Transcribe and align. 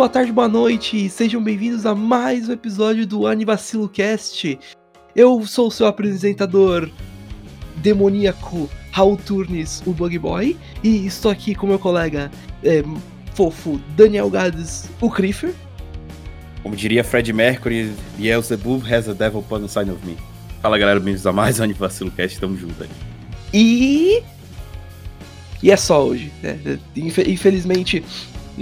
boa 0.00 0.08
tarde, 0.08 0.32
boa 0.32 0.48
noite, 0.48 1.10
sejam 1.10 1.44
bem-vindos 1.44 1.84
a 1.84 1.94
mais 1.94 2.48
um 2.48 2.52
episódio 2.52 3.06
do 3.06 3.26
Anivacilo 3.26 3.86
Cast. 3.86 4.58
Eu 5.14 5.46
sou 5.46 5.68
o 5.68 5.70
seu 5.70 5.86
apresentador 5.86 6.88
demoníaco 7.76 8.66
Raul 8.92 9.18
Turnes, 9.18 9.82
o 9.84 9.92
Bug 9.92 10.18
Boy, 10.18 10.56
e 10.82 11.04
estou 11.04 11.30
aqui 11.30 11.54
com 11.54 11.66
meu 11.66 11.78
colega 11.78 12.30
é, 12.64 12.82
fofo 13.34 13.78
Daniel 13.94 14.30
Gades, 14.30 14.88
o 15.02 15.10
Crifer. 15.10 15.52
Como 16.62 16.74
diria 16.74 17.04
Fred 17.04 17.30
Mercury, 17.34 17.92
Beelzebub 18.16 18.82
has 18.90 19.06
a 19.06 19.12
devil 19.12 19.40
upon 19.40 19.60
the 19.60 19.68
sign 19.68 19.90
of 19.90 20.02
me. 20.06 20.16
Fala 20.62 20.78
galera, 20.78 20.98
bem-vindos 20.98 21.26
a 21.26 21.32
mais 21.34 21.60
um 21.60 21.64
Anivacilo 21.64 22.10
Cast, 22.10 22.40
tamo 22.40 22.56
junto 22.56 22.82
aí. 22.82 22.88
E. 23.52 24.22
E 25.62 25.70
é 25.70 25.76
só 25.76 26.06
hoje, 26.06 26.32
né? 26.42 26.58
Infe- 26.96 27.30
Infelizmente. 27.30 28.02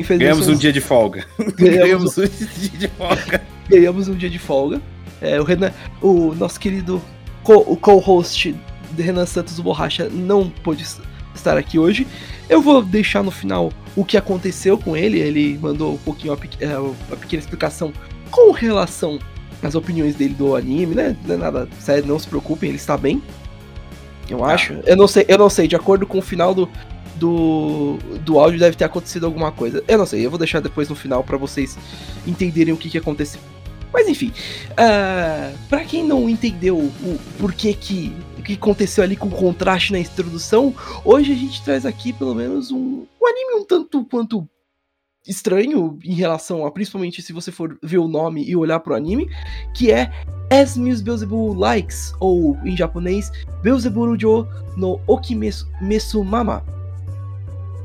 Ganhamos 0.02 0.48
um 0.48 0.54
dia 0.56 0.72
de 0.72 0.80
folga. 0.80 1.26
Ganhamos- 1.56 2.16
um 2.18 2.22
dia 2.26 2.70
de 2.78 2.88
folga. 2.88 3.42
ganhamos 3.68 4.08
um 4.08 4.14
dia 4.14 4.30
de 4.30 4.38
folga. 4.38 4.80
É, 5.20 5.40
o 5.40 5.44
Renan, 5.44 5.72
o 6.00 6.34
nosso 6.34 6.58
querido 6.60 7.02
co- 7.42 7.64
o 7.66 7.76
co-host 7.76 8.54
de 8.92 9.02
Renan 9.02 9.26
Santos 9.26 9.58
Borracha 9.60 10.08
não 10.08 10.48
pôde 10.48 10.82
es- 10.84 11.00
estar 11.34 11.56
aqui 11.58 11.78
hoje. 11.78 12.06
Eu 12.48 12.62
vou 12.62 12.82
deixar 12.82 13.22
no 13.22 13.30
final 13.30 13.72
o 13.96 14.04
que 14.04 14.16
aconteceu 14.16 14.78
com 14.78 14.96
ele. 14.96 15.18
Ele 15.18 15.58
mandou 15.60 15.94
um 15.94 15.98
pouquinho 15.98 16.32
uma, 16.32 16.38
pequ- 16.38 16.62
é, 16.62 16.78
uma 16.78 17.16
pequena 17.16 17.40
explicação 17.40 17.92
com 18.30 18.52
relação 18.52 19.18
às 19.62 19.74
opiniões 19.74 20.14
dele 20.14 20.34
do 20.34 20.54
anime, 20.54 20.94
né? 20.94 21.16
Não 21.26 21.34
é 21.34 21.38
nada 21.38 21.68
sério, 21.80 22.06
não 22.06 22.18
se 22.18 22.26
preocupem, 22.28 22.68
ele 22.68 22.76
está 22.78 22.96
bem. 22.96 23.20
Eu 24.30 24.44
Ah. 24.44 24.52
acho. 24.52 24.74
Eu 24.86 24.96
não 24.96 25.08
sei, 25.08 25.24
eu 25.26 25.38
não 25.38 25.50
sei, 25.50 25.66
de 25.66 25.74
acordo 25.74 26.06
com 26.06 26.18
o 26.18 26.22
final 26.22 26.54
do, 26.54 26.68
do, 27.18 27.98
do 28.24 28.38
áudio 28.38 28.58
deve 28.58 28.76
ter 28.76 28.84
acontecido 28.84 29.26
alguma 29.26 29.52
coisa. 29.52 29.82
Eu 29.86 29.98
não 29.98 30.06
sei, 30.06 30.24
eu 30.24 30.30
vou 30.30 30.38
deixar 30.38 30.60
depois 30.60 30.88
no 30.88 30.94
final 30.94 31.22
pra 31.22 31.36
vocês 31.36 31.76
entenderem 32.26 32.72
o 32.72 32.76
que, 32.76 32.88
que 32.88 32.98
aconteceu. 32.98 33.40
Mas 33.92 34.06
enfim, 34.06 34.32
ah, 34.76 35.52
pra 35.68 35.84
quem 35.84 36.04
não 36.04 36.28
entendeu 36.28 36.76
o 36.76 37.18
porquê 37.38 37.72
que 37.72 38.12
que 38.48 38.54
aconteceu 38.54 39.04
ali 39.04 39.14
com 39.14 39.28
o 39.28 39.30
contraste 39.30 39.92
na 39.92 39.98
introdução, 39.98 40.74
hoje 41.04 41.32
a 41.32 41.34
gente 41.34 41.62
traz 41.62 41.84
aqui 41.84 42.14
pelo 42.14 42.34
menos 42.34 42.70
um, 42.70 43.04
um 43.20 43.26
anime 43.26 43.60
um 43.60 43.64
tanto 43.64 44.02
quanto 44.06 44.48
estranho 45.26 45.98
em 46.02 46.14
relação 46.14 46.64
a, 46.64 46.70
principalmente 46.70 47.20
se 47.20 47.30
você 47.30 47.52
for 47.52 47.78
ver 47.82 47.98
o 47.98 48.08
nome 48.08 48.42
e 48.48 48.56
olhar 48.56 48.80
pro 48.80 48.94
anime, 48.94 49.28
que 49.74 49.92
é 49.92 50.10
As 50.50 50.78
Meus 50.78 51.02
Beelzebub 51.02 51.58
Likes, 51.58 52.14
ou 52.18 52.56
em 52.64 52.74
japonês, 52.74 53.30
Beelzebub 53.62 54.18
no 54.76 54.98
Okimesumama. 55.06 56.64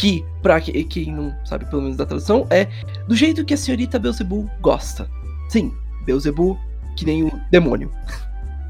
Que, 0.03 0.21
pra 0.41 0.59
que- 0.59 0.83
quem 0.83 1.13
não 1.13 1.33
sabe 1.45 1.63
pelo 1.63 1.81
menos 1.81 1.95
da 1.95 2.05
tradução, 2.05 2.45
é 2.49 2.67
do 3.07 3.15
jeito 3.15 3.45
que 3.45 3.53
a 3.53 3.57
senhorita 3.57 3.97
Beelzebub 3.97 4.49
gosta. 4.59 5.07
Sim, 5.47 5.71
Beelzebub, 6.05 6.57
que 6.97 7.05
nem 7.05 7.23
o 7.23 7.31
demônio. 7.49 7.89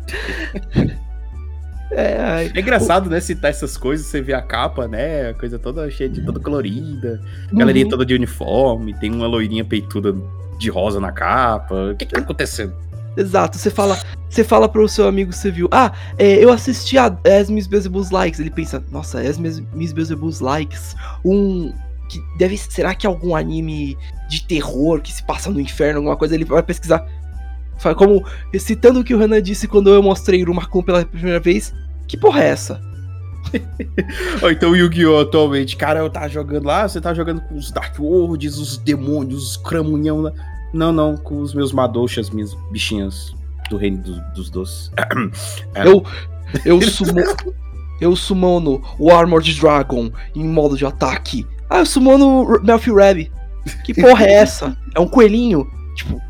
é, 1.89 2.19
ai, 2.19 2.51
É 2.53 2.59
engraçado, 2.59 3.09
né, 3.09 3.19
citar 3.19 3.49
essas 3.49 3.75
coisas, 3.75 4.05
você 4.05 4.21
vê 4.21 4.35
a 4.35 4.43
capa, 4.43 4.87
né, 4.87 5.29
a 5.29 5.33
coisa 5.33 5.57
toda 5.57 5.89
cheia 5.89 6.07
de 6.07 6.23
toda 6.23 6.39
colorida, 6.39 7.19
galerinha 7.51 7.85
uhum. 7.85 7.89
toda 7.89 8.05
de 8.05 8.13
uniforme, 8.13 8.93
tem 8.99 9.11
uma 9.11 9.25
loirinha 9.25 9.65
peituda 9.65 10.15
de 10.59 10.69
rosa 10.69 10.99
na 10.99 11.11
capa. 11.11 11.93
O 11.93 11.95
que 11.95 12.05
que 12.05 12.13
tá 12.13 12.21
acontecendo? 12.21 12.75
Exato, 13.15 13.57
você 13.57 13.69
fala, 13.69 13.99
você 14.29 14.43
fala 14.43 14.67
pro 14.67 14.87
seu 14.89 15.07
amigo 15.07 15.31
que 15.31 15.37
você 15.37 15.51
viu, 15.51 15.67
ah, 15.71 15.91
é, 16.17 16.43
eu 16.43 16.51
assisti 16.51 16.97
a 16.97 17.15
As 17.39 17.49
Miss 17.49 17.67
Beelzebub's 17.67 18.09
Likes. 18.09 18.39
Ele 18.39 18.49
pensa, 18.49 18.83
nossa, 18.91 19.19
As 19.19 19.37
Miss, 19.37 19.59
Beelzebub's 19.93 20.39
Likes, 20.39 20.95
um. 21.23 21.71
Que 22.09 22.19
deve, 22.37 22.57
será 22.57 22.93
que 22.93 23.07
é 23.07 23.09
algum 23.09 23.35
anime 23.35 23.97
de 24.29 24.43
terror 24.43 25.01
que 25.01 25.11
se 25.11 25.23
passa 25.23 25.49
no 25.49 25.59
inferno, 25.59 25.99
alguma 25.99 26.17
coisa? 26.17 26.35
Ele 26.35 26.45
vai 26.45 26.61
pesquisar. 26.61 27.07
Como, 27.97 28.23
citando 28.59 28.99
o 28.99 29.03
que 29.03 29.13
o 29.13 29.17
Renan 29.17 29.41
disse 29.41 29.67
quando 29.67 29.89
eu 29.89 30.01
mostrei 30.01 30.43
o 30.43 30.53
Makun 30.53 30.83
pela 30.83 31.05
primeira 31.05 31.39
vez, 31.39 31.73
que 32.07 32.17
porra 32.17 32.43
é 32.43 32.47
essa? 32.49 32.81
Então 34.51 34.71
o 34.71 34.75
Yu-Gi-Oh! 34.75 35.19
atualmente, 35.19 35.75
cara, 35.75 35.99
eu 35.99 36.09
tava 36.09 36.29
jogando 36.29 36.65
lá, 36.65 36.87
você 36.87 36.99
tá 36.99 37.13
jogando 37.13 37.41
com 37.41 37.55
os 37.55 37.71
Dark 37.71 37.97
Worlds, 37.99 38.57
os 38.57 38.77
demônios, 38.77 39.51
os 39.51 39.57
cramunhão 39.57 40.21
lá. 40.21 40.33
Não, 40.73 40.91
não, 40.91 41.15
com 41.15 41.39
os 41.39 41.53
meus 41.53 41.71
Madoshas, 41.71 42.29
minhas 42.29 42.53
bichinhas 42.71 43.35
do 43.69 43.77
reino 43.77 43.97
do- 44.01 44.21
dos 44.33 44.49
doces. 44.49 44.91
É. 45.75 45.83
Eu, 45.85 46.03
eu, 46.65 46.81
sumo, 46.83 47.11
eu 47.99 48.15
sumono 48.15 48.81
o 48.99 49.09
Armored 49.11 49.53
Dragon 49.59 50.11
em 50.35 50.43
modo 50.47 50.77
de 50.77 50.85
ataque. 50.85 51.47
Ah, 51.69 51.79
eu 51.79 51.85
sumono 51.85 52.43
o 52.43 52.63
Melfi 52.63 52.91
Rab. 52.91 53.31
Que 53.83 53.93
porra 53.93 54.25
é 54.25 54.33
essa? 54.43 54.77
É 54.93 54.99
um 54.99 55.07
coelhinho? 55.07 55.65
Tipo, 55.95 56.21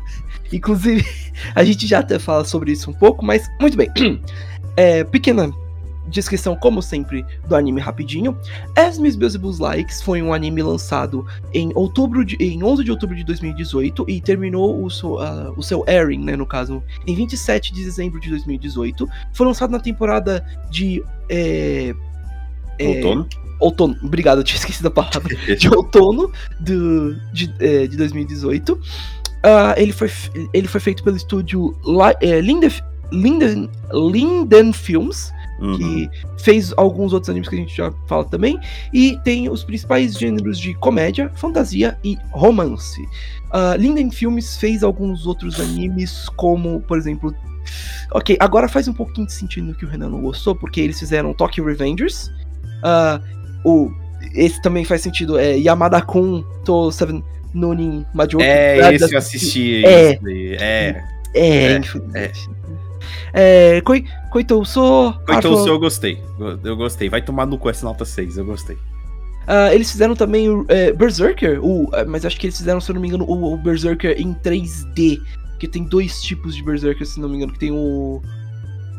inclusive, 0.50 1.04
a 1.54 1.62
gente 1.62 1.86
já 1.86 1.98
até 1.98 2.18
fala 2.18 2.44
sobre 2.44 2.72
isso 2.72 2.90
um 2.90 2.94
pouco, 2.94 3.22
mas 3.24 3.46
muito 3.60 3.76
bem. 3.76 3.90
É, 4.76 5.04
pequena 5.04 5.52
descrição, 6.08 6.56
como 6.56 6.82
sempre, 6.82 7.24
do 7.46 7.54
anime 7.54 7.80
rapidinho. 7.80 8.36
As 8.76 8.98
Miss 8.98 9.16
Beelzebub's 9.16 9.58
Likes 9.58 10.02
foi 10.02 10.22
um 10.22 10.32
anime 10.32 10.62
lançado 10.62 11.26
em 11.52 11.70
outubro 11.74 12.24
de, 12.24 12.36
em 12.36 12.62
11 12.62 12.84
de 12.84 12.90
outubro 12.90 13.16
de 13.16 13.24
2018 13.24 14.04
e 14.08 14.20
terminou 14.20 14.84
o 14.84 14.90
seu, 14.90 15.18
ah, 15.20 15.52
o 15.56 15.62
seu 15.62 15.84
airing, 15.86 16.24
né, 16.24 16.36
no 16.36 16.46
caso, 16.46 16.82
em 17.06 17.14
27 17.14 17.72
de 17.72 17.84
dezembro 17.84 18.20
de 18.20 18.30
2018. 18.30 19.08
Foi 19.32 19.46
lançado 19.46 19.70
na 19.70 19.80
temporada 19.80 20.44
de. 20.70 21.02
É, 21.28 21.94
é, 22.78 22.88
Outono. 22.88 23.28
outono. 23.60 23.96
Obrigado, 24.02 24.38
eu 24.38 24.44
tinha 24.44 24.58
esquecido 24.58 24.86
a 24.86 24.90
palavra. 24.90 25.34
De 25.56 25.68
outono 25.68 26.30
do, 26.60 27.14
de, 27.32 27.54
é, 27.60 27.86
de 27.86 27.96
2018. 27.96 28.80
Ah, 29.42 29.74
ele, 29.76 29.92
foi, 29.92 30.10
ele 30.52 30.66
foi 30.66 30.80
feito 30.80 31.04
pelo 31.04 31.16
estúdio 31.16 31.76
Li, 31.84 32.16
é, 32.26 32.40
Linden, 32.40 32.70
Linden, 33.12 33.70
Linden 33.92 34.72
Films, 34.72 35.32
Uhum. 35.60 35.76
que 35.78 36.10
fez 36.38 36.72
alguns 36.76 37.12
outros 37.12 37.30
animes 37.30 37.48
que 37.48 37.54
a 37.54 37.58
gente 37.58 37.76
já 37.76 37.92
fala 38.06 38.24
também. 38.24 38.58
E 38.92 39.18
tem 39.24 39.48
os 39.48 39.62
principais 39.64 40.14
gêneros 40.18 40.58
de 40.58 40.74
comédia, 40.74 41.30
fantasia 41.34 41.96
e 42.02 42.18
romance. 42.32 43.00
Uh, 43.52 43.76
Linden 43.78 44.10
Filmes 44.10 44.56
fez 44.56 44.82
alguns 44.82 45.26
outros 45.26 45.60
animes, 45.60 46.28
como, 46.30 46.80
por 46.80 46.98
exemplo. 46.98 47.34
Ok, 48.12 48.36
agora 48.40 48.68
faz 48.68 48.88
um 48.88 48.92
pouquinho 48.92 49.26
de 49.26 49.32
sentido 49.32 49.68
no 49.68 49.74
que 49.74 49.84
o 49.84 49.88
Renan 49.88 50.10
não 50.10 50.20
gostou, 50.20 50.54
porque 50.54 50.80
eles 50.80 50.98
fizeram 50.98 51.32
Tokyo 51.32 51.64
Revengers. 51.64 52.30
Uh, 52.82 53.22
o, 53.64 53.90
esse 54.34 54.60
também 54.60 54.84
faz 54.84 55.00
sentido, 55.02 55.38
é 55.38 55.56
Yamada-kun 55.56 56.44
to 56.64 56.90
Seven 56.92 57.22
Nonin 57.54 58.04
Majoki. 58.12 58.44
É, 58.44 58.80
da- 58.80 58.92
esse 58.92 59.14
eu 59.14 59.18
assisti. 59.18 59.84
É. 59.86 60.12
esse 60.12 60.54
É. 60.56 61.04
É, 61.36 61.72
É, 61.72 61.76
infelizmente. 61.78 62.48
É. 63.32 63.80
Então, 65.22 65.36
Arthur- 65.36 65.62
se 65.62 65.68
eu 65.68 65.78
gostei. 65.78 66.22
Eu 66.62 66.76
gostei. 66.76 67.08
Vai 67.08 67.22
tomar 67.22 67.46
no 67.46 67.58
cu 67.58 67.70
essa 67.70 67.84
nota 67.86 68.04
6, 68.04 68.36
eu 68.38 68.44
gostei. 68.44 68.76
Ah, 69.46 69.74
eles 69.74 69.90
fizeram 69.90 70.16
também 70.16 70.48
o 70.48 70.64
é, 70.68 70.90
Berserker, 70.92 71.62
o, 71.62 71.90
é, 71.92 72.04
mas 72.04 72.24
acho 72.24 72.38
que 72.40 72.46
eles 72.46 72.56
fizeram, 72.56 72.80
se 72.80 72.90
eu 72.90 72.94
não 72.94 73.02
me 73.02 73.08
engano, 73.08 73.24
o, 73.24 73.54
o 73.54 73.56
Berserker 73.58 74.18
em 74.18 74.32
3D. 74.34 75.20
Porque 75.50 75.68
tem 75.68 75.84
dois 75.84 76.22
tipos 76.22 76.54
de 76.56 76.62
Berserker, 76.62 77.06
se 77.06 77.20
não 77.20 77.28
me 77.28 77.36
engano, 77.36 77.52
que 77.52 77.58
tem 77.58 77.70
o. 77.70 78.22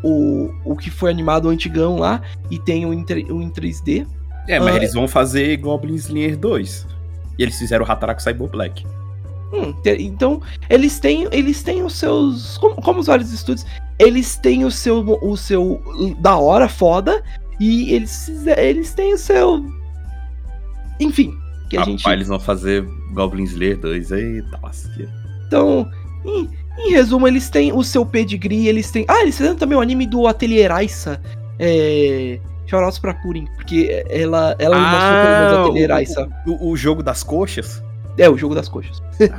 O, 0.03 0.53
o 0.63 0.75
que 0.75 0.91
foi 0.91 1.09
animado 1.09 1.45
o 1.45 1.49
antigão 1.49 1.97
lá, 1.97 2.21
e 2.51 2.59
tem 2.59 2.85
o 2.85 2.93
em, 2.93 3.03
o 3.31 3.41
em 3.41 3.49
3D. 3.49 4.05
É, 4.47 4.59
mas 4.59 4.75
Ah, 4.75 4.77
eles 4.77 4.93
vão 4.93 5.07
fazer 5.07 5.57
Goblin 5.57 5.95
Slayer 5.95 6.37
2. 6.37 6.85
E 7.39 7.43
eles 7.43 7.57
fizeram 7.57 7.83
o 7.83 7.91
Hataraku 7.91 8.21
Cyber 8.21 8.47
Black. 8.47 8.85
Hum, 9.55 9.73
então, 9.99 10.41
eles 10.69 10.99
têm, 10.99 11.27
eles 11.31 11.63
têm 11.63 11.83
os 11.83 11.93
seus. 11.93 12.57
Como, 12.57 12.75
como 12.75 12.99
os 12.99 13.07
vários 13.07 13.31
estúdios, 13.31 13.65
eles 13.97 14.35
têm 14.37 14.65
o 14.65 14.71
seu, 14.71 14.99
o 15.21 15.37
seu 15.37 15.81
da 16.19 16.35
hora, 16.35 16.67
foda, 16.67 17.23
e 17.59 17.93
eles, 17.93 18.29
eles 18.57 18.93
têm 18.93 19.13
o 19.13 19.17
seu. 19.17 19.63
Enfim, 20.99 21.33
que 21.69 21.77
a 21.77 21.81
Rapaz, 21.81 22.01
gente. 22.01 22.09
eles 22.11 22.27
vão 22.27 22.39
fazer 22.39 22.85
Goblin 23.13 23.43
Slayer 23.43 23.77
2. 23.79 24.11
Eita, 24.11 24.59
lasqueira. 24.61 25.11
Então, 25.47 25.89
em, 26.25 26.49
em 26.79 26.91
resumo, 26.91 27.27
eles 27.27 27.49
têm 27.49 27.71
o 27.71 27.83
seu 27.83 28.05
pedigree, 28.05 28.67
eles 28.67 28.91
têm. 28.91 29.05
Ah, 29.07 29.21
eles 29.21 29.37
fizeram 29.37 29.55
também 29.55 29.77
o 29.77 29.81
anime 29.81 30.05
do 30.05 30.27
Atelier 30.27 30.71
Aissa. 30.71 31.21
É. 31.57 32.39
Shoutouts 32.67 32.97
pra 32.97 33.13
Purim, 33.13 33.45
porque 33.55 34.03
ela, 34.09 34.55
ela 34.57 34.75
me 34.75 34.85
mostrou 34.85 35.21
pelo 35.21 35.39
menos 35.39 35.53
o 35.53 35.69
Atelier 35.69 35.91
Aissa. 35.91 36.29
o, 36.47 36.51
o, 36.51 36.71
o 36.71 36.75
jogo 36.75 37.03
das 37.03 37.21
coxas? 37.23 37.83
É, 38.17 38.29
o 38.29 38.37
jogo 38.37 38.55
das 38.55 38.67
coxas. 38.67 39.01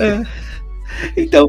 É. 0.00 0.22
Então, 1.16 1.48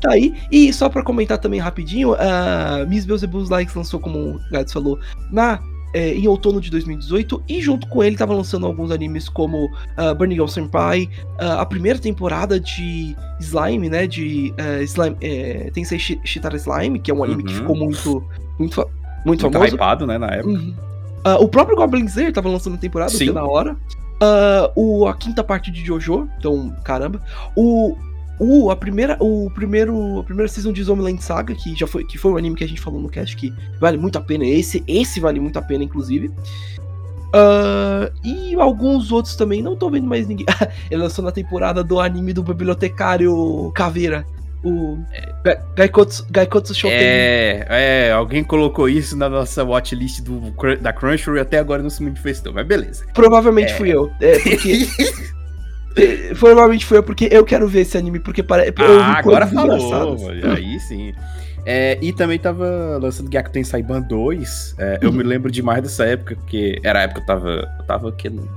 tá 0.00 0.12
aí. 0.12 0.34
E 0.52 0.70
só 0.70 0.88
pra 0.90 1.02
comentar 1.02 1.38
também 1.38 1.58
rapidinho, 1.58 2.14
a 2.14 2.84
Miss 2.86 3.06
Beelzebub's 3.06 3.48
Likes 3.48 3.74
lançou, 3.74 3.98
como 3.98 4.18
o 4.18 4.40
Gads 4.50 4.72
falou, 4.72 4.98
na 5.32 5.58
é, 5.94 6.14
em 6.14 6.26
outono 6.28 6.60
de 6.60 6.70
2018, 6.70 7.42
e 7.48 7.60
junto 7.60 7.86
com 7.88 8.02
ele 8.02 8.16
tava 8.16 8.34
lançando 8.34 8.66
alguns 8.66 8.90
animes 8.90 9.28
como 9.28 9.64
uh, 9.66 10.14
Burning 10.16 10.34
Girl 10.34 10.46
Senpai, 10.46 11.08
uh, 11.40 11.58
a 11.58 11.66
primeira 11.66 11.98
temporada 11.98 12.60
de 12.60 13.16
Slime, 13.40 13.88
né, 13.88 14.06
de 14.06 14.52
uh, 14.52 14.82
Slime, 14.82 15.16
é, 15.20 15.70
Tensei 15.72 15.98
Shitara 15.98 16.56
Slime, 16.56 16.98
que 16.98 17.10
é 17.10 17.14
um 17.14 17.24
anime 17.24 17.42
uhum. 17.42 17.48
que 17.48 17.54
ficou 17.54 17.76
muito, 17.76 18.22
muito, 18.58 18.76
muito, 18.78 18.88
muito 19.24 19.50
famoso. 19.50 19.74
hypado, 19.74 20.06
né, 20.06 20.18
na 20.18 20.28
época. 20.28 20.50
Uhum. 20.50 20.74
Uh, 21.26 21.42
o 21.42 21.48
próprio 21.48 21.76
Goblin 21.76 22.04
Slayer 22.04 22.32
tava 22.32 22.48
lançando 22.48 22.76
temporada, 22.78 23.10
Sim. 23.10 23.32
da 23.32 23.44
hora. 23.44 23.76
Uh, 24.20 24.72
o, 24.74 25.06
a 25.06 25.14
quinta 25.14 25.44
parte 25.44 25.70
de 25.70 25.84
Jojo, 25.84 26.28
então, 26.38 26.74
caramba. 26.82 27.22
O, 27.54 27.96
o, 28.38 28.70
a 28.70 28.76
primeira, 28.76 29.16
o 29.20 29.50
primeiro, 29.50 30.20
a 30.20 30.24
primeira 30.24 30.48
season 30.48 30.72
de 30.72 30.82
Zombieland 30.82 31.22
Saga, 31.22 31.54
que 31.54 31.74
já 31.76 31.86
foi, 31.86 32.04
que 32.04 32.18
foi 32.18 32.32
o 32.32 32.36
anime 32.36 32.56
que 32.56 32.64
a 32.64 32.68
gente 32.68 32.80
falou 32.80 33.00
no 33.00 33.08
cast, 33.08 33.36
que 33.36 33.52
vale 33.80 33.96
muito 33.96 34.18
a 34.18 34.20
pena. 34.20 34.44
Esse, 34.44 34.82
esse 34.86 35.20
vale 35.20 35.38
muito 35.38 35.58
a 35.58 35.62
pena, 35.62 35.84
inclusive. 35.84 36.28
Uh, 37.28 38.10
e 38.24 38.54
alguns 38.54 39.12
outros 39.12 39.36
também, 39.36 39.62
não 39.62 39.76
tô 39.76 39.90
vendo 39.90 40.06
mais 40.06 40.26
ninguém. 40.26 40.46
Ele 40.90 41.02
lançou 41.02 41.24
na 41.24 41.30
temporada 41.32 41.84
do 41.84 42.00
anime 42.00 42.32
do 42.32 42.42
bibliotecário 42.42 43.70
Caveira. 43.74 44.26
O 44.64 44.98
Gaikotsu, 45.76 46.26
Gaikotsu 46.30 46.74
Shoten. 46.74 46.98
É, 46.98 47.66
é, 47.68 48.12
alguém 48.12 48.42
colocou 48.42 48.88
isso 48.88 49.16
na 49.16 49.28
nossa 49.28 49.64
watchlist 49.64 50.20
do, 50.20 50.52
da 50.80 50.92
Crunchyroll 50.92 51.38
e 51.38 51.40
até 51.40 51.58
agora 51.58 51.82
não 51.82 51.90
se 51.90 52.02
manifestou, 52.02 52.52
mas 52.52 52.66
beleza. 52.66 53.06
Provavelmente 53.14 53.72
é. 53.72 53.76
fui 53.76 53.90
eu. 53.90 54.10
É, 54.20 54.38
porque 54.38 54.88
Provavelmente 56.38 56.86
foi 56.86 57.02
porque 57.02 57.28
eu 57.30 57.44
quero 57.44 57.66
ver 57.66 57.80
esse 57.80 57.96
anime, 57.96 58.20
porque 58.20 58.42
parece. 58.42 58.72
Ah, 58.78 59.18
agora 59.18 59.46
falou, 59.46 60.30
aí 60.54 60.78
sim. 60.80 61.12
É, 61.66 61.98
e 62.00 62.12
também 62.12 62.38
tava 62.38 62.98
lançando 63.00 63.28
Gyaku 63.28 63.50
Tensai 63.50 63.82
Ban 63.82 64.00
2. 64.00 64.76
É, 64.78 64.98
eu 65.02 65.12
me 65.12 65.22
lembro 65.22 65.50
demais 65.50 65.82
dessa 65.82 66.04
época, 66.04 66.36
porque 66.36 66.80
era 66.82 67.00
a 67.00 67.02
época 67.02 67.20
que 67.20 67.24
eu 67.24 67.26
tava. 67.26 67.50
Eu 67.78 67.84
tava 67.84 68.08
aqui 68.08 68.30
no 68.30 68.48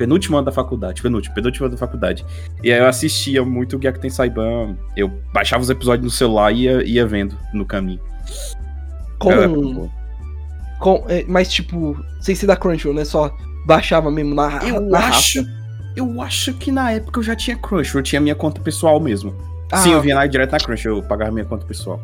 penúltimo 0.00 0.38
ano 0.38 0.46
da 0.46 0.52
faculdade. 0.52 1.02
Penúltimo, 1.02 1.34
penúltimo 1.34 1.66
ano 1.66 1.74
da 1.74 1.78
faculdade. 1.78 2.24
E 2.64 2.72
aí 2.72 2.78
eu 2.78 2.86
assistia 2.86 3.44
muito 3.44 3.76
o 3.76 3.78
Gyaku 3.78 4.00
Tensai 4.00 4.30
Ban. 4.30 4.74
Eu 4.96 5.12
baixava 5.30 5.62
os 5.62 5.68
episódios 5.68 6.04
no 6.04 6.10
celular 6.10 6.50
e 6.52 6.62
ia, 6.62 6.82
ia 6.82 7.06
vendo 7.06 7.36
no 7.52 7.66
caminho. 7.66 8.00
Com. 9.18 9.90
com 10.78 11.04
é, 11.06 11.22
mas 11.28 11.52
tipo, 11.52 12.02
sem 12.18 12.34
ser 12.34 12.46
da 12.46 12.56
Crunchyroll, 12.56 12.96
né? 12.96 13.04
Só 13.04 13.30
baixava 13.66 14.10
mesmo 14.10 14.34
na 14.34 14.66
Eu 14.66 14.80
na 14.80 14.98
acho. 15.00 15.40
Raça. 15.40 15.60
Eu 15.94 16.22
acho 16.22 16.54
que 16.54 16.72
na 16.72 16.92
época 16.92 17.18
eu 17.18 17.24
já 17.24 17.36
tinha 17.36 17.56
Crush, 17.56 17.94
eu 17.94 18.02
tinha 18.02 18.20
minha 18.20 18.34
conta 18.34 18.58
pessoal 18.60 18.98
mesmo. 18.98 19.34
Ah, 19.70 19.78
Sim, 19.78 19.92
eu 19.92 20.00
vinha 20.00 20.14
lá 20.14 20.26
direto 20.26 20.52
na 20.52 20.58
Crush, 20.58 20.86
eu 20.86 21.02
pagava 21.02 21.30
minha 21.32 21.44
conta 21.44 21.66
pessoal. 21.66 22.00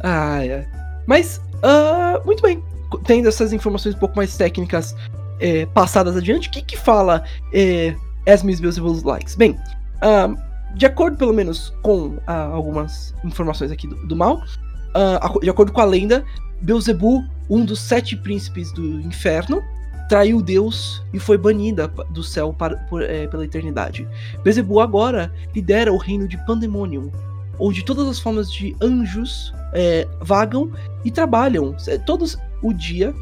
Ah, 0.00 0.44
é. 0.44 0.66
Mas, 1.06 1.40
uh, 1.64 2.24
muito 2.24 2.42
bem. 2.42 2.62
Tendo 3.06 3.28
essas 3.28 3.52
informações 3.52 3.94
um 3.96 3.98
pouco 3.98 4.14
mais 4.14 4.36
técnicas 4.36 4.94
é, 5.40 5.66
passadas 5.66 6.16
adiante, 6.16 6.48
o 6.48 6.50
que 6.50 6.62
que 6.62 6.76
fala 6.76 7.24
é, 7.52 7.94
As 8.26 8.42
Miss 8.42 8.60
Beelzebub's 8.60 9.02
Likes? 9.02 9.34
Bem, 9.34 9.52
uh, 9.52 10.36
de 10.74 10.86
acordo 10.86 11.16
pelo 11.16 11.32
menos 11.32 11.72
com 11.82 12.08
uh, 12.08 12.20
algumas 12.52 13.14
informações 13.24 13.70
aqui 13.70 13.86
do, 13.86 14.06
do 14.06 14.16
mal, 14.16 14.36
uh, 14.38 15.40
de 15.40 15.50
acordo 15.50 15.72
com 15.72 15.80
a 15.80 15.84
lenda, 15.84 16.24
Beelzebub, 16.60 17.24
um 17.48 17.64
dos 17.64 17.80
sete 17.80 18.16
príncipes 18.16 18.72
do 18.72 19.00
inferno, 19.00 19.62
traiu 20.08 20.42
Deus 20.42 21.02
e 21.12 21.18
foi 21.18 21.38
banida 21.38 21.88
do 22.10 22.22
céu 22.22 22.52
para, 22.52 22.76
por, 22.88 23.02
é, 23.02 23.26
pela 23.26 23.44
eternidade. 23.44 24.06
Bezebu 24.42 24.80
agora 24.80 25.32
lidera 25.54 25.92
o 25.92 25.96
reino 25.96 26.28
de 26.28 26.36
Pandemonium, 26.46 27.10
onde 27.58 27.84
todas 27.84 28.06
as 28.08 28.18
formas 28.18 28.52
de 28.52 28.76
anjos 28.82 29.52
é, 29.72 30.06
vagam 30.20 30.70
e 31.04 31.10
trabalham 31.10 31.74
é, 31.86 31.98
todos 31.98 32.36
o 32.62 32.72
dia 32.72 33.14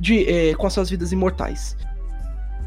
de, 0.00 0.28
é, 0.28 0.54
com 0.54 0.66
as 0.66 0.72
suas 0.72 0.90
vidas 0.90 1.12
imortais. 1.12 1.76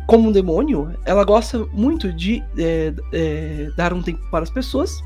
Como 0.07 0.29
um 0.29 0.31
demônio, 0.31 0.93
ela 1.05 1.23
gosta 1.23 1.65
muito 1.73 2.13
de 2.13 2.43
é, 2.57 2.93
é, 3.11 3.69
dar 3.75 3.93
um 3.93 4.01
tempo 4.01 4.21
para 4.29 4.43
as 4.43 4.49
pessoas. 4.49 5.01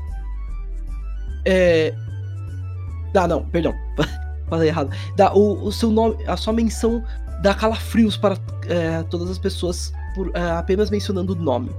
Ah, 3.14 3.26
não, 3.26 3.44
perdão. 3.46 3.74
Falei 4.48 4.68
errado. 4.68 4.90
Dá 5.16 5.32
o, 5.34 5.66
o 5.66 5.72
seu 5.72 5.90
nome, 5.90 6.16
a 6.26 6.36
sua 6.36 6.52
menção 6.52 7.02
dá 7.42 7.54
calafrios 7.54 8.16
para 8.16 8.36
é, 8.66 9.02
todas 9.04 9.30
as 9.30 9.38
pessoas 9.38 9.92
por 10.14 10.30
é, 10.34 10.50
apenas 10.52 10.90
mencionando 10.90 11.32
o 11.32 11.36
nome. 11.36 11.70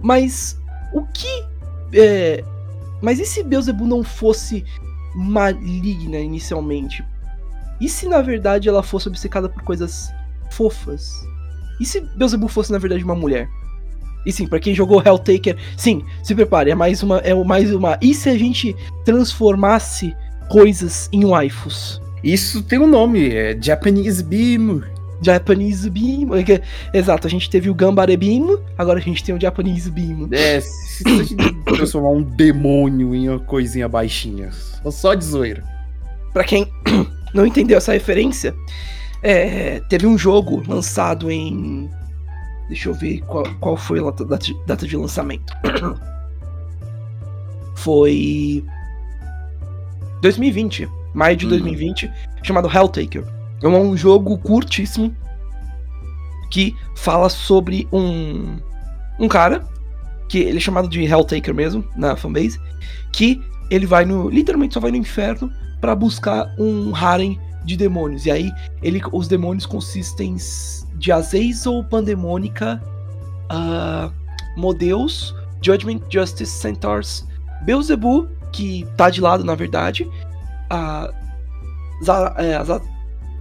Mas 0.00 0.58
o 0.92 1.02
que. 1.06 1.44
É, 1.92 2.44
mas 3.00 3.18
e 3.18 3.26
se 3.26 3.42
Beelzebub 3.42 3.88
não 3.88 4.02
fosse 4.02 4.64
maligna 5.14 6.18
inicialmente? 6.18 7.04
E 7.80 7.88
se 7.88 8.08
na 8.08 8.22
verdade 8.22 8.68
ela 8.68 8.82
fosse 8.82 9.08
obcecada 9.08 9.48
por 9.48 9.62
coisas 9.62 10.12
fofas? 10.50 11.12
E 11.80 11.84
se 11.84 12.00
Beelzebub 12.00 12.50
fosse 12.50 12.70
na 12.70 12.78
verdade 12.78 13.04
uma 13.04 13.14
mulher? 13.14 13.48
E 14.24 14.32
sim, 14.32 14.46
para 14.46 14.60
quem 14.60 14.74
jogou 14.74 15.02
Helltaker, 15.04 15.56
sim, 15.76 16.04
se 16.22 16.34
prepare, 16.34 16.70
é 16.70 16.74
mais 16.74 17.02
uma, 17.02 17.18
é 17.18 17.34
mais 17.34 17.72
uma. 17.72 17.98
E 18.00 18.14
se 18.14 18.28
a 18.28 18.38
gente 18.38 18.74
transformasse 19.04 20.14
coisas 20.48 21.08
em 21.12 21.24
waifus? 21.24 22.00
Isso 22.22 22.62
tem 22.62 22.78
um 22.78 22.86
nome, 22.86 23.34
é 23.34 23.58
Japanese 23.60 24.22
Beam. 24.22 24.82
Japanese 25.20 25.90
Beam. 25.90 26.30
Exato, 26.94 27.26
a 27.26 27.30
gente 27.30 27.50
teve 27.50 27.68
o 27.68 27.74
Gambare 27.74 28.16
Beam, 28.16 28.60
agora 28.78 28.98
a 28.98 29.02
gente 29.02 29.24
tem 29.24 29.34
o 29.34 29.40
Japanese 29.40 29.90
Beam. 29.90 30.28
É, 30.30 30.60
se 30.60 31.02
a 31.06 31.22
gente 31.22 31.36
transformar 31.64 32.10
um 32.10 32.22
demônio 32.22 33.14
em 33.14 33.28
uma 33.28 33.40
coisinha 33.40 33.88
baixinha. 33.88 34.50
Só 34.90 35.14
de 35.14 35.24
zoeira. 35.24 35.64
Pra 36.32 36.44
quem 36.44 36.70
não 37.34 37.46
entendeu 37.46 37.78
essa 37.78 37.92
referência, 37.92 38.54
é, 39.22 39.80
teve 39.88 40.06
um 40.06 40.16
jogo 40.16 40.62
lançado 40.66 41.30
em. 41.30 41.90
Deixa 42.68 42.88
eu 42.88 42.94
ver 42.94 43.20
qual, 43.22 43.44
qual 43.60 43.76
foi 43.76 44.00
a 44.00 44.10
data, 44.66 44.86
de 44.86 44.96
lançamento. 44.96 45.52
foi. 47.76 48.64
2020 50.22 50.88
maio 51.14 51.36
de 51.36 51.46
2020, 51.46 52.06
uhum. 52.06 52.12
chamado 52.42 52.68
Helltaker. 52.68 53.24
É 53.62 53.68
um 53.68 53.96
jogo 53.96 54.36
curtíssimo 54.38 55.14
que 56.50 56.74
fala 56.96 57.28
sobre 57.28 57.86
um, 57.92 58.58
um 59.18 59.28
cara, 59.28 59.64
que 60.28 60.38
ele 60.38 60.58
é 60.58 60.60
chamado 60.60 60.88
de 60.88 61.02
Helltaker 61.02 61.54
mesmo, 61.54 61.84
na 61.96 62.16
fanbase, 62.16 62.60
que 63.12 63.40
ele 63.70 63.86
vai 63.86 64.04
no. 64.04 64.28
literalmente 64.28 64.74
só 64.74 64.80
vai 64.80 64.90
no 64.90 64.96
inferno 64.96 65.50
para 65.82 65.96
buscar 65.96 66.54
um 66.56 66.94
harem 66.94 67.38
de 67.64 67.76
demônios. 67.76 68.24
E 68.24 68.30
aí 68.30 68.52
ele, 68.82 69.02
os 69.12 69.26
demônios 69.26 69.66
consistem 69.66 70.36
de 70.94 71.10
Azazel, 71.10 71.84
Pandemônica, 71.90 72.80
uh, 73.50 74.12
Modeus, 74.56 75.34
Judgment, 75.60 76.00
Justice, 76.08 76.52
Centaurs, 76.52 77.26
Beelzebub, 77.64 78.28
que 78.52 78.86
tá 78.96 79.10
de 79.10 79.20
lado 79.20 79.42
na 79.42 79.56
verdade, 79.56 80.08
a, 80.70 81.12
Zara, 82.04 82.34
é, 82.38 82.54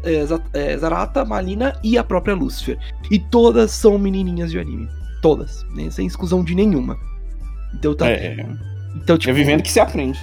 é, 0.03 0.73
é, 0.73 0.77
Zarata, 0.77 1.23
Malina 1.23 1.75
e 1.83 1.97
a 1.97 2.03
própria 2.03 2.33
Lucifer. 2.33 2.77
E 3.09 3.19
todas 3.19 3.71
são 3.71 3.97
menininhas 3.99 4.49
de 4.49 4.59
anime. 4.59 4.89
Todas. 5.21 5.63
Né? 5.75 5.91
Sem 5.91 6.07
exclusão 6.07 6.43
de 6.43 6.55
nenhuma. 6.55 6.97
Então 7.75 7.95
tá. 7.95 8.09
É, 8.09 8.45
então, 8.95 9.17
tipo, 9.17 9.31
é 9.31 9.33
vivendo 9.33 9.61
que 9.61 9.71
se 9.71 9.79
aprende. 9.79 10.19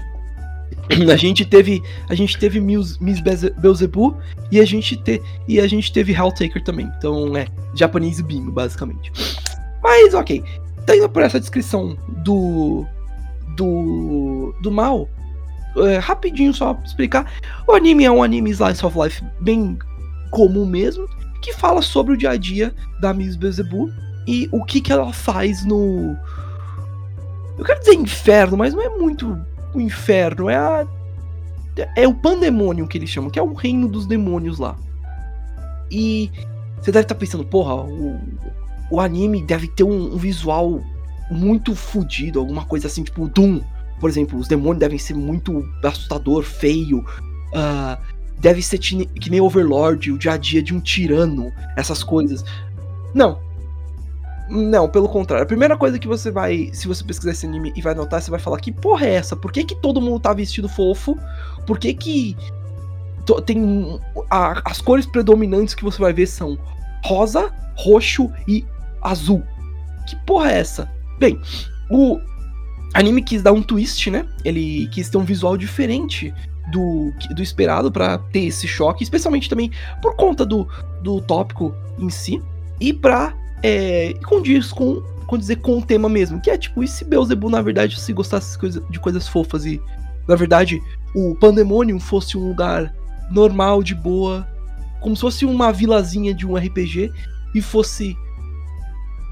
A 1.12 1.16
gente 1.16 1.44
teve. 1.44 1.82
A 2.08 2.14
gente 2.14 2.38
teve 2.38 2.60
Miss, 2.60 2.98
Miss 2.98 3.20
Beelzebub 3.20 4.16
e 4.50 4.60
a 4.60 4.64
gente, 4.64 4.96
te, 4.96 5.22
e 5.46 5.60
a 5.60 5.66
gente 5.66 5.92
teve 5.92 6.12
Helltaker 6.12 6.62
também. 6.64 6.90
Então 6.98 7.36
é 7.36 7.46
Japanese 7.74 8.22
Bingo, 8.22 8.50
basicamente. 8.50 9.12
Mas 9.82 10.14
ok. 10.14 10.42
Tendo 10.86 11.08
por 11.08 11.22
essa 11.22 11.38
descrição 11.38 11.96
do. 12.24 12.86
Do. 13.56 14.54
Do 14.62 14.70
mal, 14.70 15.08
é, 15.76 15.98
rapidinho 15.98 16.52
só 16.54 16.78
explicar. 16.84 17.30
O 17.66 17.72
anime 17.72 18.04
é 18.04 18.10
um 18.10 18.22
anime 18.22 18.50
slice 18.50 18.84
of 18.84 18.98
life 18.98 19.22
bem 19.40 19.78
comum 20.30 20.66
mesmo, 20.66 21.08
que 21.42 21.52
fala 21.52 21.82
sobre 21.82 22.14
o 22.14 22.16
dia 22.16 22.30
a 22.30 22.36
dia 22.36 22.74
da 23.00 23.12
Miss 23.12 23.36
Beelzebub 23.36 23.90
e 24.26 24.48
o 24.52 24.64
que, 24.64 24.80
que 24.80 24.92
ela 24.92 25.12
faz 25.12 25.64
no. 25.64 26.16
Eu 27.56 27.64
quero 27.64 27.80
dizer 27.80 27.94
inferno, 27.94 28.56
mas 28.56 28.72
não 28.72 28.82
é 28.82 28.88
muito 28.88 29.38
o 29.74 29.80
inferno, 29.80 30.48
é 30.48 30.56
a. 30.56 30.86
É 31.96 32.08
o 32.08 32.14
pandemônio 32.14 32.88
que 32.88 32.98
eles 32.98 33.08
chamam, 33.08 33.30
que 33.30 33.38
é 33.38 33.42
o 33.42 33.52
reino 33.52 33.86
dos 33.86 34.04
demônios 34.04 34.58
lá. 34.58 34.76
E 35.88 36.28
você 36.80 36.90
deve 36.90 37.04
estar 37.04 37.14
tá 37.14 37.18
pensando, 37.18 37.44
porra, 37.44 37.76
o, 37.76 38.18
o 38.90 39.00
anime 39.00 39.40
deve 39.44 39.68
ter 39.68 39.84
um, 39.84 40.14
um 40.14 40.16
visual 40.16 40.82
muito 41.30 41.76
fodido, 41.76 42.40
alguma 42.40 42.64
coisa 42.64 42.88
assim, 42.88 43.04
tipo 43.04 43.28
Doom 43.28 43.60
por 44.00 44.08
exemplo, 44.08 44.38
os 44.38 44.48
demônios 44.48 44.78
devem 44.78 44.98
ser 44.98 45.14
muito 45.14 45.66
assustador, 45.82 46.42
feio. 46.42 47.00
Uh, 47.48 47.98
deve 48.38 48.62
ser 48.62 48.78
que 48.78 49.30
nem 49.30 49.40
Overlord, 49.40 50.12
o 50.12 50.18
dia 50.18 50.32
a 50.32 50.36
dia 50.36 50.62
de 50.62 50.74
um 50.74 50.80
tirano, 50.80 51.52
essas 51.76 52.02
coisas. 52.02 52.44
Não. 53.14 53.40
Não, 54.48 54.88
pelo 54.88 55.08
contrário. 55.08 55.44
A 55.44 55.46
primeira 55.46 55.76
coisa 55.76 55.98
que 55.98 56.08
você 56.08 56.30
vai. 56.30 56.70
Se 56.72 56.88
você 56.88 57.04
pesquisar 57.04 57.32
esse 57.32 57.46
anime 57.46 57.72
e 57.76 57.82
vai 57.82 57.94
notar, 57.94 58.20
você 58.20 58.30
vai 58.30 58.40
falar: 58.40 58.58
que 58.58 58.72
porra 58.72 59.06
é 59.06 59.14
essa? 59.14 59.36
Por 59.36 59.52
que, 59.52 59.64
que 59.64 59.74
todo 59.74 60.00
mundo 60.00 60.20
tá 60.20 60.32
vestido 60.32 60.68
fofo? 60.68 61.18
Por 61.66 61.78
que 61.78 61.92
que. 61.92 62.36
Tem. 63.44 64.00
A, 64.30 64.62
as 64.64 64.80
cores 64.80 65.04
predominantes 65.04 65.74
que 65.74 65.84
você 65.84 65.98
vai 65.98 66.12
ver 66.14 66.26
são 66.26 66.58
rosa, 67.04 67.52
roxo 67.76 68.30
e 68.46 68.64
azul. 69.02 69.42
Que 70.08 70.16
porra 70.24 70.50
é 70.50 70.58
essa? 70.58 70.90
Bem, 71.18 71.38
o 71.90 72.18
anime 72.94 73.22
quis 73.22 73.42
dar 73.42 73.52
um 73.52 73.62
twist, 73.62 74.10
né? 74.10 74.26
Ele 74.44 74.88
quis 74.88 75.10
ter 75.10 75.18
um 75.18 75.24
visual 75.24 75.58
diferente 75.58 76.32
do, 76.72 77.12
do 77.34 77.42
esperado 77.42 77.92
para 77.92 78.18
ter 78.18 78.46
esse 78.46 78.66
choque, 78.66 79.02
especialmente 79.02 79.48
também 79.48 79.70
por 80.00 80.16
conta 80.16 80.46
do, 80.46 80.66
do 81.02 81.20
tópico 81.20 81.74
em 81.98 82.08
si. 82.08 82.42
E 82.80 82.94
pra 82.94 83.34
é, 83.62 84.14
condiz 84.26 84.72
com, 84.72 85.02
dizer 85.38 85.56
com 85.56 85.78
o 85.78 85.82
tema 85.82 86.08
mesmo, 86.08 86.40
que 86.40 86.50
é 86.50 86.58
tipo, 86.58 86.82
e 86.82 86.88
se 86.88 87.04
Beelzebub 87.04 87.50
na 87.50 87.62
verdade 87.62 88.00
se 88.00 88.12
gostasse 88.12 88.58
de 88.90 89.00
coisas 89.00 89.28
fofas 89.28 89.64
e 89.66 89.80
na 90.26 90.34
verdade 90.34 90.80
o 91.14 91.34
Pandemonium 91.34 91.98
fosse 91.98 92.36
um 92.36 92.48
lugar 92.48 92.94
normal, 93.30 93.82
de 93.82 93.94
boa, 93.94 94.46
como 95.00 95.14
se 95.14 95.22
fosse 95.22 95.44
uma 95.44 95.72
vilazinha 95.72 96.34
de 96.34 96.46
um 96.46 96.56
RPG 96.56 97.12
e 97.54 97.60
fosse 97.60 98.16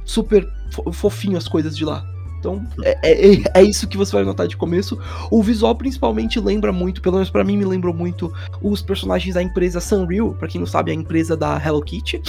super 0.04 0.46
fofinho 0.92 1.36
as 1.36 1.48
coisas 1.48 1.76
de 1.76 1.84
lá. 1.84 2.04
Então, 2.38 2.64
é, 2.82 2.98
é, 3.02 3.42
é, 3.54 3.62
isso 3.62 3.88
que 3.88 3.96
você 3.96 4.12
vai 4.12 4.24
notar 4.24 4.46
de 4.46 4.56
começo. 4.56 4.98
O 5.30 5.42
visual 5.42 5.74
principalmente 5.74 6.38
lembra 6.38 6.72
muito, 6.72 7.00
pelo 7.00 7.16
menos 7.16 7.30
para 7.30 7.42
mim 7.42 7.56
me 7.56 7.64
lembrou 7.64 7.92
muito, 7.92 8.32
os 8.62 8.82
personagens 8.82 9.34
da 9.34 9.42
empresa 9.42 9.80
Sanrio, 9.80 10.36
para 10.38 10.46
quem 10.46 10.60
não 10.60 10.66
sabe, 10.66 10.90
é 10.90 10.94
a 10.94 10.96
empresa 10.96 11.36
da 11.36 11.60
Hello 11.60 11.82
Kitty. 11.82 12.22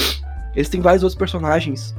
Eles 0.57 0.69
têm 0.69 0.81
vários 0.81 1.03
outros 1.03 1.17
personagens 1.17 1.95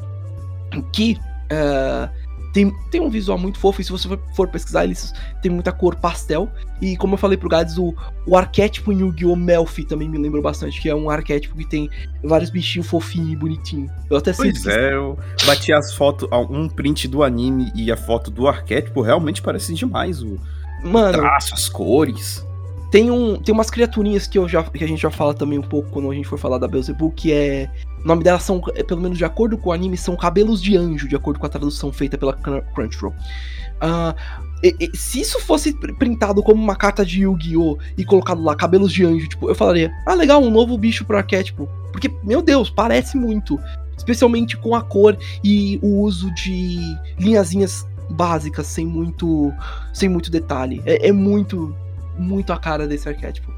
que 0.92 1.16
uh, 1.44 2.10
tem, 2.52 2.74
tem 2.90 3.00
um 3.00 3.08
visual 3.08 3.38
muito 3.38 3.56
fofo, 3.56 3.80
e 3.80 3.84
se 3.84 3.92
você 3.92 4.08
for 4.34 4.48
pesquisar, 4.48 4.82
eles 4.82 5.12
têm 5.40 5.48
muita 5.48 5.70
cor 5.70 5.94
pastel. 5.94 6.50
E 6.80 6.96
como 6.96 7.14
eu 7.14 7.18
falei 7.18 7.38
pro 7.38 7.48
Gades, 7.48 7.78
o, 7.78 7.94
o 8.26 8.36
arquétipo 8.36 8.92
em 8.92 8.98
Yu-Gi-Oh! 8.98 9.36
Melfi 9.36 9.84
também 9.84 10.08
me 10.08 10.18
lembrou 10.18 10.42
bastante, 10.42 10.80
que 10.80 10.88
é 10.88 10.94
um 10.94 11.08
arquétipo 11.08 11.56
que 11.56 11.64
tem 11.64 11.88
vários 12.24 12.50
bichinhos 12.50 12.88
fofinhos 12.88 13.30
e 13.30 13.36
bonitinhos. 13.36 13.92
Eu 14.10 14.16
até 14.16 14.32
sei. 14.32 14.50
Pois 14.50 14.66
é, 14.66 14.92
eu 14.92 15.16
bati 15.46 15.72
as 15.72 15.94
fotos, 15.94 16.28
um 16.50 16.68
print 16.68 17.06
do 17.06 17.22
anime 17.22 17.70
e 17.76 17.92
a 17.92 17.96
foto 17.96 18.28
do 18.28 18.48
arquétipo, 18.48 19.02
realmente 19.02 19.40
parecem 19.40 19.76
demais. 19.76 20.20
O, 20.20 20.36
Mano, 20.82 21.18
o 21.18 21.20
traço, 21.20 21.54
as 21.54 21.68
cores. 21.68 22.44
Tem, 22.90 23.10
um, 23.10 23.36
tem 23.36 23.54
umas 23.54 23.70
criaturinhas 23.70 24.26
que, 24.26 24.38
eu 24.38 24.48
já, 24.48 24.62
que 24.62 24.82
a 24.82 24.88
gente 24.88 25.02
já 25.02 25.10
fala 25.10 25.34
também 25.34 25.58
um 25.58 25.62
pouco 25.62 25.90
quando 25.90 26.10
a 26.10 26.14
gente 26.14 26.26
for 26.26 26.38
falar 26.38 26.58
da 26.58 26.66
Beelzebub, 26.66 27.12
que 27.14 27.32
é. 27.32 27.70
O 28.02 28.08
nome 28.08 28.22
delas 28.22 28.44
são, 28.44 28.62
é, 28.74 28.82
pelo 28.82 29.00
menos 29.00 29.18
de 29.18 29.24
acordo 29.24 29.58
com 29.58 29.70
o 29.70 29.72
anime, 29.72 29.96
são 29.96 30.16
cabelos 30.16 30.62
de 30.62 30.76
anjo, 30.76 31.08
de 31.08 31.16
acordo 31.16 31.38
com 31.38 31.46
a 31.46 31.48
tradução 31.48 31.92
feita 31.92 32.16
pela 32.16 32.32
Crunchyroll. 32.32 33.12
Uh, 33.12 34.14
e, 34.62 34.74
e, 34.80 34.96
se 34.96 35.20
isso 35.20 35.40
fosse 35.40 35.72
printado 35.72 36.42
como 36.42 36.62
uma 36.62 36.76
carta 36.76 37.04
de 37.04 37.22
Yu-Gi-Oh! 37.22 37.78
e 37.96 38.04
colocado 38.04 38.42
lá, 38.42 38.54
cabelos 38.54 38.92
de 38.92 39.04
anjo, 39.04 39.28
tipo, 39.28 39.48
eu 39.48 39.54
falaria, 39.54 39.92
ah, 40.06 40.14
legal, 40.14 40.42
um 40.42 40.50
novo 40.50 40.78
bicho 40.78 41.04
pro 41.04 41.16
arquétipo. 41.16 41.68
Porque, 41.92 42.10
meu 42.22 42.40
Deus, 42.40 42.70
parece 42.70 43.16
muito. 43.16 43.58
Especialmente 43.96 44.56
com 44.56 44.74
a 44.74 44.82
cor 44.82 45.18
e 45.42 45.78
o 45.82 46.00
uso 46.00 46.32
de 46.34 46.78
linhazinhas 47.18 47.84
básicas, 48.10 48.66
sem 48.66 48.86
muito. 48.86 49.52
sem 49.92 50.08
muito 50.08 50.30
detalhe. 50.30 50.80
É, 50.86 51.08
é 51.08 51.12
muito 51.12 51.74
muito 52.18 52.52
a 52.52 52.58
cara 52.58 52.86
desse 52.86 53.08
arquétipo. 53.08 53.52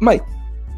Mas, 0.00 0.20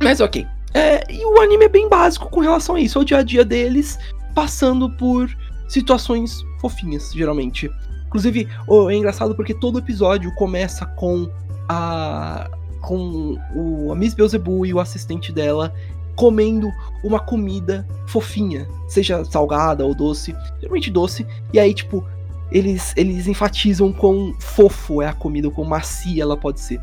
mas 0.03 0.21
ok. 0.21 0.47
É, 0.73 1.13
e 1.13 1.25
o 1.25 1.41
anime 1.41 1.65
é 1.65 1.69
bem 1.69 1.89
básico 1.89 2.29
com 2.31 2.41
relação 2.41 2.75
a 2.75 2.81
isso. 2.81 2.99
É 2.99 3.03
o 3.03 3.05
dia 3.05 3.19
a 3.19 3.23
dia 3.23 3.45
deles 3.45 3.99
passando 4.35 4.89
por 4.91 5.29
situações 5.69 6.43
fofinhas, 6.61 7.13
geralmente. 7.13 7.71
Inclusive, 8.07 8.49
é 8.91 8.95
engraçado 8.95 9.35
porque 9.35 9.55
todo 9.55 9.79
episódio 9.79 10.35
começa 10.35 10.87
com 10.87 11.31
a. 11.69 12.51
com 12.81 13.37
o, 13.55 13.93
a 13.93 13.95
Miss 13.95 14.15
Beelzebub 14.15 14.67
e 14.67 14.75
o 14.75 14.81
assistente 14.81 15.33
dela 15.33 15.73
comendo 16.17 16.71
uma 17.03 17.19
comida 17.19 17.87
fofinha, 18.07 18.69
seja 18.87 19.25
salgada 19.25 19.87
ou 19.87 19.95
doce, 19.95 20.37
geralmente 20.61 20.91
doce, 20.91 21.27
e 21.51 21.59
aí, 21.59 21.73
tipo, 21.73 22.05
eles, 22.51 22.93
eles 22.97 23.27
enfatizam 23.27 23.93
quão 23.93 24.35
fofo 24.39 25.03
é 25.03 25.07
a 25.07 25.13
comida, 25.13 25.51
quão 25.51 25.67
macia 25.67 26.23
ela 26.23 26.37
pode 26.37 26.61
ser. 26.61 26.81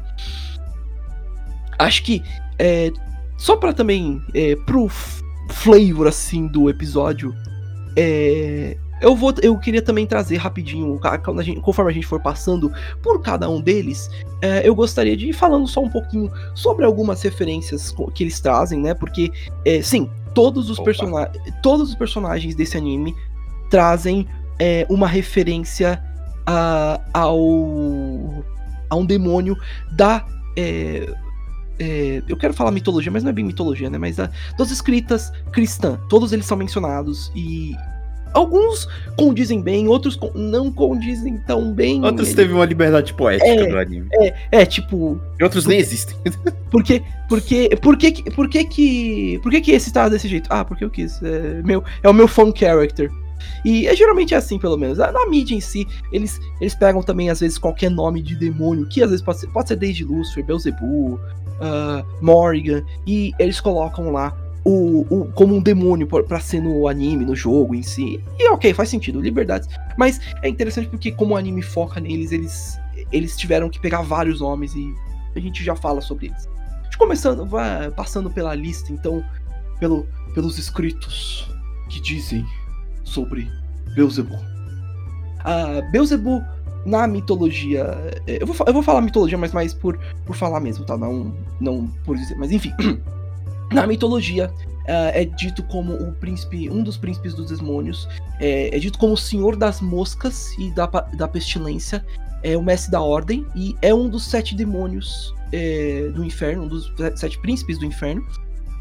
Acho 1.78 2.04
que, 2.04 2.24
é, 2.58 2.92
só 3.38 3.56
para 3.56 3.74
também, 3.74 4.22
é, 4.34 4.56
pro 4.56 4.88
flavor, 5.50 6.08
assim, 6.08 6.48
do 6.48 6.70
episódio, 6.70 7.34
é, 7.96 8.78
eu 9.02 9.16
vou, 9.16 9.34
eu 9.44 9.58
queria 9.60 9.82
também 9.82 10.08
trazer 10.08 10.38
rapidinho, 10.38 11.00
a 11.04 11.44
gente, 11.44 11.62
conforme 11.62 11.92
a 11.92 11.94
gente 11.94 12.08
for 12.08 12.20
passando 12.20 12.72
por 13.02 13.22
cada 13.22 13.50
um 13.50 13.62
deles, 13.62 14.10
é, 14.42 14.68
eu 14.68 14.74
gostaria 14.74 15.16
de 15.16 15.30
ir 15.30 15.34
falando 15.34 15.68
só 15.68 15.82
um 15.82 15.90
pouquinho 15.90 16.32
sobre 16.56 16.84
algumas 16.84 17.22
referências 17.22 17.94
que 18.16 18.24
eles 18.24 18.40
trazem, 18.40 18.80
né? 18.80 18.94
Porque, 18.94 19.32
é, 19.66 19.82
sim, 19.82 20.10
todos 20.34 20.70
os, 20.70 20.80
todos 21.62 21.90
os 21.90 21.96
personagens 21.96 22.56
desse 22.56 22.78
anime 22.78 23.16
trazem 23.70 24.28
é, 24.60 24.86
uma 24.90 25.08
referência 25.08 26.02
a, 26.46 27.00
ao 27.14 28.46
a 28.90 28.96
um 28.96 29.06
demônio 29.06 29.58
da 29.92 30.26
é, 30.56 31.08
é, 31.80 32.24
eu 32.28 32.36
quero 32.36 32.54
falar 32.54 32.72
mitologia, 32.72 33.12
mas 33.12 33.24
não 33.24 33.30
é 33.30 33.34
bem 33.34 33.46
mitologia, 33.46 33.90
né? 33.90 33.98
Mas 33.98 34.16
da, 34.16 34.30
das 34.58 34.72
escritas 34.72 35.32
cristãs. 35.52 36.00
Todos 36.10 36.34
eles 36.34 36.46
são 36.46 36.58
mencionados 36.58 37.32
e 37.36 37.76
alguns 38.34 38.88
condizem 39.16 39.62
bem, 39.62 39.88
outros 39.88 40.20
não 40.34 40.72
condizem 40.72 41.38
tão 41.46 41.74
bem. 41.74 42.04
Outros 42.04 42.34
teve 42.34 42.54
uma 42.54 42.66
liberdade 42.66 43.14
poética 43.14 43.48
é, 43.48 43.68
do 43.68 43.78
anime. 43.78 44.08
É, 44.14 44.34
é 44.52 44.66
tipo. 44.66 45.20
E 45.40 45.44
outros 45.44 45.66
nem 45.66 45.80
existem. 45.80 46.16
Porque, 46.70 47.02
porque, 47.30 47.70
porque, 47.82 48.12
porque 48.36 48.66
que, 48.66 49.40
por 49.42 49.50
que 49.50 49.62
que 49.62 49.72
esse 49.72 49.92
tá 49.92 50.10
desse 50.10 50.28
jeito? 50.28 50.50
Ah, 50.52 50.66
porque 50.66 50.84
eu 50.84 50.90
quis. 50.90 51.24
É, 51.24 51.62
meu, 51.64 51.82
é 52.04 52.10
o 52.10 52.14
meu 52.14 52.28
fan 52.28 52.52
character. 52.54 53.10
E 53.64 53.88
é 53.88 53.96
geralmente 53.96 54.34
é 54.34 54.38
assim, 54.38 54.60
pelo 54.60 54.78
menos. 54.78 54.98
Na 54.98 55.26
mídia 55.28 55.56
em 55.56 55.62
si, 55.62 55.88
eles, 56.12 56.40
eles 56.60 56.76
pegam 56.76 57.02
também, 57.02 57.30
às 57.30 57.40
vezes, 57.40 57.58
qualquer 57.58 57.90
nome 57.90 58.22
de 58.22 58.36
demônio, 58.36 58.88
que 58.88 59.02
às 59.02 59.10
vezes 59.10 59.24
pode 59.24 59.40
ser, 59.40 59.48
pode 59.48 59.68
ser 59.68 59.76
desde 59.76 60.04
Lucifer, 60.04 60.46
Beelzebub, 60.46 61.14
uh, 61.16 62.06
Morrigan, 62.22 62.84
e 63.06 63.34
eles 63.40 63.60
colocam 63.60 64.12
lá 64.12 64.36
o, 64.64 65.06
o, 65.10 65.32
como 65.32 65.56
um 65.56 65.62
demônio 65.62 66.06
para 66.06 66.40
ser 66.42 66.62
no 66.62 66.88
anime, 66.88 67.24
no 67.24 67.36
jogo 67.36 67.74
em 67.74 67.82
si. 67.82 68.22
E 68.38 68.50
ok, 68.50 68.74
faz 68.74 68.90
sentido, 68.90 69.22
liberdades. 69.22 69.70
Mas 69.98 70.20
é 70.42 70.50
interessante 70.50 70.90
porque, 70.90 71.12
como 71.12 71.34
o 71.34 71.38
anime 71.38 71.62
foca 71.62 72.00
neles, 72.00 72.32
eles, 72.32 72.78
eles 73.12 73.38
tiveram 73.38 73.70
que 73.70 73.80
pegar 73.80 74.02
vários 74.02 74.42
nomes 74.42 74.76
e 74.76 74.94
a 75.36 75.40
gente 75.40 75.64
já 75.64 75.76
fala 75.76 76.02
sobre 76.02 76.28
eles. 76.28 76.50
Começando, 76.98 77.46
vai 77.46 77.92
passando 77.92 78.30
pela 78.30 78.54
lista, 78.56 78.92
então, 78.92 79.24
pelo, 79.80 80.06
pelos 80.34 80.58
escritos 80.58 81.50
que 81.90 82.02
dizem 82.02 82.46
sobre 83.08 83.50
Beelzebub. 83.96 84.40
A 85.40 85.82
Beelzebub, 85.92 86.44
na 86.86 87.08
mitologia. 87.08 87.98
É, 88.28 88.42
eu 88.42 88.48
vou, 88.48 88.56
eu 88.68 88.74
vou 88.74 88.84
falar 88.84 89.02
mitologia, 89.02 89.38
mas 89.38 89.52
mais 89.54 89.74
por, 89.74 89.98
por 90.26 90.36
falar 90.36 90.60
mesmo, 90.60 90.86
tá? 90.86 90.98
Não, 90.98 91.34
não 91.60 91.88
por 92.06 92.18
dizer. 92.18 92.36
Mas 92.38 92.52
enfim. 92.52 92.74
Na 93.72 93.86
mitologia, 93.86 94.52
Uh, 94.88 95.12
é 95.14 95.26
dito 95.26 95.62
como 95.64 95.96
o 95.96 96.14
príncipe, 96.14 96.70
um 96.70 96.82
dos 96.82 96.96
príncipes 96.96 97.34
dos 97.34 97.50
demônios, 97.50 98.08
é, 98.40 98.74
é, 98.74 98.80
dito 98.80 98.98
como 98.98 99.12
o 99.12 99.18
senhor 99.18 99.58
das 99.58 99.82
moscas 99.82 100.58
e 100.58 100.72
da, 100.72 100.86
da 100.86 101.28
pestilência, 101.28 102.06
é 102.42 102.56
o 102.56 102.64
mestre 102.64 102.90
da 102.90 103.02
ordem 103.02 103.46
e 103.54 103.76
é 103.82 103.94
um 103.94 104.08
dos 104.08 104.24
sete 104.24 104.56
demônios 104.56 105.36
é, 105.52 106.10
do 106.16 106.24
inferno, 106.24 106.64
um 106.64 106.68
dos 106.70 106.90
sete 107.18 107.38
príncipes 107.40 107.78
do 107.78 107.84
inferno. 107.84 108.26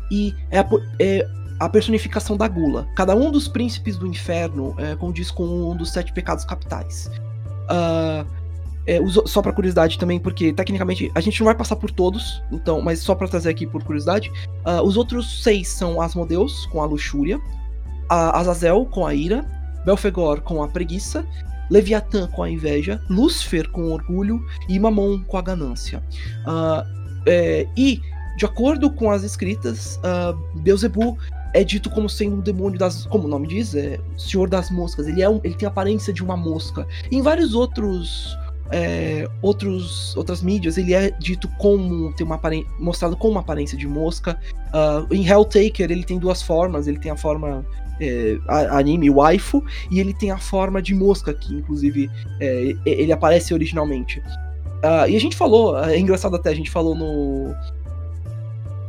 E 0.08 0.32
é, 0.52 0.60
é 1.00 1.28
a 1.58 1.68
personificação 1.68 2.36
da 2.36 2.48
gula. 2.48 2.88
Cada 2.94 3.14
um 3.14 3.30
dos 3.30 3.48
príncipes 3.48 3.96
do 3.96 4.06
inferno 4.06 4.74
é, 4.78 4.94
condiz 4.96 5.30
com 5.30 5.44
um 5.44 5.76
dos 5.76 5.90
sete 5.90 6.12
pecados 6.12 6.44
capitais. 6.44 7.10
Uh, 7.70 8.26
é, 8.86 9.00
só 9.26 9.42
para 9.42 9.52
curiosidade 9.52 9.98
também, 9.98 10.20
porque 10.20 10.52
tecnicamente 10.52 11.10
a 11.14 11.20
gente 11.20 11.40
não 11.40 11.46
vai 11.46 11.54
passar 11.54 11.74
por 11.74 11.90
todos, 11.90 12.40
então, 12.52 12.80
mas 12.80 13.00
só 13.00 13.14
para 13.14 13.26
trazer 13.26 13.50
aqui 13.50 13.66
por 13.66 13.82
curiosidade, 13.82 14.30
uh, 14.64 14.80
os 14.82 14.96
outros 14.96 15.42
seis 15.42 15.68
são 15.68 16.00
Asmodeus 16.00 16.66
com 16.66 16.80
a 16.80 16.86
luxúria, 16.86 17.40
a 18.08 18.38
Azazel 18.38 18.86
com 18.86 19.04
a 19.04 19.12
ira, 19.12 19.44
Belfegor 19.84 20.40
com 20.42 20.62
a 20.62 20.68
preguiça, 20.68 21.26
Leviatã 21.68 22.28
com 22.28 22.44
a 22.44 22.50
inveja, 22.50 23.00
Lúcifer 23.10 23.68
com 23.70 23.82
o 23.82 23.92
orgulho 23.92 24.40
e 24.68 24.78
Mamon 24.78 25.20
com 25.24 25.36
a 25.36 25.42
ganância. 25.42 26.00
Uh, 26.46 26.86
é, 27.26 27.66
e 27.76 28.00
de 28.36 28.44
acordo 28.44 28.90
com 28.90 29.10
as 29.10 29.24
escritas, 29.24 29.98
uh, 29.98 30.60
Beelzebub 30.60 31.18
é 31.60 31.64
dito 31.64 31.90
como 31.90 32.08
sendo 32.08 32.36
um 32.36 32.40
demônio 32.40 32.78
das. 32.78 33.06
Como 33.06 33.24
o 33.24 33.28
nome 33.28 33.46
diz, 33.46 33.74
é 33.74 33.98
Senhor 34.16 34.48
das 34.48 34.70
Moscas. 34.70 35.06
Ele, 35.06 35.22
é 35.22 35.28
um, 35.28 35.40
ele 35.42 35.54
tem 35.54 35.66
a 35.66 35.70
aparência 35.70 36.12
de 36.12 36.22
uma 36.22 36.36
mosca. 36.36 36.86
em 37.10 37.22
vários 37.22 37.54
outros. 37.54 38.36
É, 38.68 39.28
outros, 39.42 40.16
outras 40.16 40.42
mídias, 40.42 40.76
ele 40.76 40.92
é 40.92 41.12
dito 41.12 41.48
como. 41.56 42.12
Tem 42.14 42.26
uma 42.26 42.40
mostrado 42.80 43.16
com 43.16 43.28
uma 43.28 43.40
aparência 43.40 43.78
de 43.78 43.86
mosca. 43.86 44.38
Uh, 44.68 45.14
em 45.14 45.24
Helltaker, 45.24 45.90
ele 45.90 46.02
tem 46.02 46.18
duas 46.18 46.42
formas. 46.42 46.88
Ele 46.88 46.98
tem 46.98 47.12
a 47.12 47.16
forma 47.16 47.64
é, 48.00 48.38
anime 48.70 49.10
waifu, 49.10 49.64
e 49.90 50.00
ele 50.00 50.12
tem 50.12 50.30
a 50.30 50.38
forma 50.38 50.82
de 50.82 50.94
mosca, 50.94 51.32
que 51.32 51.54
inclusive 51.54 52.10
é, 52.40 52.74
ele 52.84 53.12
aparece 53.12 53.54
originalmente. 53.54 54.20
Uh, 54.76 55.08
e 55.08 55.16
a 55.16 55.20
gente 55.20 55.36
falou, 55.36 55.78
é 55.82 55.98
engraçado 55.98 56.36
até, 56.36 56.50
a 56.50 56.54
gente 56.54 56.70
falou 56.70 56.94
no. 56.94 57.54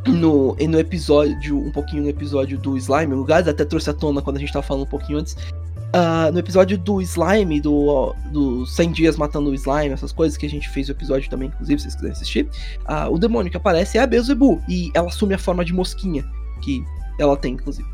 No, 0.08 0.56
no 0.56 0.80
episódio, 0.80 1.58
um 1.58 1.72
pouquinho 1.72 2.04
no 2.04 2.10
episódio 2.10 2.58
do 2.58 2.78
Slime, 2.78 3.14
o 3.14 3.24
Gaz 3.24 3.48
até 3.48 3.66
trouxe 3.66 3.90
à 3.90 3.94
tona 3.94 4.22
quando 4.22 4.38
a 4.38 4.40
gente 4.40 4.54
tava 4.54 4.66
falando 4.66 4.84
um 4.84 4.90
pouquinho 4.90 5.20
antes. 5.20 5.34
Uh, 5.34 6.32
no 6.34 6.40
episódio 6.40 6.78
do 6.78 7.02
Slime, 7.02 7.62
do, 7.62 8.14
do 8.32 8.66
100 8.66 8.92
dias 8.92 9.18
matando 9.18 9.50
o 9.50 9.54
Slime, 9.54 9.94
essas 9.94 10.12
coisas 10.12 10.38
que 10.38 10.46
a 10.46 10.50
gente 10.50 10.70
fez 10.70 10.90
o 10.90 10.92
episódio 10.92 11.30
também, 11.30 11.48
inclusive, 11.48 11.80
se 11.80 11.84
vocês 11.84 11.96
quiserem 11.96 12.14
assistir. 12.14 12.50
Uh, 12.82 13.14
o 13.14 13.18
demônio 13.18 13.50
que 13.50 13.58
aparece 13.58 13.98
é 13.98 14.02
a 14.02 14.08
Beelzebub, 14.08 14.62
e 14.68 14.92
ela 14.94 15.08
assume 15.08 15.34
a 15.34 15.38
forma 15.38 15.64
de 15.64 15.74
mosquinha, 15.74 16.26
que 16.62 16.84
ela 17.20 17.38
tem, 17.38 17.54
inclusive. 17.54 17.88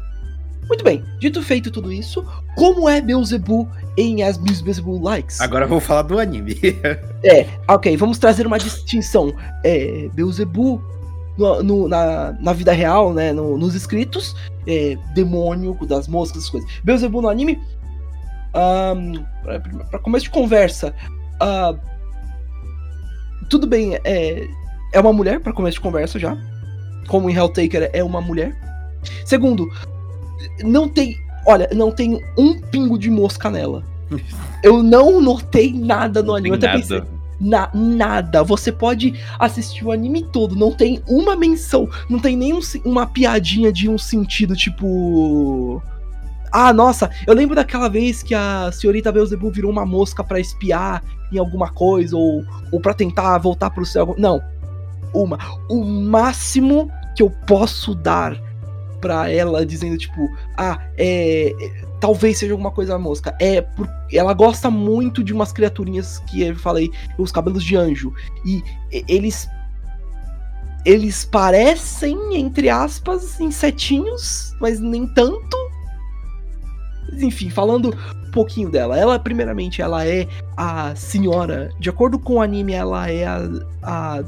Muito 0.67 0.83
bem, 0.83 1.03
dito 1.19 1.41
feito 1.43 1.69
tudo 1.69 1.91
isso, 1.91 2.25
como 2.55 2.87
é 2.87 3.01
Beelzebub 3.01 3.67
em 3.97 4.23
As 4.23 4.37
Beelzebub 4.37 5.03
Likes? 5.03 5.39
Agora 5.41 5.67
vou 5.67 5.79
falar 5.79 6.03
do 6.03 6.17
anime. 6.19 6.57
é, 7.23 7.47
ok, 7.67 7.95
vamos 7.97 8.17
trazer 8.17 8.47
uma 8.47 8.57
distinção. 8.57 9.35
É, 9.63 10.09
Beelzebub 10.13 10.81
no, 11.37 11.63
no, 11.63 11.87
na, 11.87 12.35
na 12.39 12.53
vida 12.53 12.71
real, 12.71 13.13
né, 13.13 13.33
no, 13.33 13.57
nos 13.57 13.75
escritos, 13.75 14.35
é, 14.67 14.97
demônio 15.13 15.77
das 15.87 16.07
moscas, 16.07 16.37
essas 16.39 16.49
coisas. 16.49 16.69
Beelzebub 16.83 17.23
no 17.23 17.29
anime, 17.29 17.59
um, 18.55 19.23
para 19.89 19.99
começo 19.99 20.25
de 20.25 20.31
conversa, 20.31 20.93
uh, 21.41 21.77
tudo 23.49 23.67
bem, 23.67 23.99
é, 24.03 24.47
é 24.93 24.99
uma 24.99 25.13
mulher 25.13 25.39
para 25.39 25.53
começo 25.53 25.75
de 25.75 25.81
conversa 25.81 26.17
já. 26.19 26.37
Como 27.07 27.29
em 27.29 27.35
Helltaker 27.35 27.89
é 27.93 28.03
uma 28.03 28.21
mulher. 28.21 28.55
Segundo, 29.25 29.69
não 30.63 30.87
tem. 30.87 31.17
Olha, 31.45 31.69
não 31.73 31.91
tem 31.91 32.23
um 32.37 32.61
pingo 32.61 32.97
de 32.97 33.09
mosca 33.09 33.49
nela. 33.49 33.83
Eu 34.63 34.81
não 34.81 35.19
notei 35.21 35.73
nada 35.73 36.23
no 36.23 36.33
anime. 36.33 36.49
Eu 36.49 36.55
até 36.55 36.71
pensei. 36.71 37.03
Na, 37.43 37.69
nada. 37.73 38.43
Você 38.43 38.71
pode 38.71 39.13
assistir 39.37 39.85
o 39.85 39.91
anime 39.91 40.23
todo. 40.23 40.55
Não 40.55 40.71
tem 40.71 41.03
uma 41.07 41.35
menção. 41.35 41.89
Não 42.09 42.19
tem 42.19 42.37
nem 42.37 42.53
um, 42.53 42.59
uma 42.85 43.05
piadinha 43.05 43.71
de 43.71 43.89
um 43.89 43.97
sentido, 43.97 44.55
tipo. 44.55 45.81
Ah, 46.51 46.71
nossa, 46.71 47.09
eu 47.25 47.33
lembro 47.33 47.55
daquela 47.55 47.89
vez 47.89 48.21
que 48.21 48.33
a 48.35 48.71
senhorita 48.71 49.11
Beelzebub 49.11 49.53
virou 49.53 49.71
uma 49.71 49.85
mosca 49.85 50.23
para 50.23 50.39
espiar 50.39 51.03
em 51.31 51.37
alguma 51.39 51.71
coisa 51.71 52.15
ou, 52.15 52.45
ou 52.71 52.79
para 52.79 52.93
tentar 52.93 53.37
voltar 53.39 53.71
pro 53.71 53.85
céu. 53.85 54.15
Não. 54.17 54.41
Uma. 55.13 55.37
O 55.69 55.83
máximo 55.83 56.89
que 57.15 57.23
eu 57.23 57.29
posso 57.45 57.93
dar 57.93 58.39
pra 59.01 59.29
ela 59.29 59.65
dizendo, 59.65 59.97
tipo, 59.97 60.29
ah, 60.57 60.79
é. 60.97 61.51
Talvez 62.03 62.37
seja 62.37 62.51
alguma 62.51 62.69
coisa 62.69 62.99
mosca. 62.99 63.33
É 63.39 63.61
por, 63.61 63.87
ela 64.11 64.33
gosta 64.33 64.69
muito 64.69 65.23
de 65.23 65.31
umas 65.31 65.53
criaturinhas 65.53 66.19
que 66.27 66.41
eu 66.41 66.53
falei, 66.53 66.91
os 67.17 67.31
cabelos 67.31 67.63
de 67.63 67.77
anjo. 67.77 68.13
E 68.45 68.61
eles. 69.07 69.47
Eles 70.83 71.23
parecem, 71.23 72.35
entre 72.35 72.69
aspas, 72.69 73.39
insetinhos, 73.39 74.53
mas 74.59 74.81
nem 74.81 75.07
tanto. 75.13 75.57
Enfim, 77.13 77.49
falando 77.49 77.95
um 78.27 78.31
pouquinho 78.31 78.69
dela. 78.69 78.99
Ela, 78.99 79.17
primeiramente, 79.17 79.81
ela 79.81 80.05
é 80.05 80.27
a 80.57 80.93
senhora. 80.97 81.69
De 81.79 81.89
acordo 81.89 82.19
com 82.19 82.33
o 82.33 82.41
anime, 82.41 82.73
ela 82.73 83.09
é 83.09 83.25
a, 83.25 83.39
a 83.81 84.23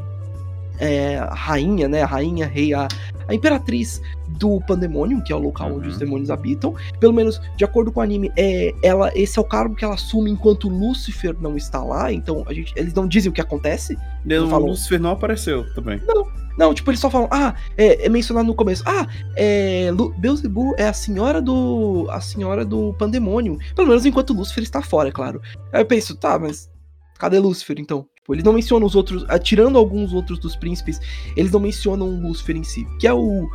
é, 0.80 1.18
a 1.18 1.34
rainha, 1.34 1.88
né? 1.88 2.02
A 2.02 2.06
rainha, 2.06 2.46
rei, 2.46 2.74
a, 2.74 2.88
a 3.28 3.34
imperatriz 3.34 4.02
do 4.28 4.60
Pandemonium, 4.62 5.22
que 5.22 5.32
é 5.32 5.36
o 5.36 5.40
local 5.40 5.70
uhum. 5.70 5.78
onde 5.78 5.90
os 5.90 5.98
demônios 5.98 6.30
habitam. 6.30 6.76
Pelo 7.00 7.14
menos, 7.14 7.42
de 7.56 7.64
acordo 7.64 7.92
com 7.92 8.00
o 8.00 8.04
anime, 8.04 8.32
é, 8.36 8.74
ela, 8.84 9.12
esse 9.16 9.40
é 9.40 9.42
o 9.42 9.46
cargo 9.46 9.76
que 9.76 9.84
ela 9.84 9.96
assume 9.96 10.30
enquanto 10.30 10.70
Lúcifer 10.70 11.36
não 11.40 11.56
está 11.56 11.84
lá. 11.84 12.12
Então, 12.12 12.44
a 12.48 12.54
gente, 12.54 12.74
eles 12.76 12.94
não 12.94 13.08
dizem 13.08 13.30
o 13.30 13.34
que 13.34 13.42
acontece. 13.42 13.98
O 14.26 14.50
falam... 14.50 14.68
Lúcifer 14.68 15.00
não 15.00 15.12
apareceu 15.12 15.66
também. 15.74 16.02
Não, 16.06 16.28
não, 16.58 16.74
tipo, 16.74 16.90
eles 16.90 17.00
só 17.00 17.10
falam, 17.10 17.28
ah, 17.32 17.54
é, 17.78 18.06
é 18.06 18.10
mencionado 18.10 18.48
no 18.48 18.56
começo, 18.56 18.84
ah, 18.86 19.08
é, 19.36 19.90
Beelzebub 20.18 20.74
é 20.78 20.88
a 20.88 20.94
senhora 20.94 21.42
do. 21.42 22.08
a 22.10 22.22
senhora 22.22 22.64
do 22.64 22.94
Pandemonium. 22.94 23.58
Pelo 23.76 23.88
menos 23.88 24.06
enquanto 24.06 24.34
Lúcifer 24.34 24.64
está 24.64 24.82
fora, 24.82 25.10
é 25.10 25.12
claro. 25.12 25.42
Aí 25.72 25.82
eu 25.82 25.86
penso, 25.86 26.16
tá, 26.16 26.40
mas 26.40 26.70
cadê 27.18 27.40
Lúcifer 27.40 27.78
então? 27.80 28.08
Tipo, 28.26 28.34
eles 28.34 28.44
não 28.44 28.54
mencionam 28.54 28.88
os 28.88 28.96
outros, 28.96 29.24
tirando 29.44 29.78
alguns 29.78 30.12
outros 30.12 30.40
dos 30.40 30.56
príncipes, 30.56 31.00
eles 31.38 31.52
não 31.52 31.60
mencionam 31.60 32.10
o 32.10 32.20
Lúcifer 32.20 32.56
em 32.56 32.64
si, 32.64 32.84
que 33.00 33.06
é 33.06 33.14
o, 33.14 33.48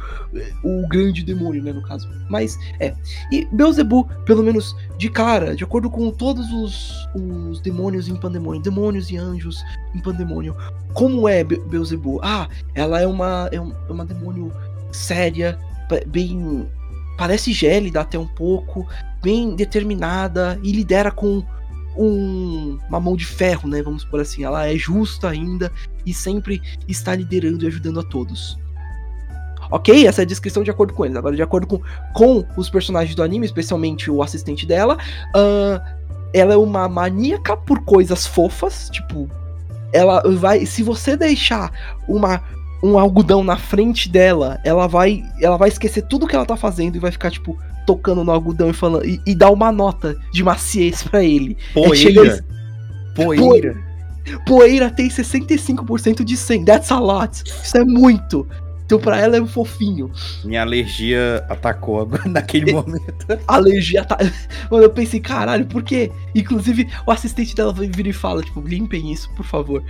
o 0.62 0.88
grande 0.88 1.24
demônio, 1.24 1.60
né, 1.60 1.72
no 1.72 1.82
caso. 1.82 2.08
Mas, 2.28 2.56
é. 2.78 2.94
E 3.32 3.48
Beelzebub, 3.50 4.06
pelo 4.24 4.44
menos 4.44 4.76
de 4.96 5.10
cara, 5.10 5.56
de 5.56 5.64
acordo 5.64 5.90
com 5.90 6.12
todos 6.12 6.52
os, 6.52 6.92
os 7.16 7.60
demônios 7.60 8.06
em 8.06 8.14
Pandemônio, 8.14 8.62
demônios 8.62 9.10
e 9.10 9.16
anjos 9.16 9.60
em 9.92 9.98
Pandemônio, 9.98 10.54
como 10.94 11.28
é 11.28 11.42
Be 11.42 11.58
Beelzebub? 11.58 12.20
Ah, 12.22 12.48
ela 12.72 13.00
é 13.00 13.06
uma, 13.08 13.50
é, 13.50 13.56
é 13.56 13.92
uma 13.92 14.06
demônio 14.06 14.52
séria, 14.92 15.58
bem. 16.06 16.64
parece 17.18 17.52
gélida 17.52 18.02
até 18.02 18.16
um 18.16 18.26
pouco, 18.26 18.86
bem 19.20 19.56
determinada 19.56 20.60
e 20.62 20.70
lidera 20.70 21.10
com 21.10 21.42
um, 22.00 22.78
uma 22.88 22.98
mão 22.98 23.14
de 23.14 23.26
ferro, 23.26 23.68
né? 23.68 23.82
Vamos 23.82 24.04
por 24.04 24.20
assim. 24.20 24.44
Ela 24.44 24.66
é 24.66 24.76
justa 24.76 25.28
ainda 25.28 25.70
e 26.06 26.14
sempre 26.14 26.60
está 26.88 27.14
liderando 27.14 27.64
e 27.64 27.68
ajudando 27.68 28.00
a 28.00 28.02
todos. 28.02 28.58
Ok? 29.70 30.06
Essa 30.06 30.22
é 30.22 30.24
a 30.24 30.26
descrição 30.26 30.64
de 30.64 30.70
acordo 30.70 30.94
com 30.94 31.04
eles. 31.04 31.16
Agora, 31.16 31.36
de 31.36 31.42
acordo 31.42 31.66
com, 31.66 31.80
com 32.12 32.44
os 32.56 32.70
personagens 32.70 33.14
do 33.14 33.22
anime, 33.22 33.46
especialmente 33.46 34.10
o 34.10 34.22
assistente 34.22 34.66
dela, 34.66 34.96
uh, 35.36 35.80
ela 36.32 36.54
é 36.54 36.56
uma 36.56 36.88
maníaca 36.88 37.56
por 37.56 37.80
coisas 37.84 38.26
fofas. 38.26 38.88
Tipo, 38.90 39.28
ela 39.92 40.22
vai. 40.38 40.64
Se 40.66 40.82
você 40.82 41.16
deixar 41.16 42.00
uma 42.08 42.42
um 42.82 42.98
algodão 42.98 43.44
na 43.44 43.56
frente 43.56 44.08
dela, 44.08 44.58
ela 44.64 44.86
vai 44.86 45.22
ela 45.40 45.56
vai 45.56 45.68
esquecer 45.68 46.02
tudo 46.02 46.26
que 46.26 46.34
ela 46.34 46.46
tá 46.46 46.56
fazendo 46.56 46.96
e 46.96 46.98
vai 46.98 47.10
ficar 47.10 47.30
tipo 47.30 47.58
tocando 47.86 48.24
no 48.24 48.30
algodão 48.30 48.70
e 48.70 48.72
falando 48.72 49.04
e, 49.04 49.20
e 49.26 49.34
dar 49.34 49.50
uma 49.50 49.70
nota 49.72 50.16
de 50.32 50.42
maciez 50.42 51.02
para 51.02 51.22
ele. 51.22 51.56
Poeira. 51.74 52.44
Poeira. 53.14 53.76
Poeira 54.46 54.90
tem 54.90 55.08
65% 55.08 56.22
de 56.22 56.36
100. 56.36 56.64
That's 56.64 56.90
a 56.92 56.98
lot. 56.98 57.42
Isso 57.44 57.76
é 57.76 57.84
muito. 57.84 58.46
Então 58.84 58.98
pra 58.98 59.18
ela 59.18 59.36
é 59.36 59.40
um 59.40 59.46
fofinho. 59.46 60.10
Minha 60.44 60.62
alergia 60.62 61.44
atacou 61.48 62.08
naquele 62.26 62.72
momento. 62.72 63.26
A 63.46 63.54
alergia 63.56 64.04
tá. 64.04 64.18
Mano, 64.70 64.84
eu 64.84 64.90
pensei, 64.90 65.20
caralho, 65.20 65.66
por 65.66 65.82
quê? 65.82 66.10
Inclusive, 66.34 66.88
o 67.06 67.10
assistente 67.10 67.54
dela 67.54 67.72
vira 67.72 68.08
e 68.08 68.12
fala, 68.12 68.42
tipo, 68.42 68.60
limpem 68.60 69.12
isso, 69.12 69.30
por 69.34 69.44
favor 69.44 69.82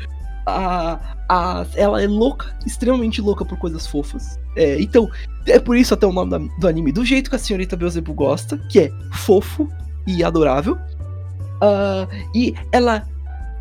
a, 0.47 0.99
a, 1.29 1.67
ela 1.75 2.03
é 2.03 2.07
louca, 2.07 2.55
extremamente 2.67 3.21
louca 3.21 3.45
por 3.45 3.59
coisas 3.59 3.87
fofas. 3.87 4.39
É, 4.57 4.81
então, 4.81 5.09
é 5.47 5.59
por 5.59 5.77
isso 5.77 5.95
até 5.95 6.07
o 6.07 6.13
nome 6.13 6.31
da, 6.31 6.39
do 6.59 6.69
anime, 6.69 6.93
do 6.93 7.05
jeito 7.05 7.31
que 7.31 7.37
a 7.37 7.39
senhorita 7.39 7.77
Beelzebub 7.77 8.15
gosta, 8.15 8.59
que 8.69 8.81
é 8.81 8.93
fofo 9.13 9.69
e 10.07 10.25
adorável. 10.25 10.75
Uh, 10.75 12.09
e 12.35 12.55
ela, 12.73 13.07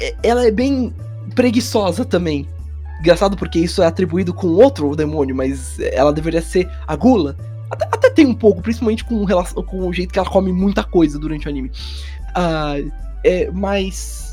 é, 0.02 0.16
ela 0.24 0.46
é 0.46 0.52
bem 0.52 0.94
preguiçosa 1.36 2.06
também. 2.06 2.48
Engraçado 3.00 3.38
porque 3.38 3.60
isso 3.60 3.82
é 3.82 3.86
atribuído 3.86 4.34
com 4.34 4.48
outro 4.48 4.96
demônio, 4.96 5.36
mas 5.36 5.80
ela 5.80 6.12
deveria 6.12 6.42
ser 6.42 6.70
a 6.88 6.96
gula. 6.96 7.38
Até, 7.70 7.86
até 7.86 8.10
tem 8.10 8.26
um 8.26 8.34
pouco, 8.34 8.62
principalmente 8.62 9.06
com, 9.06 9.24
relação, 9.24 9.62
com 9.64 9.88
o 9.88 9.94
jeito 9.94 10.12
que 10.12 10.20
ela 10.20 10.30
come 10.30 10.52
muita 10.52 10.84
coisa 10.84 11.20
durante 11.20 11.46
o 11.46 11.50
anime. 11.50 11.72
Uh, 12.32 12.92
é, 13.24 13.50
mas 13.52 14.29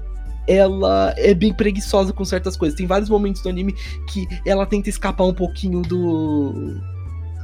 ela 0.47 1.15
é 1.17 1.35
bem 1.35 1.53
preguiçosa 1.53 2.13
com 2.13 2.25
certas 2.25 2.57
coisas. 2.57 2.77
Tem 2.77 2.87
vários 2.87 3.09
momentos 3.09 3.43
do 3.43 3.49
anime 3.49 3.75
que 4.07 4.27
ela 4.45 4.67
tenta 4.67 4.89
escapar 4.89 5.25
um 5.25 5.35
pouquinho 5.35 5.83
do. 5.83 6.81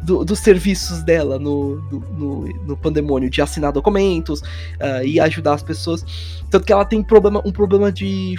do 0.02 0.24
dos 0.24 0.40
serviços 0.40 1.02
dela 1.04 1.38
no, 1.38 1.76
no, 1.90 2.48
no, 2.66 2.76
pandemônio, 2.76 3.30
de 3.30 3.40
assinar 3.40 3.72
documentos 3.72 4.40
uh, 4.40 5.04
e 5.04 5.20
ajudar 5.20 5.54
as 5.54 5.62
pessoas. 5.62 6.04
Tanto 6.50 6.66
que 6.66 6.72
ela 6.72 6.84
tem 6.84 7.02
problema, 7.02 7.42
um 7.44 7.52
problema 7.52 7.92
de. 7.92 8.36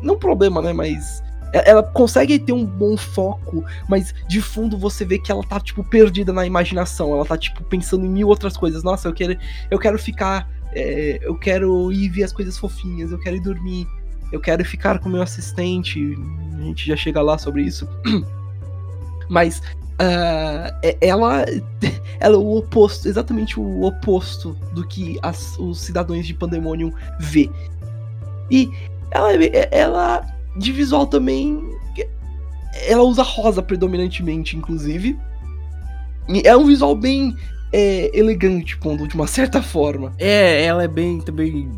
Não 0.00 0.18
problema, 0.18 0.62
né? 0.62 0.72
Mas 0.72 1.22
ela 1.52 1.82
consegue 1.82 2.38
ter 2.38 2.52
um 2.52 2.64
bom 2.64 2.96
foco, 2.96 3.62
mas 3.88 4.14
de 4.26 4.40
fundo 4.40 4.78
você 4.78 5.04
vê 5.04 5.18
que 5.18 5.30
ela 5.30 5.42
tá, 5.42 5.60
tipo, 5.60 5.84
perdida 5.84 6.32
na 6.32 6.46
imaginação. 6.46 7.12
Ela 7.12 7.26
tá, 7.26 7.36
tipo, 7.36 7.62
pensando 7.64 8.06
em 8.06 8.08
mil 8.08 8.28
outras 8.28 8.56
coisas. 8.56 8.82
Nossa, 8.82 9.08
eu 9.08 9.12
quero, 9.12 9.36
eu 9.70 9.78
quero 9.78 9.98
ficar 9.98 10.48
é, 10.74 11.18
eu 11.22 11.34
quero 11.34 11.92
ir 11.92 12.08
ver 12.08 12.24
as 12.24 12.32
coisas 12.32 12.56
fofinhas, 12.58 13.12
eu 13.12 13.18
quero 13.18 13.36
ir 13.36 13.40
dormir, 13.40 13.86
eu 14.30 14.40
quero 14.40 14.64
ficar 14.64 14.98
com 14.98 15.08
meu 15.08 15.22
assistente, 15.22 16.16
a 16.58 16.62
gente 16.62 16.86
já 16.86 16.96
chega 16.96 17.20
lá 17.20 17.36
sobre 17.36 17.62
isso. 17.62 17.88
Mas 19.28 19.58
uh, 19.58 20.96
ela, 21.00 21.44
ela 22.18 22.34
é 22.34 22.38
o 22.38 22.56
oposto, 22.56 23.08
exatamente 23.08 23.60
o 23.60 23.82
oposto 23.82 24.56
do 24.72 24.86
que 24.86 25.18
as, 25.22 25.58
os 25.58 25.80
cidadãos 25.80 26.26
de 26.26 26.34
Pandemonium 26.34 26.92
vê. 27.20 27.50
E 28.50 28.70
ela, 29.10 29.32
ela, 29.70 30.26
de 30.56 30.72
visual 30.72 31.06
também, 31.06 31.62
ela 32.86 33.02
usa 33.02 33.22
rosa 33.22 33.62
predominantemente, 33.62 34.56
inclusive. 34.56 35.18
É 36.44 36.56
um 36.56 36.66
visual 36.66 36.96
bem 36.96 37.36
é 37.72 38.10
elegante, 38.16 38.76
pondo 38.76 39.08
de 39.08 39.14
uma 39.14 39.26
certa 39.26 39.62
forma. 39.62 40.12
É, 40.18 40.64
ela 40.64 40.84
é 40.84 40.88
bem 40.88 41.20
também 41.20 41.70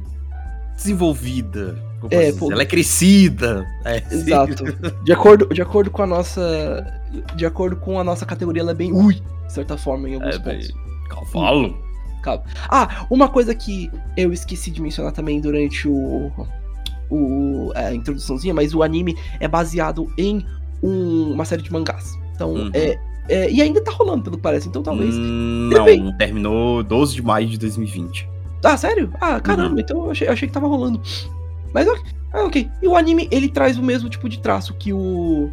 desenvolvida. 0.76 1.83
É, 2.11 2.33
pô, 2.33 2.52
ela 2.52 2.62
é 2.62 2.66
crescida. 2.66 3.66
É, 3.85 4.02
Exato. 4.11 4.64
De 5.04 5.12
acordo, 5.12 5.46
de 5.46 5.62
acordo 5.62 5.90
com 5.90 6.02
a 6.02 6.07
nossa. 6.07 6.85
De 7.35 7.46
acordo 7.46 7.76
com 7.76 7.98
a 7.98 8.04
nossa 8.04 8.26
categoria, 8.26 8.61
ela 8.61 8.72
é 8.72 8.74
bem. 8.74 8.92
Ui! 8.92 9.14
De 9.46 9.52
certa 9.52 9.76
forma, 9.78 10.09
em 10.09 10.14
alguns 10.14 10.37
é, 10.37 10.38
pontos. 10.38 10.72
Cavalo. 11.09 11.85
Ah, 12.68 13.07
uma 13.11 13.28
coisa 13.28 13.54
que 13.54 13.90
eu 14.16 14.33
esqueci 14.33 14.70
de 14.70 14.80
mencionar 14.83 15.12
também 15.12 15.40
durante 15.40 15.87
o. 15.88 16.30
o 17.11 17.72
a 17.74 17.94
introduçãozinha, 17.94 18.52
mas 18.52 18.74
o 18.74 18.83
anime 18.83 19.16
é 19.40 19.46
baseado 19.48 20.11
em 20.18 20.44
um, 20.83 21.33
uma 21.33 21.44
série 21.44 21.62
de 21.62 21.72
mangás. 21.72 22.18
Então, 22.35 22.52
Uhum. 22.52 22.70
é, 22.74 22.98
é, 23.28 23.50
E 23.50 23.60
ainda 23.62 23.82
tá 23.82 23.90
rolando, 23.92 24.22
pelo 24.24 24.37
que 24.37 24.42
parece. 24.42 24.68
Então 24.68 24.82
talvez. 24.82 25.14
Hum, 25.16 25.70
não, 25.72 26.16
terminou 26.18 26.82
12 26.82 27.14
de 27.14 27.22
maio 27.22 27.46
de 27.48 27.58
2020. 27.58 28.28
Ah, 28.64 28.76
sério? 28.76 29.12
Ah, 29.20 29.40
caramba, 29.40 29.74
Uhum. 29.74 29.78
então 29.80 30.04
eu 30.04 30.10
achei, 30.10 30.26
eu 30.28 30.32
achei 30.32 30.48
que 30.48 30.54
tava 30.54 30.66
rolando. 30.66 31.00
Mas 31.72 31.87
ok. 31.88 32.02
Ah, 32.32 32.44
ok. 32.44 32.68
E 32.82 32.88
o 32.88 32.96
anime, 32.96 33.28
ele 33.30 33.48
traz 33.48 33.76
o 33.78 33.82
mesmo 33.82 34.08
tipo 34.08 34.28
de 34.28 34.38
traço 34.40 34.74
que 34.74 34.92
o. 34.92 35.50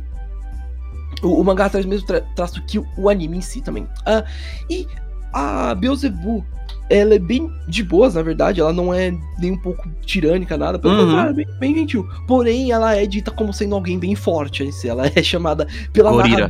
O, 1.22 1.40
o 1.40 1.44
mangá 1.44 1.70
traz 1.70 1.86
o 1.86 1.90
mesmo 1.90 2.08
tra- 2.08 2.22
traço 2.36 2.62
que 2.66 2.80
o, 2.80 2.86
o 2.98 3.10
anime 3.10 3.38
em 3.38 3.42
si 3.42 3.62
também. 3.62 3.86
Ah, 4.06 4.24
e 4.70 4.88
a 5.34 5.76
Beelzebub, 5.76 6.44
ela 6.90 7.14
é 7.16 7.20
bem 7.20 7.50
de 7.68 7.84
boas, 7.84 8.16
na 8.16 8.22
verdade. 8.24 8.60
Ela 8.62 8.74
não 8.74 8.94
é 8.94 9.14
nem 9.40 9.52
um 9.52 9.58
pouco 9.58 9.88
tirânica, 10.02 10.58
nada. 10.58 10.80
Pelo 10.80 10.94
Uhum. 10.96 11.06
contrário, 11.06 11.36
bem, 11.36 11.46
bem 11.60 11.76
gentil. 11.76 12.08
Porém, 12.28 12.72
ela 12.72 12.96
é 12.96 13.06
dita 13.06 13.30
como 13.30 13.54
sendo 13.54 13.76
alguém 13.76 14.00
bem 14.00 14.16
forte. 14.16 14.68
Ela 14.86 15.08
é 15.14 15.22
chamada 15.24 15.68
pela 15.94 16.12
Gorira. 16.12 16.50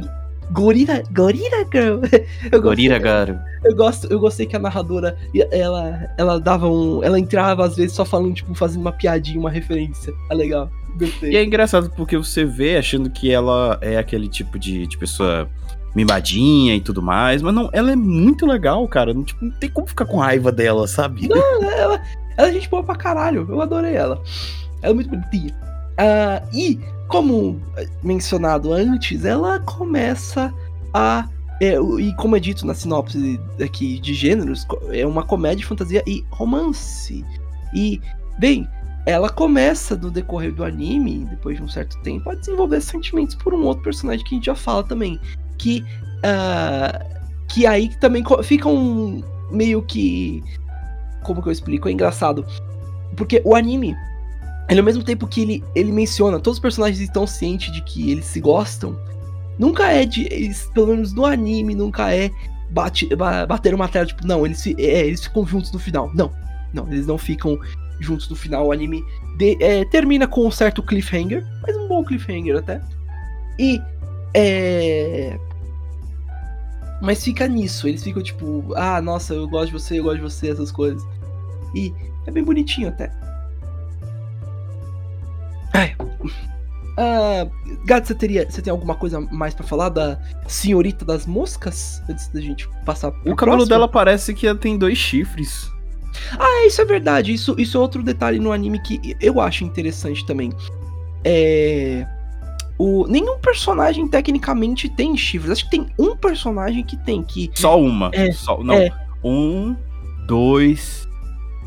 Gorira, 0.52 1.04
Gorira 1.14 1.66
Girl. 1.72 2.00
Eu 2.04 2.10
gostei- 2.10 2.60
Gorira, 2.60 3.00
cara. 3.00 3.46
eu 3.64 3.76
gosto, 3.76 4.08
eu 4.12 4.20
gostei 4.20 4.46
que 4.46 4.56
a 4.56 4.60
narradora, 4.60 5.18
ela, 5.52 6.08
ela 6.18 6.40
dava 6.40 6.68
um, 6.68 7.04
ela 7.04 7.20
entrava 7.20 7.66
às 7.66 7.76
vezes 7.76 7.94
só 7.94 8.04
falando 8.04 8.34
tipo 8.34 8.54
fazendo 8.54 8.82
uma 8.82 8.92
piadinha, 8.92 9.40
uma 9.40 9.50
referência. 9.50 10.14
É 10.30 10.34
legal. 10.34 10.70
Gostei. 10.98 11.32
E 11.32 11.38
é 11.38 11.44
engraçado 11.44 11.90
porque 11.96 12.18
você 12.18 12.44
vê 12.44 12.76
achando 12.78 13.10
que 13.10 13.32
ela 13.32 13.78
é 13.82 13.98
aquele 13.98 14.28
tipo 14.28 14.60
de, 14.60 14.86
de 14.88 14.98
pessoa 14.98 15.48
mimadinha 15.96 16.76
e 16.76 16.82
tudo 16.82 17.02
mais, 17.02 17.42
mas 17.42 17.54
não, 17.54 17.70
ela 17.74 17.92
é 17.92 17.96
muito 17.96 18.46
legal, 18.46 18.86
cara. 18.88 19.14
Não, 19.14 19.24
tipo, 19.24 19.44
não 19.44 19.52
tem 19.52 19.70
como 19.70 19.88
ficar 19.88 20.06
com 20.06 20.18
raiva 20.18 20.52
dela, 20.52 20.88
sabe? 20.88 21.30
ela, 21.32 22.02
ela 22.38 22.48
é 22.50 22.52
gente 22.54 22.70
boa 22.70 22.84
pra 22.84 22.96
caralho. 22.96 23.46
Eu 23.50 23.62
adorei 23.62 23.94
ela. 23.96 24.22
Ela 24.82 24.92
é 24.92 24.96
muito 24.96 25.10
bonitinha. 25.10 25.54
Ah, 25.98 26.42
e, 26.54 26.80
como 27.12 27.60
mencionado 28.02 28.72
antes, 28.74 29.26
ela 29.26 29.60
começa 29.60 30.54
a. 30.94 31.28
é, 31.62 31.76
e 32.00 32.16
como 32.16 32.36
é 32.36 32.40
dito 32.40 32.66
na 32.66 32.74
sinopse 32.74 33.40
aqui 33.64 34.00
de 34.00 34.14
gêneros, 34.14 34.66
é 34.92 35.06
uma 35.06 35.24
comédia, 35.24 35.66
fantasia 35.68 36.04
e 36.08 36.24
romance. 36.32 37.26
E, 37.74 38.00
bem, 38.40 38.68
ela 39.06 39.30
começa 39.30 39.96
no 39.96 40.10
decorrer 40.10 40.54
do 40.54 40.64
anime, 40.64 41.26
depois 41.30 41.58
de 41.58 41.64
um 41.64 41.68
certo 41.68 41.98
tempo, 42.02 42.30
a 42.30 42.36
desenvolver 42.36 42.82
sentimentos 42.82 43.36
por 43.36 43.54
um 43.54 43.64
outro 43.66 43.84
personagem 43.84 44.26
que 44.26 44.36
a 44.36 44.38
gente 44.38 44.46
já 44.46 44.56
fala 44.56 44.84
também. 44.84 45.20
Que. 45.58 45.84
ah, 46.24 47.06
que 47.50 47.68
aí 47.68 47.90
também 48.00 48.24
co- 48.24 48.42
fica 48.42 48.68
um. 48.70 49.22
meio 49.52 49.82
que 49.82 50.42
como 51.24 51.42
que 51.42 51.50
eu 51.50 51.52
explico? 51.52 51.88
É 51.88 51.92
engraçado. 51.92 52.46
Porque 53.16 53.42
o 53.46 53.56
anime, 53.56 53.96
ele 54.72 54.80
ao 54.80 54.86
mesmo 54.86 55.04
tempo 55.04 55.28
que 55.28 55.42
ele, 55.42 55.64
ele 55.76 55.92
menciona, 55.92 56.40
todos 56.40 56.58
os 56.58 56.62
personagens 56.62 57.00
estão 57.02 57.28
cientes 57.28 57.72
de 57.74 57.82
que 57.82 58.10
eles 58.10 58.26
se 58.26 58.40
gostam, 58.40 58.98
nunca 59.60 59.92
é 59.92 60.06
de. 60.06 60.24
Eles, 60.34 60.70
pelo 60.74 60.88
menos 60.88 61.14
no 61.14 61.26
anime, 61.26 61.76
nunca 61.76 62.14
é 62.16 62.32
bate, 62.70 63.14
ba- 63.16 63.46
bater 63.46 63.74
uma 63.74 63.88
tela, 63.90 64.06
tipo, 64.06 64.26
não, 64.26 64.46
eles, 64.46 64.66
é, 64.66 65.06
eles 65.06 65.24
ficam 65.26 65.46
juntos 65.46 65.72
no 65.74 65.78
final. 65.80 66.10
Não, 66.14 66.32
não, 66.74 66.88
eles 66.88 67.06
não 67.06 67.18
ficam 67.18 67.60
juntos 68.00 68.30
no 68.30 68.36
final. 68.36 68.68
O 68.68 68.72
anime 68.72 69.04
de- 69.38 69.62
é, 69.62 69.84
termina 69.86 70.26
com 70.26 70.48
um 70.48 70.52
certo 70.52 70.82
cliffhanger, 70.82 71.46
mas 71.62 71.76
um 71.76 71.88
bom 71.88 72.04
cliffhanger 72.04 72.58
até. 72.58 72.82
E. 73.60 73.80
É. 74.34 75.38
Mas 77.02 77.24
fica 77.24 77.48
nisso, 77.48 77.88
eles 77.88 78.04
ficam 78.04 78.22
tipo, 78.22 78.64
ah, 78.76 79.02
nossa, 79.02 79.34
eu 79.34 79.48
gosto 79.48 79.68
de 79.68 79.74
você, 79.74 80.00
eu 80.00 80.04
gosto 80.04 80.18
de 80.18 80.22
você, 80.22 80.50
essas 80.52 80.72
coisas. 80.72 81.04
E 81.76 81.92
é 82.28 82.32
bem 82.32 82.44
bonitinho 82.44 82.88
até. 82.90 83.12
Ai. 85.74 85.96
Ah, 86.98 87.48
Gato, 87.86 88.08
você, 88.08 88.16
teria, 88.16 88.50
você 88.50 88.62
tem 88.62 88.70
alguma 88.72 88.96
coisa 88.96 89.20
mais 89.32 89.54
pra 89.54 89.66
falar 89.66 89.90
da 89.90 90.20
senhorita 90.48 91.06
das 91.06 91.26
moscas? 91.26 92.02
Antes 92.10 92.28
da 92.28 92.42
gente 92.42 92.68
passar 92.86 93.12
pro 93.12 93.20
O 93.32 93.36
cabelo 93.36 93.58
próximo? 93.58 93.66
dela 93.70 93.88
parece 93.88 94.34
que 94.34 94.46
ela 94.46 94.58
tem 94.58 94.78
dois 94.78 94.98
chifres. 94.98 95.72
É, 96.38 96.68
isso 96.68 96.82
é 96.82 96.86
verdade. 96.86 97.34
Isso, 97.34 97.56
isso 97.58 97.78
é 97.78 97.80
outro 97.80 98.04
detalhe 98.04 98.40
no 98.40 98.52
anime 98.52 98.82
que 98.82 99.16
eu 99.22 99.40
acho 99.40 99.64
interessante 99.64 100.26
também. 100.26 100.52
É. 101.24 102.06
O, 102.78 103.06
nenhum 103.08 103.38
personagem 103.40 104.08
tecnicamente 104.08 104.90
tem 104.90 105.16
chifres. 105.16 105.52
Acho 105.52 105.66
que 105.66 105.72
tem 105.72 105.88
um 105.98 106.16
personagem 106.18 106.84
que 106.84 106.98
tem, 106.98 107.24
que. 107.24 107.50
Só 107.54 107.80
uma. 107.80 108.10
É, 108.14 108.32
Só, 108.34 108.62
não. 108.64 108.74
é. 108.74 108.92
Um, 109.24 109.76
dois. 110.28 111.08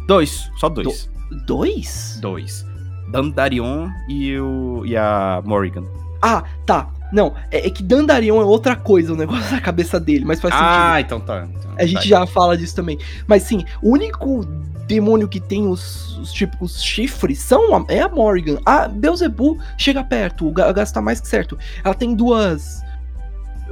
Dois. 0.07 0.51
Só 0.59 0.69
dois. 0.69 1.11
Dois? 1.47 2.19
Dois. 2.21 2.67
Dandarion 3.19 3.89
e, 4.09 4.37
o, 4.39 4.83
e 4.85 4.97
a 4.97 5.41
Morrigan. 5.45 5.85
Ah, 6.21 6.43
tá. 6.67 6.89
Não, 7.13 7.33
é, 7.51 7.67
é 7.67 7.71
que 7.71 7.81
Dandarion 7.83 8.41
é 8.41 8.45
outra 8.45 8.75
coisa, 8.75 9.13
o 9.13 9.17
negócio 9.17 9.49
da 9.55 9.61
cabeça 9.61 10.01
dele, 10.01 10.25
mas 10.25 10.41
faz 10.41 10.53
sentido. 10.53 10.69
Ah, 10.69 11.01
então 11.01 11.21
tá. 11.21 11.47
então 11.49 11.71
A 11.79 11.87
gente 11.87 12.01
tá. 12.03 12.21
já 12.21 12.27
fala 12.27 12.57
disso 12.57 12.75
também. 12.75 12.99
Mas 13.27 13.45
sim, 13.45 13.65
o 13.81 13.91
único 13.93 14.45
demônio 14.89 15.29
que 15.29 15.39
tem 15.41 15.67
os, 15.67 16.19
os 16.19 16.33
típicos 16.33 16.83
chifres 16.83 17.39
são 17.39 17.75
a- 17.77 17.85
é 17.89 18.01
a 18.01 18.09
Morrigan. 18.09 18.59
A 18.67 18.89
Beelzebub 18.89 19.59
chega 19.79 20.03
perto, 20.03 20.49
o 20.49 20.53
Ga- 20.53 20.69
o 20.69 20.75
Gas 20.75 20.91
tá 20.91 21.01
mais 21.01 21.21
que 21.21 21.29
certo. 21.29 21.57
Ela 21.85 21.95
tem 21.95 22.15
duas. 22.17 22.83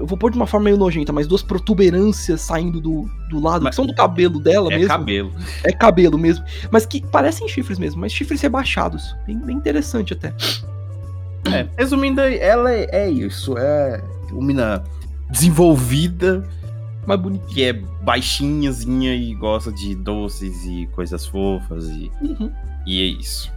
Eu 0.03 0.07
vou 0.09 0.19
pôr 0.19 0.33
de 0.33 0.37
uma 0.37 0.49
forma 0.49 0.65
meio 0.65 0.77
nojenta, 0.77 1.13
mas 1.13 1.29
duas 1.29 1.43
protuberâncias 1.43 2.41
saindo 2.41 2.81
do, 2.81 3.09
do 3.31 3.39
lado, 3.39 3.63
Mas- 3.63 3.71
que 3.71 3.77
são 3.77 3.87
do 3.87 3.95
cabelo 3.95 4.41
dela 4.41 4.67
É 4.73 4.77
mesmo. 4.77 4.89
cabelo. 4.89 5.33
É 5.63 5.71
cabelo 5.73 6.19
mesmo. 6.19 6.45
Mas 6.73 6.85
que 6.85 7.01
parecem 7.07 7.47
chifres 7.47 7.79
mesmo, 7.79 8.01
mas 8.01 8.13
chifres 8.13 8.41
rebaixados. 8.41 9.15
Bem, 9.25 9.39
bem 9.39 9.57
interessante 9.57 10.13
até. 10.13 10.35
É, 11.45 11.69
resumindo, 11.79 12.21
ela 12.21 12.73
é, 12.73 12.89
é 12.91 13.09
isso. 13.11 13.57
É 13.57 14.03
uma 14.33 14.45
mina 14.45 14.83
desenvolvida, 15.31 16.43
Mas 17.07 17.21
bonito. 17.21 17.47
que 17.47 17.63
é 17.63 17.73
baixinhazinha 17.73 19.15
e 19.15 19.33
gosta 19.35 19.71
de 19.71 19.95
doces 19.95 20.65
e 20.65 20.89
coisas 20.95 21.25
fofas. 21.27 21.87
E, 21.89 22.11
Uhum. 22.23 22.51
e 22.87 23.01
é 23.03 23.05
isso. 23.05 23.53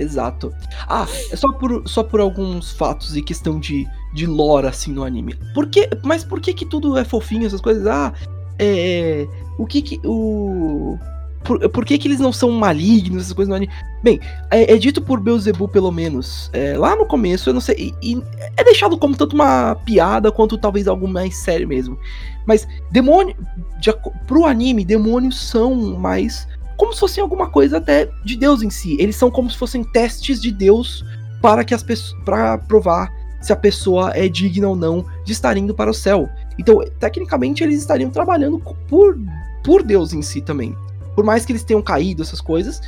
Exato. 0.00 0.52
Ah, 0.88 1.06
é 1.30 1.36
só 1.36 1.52
por, 1.52 1.82
só 1.86 2.02
por 2.02 2.20
alguns 2.20 2.72
fatos 2.72 3.14
e 3.16 3.22
questão 3.22 3.60
de, 3.60 3.86
de 4.14 4.26
lore, 4.26 4.66
assim, 4.66 4.92
no 4.92 5.04
anime. 5.04 5.36
Por 5.54 5.68
que, 5.68 5.90
mas 6.02 6.24
por 6.24 6.40
que 6.40 6.54
que 6.54 6.64
tudo 6.64 6.96
é 6.96 7.04
fofinho, 7.04 7.46
essas 7.46 7.60
coisas? 7.60 7.86
Ah, 7.86 8.12
é... 8.58 9.28
O 9.58 9.66
que 9.66 9.82
que... 9.82 10.00
O... 10.04 10.98
Por, 11.44 11.68
por 11.70 11.84
que 11.84 11.98
que 11.98 12.08
eles 12.08 12.20
não 12.20 12.32
são 12.32 12.50
malignos, 12.50 13.24
essas 13.24 13.32
coisas 13.34 13.50
no 13.50 13.56
anime? 13.56 13.72
Bem, 14.02 14.18
é, 14.50 14.74
é 14.74 14.78
dito 14.78 15.02
por 15.02 15.20
Beelzebub, 15.20 15.70
pelo 15.70 15.90
menos, 15.90 16.50
é, 16.52 16.76
lá 16.76 16.96
no 16.96 17.04
começo, 17.04 17.50
eu 17.50 17.54
não 17.54 17.60
sei... 17.60 17.94
E, 18.02 18.12
e 18.14 18.22
é 18.56 18.64
deixado 18.64 18.96
como 18.96 19.14
tanto 19.14 19.34
uma 19.34 19.74
piada, 19.84 20.32
quanto 20.32 20.56
talvez 20.56 20.88
algo 20.88 21.06
mais 21.06 21.36
sério 21.36 21.68
mesmo. 21.68 21.98
Mas, 22.46 22.66
demônio... 22.90 23.36
De, 23.78 23.94
pro 24.26 24.46
anime, 24.46 24.84
demônios 24.84 25.40
são 25.40 25.74
mais 25.98 26.46
como 26.80 26.94
se 26.94 27.00
fossem 27.00 27.20
alguma 27.20 27.50
coisa 27.50 27.76
até 27.76 28.08
de 28.24 28.34
Deus 28.34 28.62
em 28.62 28.70
si. 28.70 28.96
Eles 28.98 29.14
são 29.14 29.30
como 29.30 29.50
se 29.50 29.58
fossem 29.58 29.84
testes 29.84 30.40
de 30.40 30.50
Deus 30.50 31.04
para 31.42 31.62
que 31.62 31.74
as 31.74 31.82
pessoas 31.82 32.18
para 32.24 32.56
provar 32.56 33.12
se 33.38 33.52
a 33.52 33.56
pessoa 33.56 34.12
é 34.14 34.26
digna 34.28 34.66
ou 34.66 34.74
não 34.74 35.04
de 35.22 35.32
estar 35.32 35.58
indo 35.58 35.74
para 35.74 35.90
o 35.90 35.94
céu. 35.94 36.26
Então, 36.58 36.82
tecnicamente 36.98 37.62
eles 37.62 37.80
estariam 37.80 38.08
trabalhando 38.10 38.58
por 38.88 39.18
por 39.62 39.82
Deus 39.82 40.14
em 40.14 40.22
si 40.22 40.40
também. 40.40 40.74
Por 41.14 41.22
mais 41.22 41.44
que 41.44 41.52
eles 41.52 41.62
tenham 41.62 41.82
caído 41.82 42.22
essas 42.22 42.40
coisas, 42.40 42.80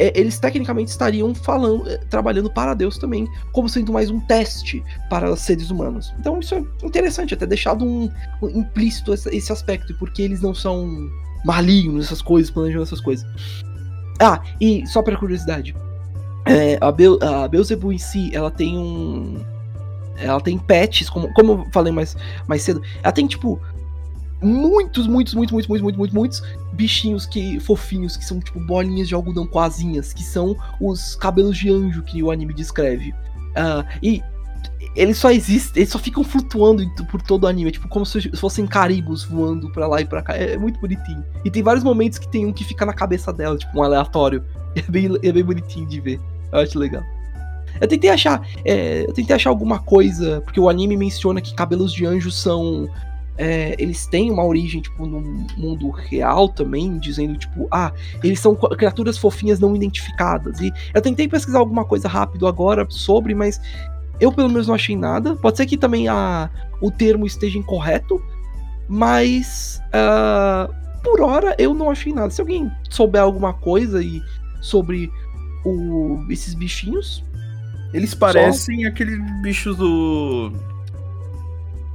é, 0.00 0.12
eles 0.18 0.40
tecnicamente 0.40 0.90
estariam 0.90 1.32
falando, 1.36 1.88
é, 1.88 1.98
trabalhando 1.98 2.52
para 2.52 2.74
Deus 2.74 2.98
também, 2.98 3.28
como 3.52 3.68
sendo 3.68 3.92
mais 3.92 4.10
um 4.10 4.18
teste 4.18 4.82
para 5.08 5.32
os 5.32 5.38
seres 5.38 5.70
humanos. 5.70 6.12
Então 6.18 6.40
isso 6.40 6.56
é 6.56 6.64
interessante, 6.84 7.32
até 7.32 7.46
deixado 7.46 7.84
um, 7.84 8.10
um 8.42 8.48
implícito 8.48 9.14
esse, 9.14 9.28
esse 9.28 9.52
aspecto, 9.52 9.94
porque 10.00 10.20
eles 10.20 10.40
não 10.40 10.52
são 10.52 11.08
malignos, 11.44 12.06
essas 12.06 12.22
coisas, 12.22 12.50
planejando 12.50 12.84
essas 12.84 13.00
coisas. 13.00 13.26
Ah, 14.20 14.40
e 14.60 14.86
só 14.86 15.02
pra 15.02 15.16
curiosidade, 15.16 15.74
é, 16.46 16.78
a, 16.80 16.92
Bel, 16.92 17.18
a 17.22 17.48
Beelzebub 17.48 17.92
em 17.92 17.98
si, 17.98 18.34
ela 18.34 18.50
tem 18.50 18.78
um. 18.78 19.44
Ela 20.16 20.40
tem 20.40 20.56
pets, 20.56 21.10
como, 21.10 21.32
como 21.34 21.52
eu 21.52 21.66
falei 21.72 21.92
mais, 21.92 22.16
mais 22.46 22.62
cedo, 22.62 22.82
ela 23.02 23.12
tem 23.12 23.26
tipo. 23.26 23.60
Muitos, 24.42 25.06
muitos, 25.06 25.32
muitos, 25.32 25.52
muitos, 25.52 25.68
muitos, 25.68 25.82
muitos, 25.82 25.98
muitos, 25.98 26.14
muitos 26.14 26.42
bichinhos 26.74 27.24
que 27.24 27.58
fofinhos, 27.60 28.14
que 28.14 28.24
são 28.24 28.40
tipo 28.40 28.60
bolinhas 28.60 29.08
de 29.08 29.14
algodão 29.14 29.46
com 29.46 29.58
asinhas, 29.58 30.12
que 30.12 30.22
são 30.22 30.54
os 30.78 31.14
cabelos 31.16 31.56
de 31.56 31.70
anjo 31.70 32.02
que 32.02 32.22
o 32.22 32.30
anime 32.30 32.52
descreve. 32.52 33.14
Ah, 33.56 33.86
e 34.02 34.22
eles 34.94 35.18
só 35.18 35.30
existem, 35.30 35.82
eles 35.82 35.92
só 35.92 35.98
ficam 35.98 36.22
flutuando 36.22 36.88
por 37.10 37.20
todo 37.20 37.44
o 37.44 37.46
anime, 37.46 37.72
tipo, 37.72 37.88
como 37.88 38.06
se 38.06 38.30
fossem 38.36 38.66
caribos 38.66 39.24
voando 39.24 39.70
pra 39.70 39.86
lá 39.86 40.00
e 40.00 40.04
pra 40.04 40.22
cá. 40.22 40.36
É, 40.36 40.52
é, 40.52 40.58
muito 40.58 40.80
bonitinho. 40.80 41.24
E 41.44 41.50
tem 41.50 41.62
vários 41.62 41.82
momentos 41.82 42.18
que 42.18 42.28
tem 42.28 42.46
um 42.46 42.52
que 42.52 42.64
fica 42.64 42.86
na 42.86 42.92
cabeça 42.92 43.32
dela, 43.32 43.56
tipo, 43.56 43.78
um 43.78 43.82
aleatório. 43.82 44.44
É 44.76 44.82
bem, 44.90 45.08
é 45.22 45.30
bem 45.30 45.44
bonitinho 45.44 45.86
de 45.86 46.00
ver. 46.00 46.20
Eu 46.50 46.58
acho 46.58 46.76
legal. 46.76 47.00
Eu 47.80 47.86
tentei 47.86 48.10
achar. 48.10 48.44
É, 48.64 49.04
eu 49.06 49.12
tentei 49.12 49.36
achar 49.36 49.50
alguma 49.50 49.78
coisa, 49.78 50.40
porque 50.40 50.58
o 50.58 50.68
anime 50.68 50.96
menciona 50.96 51.40
que 51.40 51.54
cabelos 51.54 51.92
de 51.92 52.04
anjo 52.04 52.28
são. 52.32 52.88
É, 53.38 53.76
eles 53.78 54.06
têm 54.06 54.32
uma 54.32 54.44
origem, 54.44 54.80
tipo, 54.80 55.06
no 55.06 55.20
mundo 55.56 55.90
real 55.90 56.48
também, 56.48 56.98
dizendo, 56.98 57.36
tipo, 57.38 57.68
ah, 57.70 57.92
eles 58.22 58.40
são 58.40 58.56
criaturas 58.56 59.16
fofinhas 59.16 59.60
não 59.60 59.76
identificadas. 59.76 60.60
E 60.60 60.72
eu 60.92 61.00
tentei 61.00 61.28
pesquisar 61.28 61.60
alguma 61.60 61.84
coisa 61.84 62.08
rápido 62.08 62.48
agora 62.48 62.84
sobre, 62.90 63.32
mas 63.32 63.60
eu 64.20 64.32
pelo 64.32 64.48
menos 64.48 64.68
não 64.68 64.74
achei 64.74 64.96
nada. 64.96 65.36
Pode 65.36 65.56
ser 65.56 65.66
que 65.66 65.76
também 65.76 66.08
a, 66.08 66.48
o 66.80 66.90
termo 66.90 67.26
esteja 67.26 67.58
incorreto, 67.58 68.22
mas 68.88 69.80
uh, 69.88 70.72
por 71.02 71.20
hora 71.20 71.54
eu 71.58 71.74
não 71.74 71.90
achei 71.90 72.12
nada. 72.12 72.30
Se 72.30 72.40
alguém 72.40 72.70
souber 72.90 73.22
alguma 73.22 73.52
coisa 73.52 74.02
e 74.02 74.22
sobre 74.60 75.10
o, 75.64 76.24
esses 76.30 76.54
bichinhos, 76.54 77.24
eles 77.92 78.14
parecem 78.14 78.82
Só... 78.82 78.88
aqueles 78.88 79.18
bichos 79.42 79.76
do. 79.76 80.52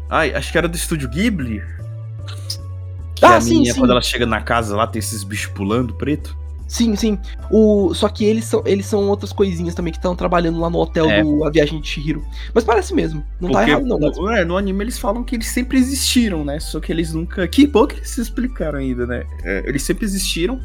Ai, 0.09 0.33
acho 0.33 0.51
que 0.51 0.57
era 0.57 0.67
do 0.67 0.75
estúdio 0.75 1.09
Ghibli. 1.09 1.61
Que 3.15 3.25
ah, 3.25 3.35
a 3.35 3.41
sim, 3.41 3.65
sim. 3.65 3.73
quando 3.77 3.91
ela 3.91 4.01
chega 4.01 4.25
na 4.25 4.41
casa 4.41 4.75
lá, 4.75 4.87
tem 4.87 4.99
esses 4.99 5.23
bichos 5.23 5.51
pulando 5.53 5.93
preto. 5.93 6.37
Sim, 6.69 6.95
sim. 6.95 7.17
O... 7.49 7.93
Só 7.95 8.07
que 8.07 8.23
eles 8.23 8.45
são, 8.45 8.61
eles 8.63 8.85
são 8.85 9.09
outras 9.09 9.33
coisinhas 9.33 9.73
também 9.73 9.91
que 9.91 9.97
estão 9.97 10.15
trabalhando 10.15 10.59
lá 10.59 10.69
no 10.69 10.77
hotel 10.77 11.09
é. 11.09 11.23
do 11.23 11.43
A 11.43 11.49
Viagem 11.49 11.81
de 11.81 11.87
Shihiro. 11.87 12.23
Mas 12.53 12.63
parece 12.63 12.93
mesmo. 12.93 13.23
Não 13.41 13.49
tá 13.49 13.59
Porque, 13.59 13.71
tá 13.71 13.79
errado, 13.79 13.87
não. 13.87 13.97
No, 13.97 14.29
é, 14.29 14.45
no 14.45 14.55
anime 14.55 14.83
eles 14.83 14.99
falam 14.99 15.23
que 15.23 15.35
eles 15.35 15.47
sempre 15.47 15.79
existiram, 15.79 16.45
né? 16.45 16.59
Só 16.59 16.79
que 16.79 16.91
eles 16.91 17.11
nunca. 17.11 17.47
Que 17.47 17.65
bom 17.65 17.87
que 17.87 17.95
eles 17.95 18.09
se 18.11 18.21
explicaram 18.21 18.77
ainda, 18.77 19.07
né? 19.07 19.25
É, 19.43 19.63
eles 19.65 19.81
sempre 19.81 20.05
existiram. 20.05 20.61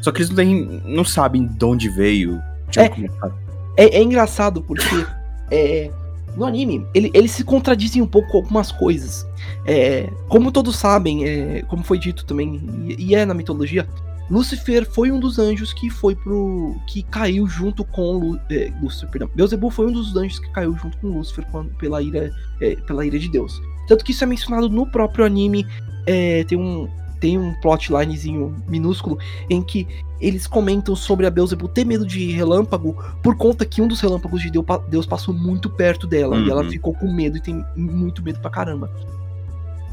Só 0.00 0.12
que 0.12 0.18
eles 0.18 0.30
não, 0.30 0.36
têm, 0.36 0.82
não 0.86 1.04
sabem 1.04 1.44
de 1.44 1.64
onde 1.64 1.88
veio. 1.88 2.40
É, 2.76 3.84
é, 3.84 3.98
é 3.98 4.02
engraçado 4.02 4.62
porque 4.62 4.84
é, 5.50 5.90
no 6.36 6.44
anime 6.44 6.86
ele, 6.94 7.10
eles 7.12 7.32
se 7.32 7.42
contradizem 7.42 8.00
um 8.00 8.06
pouco 8.06 8.30
com 8.30 8.38
algumas 8.38 8.70
coisas. 8.70 9.26
É, 9.66 10.08
como 10.28 10.52
todos 10.52 10.76
sabem, 10.76 11.24
é, 11.24 11.62
como 11.62 11.82
foi 11.82 11.98
dito 11.98 12.24
também, 12.24 12.62
e, 12.86 13.08
e, 13.08 13.14
é 13.16 13.26
na 13.26 13.34
mitologia, 13.34 13.88
Lúcifer 14.30 14.86
foi 14.90 15.10
um 15.10 15.18
dos 15.18 15.38
anjos 15.38 15.72
que 15.72 15.88
foi 15.88 16.14
pro. 16.14 16.76
que 16.86 17.02
caiu 17.02 17.46
junto 17.46 17.84
com 17.84 18.12
Lu, 18.12 18.40
é, 18.50 18.72
Lúcifer, 18.80 19.08
perdão. 19.08 19.30
Beelzebub 19.34 19.72
foi 19.72 19.86
um 19.86 19.92
dos 19.92 20.14
anjos 20.16 20.38
que 20.38 20.50
caiu 20.50 20.76
junto 20.76 20.98
com 20.98 21.08
Lúcifer 21.08 21.46
quando, 21.50 21.70
pela, 21.76 22.02
ira, 22.02 22.30
é, 22.60 22.76
pela 22.76 23.06
ira 23.06 23.18
de 23.18 23.30
Deus. 23.30 23.60
Tanto 23.86 24.04
que 24.04 24.12
isso 24.12 24.22
é 24.22 24.26
mencionado 24.26 24.68
no 24.68 24.86
próprio 24.86 25.24
anime. 25.24 25.66
É, 26.06 26.44
tem 26.44 26.58
um, 26.58 26.88
tem 27.20 27.38
um 27.38 27.54
plotlinezinho 27.60 28.54
minúsculo 28.68 29.18
em 29.48 29.62
que 29.62 29.86
eles 30.20 30.46
comentam 30.46 30.96
sobre 30.96 31.26
a 31.26 31.30
Beelzebub 31.30 31.70
ter 31.70 31.84
medo 31.84 32.06
de 32.06 32.32
relâmpago 32.32 32.96
por 33.22 33.36
conta 33.36 33.64
que 33.64 33.80
um 33.80 33.88
dos 33.88 34.00
relâmpagos 34.00 34.42
de 34.42 34.50
Deus 34.88 35.06
passou 35.06 35.32
muito 35.32 35.70
perto 35.70 36.06
dela 36.06 36.36
uhum. 36.36 36.44
e 36.44 36.50
ela 36.50 36.62
uhum. 36.62 36.70
ficou 36.70 36.94
com 36.94 37.12
medo 37.12 37.36
e 37.36 37.40
tem 37.40 37.64
muito 37.76 38.22
medo 38.22 38.40
pra 38.40 38.50
caramba. 38.50 38.90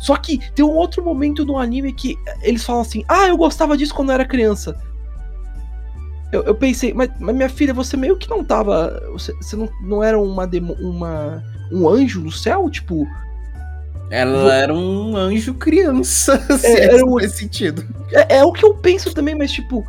Só 0.06 0.16
que 0.18 0.38
tem 0.52 0.64
um 0.64 0.76
outro 0.76 1.04
momento 1.04 1.44
no 1.44 1.58
anime 1.58 1.92
que 1.92 2.16
eles 2.44 2.64
falam 2.64 2.84
assim: 2.84 3.04
Ah, 3.08 3.28
eu 3.28 3.36
gostava 3.36 3.76
disso 3.76 3.96
quando 3.96 4.10
eu 4.10 4.14
era 4.14 4.24
criança. 4.24 4.80
Eu, 6.32 6.44
eu 6.44 6.54
pensei, 6.54 6.94
mas, 6.94 7.10
mas, 7.20 7.36
minha 7.36 7.50
filha, 7.50 7.74
você 7.74 7.98
meio 7.98 8.16
que 8.16 8.30
não 8.30 8.44
tava. 8.44 9.02
Você, 9.14 9.34
você 9.34 9.56
não, 9.56 9.68
não 9.82 10.04
era 10.04 10.20
uma, 10.20 10.46
demo, 10.46 10.74
uma 10.74 11.44
um 11.72 11.90
anjo 11.90 12.22
no 12.22 12.32
céu? 12.32 12.70
Tipo, 12.70 13.08
ela 14.12 14.54
era 14.54 14.72
um 14.72 15.18
anjo 15.18 15.56
criança, 15.56 16.38
se 16.56 16.68
é, 16.68 16.84
era 16.84 17.04
um... 17.04 17.18
faz 17.18 17.32
sentido. 17.32 17.84
É, 18.12 18.38
é, 18.38 18.46
o 18.46 18.52
que 18.52 18.64
eu 18.64 18.76
penso 18.76 19.12
também, 19.12 19.34
mas 19.34 19.52
tipo. 19.52 19.84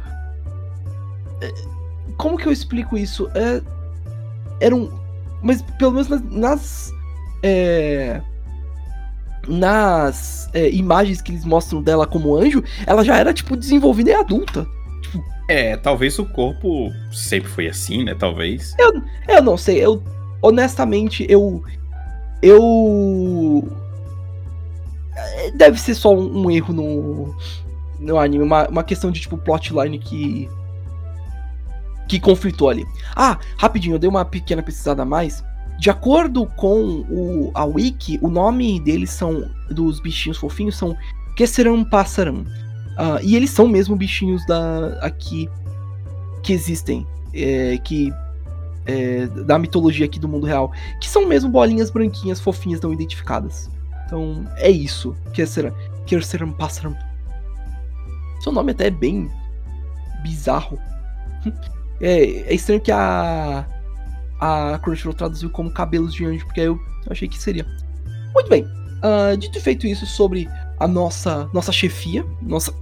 É, 1.43 1.53
como 2.17 2.39
que 2.39 2.49
eu 2.49 2.53
explico 2.53 2.97
isso? 2.97 3.31
É, 3.35 3.61
era 4.61 4.75
um. 4.75 4.91
Mas 5.43 5.61
pelo 5.79 5.93
menos 5.93 6.09
nas. 6.09 6.23
nas 6.23 6.91
é, 7.43 8.23
nas 9.47 10.49
é, 10.53 10.71
imagens 10.71 11.21
que 11.21 11.33
eles 11.33 11.45
mostram 11.45 11.83
dela 11.83 12.07
como 12.07 12.37
anjo, 12.37 12.63
ela 12.87 13.05
já 13.05 13.17
era, 13.17 13.33
tipo, 13.33 13.57
desenvolvida 13.57 14.11
e 14.11 14.15
adulta. 14.15 14.67
Tipo, 15.03 15.25
é, 15.49 15.77
talvez 15.77 16.19
o 16.19 16.25
corpo 16.25 16.91
sempre 17.13 17.49
foi 17.49 17.69
assim, 17.69 18.05
né? 18.05 18.15
Talvez. 18.15 18.75
Eu, 18.79 19.03
eu 19.29 19.43
não 19.43 19.57
sei, 19.57 19.85
eu. 19.85 20.03
Honestamente, 20.43 21.27
eu. 21.29 21.63
Eu 22.43 23.67
deve 25.55 25.81
ser 25.81 25.95
só 25.95 26.15
um, 26.15 26.45
um 26.45 26.51
erro 26.51 26.75
no, 26.75 27.35
no 27.99 28.19
anime, 28.19 28.45
uma, 28.45 28.69
uma 28.69 28.85
questão 28.85 29.11
de 29.11 29.21
tipo 29.21 29.39
plotline 29.39 29.99
que 29.99 30.49
que 32.09 32.21
conflitou 32.21 32.69
ali. 32.69 32.87
Ah, 33.17 33.39
rapidinho, 33.57 33.97
eu 33.97 33.99
dei 33.99 34.09
uma 34.09 34.25
pequena 34.25 34.63
pesquisada 34.63 35.03
a 35.03 35.05
mais. 35.05 35.43
De 35.79 35.91
acordo 35.91 36.47
com 36.57 37.05
o, 37.11 37.51
a 37.55 37.65
wiki, 37.65 38.19
o 38.23 38.29
nome 38.29 38.81
deles 38.81 39.11
são 39.11 39.51
dos 39.71 40.01
bichinhos 40.01 40.39
fofinhos 40.39 40.77
são 40.77 40.97
Kesseram 41.37 41.85
Passaram. 41.85 42.47
Uh, 42.97 43.21
e 43.23 43.37
eles 43.37 43.51
são 43.51 43.69
mesmo 43.69 43.95
bichinhos 43.95 44.45
da 44.47 44.99
aqui 45.03 45.51
que 46.43 46.53
existem, 46.53 47.07
é, 47.35 47.77
que 47.79 48.11
é, 48.87 49.27
da 49.27 49.59
mitologia 49.59 50.07
aqui 50.07 50.19
do 50.19 50.29
mundo 50.29 50.47
real, 50.47 50.73
que 51.01 51.09
são 51.09 51.27
mesmo 51.27 51.51
bolinhas 51.51 51.91
branquinhas 51.91 52.41
fofinhas 52.41 52.81
não 52.81 52.93
identificadas. 52.93 53.69
Então, 54.07 54.47
é 54.57 54.71
isso. 54.71 55.15
Kerseram 56.07 56.53
Passaram. 56.53 56.97
Seu 58.41 58.53
nome 58.53 58.71
até 58.73 58.87
é 58.87 58.91
bem 58.91 59.31
bizarro. 60.23 60.79
É, 61.99 62.53
é 62.53 62.55
estranho 62.55 62.79
que 62.79 62.93
a 62.93 63.67
a 64.41 64.79
Crunchyroll 64.83 65.15
traduziu 65.15 65.51
como 65.51 65.71
cabelos 65.71 66.15
de 66.15 66.25
anjo, 66.25 66.45
porque 66.47 66.61
eu 66.61 66.79
achei 67.09 67.29
que 67.29 67.39
seria. 67.39 67.67
Muito 68.35 68.49
bem. 68.49 68.65
Uh, 68.65 69.37
dito 69.37 69.59
e 69.59 69.61
feito 69.61 69.87
isso 69.87 70.07
sobre 70.07 70.49
a 70.79 70.89
nossa 70.89 71.49
nossa 71.53 71.73
chefia, 71.73 72.25
nossa 72.43 72.73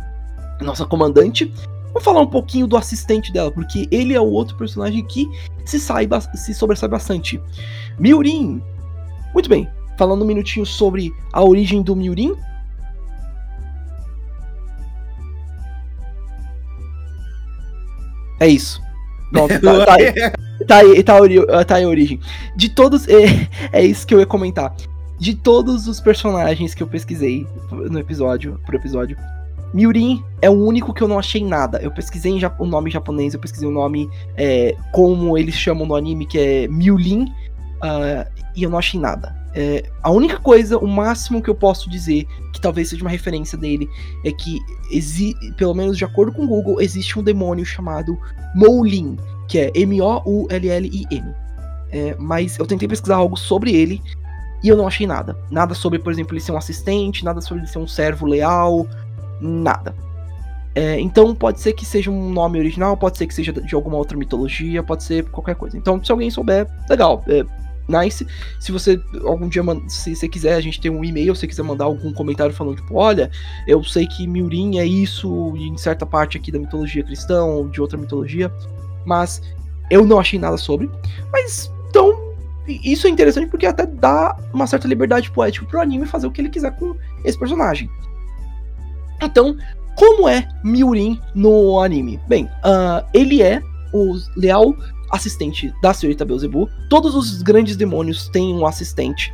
nossa 0.60 0.84
comandante, 0.84 1.52
vamos 1.88 2.02
falar 2.02 2.20
um 2.20 2.26
pouquinho 2.26 2.66
do 2.66 2.76
assistente 2.76 3.32
dela, 3.32 3.50
porque 3.50 3.86
ele 3.90 4.14
é 4.14 4.20
o 4.20 4.26
outro 4.26 4.56
personagem 4.56 5.04
que 5.04 5.28
se 5.64 5.78
sai 5.78 6.08
se 6.34 6.54
sobressai 6.54 6.88
bastante. 6.88 7.40
Miurin. 7.98 8.62
Muito 9.34 9.48
bem 9.48 9.68
falando 9.98 10.22
um 10.22 10.26
minutinho 10.26 10.64
sobre 10.64 11.12
a 11.32 11.42
origem 11.44 11.82
do 11.82 11.96
Miurin. 11.96 12.34
É 18.40 18.46
isso. 18.46 18.80
Pronto, 19.32 19.52
tá, 19.60 19.84
tá, 19.84 19.94
aí, 19.94 20.14
tá, 20.66 20.78
aí, 20.78 21.02
tá, 21.02 21.14
tá 21.64 21.76
aí 21.76 21.84
a 21.84 21.88
origem. 21.88 22.20
De 22.56 22.68
todos. 22.68 23.06
É, 23.72 23.80
é 23.80 23.84
isso 23.84 24.06
que 24.06 24.14
eu 24.14 24.20
ia 24.20 24.26
comentar. 24.26 24.74
De 25.18 25.34
todos 25.34 25.88
os 25.88 26.00
personagens 26.00 26.74
que 26.74 26.82
eu 26.82 26.86
pesquisei 26.86 27.46
no 27.70 27.98
episódio, 27.98 28.60
pro 28.64 28.76
episódio, 28.76 29.16
Miurin 29.72 30.22
é 30.40 30.48
o 30.48 30.52
único 30.52 30.94
que 30.94 31.02
eu 31.02 31.08
não 31.08 31.18
achei 31.18 31.44
nada. 31.44 31.78
Eu 31.82 31.90
pesquisei 31.90 32.32
o 32.58 32.66
nome 32.66 32.90
japonês, 32.90 33.34
eu 33.34 33.40
pesquisei 33.40 33.68
o 33.68 33.72
nome 33.72 34.08
é, 34.36 34.76
como 34.92 35.36
eles 35.36 35.54
chamam 35.54 35.86
no 35.86 35.94
anime, 35.94 36.26
que 36.26 36.38
é 36.38 36.68
Miulin, 36.68 37.24
uh, 37.24 38.30
e 38.54 38.62
eu 38.62 38.70
não 38.70 38.78
achei 38.78 38.98
nada. 38.98 39.36
É, 39.54 39.90
a 40.02 40.10
única 40.10 40.38
coisa, 40.38 40.78
o 40.78 40.86
máximo 40.86 41.42
que 41.42 41.50
eu 41.50 41.54
posso 41.54 41.90
dizer, 41.90 42.26
que 42.52 42.60
talvez 42.60 42.88
seja 42.88 43.02
uma 43.02 43.10
referência 43.10 43.58
dele, 43.58 43.88
é 44.24 44.30
que, 44.30 44.58
pelo 45.56 45.74
menos 45.74 45.96
de 45.96 46.04
acordo 46.04 46.32
com 46.32 46.44
o 46.44 46.46
Google, 46.46 46.80
existe 46.80 47.18
um 47.18 47.22
demônio 47.22 47.64
chamado 47.64 48.16
Moulin, 48.54 49.16
que 49.48 49.58
é 49.58 49.72
M-O-U-L-L-I-N. 49.74 51.34
É, 51.90 52.14
mas 52.18 52.58
eu 52.58 52.66
tentei 52.66 52.86
pesquisar 52.86 53.16
algo 53.16 53.36
sobre 53.36 53.74
ele 53.74 54.02
e 54.62 54.68
eu 54.68 54.76
não 54.76 54.86
achei 54.86 55.06
nada. 55.06 55.36
Nada 55.50 55.74
sobre, 55.74 55.98
por 55.98 56.12
exemplo, 56.12 56.34
ele 56.34 56.40
ser 56.40 56.52
um 56.52 56.56
assistente, 56.56 57.24
nada 57.24 57.40
sobre 57.40 57.62
ele 57.62 57.70
ser 57.70 57.78
um 57.78 57.86
servo 57.86 58.26
leal, 58.26 58.86
nada. 59.40 59.94
É, 60.74 61.00
então 61.00 61.34
pode 61.34 61.60
ser 61.60 61.72
que 61.72 61.84
seja 61.84 62.10
um 62.10 62.30
nome 62.30 62.58
original, 62.58 62.96
pode 62.96 63.18
ser 63.18 63.26
que 63.26 63.34
seja 63.34 63.52
de 63.52 63.74
alguma 63.74 63.96
outra 63.96 64.16
mitologia, 64.16 64.82
pode 64.82 65.02
ser 65.02 65.24
qualquer 65.30 65.56
coisa. 65.56 65.76
Então, 65.76 66.02
se 66.02 66.12
alguém 66.12 66.30
souber, 66.30 66.68
legal. 66.88 67.24
É, 67.26 67.44
nice. 67.88 68.26
Se 68.60 68.70
você 68.70 69.00
algum 69.24 69.48
dia, 69.48 69.62
se 69.88 70.14
você 70.14 70.28
quiser, 70.28 70.54
a 70.54 70.60
gente 70.60 70.80
tem 70.80 70.90
um 70.90 71.04
e-mail, 71.04 71.34
se 71.34 71.40
você 71.40 71.46
quiser 71.48 71.62
mandar 71.62 71.86
algum 71.86 72.12
comentário 72.12 72.54
falando, 72.54 72.76
tipo, 72.76 72.94
olha, 72.94 73.30
eu 73.66 73.82
sei 73.82 74.06
que 74.06 74.26
Miurin 74.26 74.78
é 74.78 74.84
isso 74.84 75.52
em 75.56 75.76
certa 75.76 76.04
parte 76.04 76.36
aqui 76.36 76.52
da 76.52 76.58
mitologia 76.58 77.02
cristã 77.02 77.44
ou 77.44 77.68
de 77.68 77.80
outra 77.80 77.98
mitologia, 77.98 78.52
mas 79.08 79.42
eu 79.90 80.04
não 80.04 80.20
achei 80.20 80.38
nada 80.38 80.58
sobre. 80.58 80.88
Mas, 81.32 81.72
então, 81.88 82.14
isso 82.68 83.06
é 83.06 83.10
interessante 83.10 83.48
porque 83.48 83.66
até 83.66 83.86
dá 83.86 84.36
uma 84.52 84.66
certa 84.66 84.86
liberdade 84.86 85.30
poética 85.30 85.66
pro 85.66 85.80
anime 85.80 86.06
fazer 86.06 86.26
o 86.26 86.30
que 86.30 86.40
ele 86.40 86.50
quiser 86.50 86.76
com 86.76 86.94
esse 87.24 87.38
personagem. 87.38 87.90
Então, 89.22 89.56
como 89.96 90.28
é 90.28 90.46
Miurin 90.62 91.18
no 91.34 91.80
anime? 91.80 92.20
Bem, 92.28 92.44
uh, 92.44 93.04
ele 93.14 93.42
é 93.42 93.60
o 93.92 94.14
leal 94.36 94.76
assistente 95.10 95.72
da 95.82 95.94
senhorita 95.94 96.24
Beelzebub. 96.24 96.68
Todos 96.90 97.14
os 97.14 97.42
grandes 97.42 97.76
demônios 97.76 98.28
têm 98.28 98.54
um 98.54 98.66
assistente. 98.66 99.32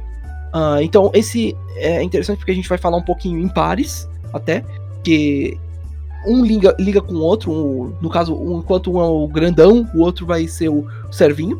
Uh, 0.55 0.81
então, 0.81 1.11
esse 1.13 1.57
é 1.77 2.01
interessante 2.01 2.39
porque 2.39 2.53
a 2.53 2.55
gente 2.55 2.69
vai 2.69 2.79
falar 2.79 2.97
um 2.97 3.03
pouquinho 3.03 3.41
em 3.41 3.49
pares, 3.49 4.09
até, 4.33 4.65
que 5.03 5.59
um 6.27 6.45
liga, 6.45 6.75
liga 6.79 7.01
com 7.01 7.15
o 7.15 7.21
outro, 7.21 7.53
um, 7.53 7.95
no 8.01 8.11
caso, 8.11 8.35
um, 8.35 8.59
enquanto 8.59 8.93
um 8.93 9.01
é 9.01 9.05
o 9.05 9.29
grandão, 9.29 9.89
o 9.95 10.01
outro 10.01 10.27
vai 10.27 10.47
ser 10.47 10.69
o 10.69 10.87
servinho. 11.11 11.57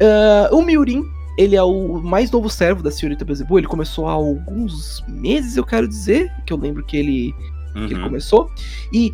Uh, 0.00 0.54
o 0.56 0.62
Miurin, 0.62 1.02
ele 1.36 1.56
é 1.56 1.62
o 1.62 2.00
mais 2.00 2.30
novo 2.30 2.48
servo 2.48 2.82
da 2.82 2.90
senhorita 2.90 3.24
Beelzebub, 3.24 3.58
ele 3.58 3.66
começou 3.66 4.06
há 4.06 4.12
alguns 4.12 5.04
meses, 5.08 5.56
eu 5.56 5.64
quero 5.64 5.88
dizer, 5.88 6.32
que 6.46 6.52
eu 6.52 6.56
lembro 6.56 6.84
que 6.84 6.96
ele, 6.96 7.34
uhum. 7.74 7.86
que 7.86 7.92
ele 7.92 8.00
uhum. 8.00 8.06
começou, 8.06 8.50
e 8.92 9.12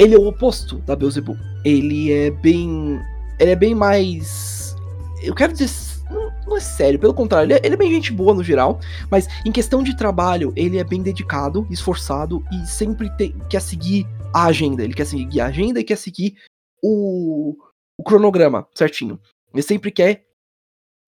ele 0.00 0.14
é 0.14 0.18
o 0.18 0.26
oposto 0.26 0.76
da 0.86 0.96
Beelzebub. 0.96 1.38
Ele 1.62 2.10
é 2.10 2.30
bem. 2.30 2.98
Ele 3.38 3.50
é 3.50 3.56
bem 3.56 3.74
mais. 3.74 4.74
Eu 5.22 5.34
quero 5.34 5.52
dizer. 5.52 5.68
Não, 6.10 6.32
não 6.46 6.56
é 6.56 6.60
sério, 6.60 6.98
pelo 6.98 7.14
contrário, 7.14 7.46
ele 7.46 7.54
é, 7.54 7.60
ele 7.64 7.74
é, 7.74 7.76
bem 7.76 7.90
gente 7.90 8.12
boa 8.12 8.34
no 8.34 8.42
geral, 8.42 8.80
mas 9.10 9.28
em 9.46 9.52
questão 9.52 9.82
de 9.82 9.96
trabalho, 9.96 10.52
ele 10.56 10.78
é 10.78 10.84
bem 10.84 11.02
dedicado, 11.02 11.66
esforçado 11.70 12.44
e 12.52 12.66
sempre 12.66 13.08
tem, 13.16 13.32
quer 13.48 13.62
seguir 13.62 14.06
a 14.34 14.46
agenda. 14.46 14.82
Ele 14.82 14.94
quer 14.94 15.06
seguir 15.06 15.40
a 15.40 15.46
agenda 15.46 15.80
e 15.80 15.84
quer 15.84 15.96
seguir 15.96 16.36
o, 16.82 17.56
o 17.96 18.02
cronograma 18.02 18.66
certinho. 18.74 19.20
Ele 19.52 19.62
sempre 19.62 19.90
quer 19.90 20.24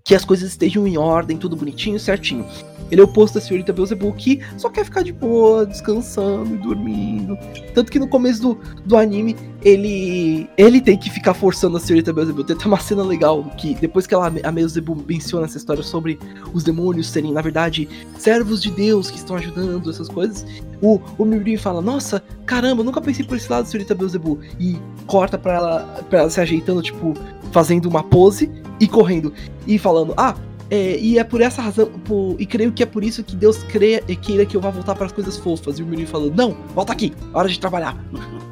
que 0.04 0.14
as 0.14 0.24
coisas 0.24 0.50
estejam 0.50 0.86
em 0.86 0.98
ordem, 0.98 1.38
tudo 1.38 1.56
bonitinho, 1.56 1.98
certinho. 1.98 2.46
Ele 2.92 3.00
é 3.00 3.04
oposto 3.04 3.36
da 3.36 3.40
senhorita 3.40 3.72
Beelzebub, 3.72 4.14
que 4.14 4.42
só 4.58 4.68
quer 4.68 4.84
ficar 4.84 5.02
de 5.02 5.14
boa, 5.14 5.64
descansando 5.64 6.54
e 6.54 6.58
dormindo. 6.58 7.38
Tanto 7.72 7.90
que 7.90 7.98
no 7.98 8.06
começo 8.06 8.42
do, 8.42 8.58
do 8.84 8.98
anime, 8.98 9.34
ele 9.64 10.46
ele 10.58 10.78
tem 10.78 10.98
que 10.98 11.08
ficar 11.08 11.32
forçando 11.32 11.78
a 11.78 11.80
senhorita 11.80 12.12
Beelzebub. 12.12 12.46
Tem 12.46 12.54
até 12.54 12.66
uma 12.66 12.78
cena 12.78 13.02
legal, 13.02 13.44
que 13.56 13.74
depois 13.76 14.06
que 14.06 14.12
ela, 14.12 14.26
a 14.26 14.52
Beelzebub 14.52 15.06
menciona 15.08 15.46
essa 15.46 15.56
história 15.56 15.82
sobre 15.82 16.18
os 16.52 16.62
demônios 16.62 17.08
serem, 17.08 17.32
na 17.32 17.40
verdade, 17.40 17.88
servos 18.18 18.60
de 18.60 18.70
Deus 18.70 19.10
que 19.10 19.16
estão 19.16 19.36
ajudando, 19.36 19.88
essas 19.88 20.08
coisas, 20.08 20.44
o, 20.82 21.00
o 21.16 21.24
Mirim 21.24 21.56
fala, 21.56 21.80
nossa, 21.80 22.22
caramba, 22.44 22.84
nunca 22.84 23.00
pensei 23.00 23.24
por 23.24 23.38
esse 23.38 23.50
lado, 23.50 23.66
senhorita 23.66 23.94
Beelzebub. 23.94 24.38
E 24.60 24.76
corta 25.06 25.38
pra 25.38 25.54
ela, 25.54 26.04
pra 26.10 26.18
ela 26.18 26.30
se 26.30 26.42
ajeitando, 26.42 26.82
tipo, 26.82 27.14
fazendo 27.52 27.86
uma 27.86 28.02
pose 28.02 28.50
e 28.78 28.86
correndo. 28.86 29.32
E 29.66 29.78
falando, 29.78 30.12
ah, 30.18 30.34
é, 30.72 30.98
e 30.98 31.18
é 31.18 31.24
por 31.24 31.42
essa 31.42 31.60
razão, 31.60 31.84
por, 32.02 32.34
e 32.38 32.46
creio 32.46 32.72
que 32.72 32.82
é 32.82 32.86
por 32.86 33.04
isso 33.04 33.22
que 33.22 33.36
Deus 33.36 33.58
crê, 33.64 34.02
queira 34.22 34.46
que 34.46 34.56
eu 34.56 34.60
vá 34.60 34.70
voltar 34.70 34.94
para 34.94 35.04
as 35.04 35.12
coisas 35.12 35.36
fofas. 35.36 35.78
E 35.78 35.82
o 35.82 35.86
menino 35.86 36.08
falou: 36.08 36.32
Não, 36.34 36.56
volta 36.74 36.94
aqui, 36.94 37.12
hora 37.34 37.46
de 37.46 37.60
trabalhar. 37.60 37.94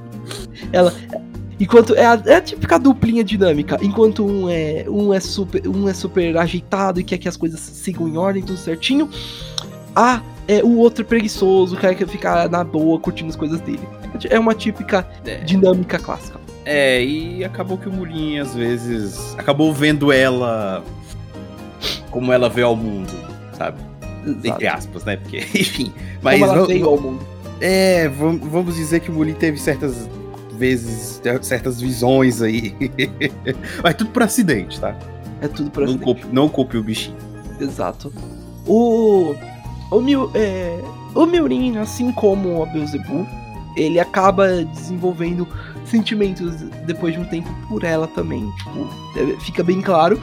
Ela. 0.71 0.93
Enquanto 1.59 1.95
é 1.95 2.05
a, 2.05 2.23
é 2.27 2.35
a 2.35 2.41
típica 2.43 2.79
duplinha 2.79 3.25
dinâmica. 3.25 3.79
Enquanto 3.81 4.23
um 4.23 4.51
é, 4.51 4.85
um, 4.87 5.15
é 5.15 5.21
super, 5.21 5.67
um 5.67 5.89
é 5.89 5.95
super 5.95 6.37
ajeitado 6.37 7.01
e 7.01 7.05
quer 7.05 7.17
que 7.17 7.27
as 7.27 7.39
coisas 7.39 7.59
sigam 7.59 8.07
em 8.07 8.19
ordem, 8.19 8.43
tudo 8.43 8.59
certinho. 8.59 9.09
A 9.97 10.21
é, 10.47 10.63
o 10.63 10.77
outro 10.77 11.03
é 11.03 11.07
preguiçoso, 11.07 11.75
quer 11.79 11.97
ficar 12.07 12.51
na 12.51 12.63
boa, 12.63 13.01
curtindo 13.01 13.31
as 13.31 13.37
coisas 13.37 13.61
dele. 13.63 13.89
É 14.29 14.39
uma 14.39 14.55
típica 14.55 15.09
é. 15.25 15.37
dinâmica 15.39 15.99
clássica. 15.99 16.39
É, 16.67 17.03
e 17.03 17.43
acabou 17.43 17.79
que 17.79 17.89
o 17.89 17.93
Mulinho, 17.93 18.43
às 18.43 18.55
vezes, 18.55 19.35
acabou 19.39 19.73
vendo 19.73 20.13
ela 20.13 20.85
como 22.11 22.33
ela 22.33 22.49
vê 22.49 22.63
ao 22.63 22.77
mundo, 22.77 23.13
sabe? 23.57 23.81
Exato. 24.27 24.47
Entre 24.47 24.67
aspas, 24.67 25.05
né? 25.05 25.17
Porque, 25.17 25.39
enfim. 25.55 25.93
Mas 26.23 26.41
como 26.41 26.53
ela 26.53 26.67
veio 26.67 26.89
ao 26.89 27.01
mundo. 27.01 27.27
É, 27.61 28.09
vamos 28.09 28.75
dizer 28.75 29.01
que 29.01 29.11
o 29.11 29.15
Mulin 29.15 29.35
teve 29.35 29.59
certas 29.59 30.09
vezes, 30.53 31.21
certas 31.43 31.81
visões 31.81 32.41
aí. 32.41 32.75
Mas 33.83 33.95
tudo 33.95 34.11
por 34.11 34.23
acidente, 34.23 34.81
tá? 34.81 34.97
É 35.41 35.49
tudo 35.49 35.71
por 35.71 35.81
não 35.81 35.95
acidente. 35.95 36.05
Culpe, 36.05 36.27
não 36.33 36.49
culpe 36.49 36.77
o 36.77 36.83
bichinho. 36.83 37.17
Exato. 37.61 38.13
O. 38.67 39.35
O, 39.91 40.01
Mil, 40.01 40.31
é, 40.35 40.79
o 41.15 41.27
Miurin, 41.27 41.79
assim 41.79 42.13
como 42.13 42.63
a 42.63 42.67
Beelzebub, 42.67 43.27
ele 43.77 43.99
acaba 43.99 44.65
desenvolvendo 44.65 45.49
sentimentos 45.85 46.55
depois 46.87 47.15
de 47.15 47.21
um 47.21 47.25
tempo 47.25 47.51
por 47.69 47.83
ela 47.83 48.07
também. 48.07 48.49
Tipo, 48.53 48.89
é, 49.19 49.41
fica 49.41 49.65
bem 49.65 49.81
claro 49.81 50.21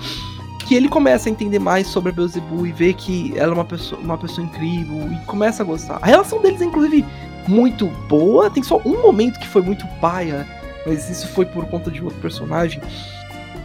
que 0.67 0.75
ele 0.75 0.89
começa 0.89 1.29
a 1.29 1.31
entender 1.31 1.59
mais 1.59 1.87
sobre 1.87 2.09
a 2.09 2.13
Beelzebub 2.13 2.67
e 2.67 2.71
vê 2.73 2.93
que 2.93 3.33
ela 3.37 3.51
é 3.51 3.55
uma 3.55 3.63
pessoa, 3.63 4.01
uma 4.01 4.17
pessoa 4.17 4.45
incrível 4.45 5.09
e 5.13 5.25
começa 5.25 5.63
a 5.63 5.65
gostar. 5.65 5.97
A 6.01 6.05
relação 6.05 6.41
deles 6.41 6.61
é 6.61 6.65
inclusive 6.65 7.05
muito 7.47 7.87
boa, 8.09 8.49
tem 8.49 8.61
só 8.61 8.81
um 8.85 9.01
momento 9.01 9.39
que 9.39 9.47
foi 9.47 9.61
muito 9.61 9.87
paia, 10.01 10.45
mas 10.85 11.09
isso 11.09 11.27
foi 11.29 11.45
por 11.45 11.65
conta 11.67 11.89
de 11.89 12.03
outro 12.03 12.19
personagem. 12.19 12.81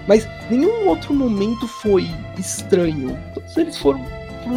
Mas 0.07 0.29
nenhum 0.49 0.87
outro 0.89 1.13
momento 1.13 1.67
foi 1.67 2.09
estranho. 2.39 3.19
Todos 3.35 3.57
eles 3.57 3.77
foram, 3.77 4.05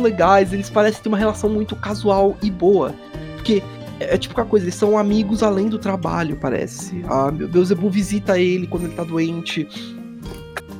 legais, 0.01 0.53
eles 0.53 0.69
parecem 0.69 1.01
ter 1.01 1.09
uma 1.09 1.17
relação 1.17 1.49
muito 1.49 1.75
casual 1.75 2.37
e 2.43 2.51
boa. 2.51 2.93
Porque 3.35 3.63
é, 3.99 4.13
é 4.13 4.17
tipo 4.17 4.39
a 4.39 4.45
coisa, 4.45 4.65
eles 4.65 4.75
são 4.75 4.99
amigos 4.99 5.41
além 5.41 5.67
do 5.67 5.79
trabalho, 5.79 6.37
parece. 6.39 7.03
A 7.07 7.31
Beelzebub 7.31 7.91
visita 7.91 8.39
ele 8.39 8.67
quando 8.67 8.85
ele 8.85 8.93
tá 8.93 9.03
doente 9.03 9.67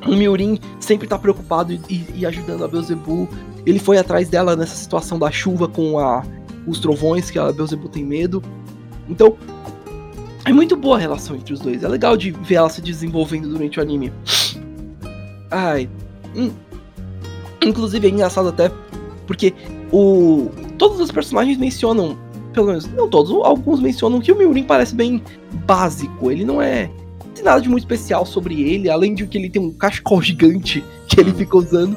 o 0.06 0.16
Miurin 0.16 0.60
sempre 0.80 1.08
tá 1.08 1.18
preocupado 1.18 1.74
e, 1.74 2.06
e, 2.16 2.26
ajudando 2.26 2.64
a 2.64 2.68
Beelzebub. 2.68 3.28
Ele 3.66 3.80
foi 3.80 3.98
atrás 3.98 4.30
dela 4.30 4.56
nessa 4.56 4.76
situação 4.76 5.18
da 5.18 5.32
chuva 5.32 5.68
com 5.68 5.98
a, 6.00 6.24
os 6.68 6.80
trovões, 6.80 7.30
que 7.32 7.40
a 7.40 7.52
Beelzebub 7.52 7.90
tem 7.90 8.06
medo. 8.06 8.42
Então, 9.10 9.36
é 10.46 10.54
muito 10.54 10.76
boa 10.76 10.98
a 10.98 11.00
relação 11.00 11.36
entre 11.36 11.54
os 11.54 11.60
dois. 11.60 11.84
É 11.84 11.88
legal 11.88 12.16
de 12.16 12.32
ver 12.32 12.56
ela 12.56 12.70
se 12.70 12.82
desenvolvendo 12.82 13.50
durante 13.50 13.80
o 13.80 13.82
anime. 13.82 14.14
Ai. 15.50 15.90
Hum. 16.36 16.52
Inclusive 17.64 18.08
é 18.08 18.12
engraçado 18.12 18.50
até 18.50 18.72
porque 19.26 19.54
o 19.92 20.52
todos 20.78 21.00
os 21.00 21.12
personagens 21.12 21.58
mencionam, 21.58 22.18
pelo 22.54 22.68
menos 22.68 22.86
não 22.94 23.10
todos, 23.10 23.32
alguns 23.44 23.80
mencionam 23.80 24.20
que 24.20 24.32
o 24.32 24.38
Miurin 24.38 24.64
parece 24.64 24.94
bem 24.94 25.24
básico. 25.66 26.30
Ele 26.30 26.46
não 26.46 26.62
é 26.62 26.92
tem 27.36 27.44
nada 27.44 27.62
de 27.62 27.70
muito 27.70 27.84
especial 27.84 28.26
sobre 28.26 28.62
ele, 28.62 28.90
além 28.90 29.14
de 29.14 29.28
que 29.28 29.38
ele 29.38 29.50
tem 29.50 29.62
um 29.62 29.72
cachecol 29.72 30.22
gigante 30.22 30.84
que 31.08 31.20
ele 31.20 31.34
fica 31.34 31.58
usando. 31.58 31.96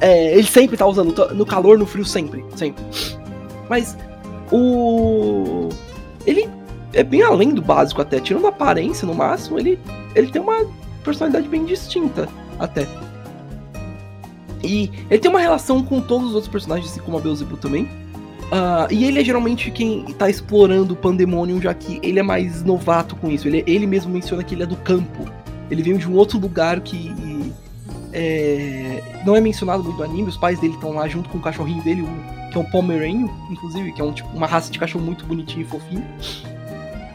É, 0.00 0.32
ele 0.34 0.46
sempre 0.46 0.76
tá 0.76 0.86
usando, 0.86 1.14
no 1.34 1.44
calor, 1.44 1.78
no 1.78 1.86
frio, 1.86 2.04
sempre, 2.04 2.44
sempre. 2.54 2.82
Mas 3.68 3.96
o. 4.50 5.68
Ele 6.26 6.48
é 6.92 7.02
bem 7.02 7.22
além 7.22 7.52
do 7.52 7.62
básico 7.62 8.00
até, 8.00 8.20
tirando 8.20 8.46
a 8.46 8.50
aparência 8.50 9.06
no 9.06 9.14
máximo, 9.14 9.58
ele, 9.58 9.78
ele 10.14 10.28
tem 10.28 10.40
uma 10.40 10.66
personalidade 11.04 11.48
bem 11.48 11.64
distinta 11.64 12.28
até. 12.58 12.86
E 14.62 14.90
ele 15.10 15.18
tem 15.20 15.30
uma 15.30 15.40
relação 15.40 15.82
com 15.82 16.00
todos 16.00 16.28
os 16.28 16.34
outros 16.34 16.50
personagens, 16.50 16.90
assim 16.90 17.00
como 17.00 17.18
a 17.18 17.20
Beelzebub 17.20 17.58
também. 17.58 17.88
Uh, 18.46 18.86
e 18.92 19.04
ele 19.04 19.20
é 19.20 19.24
geralmente 19.24 19.70
quem 19.70 20.04
tá 20.04 20.30
explorando 20.30 20.94
o 20.94 20.96
Pandemonium, 20.96 21.60
já 21.60 21.74
que 21.74 21.98
ele 22.02 22.18
é 22.18 22.22
mais 22.22 22.62
novato 22.62 23.16
com 23.16 23.30
isso. 23.30 23.48
Ele, 23.48 23.64
ele 23.66 23.86
mesmo 23.86 24.12
menciona 24.12 24.44
que 24.44 24.54
ele 24.54 24.62
é 24.62 24.66
do 24.66 24.76
campo. 24.76 25.24
Ele 25.70 25.82
veio 25.82 25.98
de 25.98 26.08
um 26.08 26.14
outro 26.14 26.38
lugar 26.38 26.80
que 26.80 27.12
é, 28.12 29.02
não 29.26 29.34
é 29.34 29.40
mencionado 29.40 29.82
muito 29.82 29.98
no 29.98 30.04
anime. 30.04 30.28
Os 30.28 30.36
pais 30.36 30.60
dele 30.60 30.74
estão 30.74 30.92
lá 30.92 31.08
junto 31.08 31.28
com 31.28 31.38
o 31.38 31.40
cachorrinho 31.40 31.82
dele, 31.82 32.02
o, 32.02 32.50
que 32.50 32.56
é 32.56 32.60
um 32.60 32.64
Pomeranian, 32.64 33.28
inclusive, 33.50 33.92
que 33.92 34.00
é 34.00 34.04
um, 34.04 34.12
tipo, 34.12 34.28
uma 34.34 34.46
raça 34.46 34.70
de 34.70 34.78
cachorro 34.78 35.04
muito 35.04 35.26
bonitinho 35.26 35.62
e 35.62 35.64
fofinho. 35.64 36.04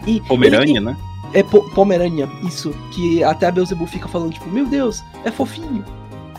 E 0.06 0.20
Pomerânia, 0.22 0.82
né? 0.82 0.98
É 1.34 1.42
po 1.44 1.62
Pomerânia, 1.72 2.30
isso. 2.44 2.74
Que 2.94 3.24
até 3.24 3.48
a 3.48 3.52
Beelzebub 3.52 3.88
fica 3.88 4.08
falando, 4.08 4.34
tipo, 4.34 4.50
meu 4.50 4.66
Deus, 4.66 5.02
é 5.24 5.32
fofinho. 5.32 5.86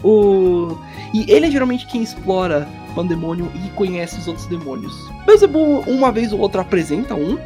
O... 0.05 0.77
E 1.15 1.25
ele 1.31 1.47
é 1.47 1.51
geralmente 1.51 1.87
quem 1.87 2.03
explora 2.03 2.69
pandemônio 2.93 3.51
e 3.55 3.69
conhece 3.71 4.19
os 4.19 4.29
outros 4.29 4.47
demônios. 4.47 4.95
Beelzebub, 5.27 5.85
uma 5.89 6.13
vez 6.13 6.33
ou 6.33 6.41
outra, 6.41 6.63
apresenta 6.63 7.15
um, 7.15 7.39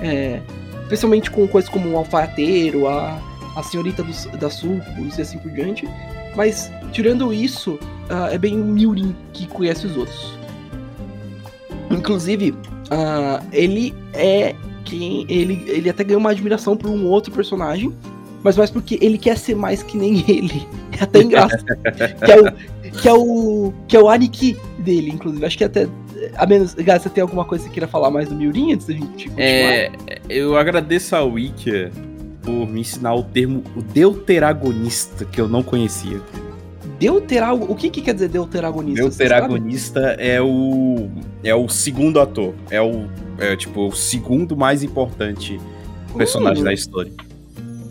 é, 0.00 0.40
especialmente 0.82 1.30
com 1.30 1.46
coisas 1.46 1.70
como 1.70 1.90
o 1.90 1.96
alfaiateiro, 1.96 2.88
a, 2.88 3.20
a 3.56 3.62
senhorita 3.62 4.02
dos, 4.02 4.26
da 4.26 4.50
Sulcos 4.50 5.18
e 5.18 5.22
assim 5.22 5.38
por 5.38 5.50
diante. 5.50 5.88
Mas, 6.36 6.70
tirando 6.92 7.32
isso, 7.32 7.72
uh, 7.72 8.26
é 8.30 8.38
bem 8.38 8.60
o 8.60 8.64
Miurin 8.64 9.14
que 9.32 9.46
conhece 9.46 9.86
os 9.86 9.96
outros. 9.96 10.38
Inclusive, 11.90 12.50
uh, 12.52 13.44
ele 13.52 13.94
é 14.12 14.54
quem. 14.84 15.26
Ele, 15.28 15.64
ele 15.66 15.90
até 15.90 16.04
ganhou 16.04 16.20
uma 16.20 16.30
admiração 16.30 16.76
por 16.76 16.88
um 16.88 17.06
outro 17.06 17.32
personagem, 17.32 17.92
mas 18.42 18.56
mais 18.56 18.70
porque 18.70 18.98
ele 19.00 19.18
quer 19.18 19.36
ser 19.36 19.56
mais 19.56 19.82
que 19.82 19.96
nem 19.96 20.24
ele. 20.28 20.66
É 20.98 21.04
até 21.04 21.22
engraçado. 21.22 21.64
que, 22.24 22.32
é 22.32 22.40
o, 22.40 22.52
que 22.92 23.08
é 23.08 23.12
o. 23.12 23.72
Que 23.88 23.96
é 23.96 24.00
o 24.00 24.08
Aniki 24.08 24.56
dele, 24.80 25.10
inclusive. 25.10 25.44
Acho 25.44 25.58
que 25.58 25.64
até. 25.64 25.88
A 26.36 26.46
menos. 26.46 26.74
Gás, 26.74 27.02
você 27.02 27.08
tem 27.08 27.22
alguma 27.22 27.44
coisa 27.44 27.64
que 27.64 27.70
você 27.70 27.74
queira 27.74 27.88
falar 27.88 28.10
mais 28.10 28.28
do 28.28 28.34
Miurin 28.34 28.74
antes 28.74 28.86
da 28.86 28.92
gente 28.92 29.28
continuar? 29.28 29.40
É. 29.40 29.92
Eu 30.28 30.56
agradeço 30.56 31.14
a 31.14 31.22
Wiki 31.22 31.90
por 32.42 32.66
me 32.66 32.80
ensinar 32.80 33.14
o 33.14 33.22
termo 33.22 33.62
o 33.76 33.82
deuteragonista, 33.82 35.24
que 35.24 35.40
eu 35.40 35.48
não 35.48 35.62
conhecia. 35.62 36.20
Deuterago... 36.98 37.64
O 37.66 37.74
que, 37.74 37.88
que 37.88 38.02
quer 38.02 38.12
dizer 38.12 38.28
deuteragonista? 38.28 39.08
Deuteragonista 39.08 40.00
é 40.18 40.40
o. 40.40 41.08
É 41.42 41.54
o 41.54 41.68
segundo 41.68 42.20
ator. 42.20 42.54
É 42.70 42.80
o. 42.80 43.06
É, 43.38 43.56
tipo, 43.56 43.88
o 43.88 43.92
segundo 43.92 44.56
mais 44.56 44.82
importante 44.82 45.58
personagem 46.16 46.62
hum. 46.62 46.64
da 46.64 46.72
história. 46.72 47.12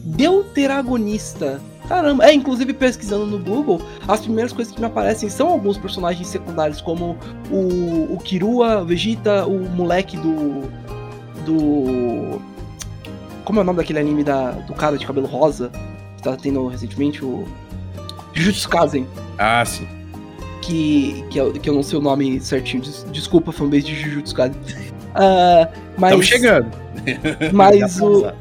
Deuteragonista 0.05 1.59
Caramba, 1.89 2.23
é, 2.23 2.33
inclusive 2.35 2.71
pesquisando 2.71 3.25
no 3.25 3.39
Google, 3.39 3.81
as 4.07 4.19
primeiras 4.21 4.53
coisas 4.53 4.71
que 4.71 4.79
me 4.79 4.85
aparecem 4.85 5.27
são 5.27 5.47
alguns 5.47 5.75
personagens 5.75 6.27
secundários, 6.27 6.79
como 6.79 7.17
o, 7.49 8.13
o 8.13 8.17
Kirua, 8.23 8.85
Vegeta, 8.85 9.47
o 9.47 9.67
moleque 9.71 10.15
do. 10.15 10.69
do. 11.43 12.39
Como 13.43 13.59
é 13.59 13.63
o 13.63 13.65
nome 13.65 13.77
daquele 13.77 13.97
anime 13.97 14.23
da, 14.23 14.51
do 14.51 14.73
cara 14.75 14.99
de 14.99 15.05
cabelo 15.07 15.25
rosa? 15.25 15.71
Que 16.17 16.21
tá 16.21 16.37
tendo 16.37 16.67
recentemente 16.67 17.25
o. 17.25 17.47
Jujutsu 18.33 18.69
Kaisen. 18.69 19.07
Ah, 19.39 19.65
sim. 19.65 19.87
Que, 20.61 21.25
que, 21.31 21.39
eu, 21.39 21.51
que 21.53 21.67
eu 21.67 21.73
não 21.73 21.81
sei 21.81 21.97
o 21.97 22.01
nome 22.03 22.39
certinho. 22.39 22.83
Des, 22.83 23.03
desculpa, 23.11 23.51
fanbase 23.51 23.85
de 23.85 23.95
Jujutsu 23.95 24.35
Kaisen. 24.35 24.59
Uh, 24.59 25.65
mas. 25.97 26.11
Estamos 26.11 26.27
chegando. 26.27 26.71
Mas 27.51 27.97
o 27.99 28.31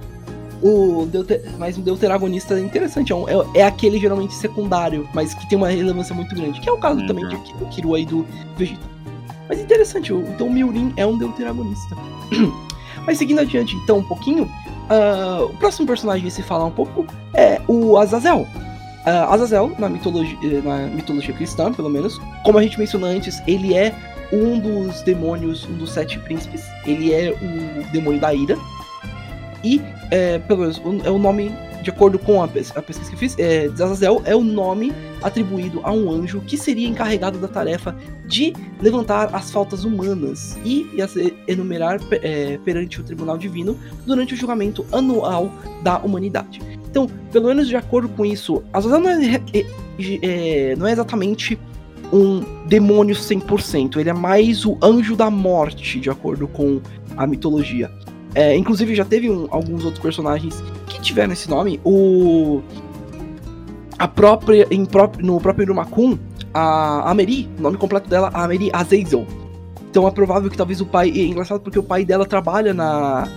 o 0.63 1.07
Deuter, 1.07 1.43
mas 1.59 1.77
o 1.77 1.81
deuteragonista 1.81 2.55
é 2.55 2.61
interessante, 2.61 3.13
é, 3.13 3.15
um, 3.15 3.29
é, 3.29 3.61
é, 3.61 3.63
aquele 3.65 3.99
geralmente 3.99 4.35
secundário, 4.35 5.09
mas 5.15 5.35
que 5.35 5.49
tem 5.49 5.57
uma 5.57 5.69
relevância 5.69 6.15
muito 6.15 6.35
grande, 6.35 6.61
que 6.61 6.69
é 6.69 6.73
o 6.73 6.79
caso 6.79 7.01
uhum. 7.01 7.07
também 7.07 7.29
de, 7.29 7.37
do 7.55 7.67
Kirua 7.67 8.01
e 8.01 8.07
do 8.07 8.27
Vegeta. 8.57 8.81
Mas 9.49 9.61
interessante, 9.61 10.13
então 10.13 10.47
o 10.47 10.53
Miurin 10.53 10.93
é 10.97 11.07
um 11.07 11.17
deuteragonista. 11.17 11.97
mas 13.07 13.19
seguindo 13.19 13.41
adiante 13.41 13.75
então 13.77 13.99
um 13.99 14.05
pouquinho, 14.05 14.45
uh, 14.45 15.45
o 15.45 15.55
próximo 15.55 15.87
personagem 15.87 16.27
a 16.27 16.31
se 16.31 16.43
falar 16.43 16.67
um 16.67 16.71
pouco 16.71 17.07
é 17.35 17.61
o 17.67 17.97
Azazel. 17.97 18.47
Uh, 19.07 19.33
Azazel, 19.33 19.73
na 19.79 19.89
mitologia, 19.89 20.61
na 20.63 20.89
mitologia 20.89 21.35
cristã, 21.35 21.73
pelo 21.73 21.89
menos, 21.89 22.21
como 22.45 22.59
a 22.59 22.63
gente 22.63 22.79
mencionou 22.79 23.09
antes, 23.09 23.43
ele 23.47 23.75
é 23.75 23.95
um 24.33 24.59
dos 24.59 25.03
demônios, 25.03 25.67
um 25.67 25.75
dos 25.75 25.93
sete 25.93 26.19
príncipes. 26.19 26.63
Ele 26.87 27.13
é 27.13 27.31
o 27.31 27.91
demônio 27.93 28.21
da 28.21 28.35
ira. 28.35 28.59
E, 29.63 29.81
é, 30.11 30.39
pelo 30.39 30.61
menos, 30.61 30.81
é 31.05 31.11
o 31.11 31.19
nome, 31.19 31.53
de 31.83 31.91
acordo 31.91 32.19
com 32.19 32.43
a, 32.43 32.45
a 32.45 32.83
pesquisa 32.83 33.11
que 33.11 33.17
fiz, 33.17 33.37
é, 33.39 33.67
Azazel 33.67 34.23
é 34.25 34.35
o 34.35 34.43
nome 34.43 34.93
atribuído 35.23 35.81
a 35.83 35.93
um 35.93 36.11
anjo 36.11 36.41
que 36.47 36.57
seria 36.57 36.87
encarregado 36.87 37.39
da 37.39 37.49
tarefa 37.49 37.95
de 38.27 38.53
levantar 38.81 39.35
as 39.35 39.51
faltas 39.51 39.85
humanas 39.85 40.57
e 40.65 40.87
as 41.03 41.15
enumerar 41.47 42.01
é, 42.13 42.59
perante 42.65 43.01
o 43.01 43.05
tribunal 43.05 43.37
divino 43.37 43.77
durante 44.07 44.35
o 44.35 44.37
julgamento 44.37 44.87
anual 44.93 45.53
da 45.83 45.99
humanidade. 45.99 46.61
Então, 46.91 47.09
pelo 47.33 47.49
menos 47.49 47.69
de 47.69 47.77
acordo 47.77 48.09
com 48.09 48.25
isso, 48.25 48.63
Azazel 48.73 49.01
não 49.01 49.11
é, 49.11 49.43
é, 49.53 49.65
é 50.23 50.77
não 50.77 50.87
é 50.87 50.93
exatamente 50.93 51.59
um 52.13 52.43
demônio 52.67 53.15
100%, 53.15 53.97
ele 53.99 54.09
é 54.09 54.13
mais 54.13 54.65
o 54.65 54.79
anjo 54.83 55.15
da 55.15 55.31
morte, 55.31 56.01
de 56.01 56.09
acordo 56.09 56.49
com 56.49 56.81
a 57.17 57.27
mitologia. 57.27 57.91
É, 58.35 58.57
inclusive 58.57 58.95
já 58.95 59.05
teve 59.05 59.31
um, 59.31 59.47
alguns 59.51 59.85
outros 59.85 60.03
personagens 60.03 60.63
que 60.87 61.01
tiveram 61.01 61.33
esse 61.33 61.49
nome. 61.49 61.81
O 61.85 62.63
a 63.99 64.07
própria 64.07 64.67
em 64.71 64.85
próprio, 64.85 65.27
no 65.27 65.41
próprio 65.41 65.65
Irumakun, 65.65 66.19
a 66.55 67.11
Ameri, 67.11 67.49
o 67.59 67.63
nome 67.63 67.77
completo 67.77 68.09
dela, 68.09 68.31
a 68.33 68.45
Ameri 68.45 68.71
Azazel. 68.73 69.27
Então 69.91 70.07
é 70.07 70.11
provável 70.11 70.51
que 70.51 70.57
talvez 70.57 70.81
o 70.81 70.87
pai, 70.87 71.11
é 71.11 71.25
engraçado 71.25 71.61
porque 71.61 71.79
o 71.79 71.83
pai 71.83 72.05
dela 72.05 72.27
trabalha 72.27 72.73
na 72.75 73.29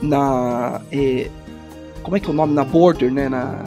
na 0.00 0.80
é, 0.92 1.28
como 2.02 2.16
é 2.16 2.20
que 2.20 2.26
é 2.26 2.30
o 2.30 2.32
nome 2.32 2.54
na 2.54 2.64
border, 2.64 3.12
né, 3.12 3.28
na 3.28 3.64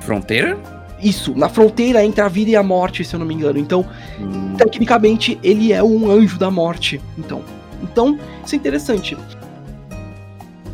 fronteira? 0.00 0.58
Isso, 1.02 1.34
na 1.34 1.48
fronteira 1.48 2.04
entre 2.04 2.20
a 2.20 2.28
vida 2.28 2.50
e 2.50 2.56
a 2.56 2.62
morte, 2.62 3.02
se 3.04 3.14
eu 3.14 3.20
não 3.20 3.26
me 3.26 3.34
engano. 3.34 3.58
Então, 3.58 3.84
hum. 4.20 4.54
tecnicamente, 4.56 5.38
ele 5.42 5.72
é 5.72 5.82
um 5.82 6.10
anjo 6.10 6.38
da 6.38 6.50
morte. 6.50 7.00
Então, 7.18 7.42
então, 7.82 8.18
isso 8.44 8.54
é 8.54 8.58
interessante. 8.58 9.16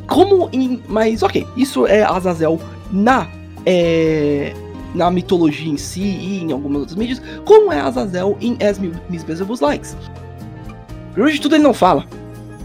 Como 0.07 0.49
em. 0.53 0.83
Mas, 0.89 1.23
ok, 1.23 1.47
isso 1.57 1.87
é 1.87 2.03
Azazel 2.03 2.61
na. 2.91 3.29
É, 3.65 4.55
na 4.95 5.11
mitologia 5.11 5.71
em 5.71 5.77
si 5.77 6.01
e 6.01 6.43
em 6.43 6.53
algumas 6.53 6.81
outras 6.81 6.97
mídias, 6.97 7.21
como 7.45 7.71
é 7.71 7.79
Azazel 7.79 8.39
em 8.41 8.57
As 8.65 8.79
Beelzebub's 8.79 9.61
Likes. 9.61 9.95
Primeiro 11.13 11.37
de 11.37 11.43
tudo, 11.43 11.57
ele 11.57 11.65
não 11.65 11.75
fala. 11.75 12.07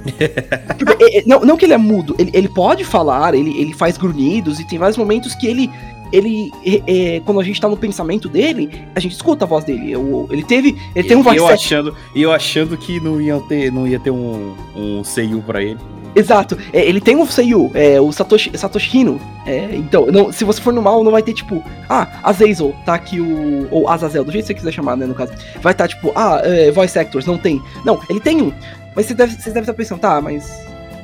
tipo, 0.77 0.91
é, 0.91 1.17
é, 1.17 1.23
não, 1.25 1.41
não 1.41 1.57
que 1.57 1.65
ele 1.65 1.73
é 1.73 1.77
mudo, 1.77 2.15
ele, 2.17 2.31
ele 2.33 2.49
pode 2.49 2.83
falar, 2.83 3.33
ele, 3.33 3.59
ele 3.59 3.73
faz 3.73 3.97
grunhidos 3.97 4.59
e 4.59 4.67
tem 4.67 4.79
vários 4.79 4.97
momentos 4.97 5.35
que 5.35 5.45
ele 5.45 5.69
ele, 6.11 6.51
é, 6.65 7.15
é, 7.15 7.19
quando 7.21 7.39
a 7.39 7.43
gente 7.43 7.59
tá 7.59 7.67
no 7.67 7.77
pensamento 7.77 8.27
dele, 8.27 8.69
a 8.95 8.99
gente 8.99 9.13
escuta 9.13 9.45
a 9.45 9.47
voz 9.47 9.63
dele. 9.63 9.91
Eu, 9.91 10.27
ele 10.29 10.43
teve, 10.43 10.77
ele 10.95 11.07
tem 11.07 11.17
um 11.17 11.23
voice 11.23 11.37
eu 11.37 11.47
achando, 11.47 11.95
eu 12.15 12.31
achando 12.31 12.77
que 12.77 12.99
não 12.99 13.21
ia 13.21 13.39
ter, 13.41 13.71
não 13.71 13.87
ia 13.87 13.99
ter 13.99 14.11
um, 14.11 14.53
um 14.75 15.03
Seiyu 15.03 15.41
pra 15.41 15.61
ele. 15.61 15.79
Exato, 16.13 16.57
é, 16.73 16.85
ele 16.85 16.99
tem 16.99 17.15
um 17.15 17.25
Seiyu, 17.25 17.71
é, 17.73 17.99
o 18.01 18.11
Satoshi, 18.11 18.51
Satoshi 18.57 18.97
Hino. 18.97 19.19
É, 19.45 19.69
então, 19.75 20.05
não, 20.07 20.31
se 20.31 20.43
você 20.43 20.61
for 20.61 20.73
no 20.73 20.81
mal, 20.81 21.03
não 21.03 21.11
vai 21.11 21.23
ter 21.23 21.33
tipo, 21.33 21.63
ah, 21.89 22.07
Azazel, 22.21 22.75
tá 22.85 22.93
aqui 22.95 23.21
o. 23.21 23.67
Ou 23.71 23.87
Azazel, 23.87 24.23
do 24.23 24.31
jeito 24.31 24.45
que 24.45 24.51
você 24.51 24.55
quiser 24.55 24.71
chamar, 24.73 24.97
né, 24.97 25.05
no 25.05 25.15
caso. 25.15 25.31
Vai 25.61 25.71
estar 25.71 25.85
tá, 25.85 25.87
tipo, 25.87 26.11
ah, 26.15 26.41
é, 26.43 26.69
voice 26.71 26.99
actors, 26.99 27.25
não 27.25 27.37
tem. 27.37 27.61
Não, 27.85 27.99
ele 28.09 28.19
tem 28.19 28.41
um. 28.41 28.51
Mas 28.93 29.05
você 29.05 29.13
deve, 29.13 29.33
você 29.35 29.49
deve 29.49 29.61
estar 29.61 29.73
pensando, 29.73 29.99
tá, 29.99 30.19
mas 30.19 30.51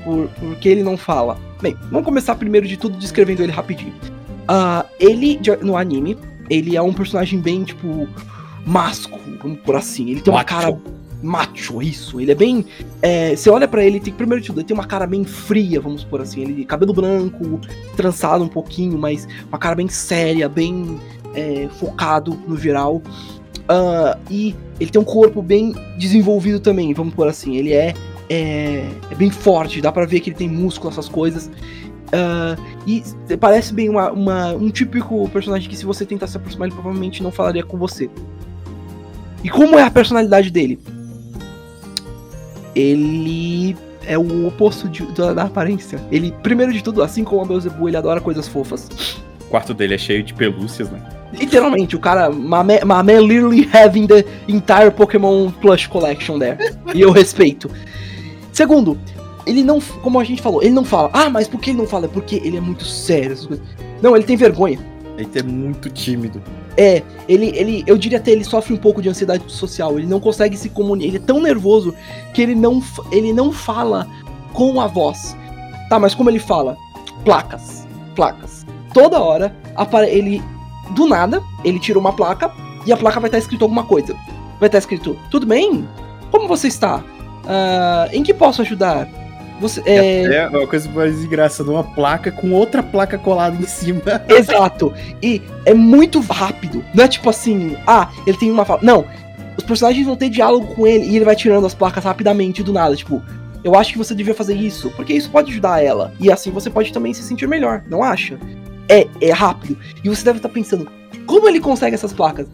por, 0.03 0.28
por 0.28 0.55
que 0.58 0.68
ele 0.68 0.84
não 0.84 0.97
fala? 0.97 1.38
Bem, 1.62 1.76
vamos 1.89 2.05
começar 2.05 2.36
primeiro 2.36 2.68
de 2.68 2.76
tudo 2.76 2.97
descrevendo 2.97 3.41
ele 3.41 3.51
rapidinho. 3.51 3.93
Uh, 4.50 4.88
ele, 5.00 5.39
no 5.62 5.76
anime, 5.76 6.18
ele 6.50 6.76
é 6.76 6.82
um 6.82 6.93
personagem 6.93 7.39
bem, 7.39 7.64
tipo, 7.64 8.08
masco, 8.66 9.20
vamos 9.41 9.60
por 9.60 9.76
assim. 9.76 10.10
Ele 10.12 10.22
tem 10.22 10.34
uma 10.34 10.43
cara 10.43 10.78
macho, 11.22 11.82
isso. 11.82 12.20
Ele 12.20 12.32
é 12.32 12.36
bem. 12.36 12.66
É, 13.02 13.36
você 13.36 13.50
olha 13.50 13.68
para 13.68 13.84
ele, 13.84 14.00
tem, 14.00 14.14
primeiro 14.14 14.41
de 14.41 14.48
tudo, 14.48 14.60
ele 14.60 14.68
tem 14.68 14.76
uma 14.76 14.86
cara 14.86 15.08
bem 15.08 15.24
fria, 15.24 15.80
vamos 15.80 16.04
por 16.04 16.22
assim. 16.22 16.41
Ele 16.41 16.66
cabelo 16.66 16.93
branco, 16.93 17.60
trançado 17.95 18.43
um 18.43 18.48
pouquinho, 18.48 18.98
mas 18.98 19.28
uma 19.48 19.58
cara 19.58 19.76
bem 19.76 19.88
séria, 19.88 20.48
bem 20.48 21.00
é, 21.34 21.68
focado 21.80 22.38
no 22.48 22.58
geral. 22.58 23.02
Uh, 23.70 24.18
e 24.30 24.56
ele 24.80 24.89
tem 24.89 25.02
um 25.02 25.06
corpo 25.06 25.41
bem 25.41 25.76
desenvolvido 25.98 26.60
também, 26.60 26.93
vamos 26.93 27.14
por 27.14 27.28
assim. 27.28 27.58
Ele 27.58 27.74
é, 27.74 27.93
é, 28.30 28.88
é 29.12 29.16
bem 29.16 29.30
forte, 29.30 29.82
dá 29.82 29.91
para 29.91 30.06
ver 30.06 30.20
que 30.20 30.30
ele 30.30 30.38
tem 30.38 30.50
músculo, 30.50 30.91
essas 30.91 31.10
coisas. 31.10 31.50
Uh, 32.08 32.62
e 32.86 33.03
parece 33.38 33.74
bem 33.74 33.89
uma, 33.89 34.12
uma, 34.12 34.53
um 34.53 34.70
típico 34.70 35.28
personagem 35.30 35.70
que 35.70 35.76
se 35.76 35.86
você 35.86 36.05
tentar 36.05 36.28
se 36.28 36.38
aproximar, 36.38 36.68
ele 36.68 36.76
provavelmente 36.76 37.22
não 37.22 37.32
falaria 37.32 37.64
com 37.64 37.78
você. 37.78 38.10
E 39.43 39.49
como 39.49 39.78
é 39.78 39.84
a 39.84 39.91
personalidade 39.91 40.49
dele? 40.49 40.80
Ele 42.74 43.76
é 44.05 44.18
o 44.18 44.47
oposto 44.47 44.88
de, 44.88 45.05
da, 45.14 45.34
da, 45.34 45.43
aparência. 45.43 45.99
Ele, 46.12 46.34
primeiro 46.43 46.72
de 46.72 46.84
tudo, 46.84 47.03
assim 47.03 47.24
como 47.24 47.41
o 47.41 47.45
Beelzebub, 47.45 47.88
ele 47.88 47.97
adora 47.97 48.22
coisas 48.22 48.47
fofas. 48.47 48.89
O 49.41 49.49
quarto 49.49 49.74
dele 49.74 49.95
é 49.95 49.97
cheio 49.97 50.24
de 50.24 50.34
pelúcias, 50.34 50.89
né? 50.89 51.01
Literalmente, 51.34 51.95
o 51.95 51.99
cara, 51.99 52.30
man 52.30 52.64
literally 53.22 53.70
having 53.74 54.08
the 54.08 54.24
entire 54.47 54.91
Pokémon 54.91 55.51
Plush 55.51 55.88
Collection 55.88 56.39
there. 56.39 56.58
e 56.95 57.01
eu 57.01 57.12
respeito. 57.12 57.70
Segundo, 58.53 58.97
ele 59.48 59.64
não, 59.64 59.80
como 59.80 60.20
a 60.20 60.24
gente 60.24 60.41
falou, 60.41 60.62
ele 60.62 60.74
não 60.74 60.84
fala. 60.84 61.10
Ah, 61.14 61.30
mas 61.30 61.48
por 61.48 61.60
que 61.60 61.72
ele 61.72 61.78
não 61.78 61.88
fala? 61.88 62.06
É 62.06 62.10
porque 62.10 62.36
ele 62.36 62.58
é 62.58 62.62
muito 62.62 62.84
sério. 62.84 63.38
Não, 64.02 64.16
ele 64.16 64.26
tem 64.26 64.36
vergonha. 64.36 64.80
Ele 65.18 65.30
é 65.34 65.43
muito 65.43 65.89
tímido. 65.89 66.41
É, 66.76 67.02
ele, 67.28 67.48
ele, 67.56 67.84
eu 67.88 67.98
diria 67.98 68.20
até 68.20 68.32
ele 68.32 68.43
sofre 68.43 68.74
um 68.74 68.78
pouco 68.78 69.02
de 69.02 69.10
ansiedade 69.10 69.43
social. 69.48 69.98
Ele 69.98 70.08
não 70.08 70.20
consegue 70.20 70.58
se 70.58 70.70
comunicar. 70.70 71.08
Ele 71.08 71.18
é 71.18 71.22
tão 71.22 71.41
nervoso 71.41 71.95
que 72.34 72.41
ele 72.41 72.54
não, 72.54 72.84
ele 73.12 73.34
não 73.34 73.52
fala 73.52 74.06
com 74.54 74.80
a 74.82 74.86
voz. 74.86 75.36
Tá, 75.89 75.98
mas 75.98 76.14
como 76.14 76.30
ele 76.30 76.39
fala? 76.39 76.78
Placas, 77.24 77.88
placas. 78.16 78.66
Toda 78.93 79.20
hora, 79.20 79.56
ele, 80.08 80.43
do 80.91 81.08
nada, 81.08 81.41
ele 81.64 81.80
tira 81.80 81.98
uma 81.98 82.14
placa 82.14 82.52
e 82.86 82.91
a 82.91 82.98
placa 82.98 83.20
vai 83.20 83.30
estar 83.30 83.38
escrito 83.38 83.64
alguma 83.64 83.86
coisa. 83.86 84.14
Vai 84.60 84.68
estar 84.68 84.78
escrito: 84.78 85.18
Tudo 85.32 85.45
bem? 85.45 85.88
Como 86.32 86.48
você 86.48 86.68
está? 86.68 86.98
Uh, 86.98 88.14
em 88.14 88.24
que 88.24 88.34
posso 88.34 88.62
ajudar? 88.62 89.08
Você, 89.60 89.82
é... 89.86 90.24
é 90.24 90.47
uma 90.47 90.68
coisa 90.68 90.89
mais 90.89 91.24
engraçada, 91.24 91.72
uma 91.72 91.84
placa 91.84 92.32
com 92.32 92.51
outra 92.51 92.84
placa 92.84 93.18
colada 93.18 93.55
em 93.55 93.66
cima. 93.66 94.01
Exato. 94.30 94.93
E 95.22 95.41
é 95.66 95.74
muito 95.74 96.20
rápido. 96.20 96.84
Não 96.93 97.03
é 97.03 97.08
tipo 97.08 97.30
assim, 97.30 97.76
ah, 97.86 98.10
ele 98.26 98.38
tem 98.38 98.51
uma 98.51 98.66
fala. 98.66 98.80
Não. 98.84 99.05
Os 99.58 99.64
personagens 99.64 100.05
vão 100.05 100.16
ter 100.16 100.30
diálogo 100.30 100.76
com 100.76 100.86
ele 100.86 101.05
e 101.05 101.16
ele 101.16 101.26
vai 101.26 101.36
tirando 101.36 101.66
as 101.66 101.74
placas 101.74 102.03
rapidamente 102.03 102.62
do 102.62 102.72
nada. 102.72 102.95
Tipo, 102.95 103.24
eu 103.64 103.76
acho 103.76 103.91
que 103.91 103.97
você 103.97 104.14
devia 104.14 104.36
fazer 104.36 104.55
isso, 104.55 104.91
porque 104.91 105.14
isso 105.14 105.30
pode 105.32 105.51
ajudar 105.51 105.84
ela. 105.84 106.14
E 106.20 106.32
assim 106.32 106.51
você 106.51 106.70
pode 106.70 106.93
também 106.93 107.14
se 107.14 107.24
sentir 107.24 107.47
melhor, 107.47 107.84
não 107.89 108.03
acha? 108.03 108.38
É, 108.88 109.08
é 109.20 109.32
rápido. 109.32 109.78
E 110.03 110.10
você 110.10 110.24
deve 110.24 110.38
estar 110.38 110.49
pensando, 110.49 110.88
como 111.26 111.49
ele 111.49 111.60
consegue 111.60 111.95
essas 111.95 112.14
placas? 112.14 112.47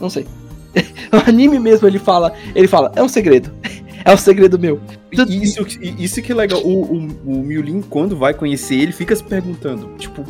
Não 0.00 0.08
sei. 0.08 0.26
o 1.12 1.28
anime 1.28 1.58
mesmo 1.58 1.86
ele 1.86 1.98
fala, 1.98 2.32
ele 2.54 2.68
fala, 2.68 2.92
é 2.96 3.02
um 3.02 3.08
segredo. 3.08 3.52
É 4.04 4.12
o 4.12 4.18
segredo 4.18 4.58
meu. 4.58 4.80
Isso, 5.28 5.66
isso 5.98 6.22
que 6.22 6.32
é 6.32 6.34
legal. 6.34 6.60
O, 6.60 6.82
o, 6.82 6.96
o 7.24 7.42
Miulin, 7.42 7.80
quando 7.80 8.16
vai 8.16 8.34
conhecer 8.34 8.74
ele, 8.74 8.92
fica 8.92 9.16
se 9.16 9.24
perguntando, 9.24 9.88
tipo, 9.96 10.24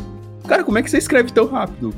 cara, 0.46 0.62
como 0.62 0.78
é 0.78 0.82
que 0.82 0.90
você 0.90 0.98
escreve 0.98 1.32
tão 1.32 1.46
rápido? 1.46 1.92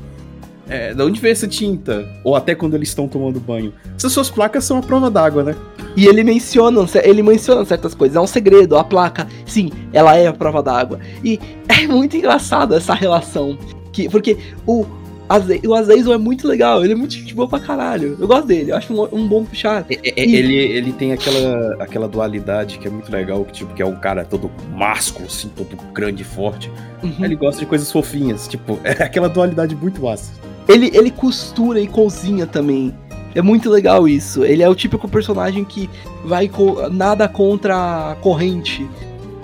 É, 0.69 0.93
de 0.93 1.01
onde 1.01 1.19
vem 1.21 1.31
essa 1.31 1.47
tinta? 1.47 2.05
Ou 2.23 2.35
até 2.35 2.53
quando 2.53 2.73
eles 2.73 2.89
estão 2.89 3.07
tomando 3.07 3.39
banho. 3.39 3.73
Essas 3.95 4.11
suas 4.11 4.29
placas 4.29 4.65
são 4.65 4.77
a 4.77 4.81
prova 4.81 5.09
d'água, 5.09 5.43
né? 5.43 5.55
E 5.95 6.05
ele 6.07 6.23
menciona, 6.23 6.85
ele 7.03 7.23
menciona 7.23 7.63
certas 7.63 7.95
coisas. 7.95 8.17
É 8.17 8.19
um 8.19 8.27
segredo, 8.27 8.77
a 8.77 8.83
placa, 8.83 9.27
sim, 9.45 9.71
ela 9.93 10.15
é 10.17 10.27
a 10.27 10.33
prova 10.33 10.61
d'água. 10.61 10.99
E 11.23 11.39
é 11.69 11.87
muito 11.87 12.17
engraçado 12.17 12.75
essa 12.75 12.93
relação 12.93 13.57
Que, 13.91 14.09
porque 14.09 14.37
o, 14.65 14.85
Aze 15.29 15.61
o 15.65 15.73
Azazel 15.73 16.13
é 16.13 16.17
muito 16.17 16.47
legal, 16.47 16.83
ele 16.83 16.93
é 16.93 16.95
muito 16.95 17.13
gente 17.13 17.33
boa 17.33 17.47
pra 17.47 17.59
caralho. 17.59 18.15
Eu 18.19 18.27
gosto 18.27 18.47
dele, 18.47 18.71
eu 18.71 18.77
acho 18.77 18.93
um, 18.93 19.07
um 19.11 19.27
bom 19.27 19.43
puxar. 19.43 19.85
É, 19.89 19.95
é, 19.95 20.25
e... 20.25 20.35
ele, 20.35 20.55
ele 20.55 20.93
tem 20.93 21.11
aquela, 21.11 21.75
aquela 21.83 22.07
dualidade 22.07 22.77
que 22.77 22.87
é 22.87 22.91
muito 22.91 23.11
legal, 23.11 23.43
que, 23.43 23.51
tipo, 23.51 23.73
que 23.73 23.81
é 23.81 23.85
um 23.85 23.95
cara 23.95 24.23
todo 24.23 24.49
másculo, 24.73 25.27
assim, 25.27 25.49
todo 25.49 25.75
grande 25.93 26.21
e 26.21 26.25
forte. 26.25 26.71
Uhum. 27.03 27.25
Ele 27.25 27.35
gosta 27.35 27.59
de 27.59 27.65
coisas 27.65 27.91
fofinhas, 27.91 28.47
tipo, 28.47 28.79
é 28.85 28.91
aquela 29.03 29.27
dualidade 29.27 29.75
muito 29.75 30.01
massa. 30.01 30.31
Ele, 30.67 30.91
ele 30.93 31.11
costura 31.11 31.79
e 31.79 31.87
cozinha 31.87 32.45
também. 32.45 32.93
É 33.35 33.41
muito 33.41 33.69
legal 33.69 34.07
isso. 34.07 34.43
Ele 34.43 34.63
é 34.63 34.69
o 34.69 34.75
típico 34.75 35.07
personagem 35.07 35.63
que 35.63 35.89
vai 36.25 36.47
co 36.47 36.89
nada 36.89 37.27
contra 37.27 38.11
a 38.11 38.15
corrente. 38.15 38.87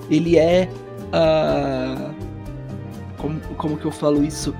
Ele 0.09 0.37
é. 0.37 0.67
Uh... 1.13 2.13
Como, 3.17 3.39
como 3.55 3.77
que 3.77 3.85
eu 3.85 3.91
falo 3.91 4.23
isso? 4.23 4.53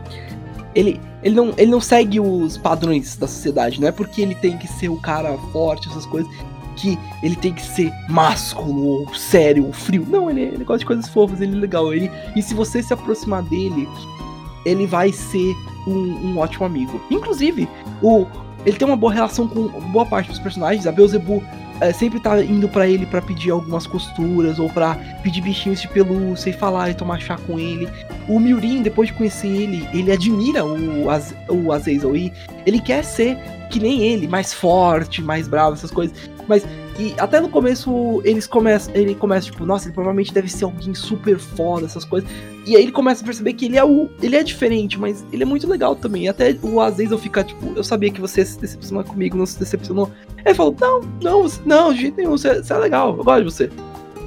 Ele, 0.73 1.01
ele, 1.23 1.35
não, 1.35 1.53
ele 1.57 1.71
não 1.71 1.81
segue 1.81 2.19
os 2.19 2.57
padrões 2.57 3.15
da 3.15 3.27
sociedade. 3.27 3.79
Não 3.79 3.87
é 3.87 3.91
porque 3.91 4.21
ele 4.21 4.35
tem 4.35 4.57
que 4.57 4.67
ser 4.67 4.89
o 4.89 4.97
cara 4.97 5.37
forte, 5.51 5.87
essas 5.89 6.05
coisas, 6.05 6.31
que 6.75 6.97
ele 7.21 7.35
tem 7.35 7.53
que 7.53 7.61
ser 7.61 7.91
másculo, 8.09 8.85
ou 8.85 9.15
sério, 9.15 9.65
ou 9.65 9.73
frio. 9.73 10.05
Não, 10.07 10.29
ele, 10.29 10.41
ele 10.41 10.63
gosta 10.63 10.79
de 10.79 10.85
coisas 10.85 11.07
fofas, 11.07 11.41
ele 11.41 11.55
é 11.55 11.59
legal. 11.59 11.93
Ele, 11.93 12.11
e 12.35 12.41
se 12.41 12.53
você 12.53 12.83
se 12.83 12.93
aproximar 12.93 13.43
dele, 13.43 13.87
ele 14.65 14.85
vai 14.85 15.11
ser 15.11 15.53
um, 15.87 16.31
um 16.31 16.37
ótimo 16.37 16.65
amigo. 16.65 16.99
Inclusive, 17.09 17.67
o, 18.01 18.25
ele 18.65 18.77
tem 18.77 18.87
uma 18.87 18.97
boa 18.97 19.13
relação 19.13 19.47
com 19.47 19.67
boa 19.91 20.05
parte 20.05 20.29
dos 20.29 20.39
personagens. 20.39 20.87
A 20.87 20.91
Beelzebub 20.91 21.43
sempre 21.93 22.19
tá 22.19 22.41
indo 22.43 22.69
para 22.69 22.87
ele 22.87 23.05
para 23.05 23.21
pedir 23.21 23.51
algumas 23.51 23.87
costuras 23.87 24.59
ou 24.59 24.69
para 24.69 24.95
pedir 25.21 25.41
bichinhos 25.41 25.81
de 25.81 25.87
pelúcia 25.87 26.49
e 26.49 26.53
falar 26.53 26.89
e 26.89 26.93
tomar 26.93 27.19
chá 27.19 27.37
com 27.47 27.59
ele. 27.59 27.87
O 28.27 28.39
Miurin, 28.39 28.81
depois 28.81 29.09
de 29.09 29.15
conhecer 29.15 29.47
ele, 29.47 29.87
ele 29.93 30.11
admira 30.11 30.63
o, 30.63 31.09
Az 31.09 31.35
o 31.49 31.71
Azazel 31.71 32.15
e 32.15 32.33
ele 32.65 32.79
quer 32.79 33.03
ser 33.03 33.37
que 33.69 33.79
nem 33.79 34.03
ele, 34.03 34.27
mais 34.27 34.53
forte, 34.53 35.21
mais 35.21 35.47
bravo, 35.47 35.73
essas 35.73 35.91
coisas. 35.91 36.15
Mas 36.47 36.63
e 36.99 37.13
até 37.17 37.39
no 37.39 37.49
começo 37.49 38.21
eles 38.23 38.45
começam, 38.45 38.93
ele 38.95 39.15
começa 39.15 39.47
tipo, 39.47 39.65
nossa, 39.65 39.87
ele 39.87 39.93
provavelmente 39.93 40.33
deve 40.33 40.47
ser 40.47 40.65
alguém 40.65 40.93
super 40.93 41.39
foda, 41.39 41.85
essas 41.85 42.05
coisas. 42.05 42.29
E 42.65 42.75
aí 42.75 42.83
ele 42.83 42.91
começa 42.91 43.23
a 43.23 43.25
perceber 43.25 43.53
que 43.53 43.65
ele 43.65 43.77
é 43.77 43.83
o, 43.83 44.09
ele 44.21 44.35
é 44.35 44.43
diferente, 44.43 44.99
mas 44.99 45.25
ele 45.31 45.43
é 45.43 45.45
muito 45.45 45.67
legal 45.67 45.95
também. 45.95 46.29
Até 46.29 46.55
o 46.61 46.79
Azazel 46.79 47.17
fica 47.17 47.43
tipo, 47.43 47.73
eu 47.75 47.83
sabia 47.83 48.11
que 48.11 48.21
você 48.21 48.45
se 48.45 48.59
decepcionou 48.59 49.03
comigo, 49.03 49.37
não 49.37 49.45
se 49.45 49.57
decepcionou. 49.59 50.09
Ele 50.45 50.55
falou, 50.55 50.75
não, 50.79 51.01
não, 51.21 51.47
não, 51.65 51.93
de 51.93 52.01
jeito 52.01 52.17
nenhum, 52.17 52.31
você, 52.31 52.61
você 52.61 52.73
é 52.73 52.77
legal, 52.77 53.15
eu 53.17 53.23
gosto 53.23 53.39
de 53.39 53.51
você. 53.51 53.69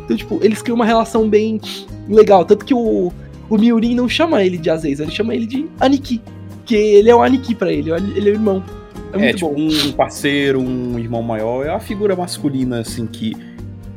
Então, 0.04 0.16
tipo, 0.16 0.38
eles 0.42 0.62
criam 0.62 0.76
uma 0.76 0.86
relação 0.86 1.28
bem 1.28 1.60
legal, 2.08 2.44
tanto 2.44 2.64
que 2.64 2.74
o 2.74 3.12
o 3.48 3.56
Miurin 3.56 3.94
não 3.94 4.08
chama 4.08 4.42
ele 4.42 4.58
de 4.58 4.68
Azazel, 4.70 5.06
ele 5.06 5.14
chama 5.14 5.34
ele 5.34 5.46
de 5.46 5.66
Aniki, 5.80 6.20
que 6.64 6.74
ele 6.74 7.10
é 7.10 7.14
um 7.14 7.22
Aniki 7.22 7.54
para 7.54 7.72
ele, 7.72 7.90
ele 7.90 8.28
é 8.28 8.32
o 8.32 8.34
irmão. 8.34 8.62
É, 9.12 9.30
é, 9.30 9.32
tipo, 9.32 9.48
bom. 9.50 9.60
um 9.60 9.92
parceiro, 9.92 10.60
um 10.60 10.98
irmão 10.98 11.22
maior, 11.22 11.64
é 11.64 11.70
a 11.70 11.80
figura 11.80 12.14
masculina, 12.16 12.80
assim, 12.80 13.06
que 13.06 13.34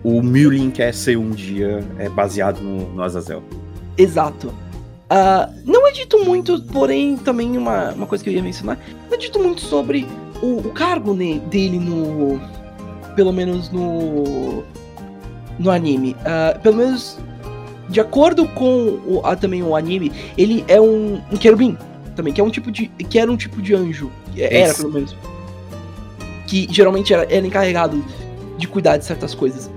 o 0.04 0.22
Murin 0.22 0.72
quer 0.72 0.94
ser 0.94 1.18
um 1.18 1.32
dia 1.32 1.84
é 1.98 2.08
baseado 2.10 2.62
no, 2.62 2.94
no 2.94 3.04
Azazel. 3.04 3.44
Exato. 3.98 4.48
Uh, 4.48 5.52
não 5.66 5.88
é 5.88 5.92
dito 5.92 6.24
muito, 6.24 6.62
porém, 6.66 7.18
também 7.18 7.58
uma, 7.58 7.92
uma 7.92 8.06
coisa 8.06 8.24
que 8.24 8.30
eu 8.30 8.34
ia 8.34 8.44
mencionar, 8.44 8.78
não 9.08 9.16
é 9.16 9.18
dito 9.18 9.40
muito 9.40 9.62
sobre 9.62 10.08
o, 10.42 10.60
o 10.60 10.72
cargo 10.72 11.14
ne, 11.14 11.40
dele 11.40 11.80
no. 11.80 12.40
Pelo 13.16 13.34
menos 13.34 13.70
no. 13.72 14.64
No 15.58 15.72
anime. 15.72 16.16
Uh, 16.20 16.60
pelo 16.62 16.78
menos, 16.78 17.18
de 17.90 18.00
acordo 18.00 18.48
com 18.50 19.00
o, 19.06 19.20
uh, 19.20 19.36
também 19.36 19.62
o 19.62 19.76
anime, 19.76 20.12
ele 20.38 20.64
é 20.68 20.80
um, 20.80 21.22
um 21.32 21.36
querubim 21.38 21.76
também, 22.16 22.32
que 22.32 22.40
é 22.40 22.44
um 22.44 22.50
tipo 22.50 22.72
de. 22.72 22.88
que 22.88 23.18
era 23.18 23.32
um 23.32 23.36
tipo 23.36 23.62
de 23.62 23.74
anjo. 23.74 24.12
Era, 24.42 24.70
Esse. 24.70 24.82
pelo 24.82 24.94
menos. 24.94 25.16
Que 26.48 26.68
geralmente 26.70 27.14
era, 27.14 27.24
era 27.32 27.46
encarregado 27.46 28.04
de 28.58 28.68
cuidar 28.68 28.98
de 28.98 29.06
certas 29.06 29.34
coisas. 29.34 29.70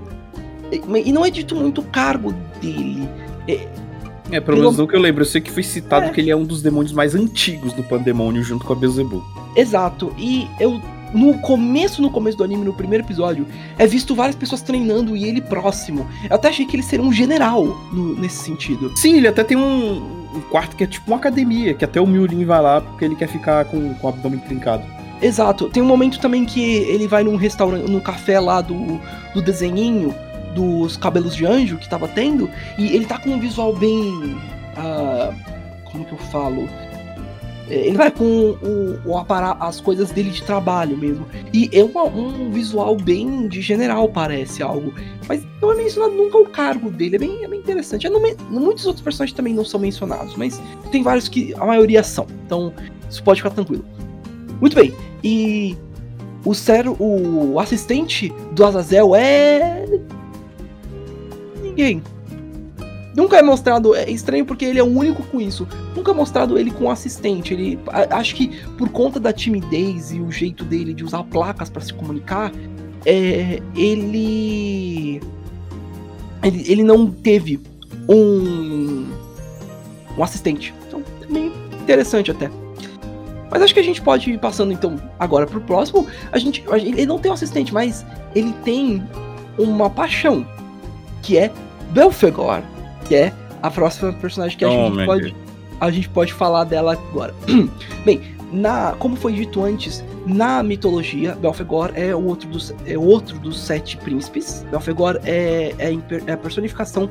E, 0.71 0.81
e 1.05 1.11
não 1.11 1.25
é 1.25 1.29
dito 1.29 1.55
muito 1.55 1.81
o 1.81 1.83
cargo 1.83 2.33
dele. 2.61 3.07
É, 3.47 3.67
é 4.31 4.39
pelo 4.39 4.57
menos 4.57 4.77
não 4.77 4.87
que 4.87 4.95
eu 4.95 4.99
lembro. 4.99 5.21
Eu 5.21 5.27
sei 5.27 5.41
que 5.41 5.51
foi 5.51 5.63
citado 5.63 6.07
é. 6.07 6.09
que 6.09 6.19
ele 6.19 6.31
é 6.31 6.35
um 6.35 6.43
dos 6.43 6.61
demônios 6.61 6.93
mais 6.93 7.13
antigos 7.13 7.73
do 7.73 7.83
Pandemônio, 7.83 8.43
junto 8.43 8.65
com 8.65 8.73
a 8.73 8.75
Beelzebub. 8.75 9.23
Exato. 9.55 10.13
E 10.17 10.47
eu 10.59 10.81
no 11.13 11.37
começo, 11.39 12.01
no 12.01 12.09
começo 12.09 12.37
do 12.37 12.43
anime, 12.43 12.65
no 12.65 12.73
primeiro 12.73 13.05
episódio, 13.05 13.45
é 13.77 13.85
visto 13.85 14.15
várias 14.15 14.35
pessoas 14.35 14.61
treinando 14.61 15.15
e 15.15 15.25
ele 15.25 15.41
próximo. 15.41 16.07
Eu 16.27 16.35
até 16.35 16.49
achei 16.49 16.65
que 16.65 16.75
ele 16.75 16.83
seria 16.83 17.05
um 17.05 17.13
general 17.13 17.65
no, 17.91 18.19
nesse 18.19 18.43
sentido. 18.43 18.91
Sim, 18.95 19.17
ele 19.17 19.27
até 19.27 19.43
tem 19.43 19.55
um, 19.55 20.22
um 20.33 20.41
quarto 20.41 20.75
que 20.75 20.83
é 20.83 20.87
tipo 20.87 21.09
uma 21.09 21.17
academia, 21.17 21.73
que 21.73 21.85
até 21.85 22.01
o 22.01 22.07
Miurin 22.07 22.45
vai 22.45 22.61
lá 22.61 22.81
porque 22.81 23.05
ele 23.05 23.15
quer 23.15 23.27
ficar 23.27 23.65
com, 23.65 23.93
com 23.93 24.07
o 24.07 24.09
abdômen 24.09 24.39
trincado. 24.39 24.83
Exato. 25.21 25.69
Tem 25.69 25.81
um 25.81 25.85
momento 25.85 26.19
também 26.19 26.43
que 26.45 26.61
ele 26.61 27.07
vai 27.07 27.23
num 27.23 27.35
restaurante, 27.35 27.89
num 27.89 27.99
café 27.99 28.39
lá 28.39 28.61
do, 28.61 28.99
do 29.33 29.41
desenhinho 29.41 30.13
dos 30.53 30.97
cabelos 30.97 31.35
de 31.35 31.45
anjo 31.45 31.77
que 31.77 31.89
tava 31.89 32.07
tendo, 32.07 32.49
e 32.77 32.95
ele 32.95 33.05
tá 33.05 33.17
com 33.17 33.29
um 33.31 33.39
visual 33.39 33.73
bem. 33.73 34.37
Uh, 34.77 35.33
como 35.85 36.05
que 36.05 36.11
eu 36.11 36.17
falo? 36.17 36.67
Ele 37.69 37.95
vai 37.95 38.11
com 38.11 38.23
o, 38.25 39.09
o 39.09 39.25
as 39.59 39.79
coisas 39.79 40.11
dele 40.11 40.29
de 40.29 40.43
trabalho 40.43 40.97
mesmo. 40.97 41.25
E 41.53 41.69
é 41.71 41.83
uma, 41.83 42.03
um 42.03 42.51
visual 42.51 42.95
bem 42.95 43.47
de 43.47 43.61
general, 43.61 44.09
parece 44.09 44.61
algo. 44.61 44.93
Mas 45.27 45.45
não 45.61 45.71
é 45.71 45.75
mencionado 45.75 46.13
nunca 46.13 46.37
o 46.37 46.45
cargo 46.45 46.91
dele. 46.91 47.15
É 47.15 47.19
bem, 47.19 47.43
é 47.43 47.47
bem 47.47 47.59
interessante. 47.59 48.05
É, 48.05 48.09
muitos 48.49 48.85
outros 48.85 49.03
personagens 49.03 49.35
também 49.35 49.53
não 49.53 49.63
são 49.63 49.79
mencionados, 49.79 50.35
mas 50.35 50.61
tem 50.91 51.01
vários 51.01 51.27
que 51.27 51.53
a 51.55 51.65
maioria 51.65 52.03
são. 52.03 52.27
Então, 52.45 52.73
isso 53.09 53.23
pode 53.23 53.41
ficar 53.41 53.51
tranquilo. 53.51 53.85
Muito 54.59 54.75
bem. 54.75 54.93
E 55.23 55.77
o 56.45 56.53
Zero, 56.53 56.97
o 56.99 57.59
assistente 57.59 58.33
do 58.51 58.65
Azazel 58.65 59.15
é. 59.15 59.85
Ninguém. 61.61 62.03
Nunca 63.15 63.37
é 63.37 63.43
mostrado, 63.43 63.95
é 63.95 64.09
estranho 64.09 64.45
porque 64.45 64.65
ele 64.65 64.79
é 64.79 64.83
o 64.83 64.87
único 64.87 65.23
com 65.23 65.39
isso. 65.39 65.67
Nunca 65.95 66.11
é 66.11 66.13
mostrado 66.13 66.57
ele 66.57 66.71
com 66.71 66.89
assistente. 66.89 67.53
Ele 67.53 67.79
acho 68.09 68.35
que 68.35 68.47
por 68.77 68.89
conta 68.89 69.19
da 69.19 69.31
timidez 69.31 70.11
e 70.11 70.19
o 70.19 70.31
jeito 70.31 70.63
dele 70.63 70.93
de 70.93 71.03
usar 71.03 71.23
placas 71.23 71.69
para 71.69 71.81
se 71.81 71.93
comunicar, 71.93 72.51
é, 73.05 73.61
ele, 73.75 75.21
ele 76.41 76.63
ele 76.67 76.83
não 76.83 77.09
teve 77.09 77.59
um 78.09 79.05
um 80.17 80.23
assistente. 80.23 80.73
Então, 80.87 81.03
é 81.21 81.31
bem 81.31 81.51
interessante 81.81 82.31
até. 82.31 82.49
Mas 83.49 83.61
acho 83.61 83.73
que 83.75 83.79
a 83.79 83.83
gente 83.83 84.01
pode 84.01 84.31
ir 84.31 84.39
passando 84.39 84.73
então 84.73 84.99
agora 85.19 85.45
pro 85.45 85.61
próximo. 85.61 86.07
A 86.31 86.35
a 86.35 86.39
gente 86.39 86.63
ele 86.71 87.05
não 87.05 87.19
tem 87.19 87.29
um 87.29 87.35
assistente, 87.35 87.71
mas 87.71 88.03
ele 88.33 88.53
tem 88.63 89.03
uma 89.59 89.87
paixão, 89.87 90.47
que 91.21 91.37
é 91.37 91.51
Belfegor 91.91 92.63
que 93.13 93.17
é 93.17 93.33
a 93.61 93.69
próxima 93.69 94.11
personagem 94.11 94.57
que 94.57 94.65
a, 94.65 94.69
oh, 94.69 94.91
gente, 94.91 95.05
pode, 95.05 95.35
a 95.79 95.91
gente 95.91 96.09
pode 96.09 96.33
falar 96.33 96.63
dela 96.63 96.93
agora. 96.93 97.33
Bem, 98.03 98.21
na, 98.51 98.95
como 98.97 99.15
foi 99.15 99.33
dito 99.33 99.63
antes, 99.63 100.03
na 100.25 100.63
mitologia, 100.63 101.35
Belfegor 101.35 101.91
é 101.93 102.15
outro 102.15 102.49
dos, 102.49 102.73
é 102.87 102.97
outro 102.97 103.37
dos 103.37 103.59
sete 103.59 103.97
príncipes. 103.97 104.65
Belfegor 104.71 105.19
é, 105.25 105.75
é, 105.77 105.95
é 106.25 106.31
a 106.33 106.37
personificação 106.37 107.07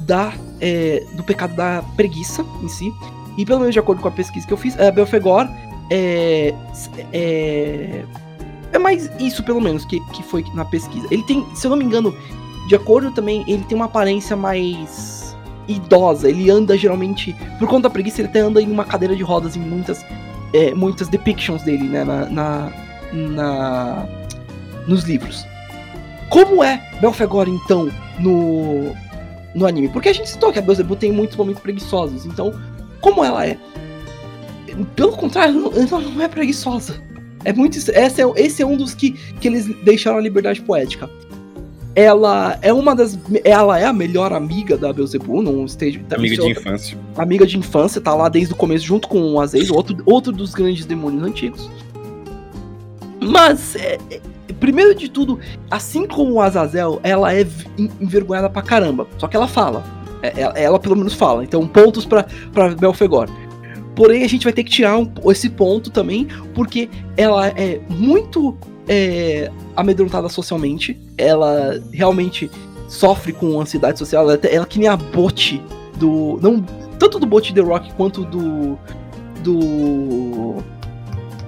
da, 0.00 0.34
é, 0.60 1.02
do 1.14 1.22
pecado 1.22 1.56
da 1.56 1.82
preguiça 1.96 2.44
em 2.62 2.68
si. 2.68 2.92
E 3.38 3.46
pelo 3.46 3.60
menos 3.60 3.72
de 3.72 3.78
acordo 3.78 4.02
com 4.02 4.08
a 4.08 4.12
pesquisa 4.12 4.46
que 4.46 4.52
eu 4.52 4.58
fiz, 4.58 4.78
é, 4.78 4.90
Belfegor 4.90 5.48
é, 5.90 6.54
é, 7.10 8.04
é 8.70 8.78
mais 8.78 9.10
isso, 9.18 9.42
pelo 9.42 9.62
menos, 9.62 9.86
que, 9.86 9.98
que 10.10 10.22
foi 10.22 10.44
na 10.52 10.66
pesquisa. 10.66 11.06
Ele 11.10 11.22
tem, 11.22 11.46
se 11.54 11.66
eu 11.66 11.70
não 11.70 11.78
me 11.78 11.84
engano, 11.84 12.14
de 12.66 12.74
acordo 12.74 13.10
também, 13.10 13.44
ele 13.48 13.64
tem 13.64 13.76
uma 13.76 13.86
aparência 13.86 14.36
mais 14.36 15.36
idosa. 15.68 16.28
Ele 16.28 16.50
anda 16.50 16.76
geralmente, 16.76 17.34
por 17.58 17.68
conta 17.68 17.84
da 17.84 17.90
preguiça, 17.90 18.20
ele 18.20 18.28
até 18.28 18.40
anda 18.40 18.60
em 18.60 18.70
uma 18.70 18.84
cadeira 18.84 19.16
de 19.16 19.22
rodas 19.22 19.56
em 19.56 19.60
muitas, 19.60 20.04
é, 20.52 20.74
muitas 20.74 21.08
depictions 21.08 21.62
dele, 21.62 21.84
né, 21.84 22.04
na, 22.04 22.26
na, 22.26 22.72
na, 23.12 24.08
nos 24.86 25.04
livros. 25.04 25.44
Como 26.28 26.62
é 26.64 26.82
Belfegor, 27.00 27.48
então, 27.48 27.90
no, 28.18 28.94
no 29.54 29.66
anime? 29.66 29.88
Porque 29.88 30.08
a 30.08 30.12
gente 30.12 30.30
citou 30.30 30.52
que 30.52 30.58
a 30.58 30.62
Beelzebub 30.62 30.98
tem 30.98 31.12
muitos 31.12 31.36
momentos 31.36 31.62
preguiçosos, 31.62 32.24
então, 32.24 32.58
como 33.00 33.24
ela 33.24 33.46
é? 33.46 33.58
Pelo 34.96 35.12
contrário, 35.12 35.70
ela 35.74 36.00
não 36.00 36.22
é 36.22 36.28
preguiçosa. 36.28 37.02
É 37.44 37.52
muito. 37.52 37.76
Esse 37.76 37.90
é, 37.92 38.32
esse 38.36 38.62
é 38.62 38.66
um 38.66 38.76
dos 38.76 38.94
que, 38.94 39.10
que 39.10 39.48
eles 39.48 39.66
deixaram 39.82 40.16
a 40.16 40.20
liberdade 40.20 40.62
poética 40.62 41.10
ela 41.94 42.58
é 42.62 42.72
uma 42.72 42.94
das. 42.94 43.18
Ela 43.44 43.78
é 43.78 43.84
a 43.84 43.92
melhor 43.92 44.32
amiga 44.32 44.76
da 44.76 44.92
Beelzebub, 44.92 45.42
num 45.42 45.64
stage. 45.66 45.98
Tá, 46.08 46.16
amiga 46.16 46.36
de 46.36 46.50
infância. 46.50 46.98
Amiga 47.16 47.46
de 47.46 47.58
infância, 47.58 48.00
tá 48.00 48.14
lá 48.14 48.28
desde 48.28 48.54
o 48.54 48.56
começo, 48.56 48.84
junto 48.84 49.08
com 49.08 49.20
o 49.34 49.40
Azazel, 49.40 49.74
outro, 49.74 49.96
outro 50.06 50.32
dos 50.32 50.54
grandes 50.54 50.86
demônios 50.86 51.22
antigos. 51.22 51.70
Mas, 53.20 53.76
é, 53.76 53.98
é, 54.10 54.20
primeiro 54.58 54.94
de 54.94 55.08
tudo, 55.08 55.38
assim 55.70 56.06
como 56.06 56.32
o 56.32 56.40
Azazel, 56.40 56.98
ela 57.02 57.34
é 57.34 57.46
envergonhada 58.00 58.48
pra 58.48 58.62
caramba. 58.62 59.06
Só 59.18 59.28
que 59.28 59.36
ela 59.36 59.46
fala. 59.46 59.84
É, 60.22 60.40
ela, 60.40 60.58
ela, 60.58 60.78
pelo 60.78 60.96
menos 60.96 61.12
fala. 61.14 61.44
Então, 61.44 61.66
pontos 61.66 62.06
pra, 62.06 62.26
pra 62.52 62.70
Belfegor. 62.70 63.28
Porém, 63.94 64.24
a 64.24 64.28
gente 64.28 64.44
vai 64.44 64.52
ter 64.52 64.64
que 64.64 64.70
tirar 64.70 64.96
um, 64.96 65.12
esse 65.30 65.50
ponto 65.50 65.90
também, 65.90 66.26
porque 66.54 66.88
ela 67.16 67.48
é 67.48 67.78
muito 67.90 68.56
é, 68.88 69.50
amedrontada 69.76 70.28
socialmente. 70.28 70.98
Ela 71.16 71.80
realmente 71.92 72.50
sofre 72.88 73.32
com 73.32 73.60
ansiedade 73.60 73.98
social. 73.98 74.30
Ela, 74.30 74.40
ela 74.44 74.66
que 74.66 74.78
nem 74.78 74.88
a 74.88 74.96
bot 74.96 75.62
do. 75.96 76.38
Não, 76.42 76.62
tanto 76.98 77.18
do 77.18 77.26
bot 77.26 77.52
The 77.52 77.60
Rock 77.60 77.92
quanto 77.94 78.24
do. 78.24 78.78
Do. 79.42 80.62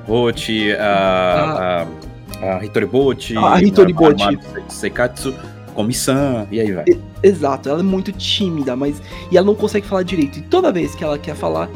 Bot, 0.06 0.72
a. 0.78 1.82
a... 1.82 2.04
A 2.42 2.62
Hitori 2.62 2.84
Bot, 2.84 3.38
a 3.38 3.62
Hitori 3.62 3.92
Bot, 3.92 4.22
Seikatsu, 4.68 5.34
Comissão, 5.74 6.46
e 6.50 6.60
aí 6.60 6.72
vai. 6.72 6.84
Exato, 7.22 7.68
ela 7.68 7.80
é 7.80 7.82
muito 7.82 8.12
tímida, 8.12 8.76
mas. 8.76 9.00
E 9.30 9.38
ela 9.38 9.46
não 9.46 9.54
consegue 9.54 9.86
falar 9.86 10.02
direito. 10.02 10.40
E 10.40 10.42
toda 10.42 10.70
vez 10.70 10.94
que 10.94 11.02
ela 11.02 11.16
quer 11.16 11.34
falar, 11.34 11.70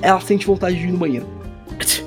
ela 0.00 0.20
sente 0.20 0.46
vontade 0.46 0.76
de 0.76 0.86
ir 0.86 0.92
no 0.92 0.98
banheiro. 0.98 1.26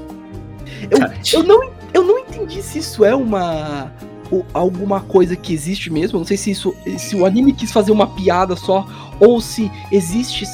Eu, 0.89 0.99
eu, 1.33 1.43
não, 1.43 1.59
eu 1.93 2.03
não 2.03 2.19
entendi 2.19 2.61
se 2.61 2.79
isso 2.79 3.03
é 3.03 3.15
uma. 3.15 3.91
alguma 4.53 5.01
coisa 5.01 5.35
que 5.35 5.53
existe 5.53 5.91
mesmo. 5.91 6.19
Não 6.19 6.25
sei 6.25 6.37
se 6.37 6.51
isso. 6.51 6.75
Se 6.97 7.15
o 7.15 7.25
anime 7.25 7.53
quis 7.53 7.71
fazer 7.71 7.91
uma 7.91 8.07
piada 8.07 8.55
só. 8.55 8.85
Ou 9.19 9.41
se 9.41 9.71
existe 9.91 10.45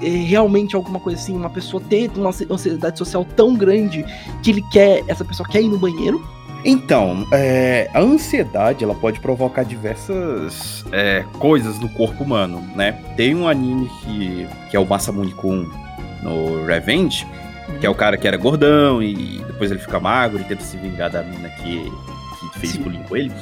é, 0.00 0.08
realmente 0.08 0.76
alguma 0.76 1.00
coisa 1.00 1.20
assim, 1.20 1.34
uma 1.34 1.50
pessoa 1.50 1.82
ter 1.82 2.08
uma 2.14 2.30
ansiedade 2.30 2.96
social 2.96 3.26
tão 3.36 3.54
grande 3.54 4.04
que 4.42 4.50
ele 4.50 4.62
quer. 4.70 5.02
Essa 5.08 5.24
pessoa 5.24 5.48
quer 5.48 5.60
ir 5.60 5.68
no 5.68 5.78
banheiro. 5.78 6.24
Então, 6.64 7.26
é, 7.32 7.90
a 7.92 8.00
ansiedade 8.00 8.84
ela 8.84 8.94
pode 8.94 9.18
provocar 9.18 9.64
diversas 9.64 10.84
é, 10.92 11.24
coisas 11.38 11.78
no 11.80 11.88
corpo 11.88 12.22
humano, 12.22 12.62
né? 12.76 12.92
Tem 13.16 13.34
um 13.34 13.48
anime 13.48 13.90
que, 14.00 14.46
que 14.70 14.76
é 14.76 14.80
o 14.80 14.86
Masamune 14.86 15.32
Kun 15.32 15.68
no 16.22 16.64
Revenge, 16.64 17.26
que 17.80 17.86
é 17.86 17.90
o 17.90 17.94
cara 17.94 18.16
que 18.16 18.26
era 18.26 18.36
gordão 18.36 19.02
e 19.02 19.42
depois 19.46 19.70
ele 19.70 19.80
fica 19.80 19.98
magro 19.98 20.40
e 20.40 20.44
tenta 20.44 20.62
se 20.62 20.76
vingar 20.76 21.10
da 21.10 21.22
mina 21.22 21.48
que, 21.48 21.90
que 22.40 22.58
fez 22.58 22.72
Sim. 22.72 22.82
bullying 22.82 23.02
com 23.04 23.16
ele. 23.16 23.32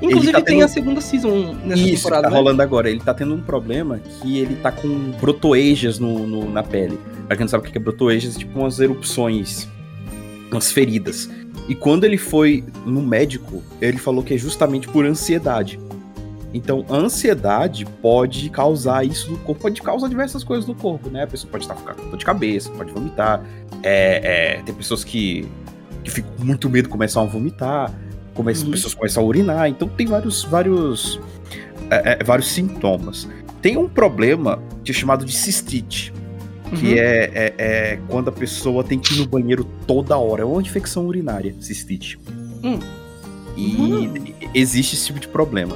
Inclusive 0.00 0.32
tá 0.32 0.40
tem 0.40 0.56
tendo... 0.58 0.64
a 0.64 0.68
segunda 0.68 1.00
season 1.00 1.54
nessa 1.64 1.82
Isso, 1.82 2.04
temporada. 2.04 2.24
tá 2.24 2.30
né? 2.30 2.36
rolando 2.36 2.62
agora. 2.62 2.90
Ele 2.90 3.00
tá 3.00 3.14
tendo 3.14 3.34
um 3.34 3.40
problema 3.40 3.98
que 3.98 4.38
ele 4.38 4.56
tá 4.56 4.70
com 4.70 4.88
brotoejas 5.20 5.98
no, 5.98 6.26
no, 6.26 6.50
na 6.50 6.62
pele. 6.62 6.98
Pra 7.26 7.36
quem 7.36 7.44
não 7.44 7.48
sabe 7.48 7.66
o 7.66 7.70
que 7.70 7.76
é 7.76 7.80
brotoejas, 7.80 8.36
é 8.36 8.38
tipo 8.38 8.58
umas 8.58 8.78
erupções, 8.78 9.68
umas 10.50 10.70
feridas. 10.70 11.30
E 11.68 11.74
quando 11.74 12.04
ele 12.04 12.18
foi 12.18 12.62
no 12.84 13.02
médico, 13.02 13.62
ele 13.80 13.98
falou 13.98 14.22
que 14.22 14.34
é 14.34 14.38
justamente 14.38 14.86
por 14.86 15.04
ansiedade. 15.04 15.80
Então, 16.54 16.84
a 16.88 16.96
ansiedade 16.96 17.84
pode 18.00 18.48
causar 18.50 19.04
isso 19.04 19.30
no 19.30 19.38
corpo, 19.38 19.62
pode 19.62 19.82
causar 19.82 20.08
diversas 20.08 20.42
coisas 20.42 20.66
no 20.66 20.74
corpo, 20.74 21.10
né? 21.10 21.24
A 21.24 21.26
pessoa 21.26 21.50
pode 21.50 21.64
estar 21.64 21.74
ficando 21.74 22.02
com 22.02 22.10
dor 22.10 22.16
de 22.16 22.24
cabeça, 22.24 22.70
pode 22.70 22.92
vomitar. 22.92 23.42
É, 23.82 24.56
é, 24.56 24.62
tem 24.62 24.74
pessoas 24.74 25.04
que, 25.04 25.46
que 26.02 26.10
ficam 26.10 26.30
com 26.38 26.44
muito 26.44 26.70
medo 26.70 26.88
começam 26.88 27.22
a 27.22 27.26
vomitar, 27.26 27.92
começam, 28.34 28.66
uhum. 28.66 28.70
pessoas 28.70 28.94
começam 28.94 29.22
a 29.22 29.26
urinar. 29.26 29.68
Então, 29.68 29.88
tem 29.88 30.06
vários, 30.06 30.44
vários, 30.44 31.20
é, 31.90 32.18
é 32.20 32.24
vários 32.24 32.48
sintomas. 32.48 33.28
Tem 33.60 33.76
um 33.76 33.88
problema 33.88 34.62
que 34.84 34.92
é 34.92 34.94
chamado 34.94 35.24
de 35.24 35.32
cistite, 35.32 36.12
que 36.78 36.92
uhum. 36.92 36.98
é, 36.98 37.30
é, 37.34 37.54
é, 37.58 37.98
quando 38.08 38.28
a 38.28 38.32
pessoa 38.32 38.82
tem 38.82 38.98
que 38.98 39.14
ir 39.14 39.18
no 39.18 39.26
banheiro 39.26 39.64
toda 39.86 40.16
hora. 40.16 40.42
É 40.42 40.44
uma 40.44 40.62
infecção 40.62 41.06
urinária, 41.06 41.54
cistite. 41.60 42.18
Hum. 42.62 42.78
E 43.56 43.76
uhum. 43.76 44.14
existe 44.54 44.94
esse 44.94 45.06
tipo 45.06 45.20
de 45.20 45.28
problema. 45.28 45.74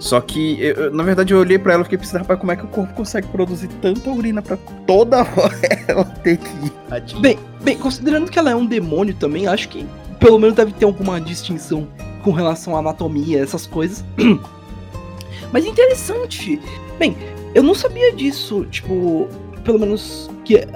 Só 0.00 0.18
que, 0.18 0.58
eu, 0.58 0.90
na 0.90 1.02
verdade, 1.02 1.34
eu 1.34 1.38
olhei 1.38 1.58
para 1.58 1.74
ela 1.74 1.82
e 1.82 1.84
fiquei 1.84 1.98
pensando, 1.98 2.22
rapaz, 2.22 2.40
como 2.40 2.50
é 2.50 2.56
que 2.56 2.64
o 2.64 2.68
corpo 2.68 2.94
consegue 2.94 3.28
produzir 3.28 3.68
tanta 3.82 4.10
urina 4.10 4.40
para 4.40 4.56
toda 4.86 5.18
hora 5.36 5.84
ela 5.86 6.04
ter 6.04 6.38
que 6.38 6.48
ir? 6.48 7.20
Bem, 7.20 7.38
bem, 7.62 7.76
considerando 7.76 8.30
que 8.30 8.38
ela 8.38 8.50
é 8.50 8.56
um 8.56 8.64
demônio 8.64 9.14
também, 9.14 9.46
acho 9.46 9.68
que 9.68 9.86
pelo 10.18 10.38
menos 10.38 10.56
deve 10.56 10.72
ter 10.72 10.86
alguma 10.86 11.20
distinção 11.20 11.86
com 12.24 12.30
relação 12.30 12.74
à 12.74 12.78
anatomia, 12.78 13.42
essas 13.42 13.66
coisas. 13.66 14.02
Mas 15.52 15.66
interessante. 15.66 16.58
Bem, 16.98 17.14
eu 17.54 17.62
não 17.62 17.74
sabia 17.74 18.10
disso, 18.12 18.64
tipo, 18.70 19.28
pelo 19.64 19.78
menos 19.78 20.30
que 20.46 20.66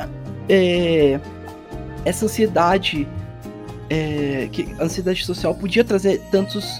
é, 0.50 1.18
essa 2.04 2.26
ansiedade, 2.26 3.08
é, 3.88 4.50
que 4.52 4.68
a 4.78 4.84
ansiedade 4.84 5.24
social 5.24 5.54
podia 5.54 5.82
trazer 5.82 6.20
tantos 6.30 6.78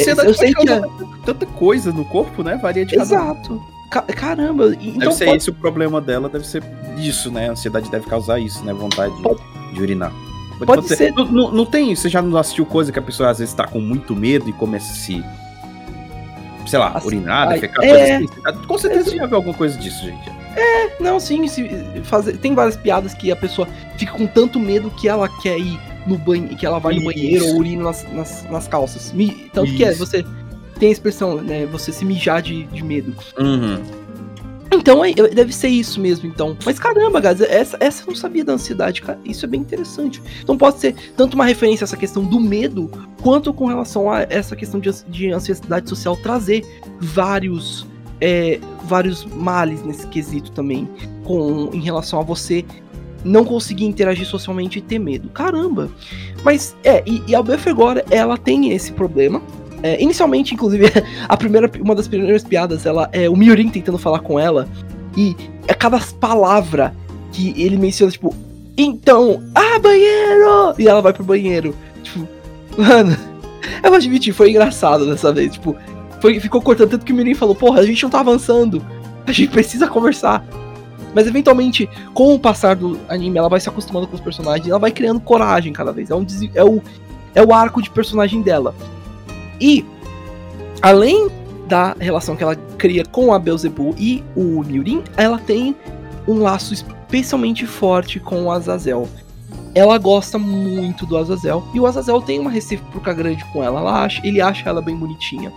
Ansiedade 0.00 0.28
eu 0.28 0.34
sei 0.34 0.54
que 0.54 0.68
é... 0.68 0.82
tanta 1.24 1.46
coisa 1.46 1.92
no 1.92 2.04
corpo, 2.04 2.42
né? 2.42 2.56
Varia 2.56 2.84
de 2.84 2.96
Exato. 2.96 3.62
Ca 3.90 4.02
caramba. 4.02 4.74
Então 4.80 4.98
deve 4.98 5.12
ser 5.12 5.24
pode... 5.26 5.36
esse 5.36 5.50
o 5.50 5.54
problema 5.54 6.00
dela, 6.00 6.28
deve 6.28 6.46
ser 6.46 6.62
isso, 6.96 7.30
né? 7.30 7.48
A 7.48 7.52
ansiedade 7.52 7.90
deve 7.90 8.06
causar 8.06 8.38
isso, 8.38 8.64
né? 8.64 8.72
Vontade 8.72 9.12
pode... 9.22 9.40
de 9.74 9.82
urinar. 9.82 10.12
Pode, 10.58 10.66
pode 10.66 10.88
ser. 10.88 10.96
ser. 10.96 11.12
Não, 11.12 11.24
não, 11.26 11.50
não, 11.50 11.66
tem. 11.66 11.94
Você 11.94 12.08
já 12.08 12.22
não 12.22 12.38
assistiu 12.38 12.64
coisa 12.64 12.90
que 12.90 12.98
a 12.98 13.02
pessoa 13.02 13.30
às 13.30 13.38
vezes 13.38 13.52
tá 13.52 13.66
com 13.66 13.80
muito 13.80 14.16
medo 14.16 14.48
e 14.48 14.52
começa 14.52 14.92
a 14.92 14.94
se. 14.94 15.22
Sei 16.66 16.78
lá, 16.78 16.92
assim, 16.94 17.08
urinar, 17.08 17.48
defecar, 17.48 17.84
é... 17.84 17.88
coisa 17.88 18.50
assim. 18.50 18.66
Com 18.66 18.78
certeza 18.78 19.10
você 19.10 19.16
já 19.16 19.26
viu 19.26 19.36
alguma 19.36 19.54
coisa 19.54 19.76
disso, 19.76 20.04
gente. 20.04 20.30
É, 20.56 20.96
não, 21.00 21.18
sim. 21.18 21.46
Se, 21.48 21.68
fazer, 22.04 22.36
tem 22.38 22.54
várias 22.54 22.76
piadas 22.76 23.12
que 23.12 23.30
a 23.30 23.36
pessoa 23.36 23.68
fica 23.98 24.12
com 24.12 24.26
tanto 24.26 24.58
medo 24.58 24.90
que 24.90 25.08
ela 25.08 25.28
quer 25.28 25.58
ir 25.58 25.78
no 26.06 26.18
banho, 26.18 26.48
que 26.56 26.66
ela 26.66 26.78
vai 26.78 26.94
Isso. 26.94 27.04
no 27.04 27.12
banheiro 27.12 27.46
ou 27.46 27.56
urina 27.58 27.84
nas, 27.84 28.12
nas, 28.12 28.50
nas 28.50 28.68
calças. 28.68 29.12
Mi, 29.12 29.50
tanto 29.52 29.68
Isso. 29.68 29.76
que 29.76 29.84
é, 29.84 29.94
você 29.94 30.24
tem 30.78 30.88
a 30.88 30.92
expressão, 30.92 31.36
né? 31.36 31.66
Você 31.66 31.92
se 31.92 32.04
mijar 32.04 32.42
de, 32.42 32.64
de 32.64 32.82
medo. 32.82 33.14
Uhum. 33.38 33.80
Então 34.74 35.04
é, 35.04 35.12
deve 35.12 35.52
ser 35.52 35.68
isso 35.68 36.00
mesmo, 36.00 36.26
então. 36.26 36.56
Mas 36.64 36.78
caramba, 36.78 37.20
guys, 37.20 37.40
essa, 37.42 37.76
essa 37.78 38.02
eu 38.02 38.08
não 38.08 38.16
sabia 38.16 38.44
da 38.44 38.54
ansiedade, 38.54 39.02
cara. 39.02 39.18
Isso 39.24 39.44
é 39.44 39.48
bem 39.48 39.60
interessante. 39.60 40.22
Então 40.42 40.56
pode 40.56 40.80
ser 40.80 40.94
tanto 41.16 41.34
uma 41.34 41.44
referência 41.44 41.84
a 41.84 41.86
essa 41.86 41.96
questão 41.96 42.24
do 42.24 42.40
medo, 42.40 42.90
quanto 43.22 43.52
com 43.52 43.66
relação 43.66 44.10
a 44.10 44.22
essa 44.22 44.56
questão 44.56 44.80
de, 44.80 44.90
de 45.08 45.30
ansiedade 45.30 45.88
social 45.88 46.16
trazer 46.16 46.64
vários. 47.00 47.86
É, 48.24 48.60
vários 48.84 49.24
males 49.24 49.82
nesse 49.82 50.06
quesito 50.06 50.52
também, 50.52 50.88
com 51.24 51.70
em 51.72 51.80
relação 51.80 52.20
a 52.20 52.22
você 52.22 52.64
não 53.24 53.44
conseguir 53.44 53.84
interagir 53.84 54.26
socialmente 54.26 54.78
e 54.78 54.82
ter 54.82 54.98
medo. 54.98 55.28
Caramba! 55.28 55.90
Mas, 56.44 56.76
é, 56.84 57.02
e, 57.06 57.22
e 57.26 57.34
a 57.34 57.42
Belfegor, 57.42 58.02
ela 58.10 58.36
tem 58.36 58.72
esse 58.72 58.92
problema. 58.92 59.42
É, 59.82 60.00
inicialmente, 60.00 60.54
inclusive, 60.54 60.86
a 61.28 61.36
primeira, 61.36 61.70
uma 61.80 61.94
das 61.94 62.08
primeiras 62.08 62.44
piadas, 62.44 62.86
ela 62.86 63.08
é 63.12 63.28
o 63.28 63.36
Miorin 63.36 63.68
tentando 63.68 63.98
falar 63.98 64.20
com 64.20 64.38
ela. 64.38 64.68
E 65.16 65.36
a 65.68 65.74
cada 65.74 66.00
palavra 66.20 66.94
que 67.32 67.54
ele 67.60 67.76
menciona, 67.76 68.10
tipo, 68.10 68.34
então, 68.76 69.42
ah, 69.54 69.78
banheiro! 69.78 70.74
E 70.78 70.88
ela 70.88 71.02
vai 71.02 71.12
pro 71.12 71.24
banheiro. 71.24 71.74
Tipo, 72.02 72.26
mano, 72.76 73.16
eu 73.82 73.90
vou 73.90 73.96
admitir, 73.96 74.32
foi 74.32 74.50
engraçado 74.50 75.06
dessa 75.06 75.32
vez. 75.32 75.52
Tipo, 75.52 75.76
foi, 76.20 76.38
ficou 76.40 76.62
cortando 76.62 76.90
tanto 76.90 77.04
que 77.04 77.12
o 77.12 77.16
Mirim 77.16 77.34
falou, 77.34 77.54
porra, 77.54 77.80
a 77.80 77.86
gente 77.86 78.02
não 78.02 78.10
tá 78.10 78.20
avançando. 78.20 78.82
A 79.26 79.32
gente 79.32 79.50
precisa 79.50 79.86
conversar. 79.88 80.44
Mas 81.14 81.26
eventualmente, 81.26 81.88
com 82.14 82.34
o 82.34 82.38
passar 82.38 82.76
do 82.76 82.98
anime, 83.08 83.38
ela 83.38 83.48
vai 83.48 83.60
se 83.60 83.68
acostumando 83.68 84.06
com 84.06 84.14
os 84.14 84.20
personagens, 84.20 84.68
ela 84.68 84.78
vai 84.78 84.90
criando 84.90 85.20
coragem 85.20 85.72
cada 85.72 85.92
vez. 85.92 86.10
É, 86.10 86.14
um, 86.14 86.26
é, 86.54 86.64
o, 86.64 86.82
é 87.34 87.42
o 87.42 87.52
arco 87.52 87.82
de 87.82 87.90
personagem 87.90 88.42
dela. 88.42 88.74
E, 89.60 89.84
além 90.80 91.30
da 91.66 91.94
relação 91.98 92.36
que 92.36 92.42
ela 92.42 92.56
cria 92.76 93.04
com 93.04 93.32
a 93.32 93.38
Beelzebub 93.38 93.94
e 93.98 94.22
o 94.36 94.62
Miurin, 94.62 95.02
ela 95.16 95.38
tem 95.38 95.76
um 96.26 96.38
laço 96.38 96.74
especialmente 96.74 97.66
forte 97.66 98.18
com 98.18 98.44
o 98.44 98.50
Azazel. 98.50 99.08
Ela 99.74 99.96
gosta 99.96 100.38
muito 100.38 101.06
do 101.06 101.16
Azazel 101.16 101.66
e 101.72 101.80
o 101.80 101.86
Azazel 101.86 102.20
tem 102.20 102.38
uma 102.38 102.50
recíproca 102.50 103.12
grande 103.14 103.44
com 103.52 103.62
ela. 103.62 103.80
ela 103.80 104.04
acha, 104.04 104.20
ele 104.26 104.40
acha 104.40 104.68
ela 104.68 104.82
bem 104.82 104.96
bonitinha. 104.96 105.52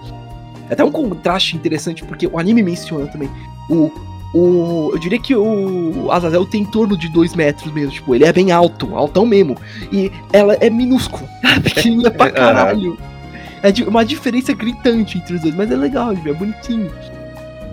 É 0.69 0.73
até 0.73 0.83
um 0.83 0.91
contraste 0.91 1.55
interessante 1.55 2.03
porque 2.03 2.27
o 2.27 2.39
anime 2.39 2.63
menciona 2.63 3.07
também 3.07 3.29
o 3.69 3.91
o, 4.35 4.91
eu 4.91 4.99
diria 4.99 5.17
que 5.17 5.33
o 5.33 6.11
Azazel 6.11 6.45
tem 6.45 6.63
em 6.63 6.65
torno 6.65 6.97
de 6.97 7.07
2 7.07 7.35
metros 7.35 7.71
mesmo. 7.71 7.91
Tipo, 7.91 8.13
ele 8.13 8.25
é 8.25 8.33
bem 8.33 8.51
alto, 8.51 8.93
altão 8.93 9.25
mesmo. 9.25 9.55
E 9.93 10.11
ela 10.33 10.55
é 10.55 10.69
minúscula, 10.69 11.27
é 11.41 11.59
pequenininha 11.61 12.11
pra 12.11 12.29
caralho. 12.29 12.97
É 13.63 13.71
uma 13.87 14.03
diferença 14.03 14.53
gritante 14.53 15.17
entre 15.17 15.35
os 15.35 15.41
dois, 15.41 15.55
mas 15.55 15.71
é 15.71 15.75
legal 15.77 16.11
é 16.11 16.33
bonitinho. 16.33 16.91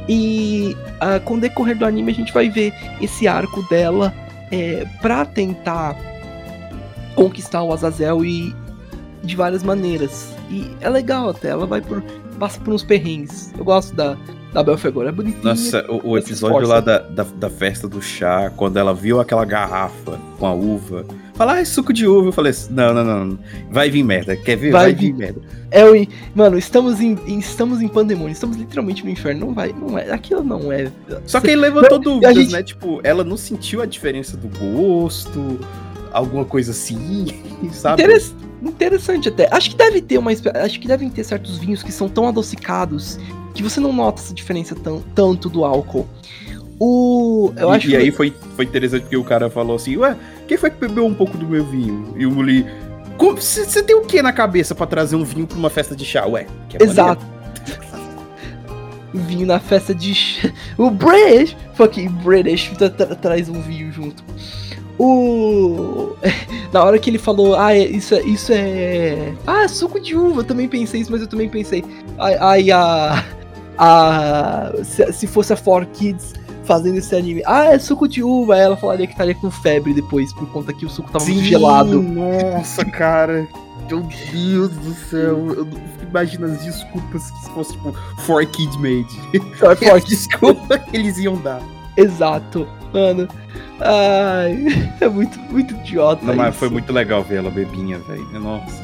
E 0.08 0.76
uh, 1.00 1.20
com 1.24 1.34
o 1.34 1.40
decorrer 1.40 1.76
do 1.76 1.84
anime 1.84 2.12
a 2.12 2.14
gente 2.14 2.32
vai 2.32 2.48
ver 2.48 2.72
esse 3.00 3.26
arco 3.26 3.62
dela 3.68 4.14
é, 4.50 4.86
pra 5.00 5.24
tentar 5.24 5.96
conquistar 7.16 7.62
o 7.62 7.72
Azazel 7.72 8.24
e 8.24 8.54
de 9.24 9.34
várias 9.34 9.64
maneiras. 9.64 10.32
E 10.48 10.70
é 10.80 10.88
legal 10.88 11.30
até, 11.30 11.48
ela 11.48 11.66
vai 11.66 11.80
por. 11.80 12.02
passa 12.38 12.60
por 12.60 12.72
uns 12.72 12.84
perrengues. 12.84 13.52
Eu 13.58 13.64
gosto 13.64 13.94
da, 13.96 14.16
da 14.52 14.62
Belfegor. 14.62 15.06
É 15.06 15.12
bonitinho. 15.12 15.44
Nossa, 15.44 15.84
o, 15.90 16.10
o 16.10 16.18
episódio 16.18 16.68
lá 16.68 16.80
da, 16.80 16.98
da, 16.98 17.24
da, 17.24 17.50
festa 17.50 17.88
do 17.88 18.02
chá, 18.02 18.52
quando 18.56 18.76
ela 18.76 18.94
viu 18.94 19.20
aquela 19.20 19.44
garrafa 19.44 20.18
com 20.38 20.46
a 20.46 20.52
uva, 20.52 21.04
falar, 21.34 21.54
ah, 21.54 21.60
é 21.60 21.64
suco 21.64 21.92
de 21.92 22.06
uva. 22.06 22.28
Eu 22.28 22.32
falei 22.32 22.50
assim, 22.50 22.72
não, 22.72 22.92
não, 22.92 23.04
não, 23.04 23.38
vai 23.70 23.90
vir 23.90 24.02
merda. 24.02 24.36
Quer 24.36 24.56
ver? 24.56 24.70
Vai, 24.70 24.84
vai 24.84 24.94
vir. 24.94 25.12
vir 25.12 25.18
merda. 25.18 25.40
É 25.70 25.84
o. 25.84 26.06
Mano, 26.34 26.58
estamos 26.58 27.00
em, 27.00 27.18
estamos 27.38 27.80
em 27.80 27.88
pandemônio, 27.88 28.32
estamos 28.32 28.56
literalmente 28.56 29.04
no 29.04 29.10
inferno. 29.10 29.46
Não 29.46 29.54
vai, 29.54 29.72
não 29.72 29.98
é. 29.98 30.10
Aquilo 30.12 30.44
não 30.44 30.70
é. 30.70 30.90
Só 31.26 31.40
que 31.40 31.48
ele 31.48 31.62
levantou 31.62 31.98
dúvidas, 31.98 32.34
gente... 32.34 32.52
né? 32.52 32.62
Tipo, 32.62 33.00
ela 33.02 33.24
não 33.24 33.36
sentiu 33.36 33.80
a 33.80 33.86
diferença 33.86 34.36
do 34.36 34.48
gosto, 34.48 35.58
alguma 36.12 36.44
coisa 36.44 36.72
assim, 36.72 37.26
sabe? 37.72 38.02
Interess... 38.02 38.34
Interessante 38.62 39.28
até. 39.28 39.48
Acho 39.50 39.70
que 39.70 39.76
deve 39.76 40.00
ter 40.00 40.18
uma. 40.18 40.30
Acho 40.30 40.78
que 40.78 40.86
devem 40.86 41.10
ter 41.10 41.24
certos 41.24 41.58
vinhos 41.58 41.82
que 41.82 41.90
são 41.90 42.08
tão 42.08 42.28
adocicados 42.28 43.18
que 43.52 43.62
você 43.62 43.80
não 43.80 43.92
nota 43.92 44.20
essa 44.20 44.34
diferença 44.34 44.74
tão, 44.74 45.02
tanto 45.14 45.48
do 45.48 45.64
álcool. 45.64 46.08
O. 46.78 47.52
Eu 47.56 47.72
e, 47.72 47.76
acho 47.76 47.86
e 47.86 47.90
que... 47.90 47.96
aí 47.96 48.10
foi, 48.10 48.34
foi 48.56 48.64
interessante 48.64 49.02
porque 49.02 49.16
o 49.16 49.24
cara 49.24 49.48
falou 49.48 49.76
assim: 49.76 49.96
Ué, 49.96 50.16
quem 50.48 50.56
foi 50.56 50.70
que 50.70 50.78
bebeu 50.78 51.06
um 51.06 51.14
pouco 51.14 51.36
do 51.36 51.46
meu 51.46 51.64
vinho? 51.64 52.14
E 52.16 52.26
o 52.26 52.30
Muli. 52.30 52.66
Você 53.36 53.82
tem 53.84 53.94
o 53.94 54.02
que 54.02 54.20
na 54.20 54.32
cabeça 54.32 54.74
para 54.74 54.86
trazer 54.86 55.14
um 55.14 55.22
vinho 55.22 55.46
pra 55.46 55.56
uma 55.56 55.70
festa 55.70 55.94
de 55.94 56.04
chá? 56.04 56.26
Ué, 56.26 56.46
que 56.68 56.76
é 56.76 56.82
Exato. 56.82 57.24
vinho 59.14 59.46
na 59.46 59.60
festa 59.60 59.94
de 59.94 60.12
chá. 60.12 60.50
O 60.76 60.90
British, 60.90 61.56
fucking 61.74 62.08
British, 62.08 62.70
tra 62.76 62.90
tra 62.90 63.14
traz 63.14 63.48
um 63.48 63.60
vinho 63.62 63.92
junto. 63.92 64.24
O. 64.98 66.14
Na 66.72 66.84
hora 66.84 66.98
que 66.98 67.10
ele 67.10 67.18
falou, 67.18 67.56
ah, 67.56 67.74
é, 67.74 67.80
isso, 67.80 68.14
é, 68.14 68.22
isso 68.22 68.52
é. 68.52 69.34
Ah, 69.46 69.68
suco 69.68 70.00
de 70.00 70.16
uva, 70.16 70.40
eu 70.40 70.44
também 70.44 70.68
pensei 70.68 71.00
isso, 71.00 71.10
mas 71.10 71.20
eu 71.20 71.26
também 71.26 71.48
pensei. 71.48 71.84
Aí 72.18 72.70
a. 72.70 73.24
a 73.78 74.72
se, 74.84 75.12
se 75.12 75.26
fosse 75.26 75.52
a 75.52 75.56
4Kids 75.56 76.34
fazendo 76.64 76.98
esse 76.98 77.14
anime. 77.14 77.42
Ah, 77.46 77.66
é 77.66 77.78
suco 77.78 78.08
de 78.08 78.22
uva. 78.22 78.54
Aí 78.54 78.60
ela 78.60 78.76
falaria 78.76 79.06
que 79.06 79.12
estaria 79.12 79.34
com 79.34 79.50
febre 79.50 79.92
depois, 79.92 80.32
por 80.32 80.48
conta 80.50 80.72
que 80.72 80.86
o 80.86 80.90
suco 80.90 81.10
tava 81.10 81.24
Sim, 81.24 81.34
muito 81.34 81.46
gelado. 81.46 82.02
Nossa, 82.02 82.84
cara. 82.84 83.46
Meu 83.88 84.00
Deus 84.32 84.70
do 84.70 84.94
céu. 84.94 85.54
Eu 85.54 85.68
imagino 86.08 86.46
as 86.46 86.62
desculpas 86.62 87.30
que 87.30 87.38
se 87.40 87.50
fosse 87.50 87.72
tipo 87.72 87.92
For 88.20 88.46
Kid 88.46 88.74
Made. 88.78 89.44
For 89.56 90.00
desculpa 90.00 90.78
que 90.78 90.96
eles 90.96 91.18
iam 91.18 91.36
dar. 91.36 91.62
Exato. 91.96 92.66
Mano. 92.92 93.28
Ai, 93.80 94.92
é 95.00 95.08
muito, 95.08 95.38
muito 95.50 95.74
idiota. 95.74 96.24
Não, 96.24 96.34
mas 96.34 96.54
foi 96.54 96.68
muito 96.68 96.92
legal 96.92 97.22
ver 97.22 97.36
ela 97.36 97.50
bebinha, 97.50 97.98
velho. 97.98 98.40
Nossa. 98.40 98.82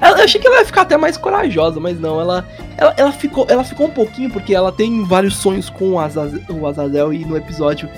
Eu 0.00 0.22
achei 0.22 0.40
que 0.40 0.46
ela 0.46 0.58
ia 0.58 0.66
ficar 0.66 0.82
até 0.82 0.96
mais 0.96 1.16
corajosa, 1.16 1.80
mas 1.80 1.98
não, 1.98 2.20
ela, 2.20 2.46
ela, 2.76 2.94
ela, 2.96 3.12
ficou, 3.12 3.46
ela 3.48 3.64
ficou 3.64 3.86
um 3.86 3.90
pouquinho, 3.90 4.30
porque 4.30 4.54
ela 4.54 4.70
tem 4.70 5.04
vários 5.04 5.36
sonhos 5.36 5.70
com 5.70 5.92
o, 5.92 5.98
Azazel, 5.98 6.42
o 6.50 6.66
Azazel 6.66 7.12
e 7.12 7.24
no 7.24 7.36
episódio 7.36 7.88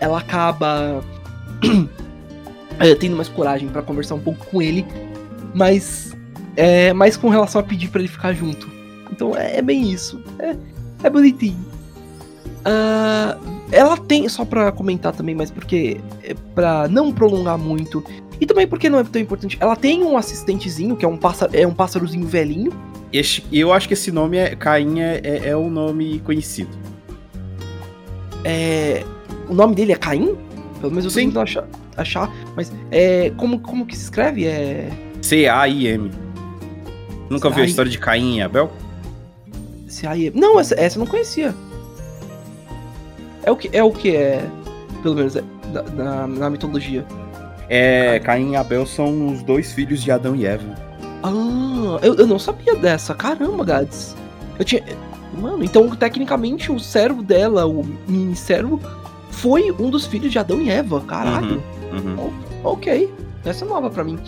ela 0.00 0.18
acaba 0.18 1.00
tendo 2.98 3.16
mais 3.16 3.28
coragem 3.28 3.68
para 3.68 3.82
conversar 3.82 4.16
um 4.16 4.20
pouco 4.20 4.44
com 4.46 4.60
ele, 4.60 4.84
mas 5.54 6.16
é 6.56 6.92
mais 6.92 7.16
com 7.16 7.28
relação 7.28 7.60
a 7.60 7.64
pedir 7.64 7.88
para 7.88 8.00
ele 8.00 8.08
ficar 8.08 8.32
junto. 8.32 8.68
Então 9.10 9.36
é, 9.36 9.58
é 9.58 9.62
bem 9.62 9.90
isso. 9.90 10.20
É, 10.40 10.56
é 11.04 11.10
bonitinho. 11.10 11.64
Uh, 12.66 13.61
ela 13.72 13.96
tem, 13.96 14.28
só 14.28 14.44
pra 14.44 14.70
comentar 14.70 15.14
também, 15.14 15.34
mas 15.34 15.50
porque. 15.50 15.98
É 16.22 16.34
pra 16.54 16.86
não 16.86 17.10
prolongar 17.10 17.56
muito. 17.56 18.04
E 18.38 18.44
também 18.44 18.66
porque 18.66 18.90
não 18.90 18.98
é 18.98 19.04
tão 19.04 19.20
importante. 19.20 19.56
Ela 19.58 19.74
tem 19.74 20.04
um 20.04 20.16
assistentezinho, 20.16 20.94
que 20.94 21.04
é 21.04 21.08
um, 21.08 21.16
pássaro, 21.16 21.56
é 21.56 21.66
um 21.66 21.72
pássarozinho 21.72 22.26
velhinho. 22.26 22.70
E 23.12 23.60
eu 23.60 23.72
acho 23.72 23.88
que 23.88 23.94
esse 23.94 24.12
nome 24.12 24.36
é. 24.36 24.54
Caim 24.54 25.00
é, 25.00 25.48
é, 25.48 25.56
um 25.56 25.70
nome 25.70 26.20
conhecido. 26.20 26.70
É. 28.44 29.04
O 29.48 29.54
nome 29.54 29.74
dele 29.74 29.92
é 29.92 29.96
Caim? 29.96 30.36
Pelo 30.80 30.90
menos 30.90 31.04
eu 31.04 31.10
Sim. 31.10 31.26
tentando 31.26 31.40
achar, 31.40 31.64
achar. 31.96 32.30
Mas 32.54 32.70
é. 32.90 33.30
Como, 33.38 33.58
como 33.58 33.86
que 33.86 33.96
se 33.96 34.04
escreve? 34.04 34.46
É. 34.46 34.90
C-A-I-M. 35.22 36.10
Nunca 37.30 37.48
ouviu 37.48 37.62
a 37.62 37.66
história 37.66 37.90
de 37.90 37.98
Caim 37.98 38.36
e 38.36 38.42
Abel? 38.42 38.70
C-A-I-M. 39.86 40.38
Não, 40.38 40.60
essa, 40.60 40.74
essa 40.78 40.98
eu 40.98 41.04
não 41.04 41.06
conhecia. 41.10 41.54
É 43.44 43.50
o 43.50 43.56
que 43.56 43.70
é, 43.72 43.82
o 43.82 43.90
que 43.90 44.14
é 44.14 44.48
pelo 45.02 45.16
menos, 45.16 45.36
é, 45.36 45.42
na, 45.94 46.26
na 46.26 46.50
mitologia. 46.50 47.04
É, 47.68 48.20
Caim 48.20 48.52
e 48.52 48.56
Abel 48.56 48.86
são 48.86 49.28
os 49.28 49.42
dois 49.42 49.72
filhos 49.72 50.02
de 50.02 50.10
Adão 50.10 50.36
e 50.36 50.46
Eva. 50.46 50.74
Ah, 51.22 51.98
eu, 52.02 52.14
eu 52.14 52.26
não 52.26 52.38
sabia 52.38 52.74
dessa. 52.76 53.14
Caramba, 53.14 53.64
Gads. 53.64 54.16
Eu 54.58 54.64
tinha. 54.64 54.82
Mano, 55.38 55.64
então 55.64 55.88
tecnicamente 55.90 56.70
o 56.70 56.78
servo 56.78 57.22
dela, 57.22 57.66
o 57.66 57.82
mini 58.06 58.36
servo, 58.36 58.78
foi 59.30 59.72
um 59.72 59.88
dos 59.88 60.06
filhos 60.06 60.30
de 60.30 60.38
Adão 60.38 60.60
e 60.60 60.70
Eva. 60.70 61.00
Caralho. 61.00 61.62
Uhum, 61.92 62.16
uhum. 62.16 62.30
ok. 62.62 63.12
Essa 63.44 63.64
é 63.64 63.68
nova 63.68 63.90
pra 63.90 64.04
mim. 64.04 64.18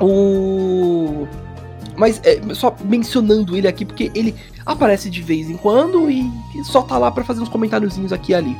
O. 0.00 1.26
Mas 1.96 2.20
é, 2.24 2.40
só 2.54 2.74
mencionando 2.84 3.56
ele 3.56 3.68
aqui, 3.68 3.84
porque 3.84 4.10
ele 4.14 4.34
aparece 4.72 5.10
de 5.10 5.20
vez 5.20 5.50
em 5.50 5.56
quando 5.56 6.10
e 6.10 6.30
só 6.64 6.82
tá 6.82 6.96
lá 6.96 7.10
para 7.10 7.24
fazer 7.24 7.40
uns 7.40 7.48
comentáriozinhos 7.48 8.12
aqui 8.12 8.32
e 8.32 8.34
ali. 8.34 8.56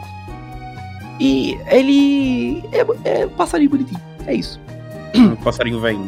E 1.21 1.59
ele 1.67 2.65
é, 2.73 3.21
é 3.23 3.27
um 3.27 3.31
passarinho 3.31 3.71
bonitinho, 3.71 4.01
é 4.27 4.35
isso. 4.35 4.61
Um 5.15 5.37
passarinho 5.37 5.81
velho. 5.81 6.01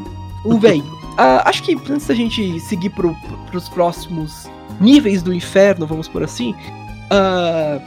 O 0.44 0.59
velho. 0.59 0.82
uh, 0.82 1.42
acho 1.44 1.62
que 1.62 1.74
antes 1.90 2.07
da 2.07 2.14
gente 2.14 2.59
seguir 2.61 2.90
pro, 2.90 3.14
pros 3.50 3.68
próximos 3.68 4.48
níveis 4.80 5.22
do 5.22 5.32
inferno, 5.32 5.86
vamos 5.86 6.09
por 6.09 6.22
assim. 6.22 6.55
Uh, 7.11 7.80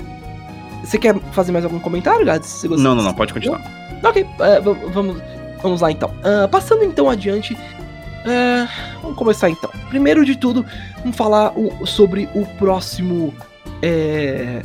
você 0.84 0.98
quer 0.98 1.20
fazer 1.32 1.52
mais 1.52 1.66
algum 1.66 1.80
comentário, 1.80 2.26
Gads? 2.26 2.64
Não, 2.64 2.94
não, 2.94 3.04
não, 3.04 3.14
pode 3.14 3.34
continuar. 3.34 3.62
Ok, 4.04 4.24
uh, 4.24 4.92
vamos, 4.94 5.22
vamos 5.62 5.82
lá 5.82 5.92
então. 5.92 6.12
passando 6.52 6.84
então 6.84 7.10
adiante, 7.10 7.58
Uh, 8.26 8.68
vamos 9.02 9.18
começar 9.18 9.50
então. 9.50 9.70
Primeiro 9.90 10.26
de 10.26 10.36
tudo, 10.36 10.66
vamos 11.00 11.16
falar 11.16 11.54
o, 11.58 11.86
sobre 11.86 12.28
o 12.34 12.46
próximo. 12.58 13.34
É, 13.82 14.64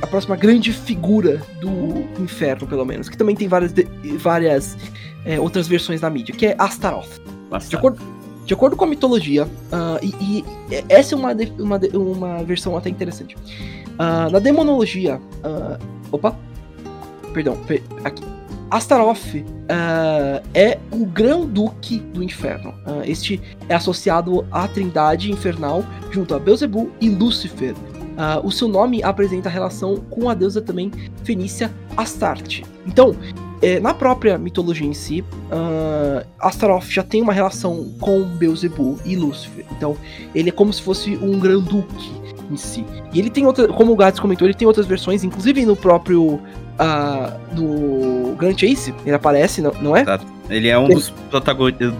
a 0.00 0.06
próxima 0.06 0.36
grande 0.36 0.72
figura 0.72 1.42
do 1.60 2.06
inferno, 2.22 2.68
pelo 2.68 2.84
menos. 2.84 3.08
Que 3.08 3.16
também 3.16 3.34
tem 3.34 3.48
várias, 3.48 3.74
várias 4.18 4.76
é, 5.24 5.40
outras 5.40 5.66
versões 5.66 6.00
na 6.00 6.10
mídia, 6.10 6.34
que 6.34 6.46
é 6.46 6.54
Astaroth. 6.58 7.20
De 7.68 7.74
acordo, 7.74 8.00
de 8.44 8.54
acordo 8.54 8.76
com 8.76 8.84
a 8.84 8.88
mitologia, 8.88 9.44
uh, 9.44 9.98
e, 10.00 10.14
e, 10.20 10.44
essa 10.88 11.14
é 11.14 11.18
uma, 11.18 11.32
uma, 11.58 11.80
uma 11.94 12.44
versão 12.44 12.76
até 12.76 12.88
interessante. 12.88 13.34
Uh, 13.34 14.30
na 14.30 14.38
demonologia. 14.38 15.16
Uh, 15.16 15.78
opa! 16.12 16.36
Perdão, 17.32 17.58
aqui. 18.04 18.35
Astaroth 18.70 19.34
uh, 19.34 20.42
é 20.52 20.78
o 20.90 21.06
Grão-Duque 21.06 21.98
do 21.98 22.22
Inferno. 22.22 22.70
Uh, 22.86 23.02
este 23.04 23.40
é 23.68 23.74
associado 23.74 24.44
à 24.50 24.66
Trindade 24.66 25.30
Infernal 25.30 25.84
junto 26.10 26.34
a 26.34 26.38
Beelzebub 26.38 26.90
e 27.00 27.08
Lúcifer. 27.08 27.74
Uh, 27.74 28.44
o 28.44 28.50
seu 28.50 28.66
nome 28.66 29.02
apresenta 29.02 29.48
relação 29.48 29.96
com 30.10 30.28
a 30.28 30.34
deusa 30.34 30.60
também 30.60 30.90
fenícia 31.22 31.72
Astarte. 31.96 32.64
Então, 32.86 33.16
na 33.80 33.94
própria 33.94 34.36
mitologia 34.36 34.86
em 34.86 34.92
si, 34.92 35.24
Astaroth 36.38 36.84
já 36.88 37.02
tem 37.02 37.22
uma 37.22 37.32
relação 37.32 37.90
com 37.98 38.22
Beelzebub 38.22 38.98
e 39.04 39.16
Lúcifer. 39.16 39.64
Então, 39.72 39.96
ele 40.34 40.50
é 40.50 40.52
como 40.52 40.72
se 40.72 40.82
fosse 40.82 41.16
um 41.16 41.40
Grão-Duque 41.40 42.12
em 42.50 42.56
si. 42.56 42.84
E 43.12 43.18
ele 43.18 43.30
tem 43.30 43.46
outra, 43.46 43.66
como 43.68 43.92
o 43.92 43.96
Gats 43.96 44.20
comentou, 44.20 44.46
ele 44.46 44.54
tem 44.54 44.68
outras 44.68 44.86
versões, 44.86 45.24
inclusive 45.24 45.64
no 45.64 45.74
próprio 45.74 46.38
uh, 46.78 47.54
do 47.54 48.34
Grand 48.36 48.56
Chase, 48.56 48.94
ele 49.04 49.14
aparece, 49.14 49.60
não, 49.60 49.72
não 49.80 49.96
é? 49.96 50.04
Ele 50.48 50.68
é 50.68 50.78
um 50.78 50.88
dos, 50.88 51.12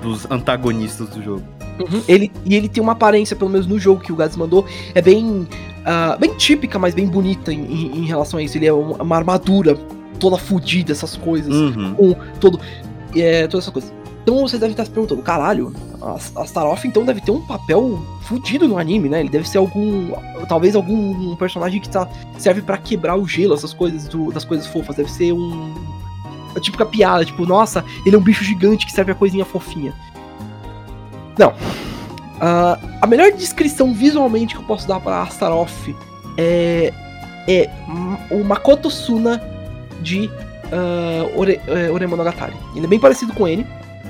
dos 0.02 0.30
antagonistas 0.30 1.08
do 1.08 1.22
jogo. 1.22 1.42
Uhum. 1.80 2.02
Ele, 2.08 2.32
e 2.44 2.54
ele 2.54 2.68
tem 2.68 2.82
uma 2.82 2.92
aparência, 2.92 3.36
pelo 3.36 3.50
menos 3.50 3.66
no 3.66 3.78
jogo 3.78 4.00
que 4.00 4.12
o 4.12 4.16
Gads 4.16 4.36
mandou, 4.36 4.64
é 4.94 5.02
bem, 5.02 5.46
uh, 5.82 6.18
bem 6.18 6.34
típica, 6.34 6.78
mas 6.78 6.94
bem 6.94 7.06
bonita 7.06 7.52
em, 7.52 7.60
em, 7.60 7.98
em, 7.98 8.06
relação 8.06 8.38
a 8.38 8.42
isso. 8.42 8.56
Ele 8.56 8.66
é 8.66 8.72
uma 8.72 9.16
armadura 9.16 9.76
toda 10.18 10.36
fodida, 10.36 10.92
essas 10.92 11.16
coisas, 11.16 11.52
uhum. 11.54 11.94
com 11.94 12.16
todo, 12.40 12.60
é, 13.14 13.46
todas 13.46 13.64
essas 13.64 13.72
coisas. 13.72 13.92
Então 14.26 14.40
você 14.40 14.58
deve 14.58 14.72
estar 14.72 14.84
se 14.84 14.90
perguntando, 14.90 15.22
caralho, 15.22 15.72
Astaroth 16.34 16.84
então 16.84 17.04
deve 17.04 17.20
ter 17.20 17.30
um 17.30 17.46
papel 17.46 18.04
fudido 18.22 18.66
no 18.66 18.76
anime, 18.76 19.08
né? 19.08 19.20
Ele 19.20 19.28
deve 19.28 19.48
ser 19.48 19.58
algum. 19.58 20.10
Talvez 20.48 20.74
algum 20.74 21.36
personagem 21.36 21.80
que 21.80 21.88
tá, 21.88 22.08
serve 22.36 22.60
para 22.60 22.76
quebrar 22.76 23.16
o 23.16 23.24
gelo, 23.24 23.54
essas 23.54 23.72
coisas 23.72 24.08
do, 24.08 24.32
das 24.32 24.44
coisas 24.44 24.66
fofas. 24.66 24.96
Deve 24.96 25.12
ser 25.12 25.32
um. 25.32 25.72
A 26.56 26.58
típica 26.58 26.84
piada, 26.84 27.24
tipo, 27.24 27.46
nossa, 27.46 27.84
ele 28.04 28.16
é 28.16 28.18
um 28.18 28.22
bicho 28.22 28.42
gigante 28.42 28.84
que 28.84 28.90
serve 28.90 29.12
a 29.12 29.14
coisinha 29.14 29.44
fofinha. 29.44 29.94
Não. 31.38 31.50
Uh, 31.50 32.98
a 33.00 33.06
melhor 33.06 33.30
descrição 33.30 33.94
visualmente 33.94 34.56
que 34.56 34.60
eu 34.60 34.66
posso 34.66 34.88
dar 34.88 34.98
para 34.98 35.22
Astaroth 35.22 35.94
é. 36.36 36.92
É 37.48 37.70
o 38.28 38.42
Makoto 38.42 38.90
Suna 38.90 39.40
de 40.02 40.26
uh, 40.26 41.38
Ore, 41.38 41.60
Oremonogatari. 41.92 42.56
Ele 42.74 42.86
é 42.86 42.88
bem 42.88 42.98
parecido 42.98 43.32
com 43.32 43.46
ele. 43.46 43.64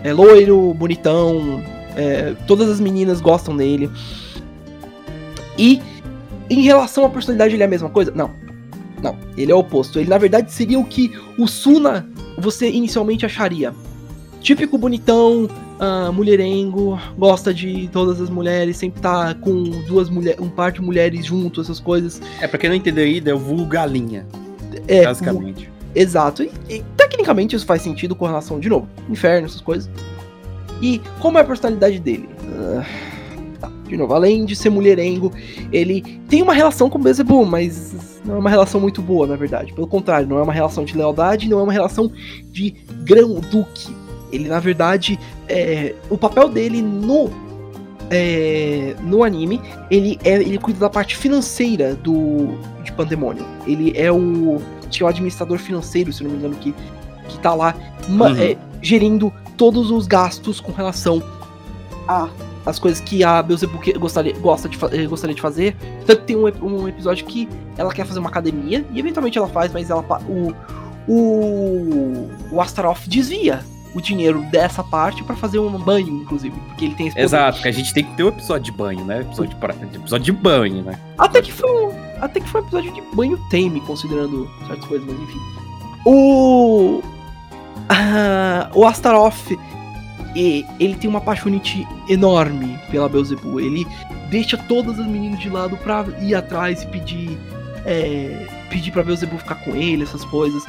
É 0.05 0.13
loiro, 0.13 0.73
bonitão, 0.75 1.63
é, 1.97 2.35
todas 2.47 2.69
as 2.69 2.81
meninas 2.81 3.21
gostam 3.21 3.57
dele. 3.57 3.91
E 5.59 5.81
em 6.49 6.63
relação 6.63 7.05
à 7.05 7.09
personalidade, 7.09 7.55
ele 7.55 7.63
é 7.63 7.67
a 7.67 7.69
mesma 7.69 7.89
coisa? 7.89 8.13
Não. 8.15 8.31
Não, 9.03 9.17
ele 9.37 9.53
é 9.53 9.55
o 9.55 9.59
oposto. 9.59 9.99
Ele, 9.99 10.09
na 10.09 10.19
verdade, 10.19 10.53
seria 10.53 10.79
o 10.79 10.85
que 10.85 11.13
o 11.39 11.47
Suna 11.47 12.09
você 12.39 12.71
inicialmente 12.71 13.27
acharia. 13.27 13.75
Típico 14.41 14.79
bonitão, 14.79 15.49
uh, 15.81 16.13
mulherengo, 16.13 16.99
gosta 17.19 17.53
de 17.53 17.89
todas 17.93 18.21
as 18.21 18.31
mulheres, 18.31 18.77
sempre 18.77 19.01
tá 19.01 19.35
com 19.35 19.63
duas 19.87 20.09
mulheres, 20.09 20.41
um 20.41 20.49
par 20.49 20.71
de 20.71 20.81
mulheres 20.81 21.27
junto, 21.27 21.61
essas 21.61 21.81
coisas. 21.81 22.21
É, 22.41 22.47
pra 22.47 22.59
quem 22.59 22.71
não 22.71 22.77
entendeu 22.77 23.05
ainda, 23.05 23.31
é 23.31 23.35
o 23.35 23.39
vulgo 23.39 23.67
galinha. 23.67 24.27
É, 24.87 25.05
basicamente. 25.05 25.71
Exato. 25.97 26.43
E, 26.43 26.51
e, 26.69 26.85
tecnicamente 26.97 27.57
isso 27.57 27.65
faz 27.65 27.81
sentido 27.81 28.15
com 28.15 28.27
relação, 28.27 28.61
de 28.61 28.69
novo, 28.69 28.87
inferno, 29.09 29.47
essas 29.47 29.63
coisas. 29.63 29.91
E 30.83 31.01
como 31.21 31.39
é 31.39 31.41
a 31.41 31.45
personalidade 31.45 31.99
dele? 31.99 32.29
Uh, 32.43 33.59
tá, 33.59 33.73
de 33.89 33.97
novo, 33.97 34.13
além 34.13 34.45
de 34.45 34.55
ser 34.55 34.69
mulherengo, 34.69 35.33
ele 35.73 36.03
tem 36.29 36.43
uma 36.43 36.53
relação 36.53 36.91
com 36.91 36.99
Beelzebub, 36.99 37.49
mas 37.49 38.21
não 38.27 38.37
é 38.37 38.39
uma 38.39 38.51
relação 38.51 38.79
muito 38.79 39.01
boa, 39.01 39.27
na 39.27 39.37
verdade. 39.37 39.73
Pelo 39.73 39.87
contrário, 39.87 40.29
não 40.29 40.39
é 40.39 40.43
uma 40.43 40.53
relação 40.53 40.85
de 40.85 40.95
lealdade, 40.95 41.49
não 41.49 41.61
é 41.61 41.63
uma 41.63 41.73
relação 41.73 42.13
de 42.53 42.75
grão-duque. 43.05 43.89
Ele, 44.31 44.49
na 44.49 44.61
verdade, 44.61 45.19
é, 45.49 45.95
o 46.11 46.19
papel 46.19 46.51
dele 46.51 46.83
no 46.83 47.31
é, 48.11 48.95
no 49.03 49.25
anime, 49.25 49.61
ele, 49.91 50.19
é, 50.23 50.35
ele 50.35 50.59
cuida 50.59 50.79
da 50.79 50.91
parte 50.91 51.17
financeira 51.17 51.95
do 51.95 52.57
de 52.85 52.93
Pandemônio. 52.93 53.45
Ele 53.67 53.93
é 53.97 54.13
o, 54.13 54.61
é 55.03 55.05
o 55.05 55.09
administrador 55.09 55.59
financeiro, 55.59 56.13
se 56.13 56.23
não 56.23 56.31
me 56.31 56.37
engano, 56.39 56.55
que, 56.57 56.75
que 57.29 57.39
tá 57.39 57.55
lá 57.55 57.75
uhum. 58.09 58.37
é, 58.37 58.57
gerindo 58.83 59.33
todos 59.57 59.91
os 59.91 60.07
gastos 60.07 60.61
com 60.61 60.73
relação 60.73 61.23
a 62.09 62.29
as 62.67 62.81
coisas 62.81 63.01
que 63.01 63.23
a 63.23 63.41
Beelzebub 63.41 63.81
gostaria, 63.97 64.37
gosta 64.41 64.69
de, 64.69 64.77
eh, 64.91 65.07
gostaria 65.07 65.35
de 65.35 65.41
fazer. 65.41 65.77
Tanto 66.05 66.23
que 66.23 66.27
tem 66.27 66.37
um, 66.37 66.47
um, 66.65 66.89
episódio 66.89 67.25
que 67.25 67.49
ela 67.79 67.95
quer 67.95 68.05
fazer 68.05 68.19
uma 68.19 68.29
academia, 68.29 68.85
e 68.93 68.99
eventualmente 68.99 69.39
ela 69.39 69.47
faz, 69.47 69.73
mas 69.73 69.89
ela, 69.89 70.05
o, 70.29 70.53
o, 71.07 72.29
o 72.51 72.61
Astaroth 72.61 73.07
desvia 73.07 73.61
o 73.95 74.01
dinheiro 74.01 74.45
dessa 74.51 74.83
parte 74.83 75.23
para 75.23 75.37
fazer 75.37 75.61
um 75.61 75.79
banho, 75.79 76.09
inclusive. 76.09 76.59
Porque 76.69 76.87
ele 76.87 76.95
tem 76.97 77.07
esse 77.07 77.19
Exato, 77.19 77.59
porque 77.59 77.69
a 77.69 77.73
gente 77.73 77.95
tem 77.95 78.05
que 78.05 78.15
ter 78.17 78.25
um 78.25 78.29
episódio 78.29 78.65
de 78.65 78.73
banho, 78.73 79.05
né? 79.05 79.21
Episódio 79.21 79.57
de, 79.57 79.97
episódio 79.97 80.25
de 80.25 80.33
banho, 80.33 80.83
né? 80.83 81.01
Até 81.17 81.41
que 81.41 81.53
foi 81.53 81.71
um, 81.71 81.93
até 82.21 82.41
que 82.41 82.49
foi 82.49 82.61
um 82.61 82.65
episódio 82.65 82.93
de 82.93 83.03
banho 83.15 83.39
tame, 83.51 83.81
considerando 83.81 84.49
certas 84.67 84.85
coisas, 84.87 85.07
mas 85.07 85.21
enfim. 85.21 85.41
O. 86.05 87.03
Uh, 87.89 88.79
o 88.79 88.85
Astaroth 88.85 89.57
ele 90.39 90.95
tem 90.97 91.09
uma 91.09 91.21
paixonite 91.21 91.87
enorme 92.09 92.79
pela 92.91 93.09
Beelzebub. 93.09 93.59
Ele 93.59 93.87
deixa 94.29 94.57
todas 94.57 94.99
as 95.01 95.07
meninas 95.07 95.41
de 95.41 95.49
lado 95.49 95.77
pra 95.79 96.05
ir 96.21 96.35
atrás 96.35 96.83
e 96.83 96.87
pedir. 96.87 97.39
É, 97.85 98.47
pedir 98.69 98.91
pra 98.91 99.03
Beelzebub 99.03 99.39
ficar 99.39 99.55
com 99.57 99.75
ele, 99.75 100.03
essas 100.03 100.25
coisas. 100.25 100.65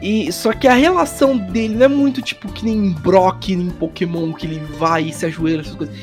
E, 0.00 0.30
só 0.32 0.52
que 0.52 0.68
a 0.68 0.74
relação 0.74 1.36
dele 1.36 1.74
não 1.74 1.84
é 1.86 1.88
muito 1.88 2.22
tipo 2.22 2.52
que 2.52 2.64
nem 2.64 2.92
Brock, 2.92 3.48
nem 3.48 3.70
Pokémon, 3.70 4.32
que 4.32 4.46
ele 4.46 4.60
vai 4.78 5.04
e 5.04 5.12
se 5.12 5.26
ajoelha, 5.26 5.62
essas 5.62 5.74
coisas. 5.74 5.94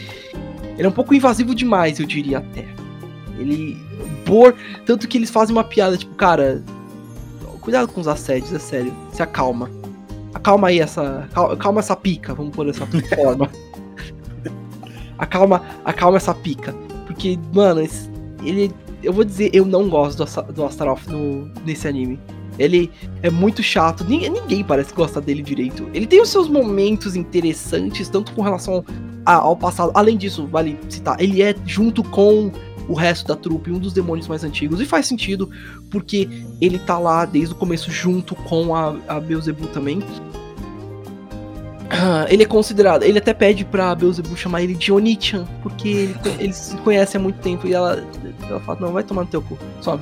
Ele 0.77 0.85
é 0.85 0.89
um 0.89 0.93
pouco 0.93 1.13
invasivo 1.13 1.55
demais, 1.55 1.99
eu 1.99 2.05
diria 2.05 2.39
até. 2.39 2.65
Ele. 3.41 3.77
Bor. 4.25 4.55
Tanto 4.85 5.07
que 5.07 5.17
eles 5.17 5.29
fazem 5.29 5.55
uma 5.55 5.63
piada, 5.63 5.97
tipo, 5.97 6.15
cara. 6.15 6.63
Cuidado 7.59 7.89
com 7.89 8.01
os 8.01 8.07
assédios, 8.07 8.51
é 8.53 8.59
sério. 8.59 8.91
Se 9.13 9.21
acalma 9.21 9.69
acalma 10.33 10.69
aí 10.69 10.79
essa. 10.79 11.29
Calma 11.59 11.79
essa 11.79 11.95
pica, 11.95 12.33
vamos 12.33 12.55
pôr 12.55 12.65
dessa 12.65 12.85
forma. 13.15 13.49
acalma, 15.17 15.61
acalma 15.85 16.17
essa 16.17 16.33
pica. 16.33 16.73
Porque, 17.05 17.37
mano, 17.53 17.87
ele. 18.43 18.71
Eu 19.03 19.13
vou 19.13 19.23
dizer, 19.23 19.49
eu 19.53 19.65
não 19.65 19.89
gosto 19.89 20.23
do, 20.23 20.53
do 20.53 20.65
Astaroth 20.65 21.07
no, 21.07 21.49
nesse 21.65 21.87
anime. 21.87 22.19
Ele 22.59 22.91
é 23.23 23.31
muito 23.31 23.63
chato, 23.63 24.03
ninguém, 24.03 24.29
ninguém 24.29 24.63
parece 24.63 24.93
gostar 24.93 25.21
dele 25.21 25.41
direito. 25.41 25.89
Ele 25.91 26.05
tem 26.05 26.21
os 26.21 26.29
seus 26.29 26.47
momentos 26.47 27.15
interessantes, 27.15 28.09
tanto 28.09 28.31
com 28.33 28.43
relação 28.43 28.85
a, 29.25 29.35
ao 29.35 29.55
passado. 29.55 29.91
Além 29.95 30.17
disso, 30.17 30.45
vale 30.45 30.77
citar, 30.87 31.19
ele 31.19 31.41
é 31.41 31.55
junto 31.65 32.03
com 32.03 32.51
o 32.88 32.93
resto 32.93 33.27
da 33.27 33.36
trupe, 33.36 33.71
um 33.71 33.79
dos 33.79 33.93
demônios 33.93 34.27
mais 34.27 34.43
antigos. 34.43 34.79
E 34.82 34.86
faz 34.86 35.07
sentido, 35.07 35.49
porque 35.89 36.27
ele 36.59 36.79
tá 36.79 36.97
lá 36.97 37.25
desde 37.25 37.53
o 37.53 37.57
começo 37.57 37.91
junto 37.91 38.36
com 38.36 38.75
a, 38.75 38.95
a 39.07 39.19
Beelzebub 39.19 39.67
também. 39.71 39.99
Uh, 41.91 42.25
ele 42.29 42.43
é 42.43 42.45
considerado, 42.45 43.03
ele 43.03 43.17
até 43.17 43.34
pede 43.34 43.65
pra 43.65 43.93
Beelzebub 43.93 44.36
chamar 44.38 44.61
ele 44.61 44.73
de 44.73 44.93
Onichan, 44.93 45.45
porque 45.61 45.89
ele, 45.89 46.15
eles 46.39 46.55
se 46.55 46.77
conhecem 46.77 47.19
há 47.19 47.21
muito 47.21 47.39
tempo 47.39 47.67
e 47.67 47.73
ela, 47.73 48.01
ela 48.49 48.59
fala, 48.61 48.79
não, 48.79 48.93
vai 48.93 49.03
tomar 49.03 49.23
no 49.23 49.27
teu 49.27 49.41
cu, 49.41 49.57
sobe. 49.82 50.01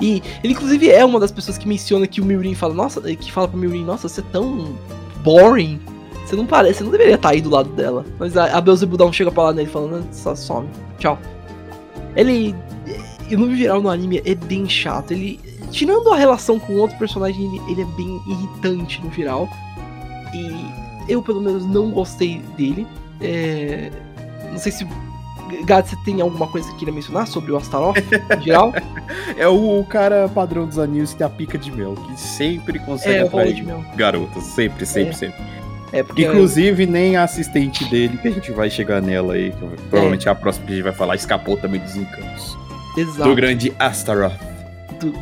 E 0.00 0.22
ele 0.42 0.52
inclusive 0.52 0.88
é 0.88 1.04
uma 1.04 1.20
das 1.20 1.32
pessoas 1.32 1.58
que 1.58 1.68
menciona 1.68 2.06
que 2.06 2.20
o 2.20 2.24
Mirin 2.24 2.54
fala, 2.54 2.72
nossa, 2.72 3.00
que 3.00 3.30
fala 3.30 3.48
pro 3.48 3.58
Mirin, 3.58 3.84
nossa, 3.84 4.08
você 4.08 4.20
é 4.20 4.24
tão 4.32 4.74
boring. 5.22 5.80
Você 6.24 6.36
não 6.36 6.46
parece, 6.46 6.78
você 6.78 6.84
não 6.84 6.92
deveria 6.92 7.16
estar 7.16 7.28
tá 7.28 7.34
aí 7.34 7.40
do 7.40 7.50
lado 7.50 7.70
dela. 7.70 8.04
Mas 8.18 8.36
a, 8.36 8.56
a 8.56 8.60
Beelzebub 8.60 8.96
dá 8.96 9.04
um 9.04 9.12
chega 9.12 9.32
pra 9.32 9.44
lá 9.44 9.52
nele 9.52 9.68
falando, 9.68 10.06
só 10.12 10.34
some, 10.36 10.68
tchau. 10.98 11.18
Ele, 12.16 12.54
no 13.30 13.54
geral, 13.54 13.80
no 13.80 13.88
anime 13.88 14.22
é 14.24 14.34
bem 14.34 14.68
chato. 14.68 15.12
Ele, 15.12 15.40
tirando 15.70 16.12
a 16.12 16.16
relação 16.16 16.58
com 16.58 16.74
outro 16.74 16.98
personagem, 16.98 17.44
ele, 17.46 17.72
ele 17.72 17.82
é 17.82 17.96
bem 17.96 18.20
irritante 18.26 19.02
no 19.02 19.12
geral. 19.12 19.48
E 20.34 21.12
eu, 21.12 21.22
pelo 21.22 21.40
menos, 21.40 21.64
não 21.66 21.90
gostei 21.90 22.38
dele. 22.56 22.86
É, 23.20 23.90
não 24.50 24.58
sei 24.58 24.72
se 24.72 24.86
Gad, 25.64 25.86
você 25.86 25.96
tem 26.04 26.20
alguma 26.20 26.46
coisa 26.46 26.70
que 26.70 26.78
queira 26.78 26.92
mencionar 26.92 27.26
sobre 27.26 27.50
o 27.52 27.56
Astaroth 27.56 27.96
em 27.98 28.42
geral? 28.42 28.72
é 29.36 29.48
o, 29.48 29.84
cara 29.84 30.28
padrão 30.28 30.66
dos 30.66 30.78
animes 30.78 31.12
que 31.12 31.18
tem 31.18 31.26
a 31.26 31.30
pica 31.30 31.58
de 31.58 31.70
mel, 31.72 31.94
que 31.94 32.20
sempre 32.20 32.78
consegue 32.78 33.18
é, 33.18 33.22
atrair 33.22 33.64
garotas. 33.96 34.44
Sempre, 34.44 34.86
sempre, 34.86 35.10
é. 35.10 35.12
sempre. 35.12 35.40
É 35.92 36.02
porque... 36.02 36.24
Inclusive, 36.24 36.86
nem 36.86 37.16
a 37.16 37.24
assistente 37.24 37.84
dele, 37.90 38.16
que 38.16 38.28
a 38.28 38.30
gente 38.30 38.52
vai 38.52 38.70
chegar 38.70 39.02
nela 39.02 39.34
aí, 39.34 39.50
que 39.50 39.82
provavelmente 39.88 40.28
é. 40.28 40.30
a 40.30 40.34
próxima 40.34 40.66
que 40.66 40.72
a 40.72 40.76
gente 40.76 40.84
vai 40.84 40.92
falar, 40.92 41.16
escapou 41.16 41.56
também 41.56 41.80
dos 41.80 41.96
encantos. 41.96 42.56
Exato. 42.96 43.28
Do 43.28 43.34
grande 43.34 43.72
Astaroth. 43.78 44.38
Do... 45.00 45.12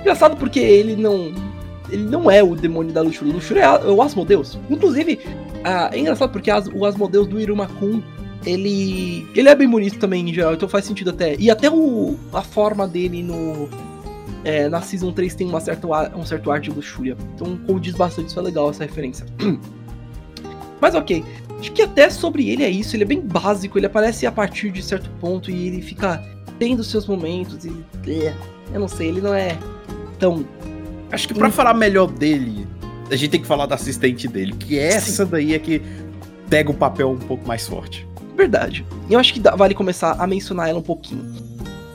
Engraçado 0.00 0.36
porque 0.36 0.60
ele 0.60 0.96
não. 0.96 1.32
Ele 1.90 2.04
não 2.04 2.30
é 2.30 2.42
o 2.42 2.54
demônio 2.54 2.92
da 2.92 3.00
luxúria. 3.00 3.32
O 3.32 3.36
luxúria 3.36 3.62
é 3.62 3.88
o 3.88 4.02
Asmodeus. 4.02 4.58
Inclusive, 4.68 5.20
ah, 5.64 5.90
é 5.92 5.98
engraçado 5.98 6.30
porque 6.30 6.50
as, 6.50 6.68
o 6.68 6.84
Asmodeus 6.84 7.26
do 7.26 7.40
Irumakun, 7.40 8.02
ele. 8.44 9.26
Ele 9.34 9.48
é 9.48 9.54
bem 9.54 9.68
bonito 9.68 9.98
também 9.98 10.28
em 10.28 10.32
geral, 10.32 10.54
então 10.54 10.68
faz 10.68 10.84
sentido 10.84 11.10
até. 11.10 11.36
E 11.38 11.50
até 11.50 11.70
o, 11.70 12.16
a 12.32 12.42
forma 12.42 12.86
dele 12.86 13.22
no. 13.22 13.68
É, 14.44 14.68
na 14.68 14.80
Season 14.80 15.10
3 15.10 15.34
tem 15.34 15.48
uma 15.48 15.60
certa, 15.60 15.88
um 16.16 16.24
certo 16.24 16.50
ar 16.52 16.60
de 16.60 16.70
luxúria. 16.70 17.16
Então 17.34 17.58
condiz 17.66 17.94
bastante, 17.94 18.28
isso 18.28 18.38
é 18.38 18.42
legal 18.42 18.70
essa 18.70 18.84
referência. 18.84 19.26
Mas 20.86 20.94
ok. 20.94 21.24
Acho 21.58 21.72
que 21.72 21.82
até 21.82 22.08
sobre 22.08 22.48
ele 22.48 22.62
é 22.62 22.70
isso, 22.70 22.94
ele 22.94 23.02
é 23.02 23.06
bem 23.06 23.20
básico, 23.20 23.76
ele 23.76 23.86
aparece 23.86 24.24
a 24.24 24.30
partir 24.30 24.70
de 24.70 24.80
certo 24.80 25.10
ponto 25.20 25.50
e 25.50 25.66
ele 25.66 25.82
fica 25.82 26.24
tendo 26.60 26.84
seus 26.84 27.08
momentos 27.08 27.64
e. 27.64 27.84
É, 28.06 28.32
eu 28.72 28.78
não 28.78 28.86
sei, 28.86 29.08
ele 29.08 29.20
não 29.20 29.34
é 29.34 29.58
tão. 30.16 30.46
Acho 31.10 31.26
que 31.26 31.34
para 31.34 31.50
falar 31.50 31.74
melhor 31.74 32.06
dele, 32.06 32.68
a 33.10 33.16
gente 33.16 33.30
tem 33.30 33.40
que 33.40 33.48
falar 33.48 33.66
da 33.66 33.74
assistente 33.74 34.28
dele, 34.28 34.52
que 34.52 34.78
é 34.78 34.86
essa 34.92 35.24
Sim. 35.24 35.30
daí 35.32 35.54
é 35.54 35.58
que 35.58 35.82
pega 36.48 36.70
o 36.70 36.74
papel 36.74 37.10
um 37.10 37.18
pouco 37.18 37.44
mais 37.48 37.66
forte. 37.66 38.06
Verdade. 38.36 38.86
Eu 39.10 39.18
acho 39.18 39.34
que 39.34 39.40
vale 39.40 39.74
começar 39.74 40.12
a 40.12 40.24
mencionar 40.24 40.68
ela 40.68 40.78
um 40.78 40.82
pouquinho. 40.82 41.34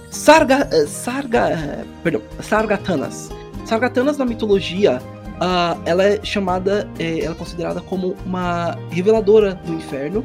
Sarga. 0.09 0.67
Eh, 0.69 0.85
Sarga. 0.85 1.49
Eh, 1.49 1.85
perdão. 2.03 2.21
Sargatanas. 2.41 3.29
Sargatanas 3.63 4.17
na 4.17 4.25
mitologia 4.25 5.01
uh, 5.41 5.81
ela 5.85 6.03
é 6.03 6.23
chamada, 6.23 6.87
é, 6.99 7.19
ela 7.19 7.33
é 7.33 7.37
considerada 7.37 7.81
como 7.81 8.15
uma 8.25 8.77
reveladora 8.91 9.55
do 9.65 9.73
inferno 9.73 10.23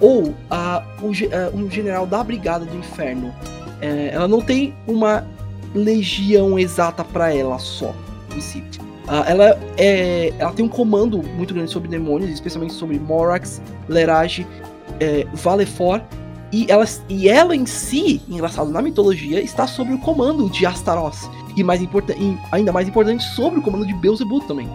ou 0.00 0.28
uh, 0.28 1.54
um, 1.54 1.70
general 1.70 2.06
da 2.06 2.24
brigada 2.24 2.64
do 2.64 2.76
inferno. 2.76 3.32
É, 3.80 4.10
ela 4.12 4.26
não 4.26 4.40
tem 4.40 4.74
uma 4.86 5.26
legião 5.74 6.58
exata 6.58 7.04
para 7.04 7.34
ela 7.34 7.58
só, 7.58 7.94
em 8.34 8.40
si. 8.40 8.64
Uh, 9.06 9.22
ela, 9.26 9.58
é, 9.76 10.32
ela 10.38 10.52
tem 10.52 10.64
um 10.64 10.68
comando 10.68 11.22
muito 11.22 11.54
grande 11.54 11.70
sobre 11.70 11.88
demônios, 11.88 12.30
especialmente 12.30 12.72
sobre 12.72 12.98
Morax, 12.98 13.62
Lerage, 13.88 14.46
é, 14.98 15.26
Valefor 15.32 16.00
e 16.52 16.66
ela, 16.70 16.84
e 17.08 17.28
ela 17.28 17.54
em 17.54 17.66
si, 17.66 18.22
engraçado, 18.28 18.70
na 18.70 18.80
mitologia, 18.80 19.40
está 19.40 19.66
sob 19.66 19.92
o 19.92 19.98
comando 19.98 20.48
de 20.48 20.64
Astaroth. 20.64 21.28
E, 21.56 21.64
mais 21.64 21.80
e 21.80 21.88
ainda 22.52 22.72
mais 22.72 22.86
importante, 22.86 23.24
sobre 23.24 23.58
o 23.58 23.62
comando 23.62 23.86
de 23.86 23.94
Beelzebub 23.94 24.46
também. 24.46 24.68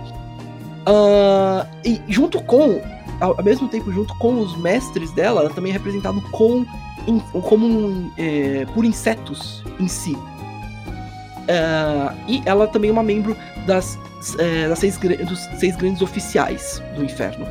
Uh, 0.82 1.67
e 1.86 2.01
junto 2.07 2.41
com, 2.41 2.82
ao, 3.19 3.38
ao, 3.38 3.43
mesmo 3.43 3.67
tempo, 3.67 3.91
junto 3.91 4.15
com 4.15 4.39
os 4.39 4.57
mestres 4.57 5.11
dela, 5.11 5.41
ela 5.41 5.49
também 5.51 5.71
é 5.71 5.73
representado 5.73 6.19
com, 6.32 6.65
in, 7.07 7.19
como 7.43 8.11
é, 8.17 8.65
por 8.73 8.84
insetos 8.84 9.63
em 9.79 9.88
si. 9.88 10.17
Uh, 11.41 12.15
e 12.27 12.41
ela 12.45 12.67
também 12.67 12.89
é 12.89 12.93
uma 12.93 13.03
membro 13.03 13.36
das, 13.67 13.99
é, 14.39 14.67
das 14.67 14.79
seis, 14.79 14.97
dos 14.97 15.39
seis 15.59 15.75
grandes 15.75 16.01
oficiais 16.01 16.82
do 16.95 17.03
inferno. 17.03 17.45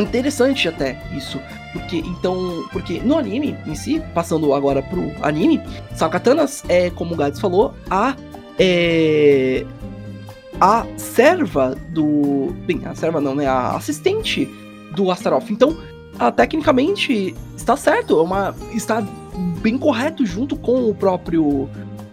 Interessante 0.00 0.68
até 0.68 1.00
isso. 1.16 1.40
Porque 1.72 1.98
então. 1.98 2.64
Porque 2.72 3.00
no 3.00 3.16
anime 3.16 3.56
em 3.66 3.74
si, 3.74 4.02
passando 4.14 4.52
agora 4.54 4.82
pro 4.82 5.12
anime, 5.22 5.60
Sakatanas 5.94 6.64
é, 6.68 6.90
como 6.90 7.14
o 7.14 7.16
Gads 7.16 7.40
falou, 7.40 7.74
a. 7.90 8.16
É, 8.58 9.64
a 10.60 10.86
serva 10.96 11.76
do. 11.90 12.54
Bem, 12.66 12.82
a 12.84 12.94
serva 12.94 13.20
não, 13.20 13.34
né? 13.34 13.46
A 13.46 13.76
assistente 13.76 14.48
do 14.94 15.10
Astaroth. 15.10 15.50
Então, 15.50 15.76
ela 16.18 16.32
tecnicamente 16.32 17.34
está 17.56 17.76
certo, 17.76 18.18
é 18.18 18.22
uma, 18.22 18.54
está 18.74 19.04
bem 19.60 19.78
correto 19.78 20.26
junto 20.26 20.56
com 20.56 20.88
o 20.88 20.94
próprio 20.94 21.68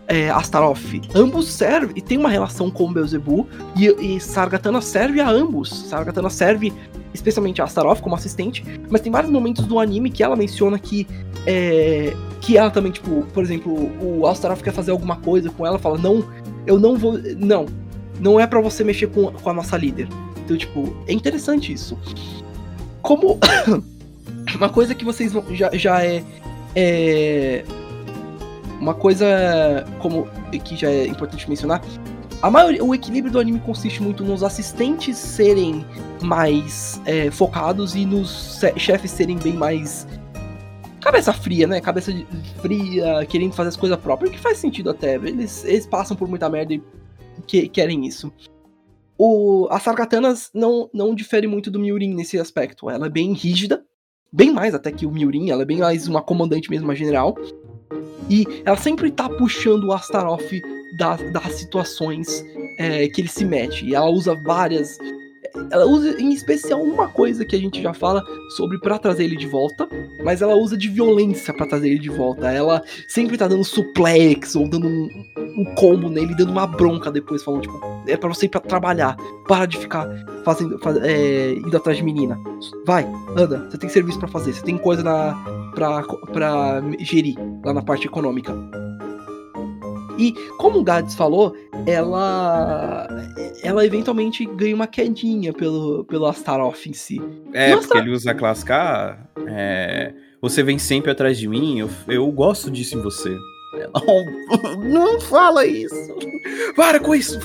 é, 0.08 0.30
Astaroth. 0.30 0.80
Ambos 1.14 1.48
servem 1.52 1.92
e 1.96 2.02
tem 2.02 2.18
uma 2.18 2.30
relação 2.30 2.70
com 2.70 2.92
Beelzebub 2.92 3.48
e, 3.76 4.16
e 4.16 4.20
Sargatana 4.20 4.82
serve 4.82 5.20
a 5.20 5.30
ambos. 5.30 5.70
Sargatana 5.90 6.30
serve 6.30 6.74
especialmente 7.14 7.62
a 7.62 7.66
Astaroth 7.66 8.02
como 8.02 8.16
assistente, 8.16 8.64
mas 8.90 9.02
tem 9.02 9.12
vários 9.12 9.32
momentos 9.32 9.66
do 9.66 9.80
anime 9.80 10.10
que 10.10 10.22
ela 10.22 10.36
menciona 10.36 10.78
que 10.78 11.08
é, 11.48 12.14
que 12.42 12.58
ela 12.58 12.70
também, 12.70 12.92
tipo, 12.92 13.26
por 13.34 13.44
exemplo, 13.44 13.92
o 14.02 14.28
Astaroth 14.28 14.62
quer 14.62 14.74
fazer 14.74 14.92
alguma 14.92 15.16
coisa 15.16 15.50
com 15.50 15.66
ela, 15.66 15.80
fala, 15.80 15.98
não, 15.98 16.26
eu 16.68 16.80
não 16.80 16.98
vou, 16.98 17.18
não, 17.38 17.66
não 18.20 18.40
é 18.40 18.46
para 18.46 18.60
você 18.60 18.84
mexer 18.84 19.08
com, 19.08 19.32
com 19.32 19.50
a 19.50 19.54
nossa 19.54 19.78
líder. 19.78 20.08
Então, 20.44 20.58
tipo, 20.58 20.96
é 21.08 21.14
interessante 21.14 21.74
isso. 21.74 21.98
Como 23.02 23.40
uma 24.56 24.70
coisa 24.70 24.94
que 24.94 25.06
vocês 25.06 25.32
já, 25.52 25.70
já 25.74 26.04
é, 26.04 26.24
é 26.76 27.66
uma 28.86 28.94
coisa 28.94 29.26
como 30.00 30.28
que 30.64 30.76
já 30.76 30.92
é 30.92 31.08
importante 31.08 31.50
mencionar, 31.50 31.82
a 32.40 32.52
maioria, 32.52 32.84
o 32.84 32.94
equilíbrio 32.94 33.34
do 33.34 33.40
anime 33.40 33.60
consiste 33.60 34.04
muito 34.04 34.24
nos 34.24 34.44
assistentes 34.44 35.18
serem 35.18 35.84
mais 36.22 37.02
é, 37.04 37.32
focados 37.32 37.96
e 37.96 38.06
nos 38.06 38.62
chefes 38.78 39.10
serem 39.10 39.38
bem 39.38 39.54
mais 39.54 40.08
cabeça 41.02 41.34
fria, 41.34 41.66
né? 41.66 41.82
Cabeça 41.82 42.12
fria, 42.62 43.26
querendo 43.28 43.54
fazer 43.54 43.70
as 43.70 43.76
coisas 43.76 43.98
próprias, 43.98 44.32
que 44.32 44.40
faz 44.40 44.60
sentido 44.60 44.92
até. 44.92 45.16
Eles, 45.16 45.66
eles 45.66 45.88
passam 45.88 46.16
por 46.16 46.28
muita 46.28 46.48
merda 46.48 46.76
e 46.76 46.84
que, 47.48 47.68
querem 47.68 48.06
isso. 48.06 48.32
O, 49.18 49.68
a 49.72 49.80
Sargatanas 49.80 50.52
não, 50.54 50.90
não 50.94 51.16
difere 51.16 51.48
muito 51.48 51.72
do 51.72 51.80
Miurin 51.80 52.14
nesse 52.14 52.38
aspecto. 52.38 52.88
Ela 52.88 53.08
é 53.08 53.10
bem 53.10 53.34
rígida, 53.34 53.84
bem 54.32 54.52
mais 54.54 54.76
até 54.76 54.92
que 54.92 55.08
o 55.08 55.12
Miurin, 55.12 55.50
ela 55.50 55.64
é 55.64 55.66
bem 55.66 55.78
mais 55.78 56.08
uma 56.08 56.22
comandante 56.22 56.70
mesmo, 56.70 56.88
uma 56.88 56.96
general. 56.96 57.36
E 58.30 58.46
ela 58.66 58.78
sempre 58.78 59.12
tá 59.12 59.30
puxando 59.30 59.86
o 59.86 59.94
Astaroth 59.94 60.62
das, 60.98 61.32
das 61.32 61.54
situações 61.54 62.44
é, 62.78 63.08
que 63.08 63.22
ele 63.22 63.28
se 63.28 63.46
mete. 63.46 63.86
E 63.86 63.96
ela 63.96 64.10
usa 64.10 64.36
várias. 64.36 64.98
Ela 65.72 65.86
usa 65.86 66.20
em 66.20 66.34
especial 66.34 66.82
uma 66.82 67.08
coisa 67.08 67.46
que 67.46 67.56
a 67.56 67.60
gente 67.60 67.82
já 67.82 67.94
fala 67.94 68.24
sobre 68.58 68.78
para 68.80 68.98
trazer 68.98 69.24
ele 69.24 69.38
de 69.38 69.48
volta, 69.48 69.88
mas 70.22 70.42
ela 70.42 70.54
usa 70.54 70.76
de 70.76 70.90
violência 70.90 71.54
para 71.54 71.66
trazer 71.66 71.90
ele 71.90 72.00
de 72.00 72.10
volta. 72.10 72.52
Ela 72.52 72.82
sempre 73.08 73.38
tá 73.38 73.48
dando 73.48 73.64
suplex 73.64 74.56
ou 74.56 74.68
dando 74.68 74.88
um, 74.88 75.08
um 75.58 75.66
combo 75.76 76.10
nele, 76.10 76.36
dando 76.36 76.52
uma 76.52 76.68
bronca 76.68 77.10
depois, 77.10 77.42
falando 77.42 77.62
tipo, 77.62 77.80
é 78.06 78.18
para 78.18 78.28
você 78.28 78.48
ir 78.48 78.50
para 78.50 78.60
trabalhar, 78.60 79.16
para 79.48 79.66
de 79.66 79.78
ficar 79.78 80.10
fazendo, 80.44 80.78
faz, 80.80 80.98
é, 80.98 81.54
indo 81.54 81.78
atrás 81.78 81.98
de 81.98 82.04
menina. 82.04 82.38
Vai, 82.86 83.08
anda, 83.38 83.70
você 83.70 83.78
tem 83.78 83.90
serviço 83.90 84.20
para 84.20 84.28
fazer, 84.28 84.52
você 84.52 84.62
tem 84.62 84.78
coisa 84.78 85.04
na 85.04 85.65
pra, 85.76 86.02
pra 86.32 86.82
gerir 87.00 87.36
lá 87.64 87.74
na 87.74 87.82
parte 87.84 88.08
econômica. 88.08 88.56
E 90.18 90.32
como 90.58 90.80
o 90.80 90.84
Gades 90.84 91.14
falou, 91.14 91.56
ela 91.86 93.08
ela 93.62 93.86
eventualmente 93.86 94.46
ganha 94.46 94.76
uma 94.76 94.88
quedinha 94.88 95.52
pelo, 95.52 96.06
pelo 96.06 96.26
Astaroth 96.26 96.88
em 96.88 96.94
si. 96.94 97.22
É, 97.54 97.76
porque 97.76 97.98
ele 97.98 98.12
usa 98.12 98.32
a 98.32 98.36
classe 98.36 98.64
K. 98.64 99.18
É, 99.48 100.14
você 100.42 100.64
vem 100.64 100.80
sempre 100.80 101.12
atrás 101.12 101.38
de 101.38 101.48
mim, 101.48 101.80
eu, 101.80 101.90
eu 102.08 102.32
gosto 102.32 102.72
disso 102.72 102.98
em 102.98 103.02
você. 103.02 103.36
Não, 103.94 104.78
não 104.78 105.20
fala 105.20 105.66
isso. 105.66 106.16
Para 106.78 106.98
com 106.98 107.14
isso. 107.14 107.38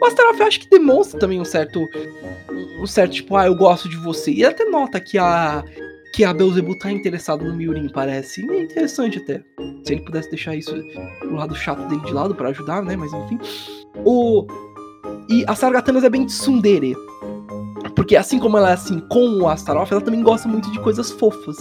O 0.00 0.04
Astaroth 0.04 0.38
eu 0.38 0.46
acho 0.46 0.60
que 0.60 0.70
demonstra 0.70 1.18
também 1.18 1.40
um 1.40 1.44
certo. 1.44 1.84
Um 2.80 2.86
certo, 2.86 3.12
tipo, 3.12 3.34
ah, 3.36 3.46
eu 3.46 3.56
gosto 3.56 3.88
de 3.88 3.96
você. 3.96 4.30
E 4.30 4.44
até 4.44 4.64
nota 4.64 5.00
que 5.00 5.18
a 5.18 5.64
que 6.12 6.24
a 6.24 6.32
Beelzebub 6.32 6.78
tá 6.78 6.92
interessado 6.92 7.44
no 7.44 7.54
Miurin, 7.54 7.88
parece. 7.88 8.44
E 8.44 8.50
é 8.50 8.62
interessante 8.62 9.18
até. 9.18 9.42
Se 9.84 9.94
ele 9.94 10.02
pudesse 10.02 10.28
deixar 10.28 10.54
isso, 10.54 10.74
o 11.24 11.34
lado 11.34 11.54
chato 11.54 11.88
dele 11.88 12.02
de 12.02 12.12
lado 12.12 12.34
para 12.34 12.50
ajudar, 12.50 12.82
né? 12.82 12.94
Mas 12.96 13.12
enfim. 13.12 13.38
O... 14.04 14.46
E 15.28 15.44
a 15.46 15.54
Sargatanas 15.54 16.04
é 16.04 16.10
bem 16.10 16.26
tsundere. 16.26 16.94
Porque 17.96 18.16
assim 18.16 18.38
como 18.38 18.58
ela 18.58 18.70
é 18.70 18.74
assim 18.74 19.00
com 19.08 19.38
o 19.38 19.48
Astaroth, 19.48 19.90
ela 19.90 20.00
também 20.00 20.22
gosta 20.22 20.48
muito 20.48 20.70
de 20.70 20.78
coisas 20.80 21.10
fofas. 21.10 21.56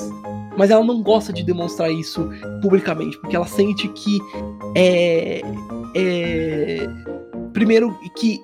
Mas 0.57 0.69
ela 0.69 0.83
não 0.83 1.01
gosta 1.01 1.31
de 1.31 1.43
demonstrar 1.43 1.89
isso 1.89 2.29
publicamente, 2.61 3.17
porque 3.19 3.35
ela 3.35 3.47
sente 3.47 3.87
que 3.89 4.19
é. 4.75 5.41
é 5.95 6.87
primeiro, 7.53 7.97
que 8.17 8.39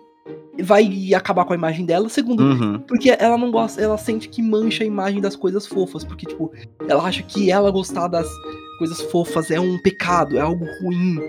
vai 0.64 1.14
acabar 1.14 1.45
com 1.45 1.53
a 1.53 1.55
imagem 1.55 1.86
dela. 1.86 2.10
Segundo, 2.10 2.43
uhum. 2.43 2.80
porque 2.80 3.16
ela 3.18 3.38
não 3.38 3.51
gosta, 3.51 3.82
ela 3.82 3.97
sente 3.97 4.30
que 4.30 4.41
mancha 4.41 4.84
a 4.84 4.88
imagem 4.88 5.22
das 5.22 5.36
coisas 5.36 5.66
fofas, 5.66 6.03
porque 6.03 6.26
tipo, 6.26 6.51
ela 6.88 7.03
acha 7.03 7.24
que 7.24 7.51
ela 7.51 7.72
gostar 7.72 8.08
das 8.08 8.28
coisas 8.78 9.01
fofas 9.01 9.49
é 9.51 9.60
um 9.60 9.78
pecado, 9.80 10.38
é 10.38 10.41
algo 10.41 10.66
ruim, 10.82 11.20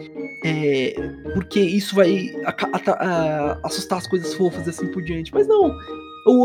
é, 0.45 0.95
porque 1.35 1.61
isso 1.61 1.95
vai 1.95 2.31
assustar 3.63 3.99
as 3.99 4.07
coisas 4.07 4.35
fofas 4.35 4.67
e 4.67 4.71
assim 4.71 4.87
por 4.89 5.03
diante. 5.03 5.33
Mas 5.33 5.47
não, 5.47 5.75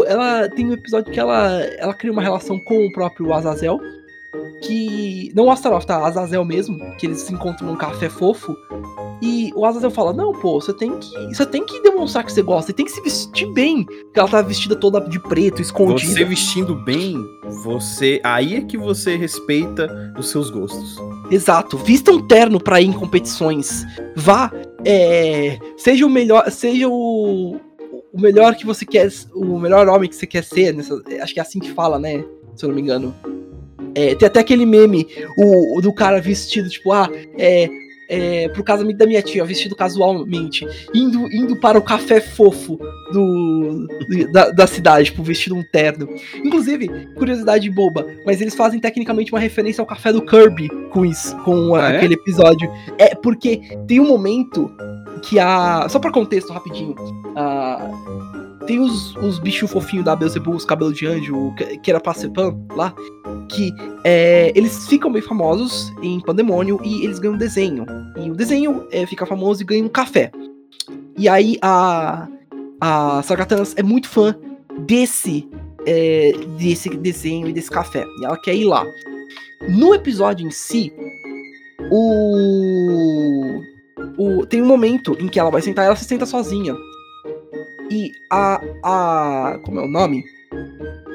ela 0.08 0.48
tem 0.50 0.70
um 0.70 0.74
episódio 0.74 1.12
que 1.12 1.20
ela 1.20 1.62
ela 1.78 1.94
cria 1.94 2.12
uma 2.12 2.22
relação 2.22 2.60
com 2.60 2.86
o 2.86 2.92
próprio 2.92 3.34
Azazel, 3.34 3.80
que 4.64 5.32
não 5.36 5.46
o 5.46 5.52
Astaroth, 5.52 5.86
tá? 5.86 6.06
Azazel 6.06 6.44
mesmo, 6.44 6.80
que 6.98 7.06
eles 7.06 7.22
se 7.22 7.34
encontram 7.34 7.68
num 7.68 7.76
café 7.76 8.10
fofo 8.10 8.58
e 9.24 9.54
o 9.56 9.66
Azazel 9.66 9.90
fala: 9.90 10.12
Não, 10.12 10.34
pô, 10.34 10.60
você 10.60 10.74
tem 10.74 10.98
que. 11.00 11.34
Você 11.34 11.46
tem 11.46 11.66
que 11.66 11.82
demonstrar 11.82 12.26
que 12.26 12.32
você 12.32 12.42
gosta, 12.42 12.68
você 12.68 12.74
tem 12.74 12.86
que 12.86 12.92
se 12.92 13.02
vestir 13.02 13.48
bem. 13.54 13.86
Porque 13.86 14.20
ela 14.20 14.28
tá 14.28 14.42
vestida 14.42 14.76
toda 14.76 15.00
de 15.00 15.18
preto, 15.18 15.62
escondida. 15.62 16.12
Você 16.12 16.26
vestindo 16.26 16.76
bem, 16.76 17.26
você. 17.64 18.20
Aí 18.22 18.56
é 18.56 18.62
que 18.62 18.78
você 18.78 19.16
respeita 19.16 20.14
os 20.18 20.30
seus 20.30 20.50
gostos. 20.50 20.98
Exato. 21.32 21.78
Vista 21.78 22.12
um 22.12 22.28
terno 22.28 22.60
pra 22.60 22.82
ir 22.82 22.88
em 22.88 22.92
competições. 22.92 23.86
Vá. 24.14 24.52
É, 24.84 25.58
seja 25.78 26.06
o 26.06 26.10
melhor. 26.10 26.52
Seja 26.52 26.90
o. 26.90 27.56
O 28.12 28.20
melhor 28.20 28.56
que 28.56 28.66
você 28.66 28.86
quer. 28.86 29.10
O 29.34 29.58
melhor 29.58 29.88
homem 29.88 30.10
que 30.10 30.18
você 30.18 30.28
quer 30.28 30.44
ser. 30.44 30.74
Nessa, 30.74 31.02
acho 31.22 31.34
que 31.34 31.40
é 31.40 31.44
assim 31.44 31.60
que 31.60 31.72
fala, 31.72 31.98
né? 31.98 32.26
Se 32.56 32.66
eu 32.66 32.68
não 32.68 32.76
me 32.76 32.82
engano. 32.82 33.16
É, 33.96 34.16
tem 34.16 34.28
até 34.28 34.40
aquele 34.40 34.66
meme 34.66 35.08
o, 35.38 35.80
do 35.82 35.94
cara 35.94 36.20
vestido, 36.20 36.70
tipo, 36.70 36.92
ah, 36.92 37.10
é, 37.38 37.70
é, 38.10 38.48
pro 38.50 38.64
casamento 38.64 38.98
da 38.98 39.08
minha 39.08 39.22
tia, 39.22 39.44
vestido 39.46 39.76
casualmente, 39.76 40.68
indo, 40.94 41.32
indo 41.32 41.56
para 41.56 41.78
o 41.78 41.82
café 41.82 42.22
fofo 42.22 42.78
do, 43.12 43.88
da, 44.32 44.52
da 44.52 44.68
cidade, 44.68 45.06
tipo, 45.06 45.24
vestido 45.24 45.56
um 45.56 45.64
terno. 45.64 46.08
Inclusive, 46.44 46.90
curiosidade 47.16 47.70
boba, 47.70 48.06
mas 48.26 48.42
eles 48.42 48.56
fazem 48.56 48.80
tecnicamente 48.80 49.32
uma 49.32 49.40
referência 49.40 49.82
ao 49.82 49.88
café 49.88 50.12
do 50.12 50.22
Kirby 50.22 50.70
com 50.92 51.06
isso, 51.06 51.36
com 51.38 51.76
ah, 51.76 51.92
é? 51.92 51.98
aquele 51.98 52.14
é? 52.14 52.18
episódio. 52.18 52.72
É, 52.98 53.16
porque 53.16 53.62
tem 53.88 54.00
um 54.00 54.08
momento 54.08 54.72
que 55.24 55.40
a. 55.40 55.88
Só 55.90 56.00
para 56.00 56.12
contexto 56.12 56.52
rapidinho. 56.52 56.96
A 57.36 57.90
tem 58.66 58.80
os, 58.80 59.16
os 59.18 59.40
bichos 59.40 59.72
fofinhos 59.72 60.06
da 60.06 60.16
Beelzebub, 60.16 60.56
os 60.56 60.66
cabelos 60.66 60.98
de 60.98 61.06
anjo, 61.06 61.54
que, 61.82 61.90
era 61.90 62.00
Passepan 62.00 62.58
lá, 62.76 62.94
que 63.50 63.72
é, 64.04 64.52
eles 64.56 64.88
ficam 64.88 65.12
bem 65.12 65.22
famosos 65.22 65.94
em 66.02 66.20
Pandemônio 66.20 66.80
e 66.84 67.04
eles 67.04 67.20
ganham 67.20 67.38
desenho. 67.38 67.86
E 68.18 68.30
o 68.30 68.36
desenho 68.36 68.88
é, 68.92 69.06
fica 69.06 69.26
famoso 69.26 69.62
e 69.62 69.66
ganha 69.66 69.84
um 69.84 69.90
café. 69.90 70.32
E 71.18 71.30
aí 71.30 71.58
a, 71.62 72.28
a 72.82 73.22
Sargatanas 73.24 73.74
é 73.78 73.84
muito 73.84 74.08
fã 74.10 74.36
desse, 74.80 75.48
é, 75.86 76.32
desse 76.58 76.90
desenho 76.90 77.48
e 77.48 77.54
desse 77.54 77.70
café. 77.70 78.06
E 78.20 78.26
ela 78.26 78.38
quer 78.38 78.56
ir 78.56 78.66
lá. 78.66 78.86
No 79.70 79.94
episódio 79.94 80.46
em 80.46 80.52
si, 80.52 80.92
o, 81.92 83.62
o 84.18 84.46
tem 84.46 84.62
um 84.62 84.66
momento 84.66 85.16
em 85.20 85.28
que 85.28 85.40
ela 85.40 85.52
vai 85.52 85.62
sentar, 85.62 85.86
ela 85.86 85.96
se 85.96 86.06
senta 86.06 86.26
sozinha. 86.26 86.76
E 87.94 88.12
a. 88.28 88.60
a 88.84 89.60
como 89.64 89.80
é 89.80 89.84
o 89.84 89.88
nome? 89.88 90.24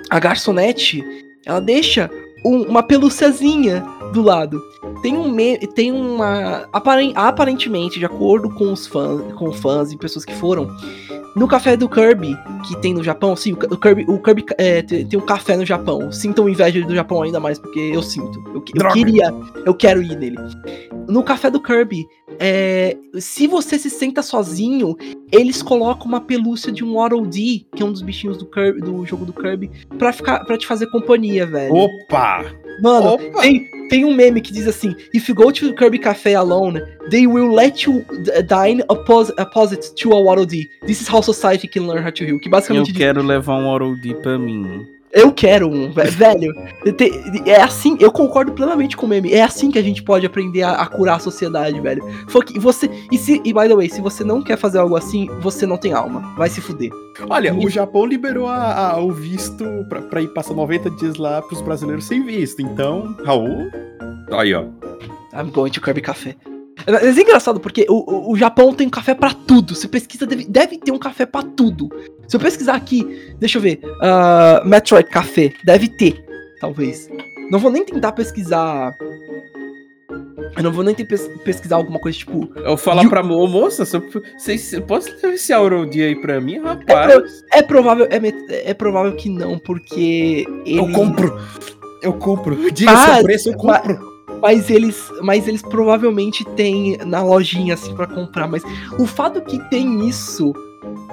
A 0.09 0.21
garçonete, 0.21 1.03
ela 1.45 1.61
deixa 1.61 2.09
um, 2.45 2.63
uma 2.63 2.85
pelúciazinha 2.85 3.85
do 4.13 4.23
lado. 4.23 4.63
Tem 5.03 5.17
um 5.17 5.29
me 5.29 5.59
tem 5.59 5.91
uma 5.91 6.69
aparentemente, 6.73 7.99
de 7.99 8.05
acordo 8.05 8.49
com 8.55 8.73
os 8.73 8.87
fãs, 8.87 9.21
com 9.33 9.53
fãs 9.53 9.91
e 9.91 9.97
pessoas 9.97 10.25
que 10.25 10.35
foram, 10.37 10.71
no 11.37 11.47
café 11.47 11.77
do 11.77 11.89
Kirby, 11.89 12.37
que 12.67 12.77
tem 12.81 12.95
no 12.95 13.03
Japão, 13.03 13.37
sim, 13.37 13.53
o 13.53 13.77
Kirby, 13.77 14.05
o 14.09 14.19
Kirby 14.19 14.45
é, 14.57 14.83
tem, 14.83 15.07
tem, 15.07 15.19
um 15.19 15.25
café 15.25 15.57
no 15.57 15.65
Japão. 15.65 16.11
Sintam 16.11 16.49
inveja 16.49 16.85
do 16.85 16.95
Japão 16.95 17.23
ainda 17.23 17.39
mais, 17.39 17.59
porque 17.59 17.79
eu 17.79 18.03
sinto. 18.03 18.43
Eu, 18.49 18.55
eu 18.55 18.93
queria, 18.93 19.35
eu 19.65 19.75
quero 19.75 20.03
ir 20.03 20.17
nele. 20.17 20.37
No 21.09 21.23
café 21.23 21.51
do 21.51 21.61
Kirby, 21.61 22.07
é, 22.39 22.97
se 23.19 23.47
você 23.47 23.79
se 23.79 23.91
senta 23.91 24.23
sozinho, 24.23 24.97
eles 25.31 25.63
colocam 25.63 26.07
uma 26.07 26.21
pelúcia 26.21 26.73
de 26.73 26.85
um 26.85 26.95
Waddle 26.95 27.27
Dee, 27.27 27.67
que 27.75 27.83
é 27.83 27.87
um 27.87 27.93
dos 27.93 28.03
bichinhos 28.03 28.37
do, 28.37 28.47
Kirby, 28.47 28.81
do 28.81 29.05
jogo 29.07 29.25
do 29.25 29.33
Kirby, 29.33 29.71
pra, 29.99 30.13
ficar, 30.13 30.45
pra 30.45 30.57
te 30.57 30.67
fazer 30.67 30.87
companhia, 30.91 31.47
velho. 31.47 31.75
Opa! 31.75 32.45
Mano, 32.81 33.19
tem, 33.41 33.69
tem 33.89 34.05
um 34.05 34.15
meme 34.15 34.41
que 34.41 34.53
diz 34.53 34.67
assim: 34.69 34.95
If 35.13 35.29
you 35.29 35.35
go 35.35 35.51
to 35.51 35.69
the 35.69 35.75
Kirby 35.75 35.99
Cafe 35.99 36.35
alone, 36.35 36.81
they 37.11 37.27
will 37.27 37.53
let 37.53 37.85
you 37.85 38.05
dine 38.47 38.83
opposite 38.89 39.95
to 39.97 40.13
a 40.13 40.21
Waddle 40.21 40.47
Dee. 40.47 40.71
This 40.87 41.01
is 41.01 41.09
how 41.09 41.18
society 41.23 41.69
can 41.69 41.87
learn 41.87 42.05
how 42.05 42.13
to 42.13 42.25
heal. 42.25 42.39
Que 42.39 42.49
basicamente 42.49 42.91
Eu 42.91 42.97
quero 42.97 43.21
diz... 43.21 43.29
levar 43.29 43.57
um 43.57 44.01
Dee 44.01 44.15
pra 44.15 44.39
mim. 44.39 44.87
Eu 45.13 45.33
quero 45.33 45.69
um, 45.69 45.91
velho. 45.91 46.55
É 47.47 47.63
assim, 47.63 47.97
eu 47.99 48.13
concordo 48.13 48.53
plenamente 48.53 48.97
com 48.97 49.07
o 49.07 49.09
meme. 49.09 49.33
É 49.33 49.43
assim 49.43 49.71
que 49.71 49.79
a 49.79 49.83
gente 49.83 50.03
pode 50.03 50.27
aprender 50.27 50.63
a, 50.63 50.73
a 50.73 50.87
curar 50.87 51.17
a 51.17 51.19
sociedade, 51.19 51.81
velho. 51.81 52.05
E 52.55 52.59
você, 52.59 52.91
e 53.11 53.17
se, 53.17 53.41
e 53.45 53.53
by 53.53 53.69
the 53.69 53.75
way, 53.75 53.89
se 53.89 54.03
você 54.03 54.23
não 54.23 54.43
quer 54.43 54.59
fazer 54.59 54.79
algo 54.79 54.97
assim, 54.97 55.27
você 55.41 55.65
não 55.65 55.79
tem 55.79 55.93
alma. 55.93 56.21
Vai 56.37 56.51
se 56.51 56.61
fuder. 56.61 56.91
Olha, 57.29 57.57
e... 57.59 57.67
o 57.67 57.71
Japão 57.71 58.05
liberou 58.05 58.47
a, 58.49 58.91
a, 58.91 59.01
o 59.01 59.11
visto 59.11 59.65
pra, 59.89 60.03
pra 60.03 60.21
ir 60.21 60.29
passar 60.29 60.55
90 60.55 60.91
dias 60.91 61.17
lá 61.17 61.41
pros 61.41 61.63
brasileiros 61.63 62.05
sem 62.05 62.25
visto. 62.25 62.61
Então, 62.61 63.17
Raul, 63.25 63.71
aí 64.31 64.53
ó. 64.53 64.65
I'm 65.33 65.51
going 65.51 65.71
to 65.71 65.81
Kirby 65.81 66.03
Café. 66.03 66.37
Mas 66.89 67.19
é 67.19 67.21
engraçado 67.21 67.61
porque 67.61 67.87
o, 67.89 68.31
o, 68.31 68.33
o 68.33 68.37
Japão 68.37 68.73
tem 68.73 68.89
café 68.89 69.15
para 69.15 69.35
tudo. 69.35 69.75
Você 69.75 69.87
pesquisa, 69.87 70.27
deve, 70.27 70.45
deve 70.45 70.79
ter 70.79 70.91
um 70.91 70.99
café 70.99 71.27
para 71.27 71.47
tudo. 71.47 71.89
Se 72.27 72.37
eu 72.37 72.41
pesquisar 72.41 72.75
aqui, 72.75 73.35
deixa 73.39 73.59
eu 73.59 73.63
ver, 73.63 73.81
uh, 73.85 74.67
Metroid 74.67 75.09
Café, 75.09 75.53
deve 75.65 75.89
ter, 75.89 76.25
talvez. 76.61 77.09
Não 77.51 77.59
vou 77.59 77.71
nem 77.71 77.85
tentar 77.85 78.13
pesquisar. 78.13 78.95
Eu 80.57 80.63
não 80.63 80.73
vou 80.73 80.83
nem 80.83 80.95
tentar 80.95 81.17
pesquisar 81.45 81.77
alguma 81.77 81.99
coisa 81.99 82.19
tipo. 82.19 82.51
Eu 82.57 82.77
falar 82.77 83.03
you... 83.03 83.11
pra 83.11 83.23
moça, 83.23 83.85
você 83.85 84.81
posso 84.81 85.11
levar 85.17 85.35
esse 85.35 85.53
Aurodi 85.53 86.03
aí 86.03 86.17
pra 86.21 86.41
mim, 86.41 86.59
rapaz? 86.59 87.11
É, 87.11 87.19
pro, 87.19 87.29
é 87.53 87.63
provável, 87.63 88.09
é, 88.11 88.71
é, 88.71 88.75
provável 88.75 89.15
que 89.15 89.29
não, 89.29 89.59
porque. 89.59 90.45
Ele... 90.67 90.79
Eu 90.79 90.93
compro! 90.93 91.41
Eu 92.03 92.13
compro! 92.15 92.71
Diga 92.73 92.93
ah, 92.93 93.15
seu 93.15 93.25
preço, 93.25 93.49
eu 93.51 93.55
compro! 93.55 93.99
Mas 93.99 94.18
eles, 94.71 95.11
mas 95.23 95.47
eles 95.49 95.63
provavelmente 95.63 96.45
têm 96.57 96.97
na 97.05 97.23
lojinha 97.23 97.75
assim 97.75 97.95
para 97.95 98.07
comprar. 98.07 98.47
Mas 98.47 98.63
o 98.99 99.07
fato 99.07 99.41
que 99.41 99.59
tem 99.71 100.09
isso. 100.09 100.53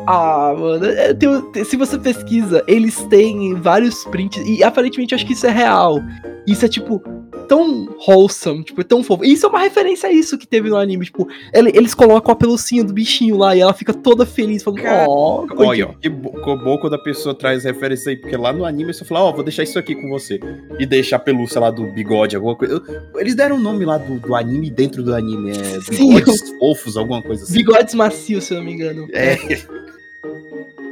Ah, 0.07 0.53
mano, 0.55 0.85
é, 0.85 1.13
tem, 1.13 1.65
se 1.65 1.75
você 1.75 1.97
pesquisa, 1.97 2.63
eles 2.67 3.03
têm 3.05 3.55
vários 3.55 4.03
prints. 4.05 4.41
E 4.45 4.63
aparentemente 4.63 5.15
acho 5.15 5.25
que 5.25 5.33
isso 5.33 5.47
é 5.47 5.51
real. 5.51 5.99
Isso 6.47 6.63
é 6.63 6.69
tipo, 6.69 7.01
tão 7.45 7.95
wholesome, 8.07 8.63
tipo, 8.63 8.81
é 8.81 8.83
tão 8.83 9.03
fofo. 9.03 9.23
E 9.23 9.33
isso 9.33 9.45
é 9.45 9.49
uma 9.49 9.59
referência 9.59 10.09
a 10.09 10.11
isso 10.11 10.37
que 10.37 10.47
teve 10.47 10.69
no 10.69 10.77
anime, 10.77 11.05
tipo, 11.05 11.27
eles 11.53 11.93
colocam 11.93 12.31
a 12.31 12.35
pelucinha 12.35 12.83
do 12.83 12.93
bichinho 12.93 13.37
lá 13.37 13.55
e 13.55 13.61
ela 13.61 13.73
fica 13.73 13.93
toda 13.93 14.25
feliz, 14.25 14.63
falando, 14.63 14.83
ó. 14.85 15.45
Oh, 15.49 15.63
Olha, 15.63 15.95
que 16.01 16.09
bom 16.09 16.77
quando 16.77 16.93
a 16.93 16.99
pessoa 17.01 17.33
traz 17.33 17.63
referência 17.63 18.09
aí, 18.09 18.17
porque 18.17 18.35
lá 18.35 18.51
no 18.51 18.65
anime 18.65 18.93
você 18.93 19.05
fala, 19.05 19.25
ó, 19.25 19.29
oh, 19.29 19.33
vou 19.33 19.43
deixar 19.43 19.63
isso 19.63 19.79
aqui 19.79 19.95
com 19.95 20.09
você. 20.09 20.39
E 20.79 20.85
deixa 20.85 21.15
a 21.15 21.19
pelúcia 21.19 21.59
lá 21.59 21.71
do 21.71 21.85
bigode, 21.87 22.35
alguma 22.35 22.55
coisa. 22.55 22.81
Eles 23.15 23.35
deram 23.35 23.55
o 23.55 23.59
nome 23.59 23.85
lá 23.85 23.97
do, 23.97 24.19
do 24.19 24.35
anime 24.35 24.69
dentro 24.69 25.03
do 25.03 25.13
anime, 25.13 25.51
é 25.51 25.79
bigodes 25.89 26.39
Sim. 26.39 26.59
fofos, 26.59 26.97
alguma 26.97 27.21
coisa 27.21 27.43
assim. 27.43 27.53
Bigodes 27.53 27.93
macios, 27.93 28.43
se 28.43 28.53
eu 28.53 28.57
não 28.57 28.65
me 28.65 28.73
engano. 28.73 29.07
É. 29.11 29.35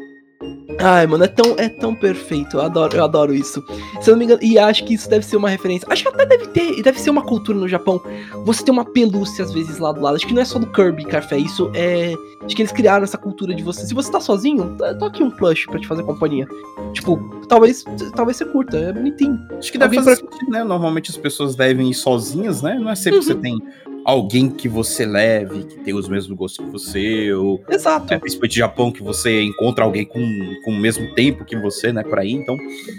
Ai, 0.80 1.08
mano, 1.08 1.24
é 1.24 1.28
tão, 1.28 1.56
é 1.58 1.70
tão 1.70 1.96
perfeito. 1.96 2.58
Eu 2.58 2.62
adoro, 2.62 2.96
eu 2.96 3.04
adoro 3.04 3.34
isso. 3.34 3.64
Se 4.02 4.10
eu 4.10 4.14
não 4.14 4.20
me 4.20 4.26
engano, 4.26 4.42
e 4.42 4.58
acho 4.58 4.84
que 4.86 4.94
isso 4.94 5.10
deve 5.10 5.26
ser 5.26 5.38
uma 5.38 5.50
referência. 5.50 5.88
Acho 5.90 6.04
que 6.04 6.10
até 6.10 6.26
deve 6.26 6.48
ter, 6.48 6.82
deve 6.82 7.00
ser 7.00 7.10
uma 7.10 7.22
cultura 7.22 7.58
no 7.58 7.68
Japão. 7.68 8.02
Você 8.46 8.64
tem 8.64 8.72
uma 8.72 8.86
pelúcia 8.86 9.44
às 9.44 9.54
vezes 9.54 9.78
lá 9.78 9.92
do 9.92 10.02
lado. 10.02 10.16
Acho 10.16 10.28
que 10.28 10.34
não 10.34 10.42
é 10.42 10.46
só 10.46 10.60
do 10.60 10.68
Kirby 10.68 11.06
Café. 11.06 11.38
Isso 11.38 11.72
é. 11.74 12.16
Acho 12.44 12.56
que 12.56 12.62
eles 12.62 12.72
criaram 12.72 13.04
essa 13.04 13.18
cultura 13.18 13.54
de 13.54 13.64
você. 13.64 13.86
Se 13.86 13.94
você 13.94 14.12
tá 14.12 14.20
sozinho, 14.20 14.76
tô 15.00 15.06
aqui 15.06 15.24
um 15.24 15.32
plush 15.32 15.66
pra 15.68 15.80
te 15.80 15.88
fazer 15.88 16.04
companhia. 16.04 16.48
Tipo, 16.94 17.18
talvez, 17.48 17.84
talvez 18.16 18.38
você 18.38 18.46
curta. 18.46 18.78
É 18.78 18.92
bonitinho. 18.92 19.40
Acho 19.58 19.72
que 19.72 19.78
deve 19.78 19.96
fazer 19.96 20.18
pra... 20.18 20.32
sentido, 20.32 20.52
né? 20.52 20.64
Normalmente 20.64 21.12
as 21.12 21.18
pessoas 21.18 21.56
devem 21.56 21.90
ir 21.90 21.94
sozinhas, 21.94 22.62
né? 22.62 22.78
Não 22.80 22.90
é 22.90 22.96
sempre 22.96 23.20
uhum. 23.20 23.20
que 23.20 23.26
você 23.26 23.34
uhum. 23.34 23.42
tem 23.42 23.62
alguém 24.06 24.50
que 24.50 24.68
você 24.68 25.06
leve, 25.06 25.64
que 25.64 25.80
tem 25.80 25.94
os 25.94 26.08
mesmos 26.08 26.38
gostos 26.38 26.66
que 26.66 26.72
você, 26.72 27.34
ou 27.34 27.64
Exato. 27.70 28.14
É, 28.14 28.20
principalmente 28.20 28.58
Japão, 28.58 28.92
que 28.92 29.02
você 29.02 29.42
encontra 29.42 29.86
alguém 29.86 30.06
com, 30.06 30.22
com 30.64 30.72
o 30.72 30.78
mesmo 30.78 31.14
tempo 31.14 31.46
que 31.46 31.56
você, 31.56 31.92
né, 31.92 32.04
por 32.04 32.20
aí, 32.20 32.34
então. 32.34 32.58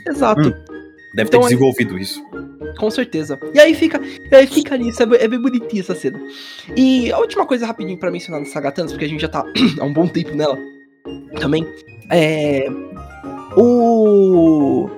Exato. 0.08 0.40
Hum, 0.40 0.52
deve 1.14 1.28
então, 1.28 1.40
ter 1.40 1.48
desenvolvido 1.48 1.94
aí, 1.94 2.02
isso. 2.02 2.22
Com 2.78 2.90
certeza. 2.90 3.38
E 3.52 3.60
aí 3.60 3.74
fica, 3.74 4.00
e 4.30 4.34
aí 4.34 4.46
fica 4.46 4.76
nisso, 4.76 5.02
é, 5.02 5.24
é 5.24 5.28
bem 5.28 5.40
bonitinha 5.40 5.82
essa 5.82 5.94
cena. 5.94 6.20
E 6.76 7.12
a 7.12 7.18
última 7.18 7.46
coisa 7.46 7.66
rapidinho 7.66 7.98
para 7.98 8.10
mencionar 8.10 8.40
nessa 8.40 8.52
Sagatans, 8.52 8.92
porque 8.92 9.04
a 9.04 9.08
gente 9.08 9.20
já 9.20 9.28
tá 9.28 9.44
há 9.80 9.84
um 9.84 9.92
bom 9.92 10.06
tempo 10.06 10.34
nela 10.34 10.58
também, 11.38 11.66
é 12.10 12.66
o 13.56 14.88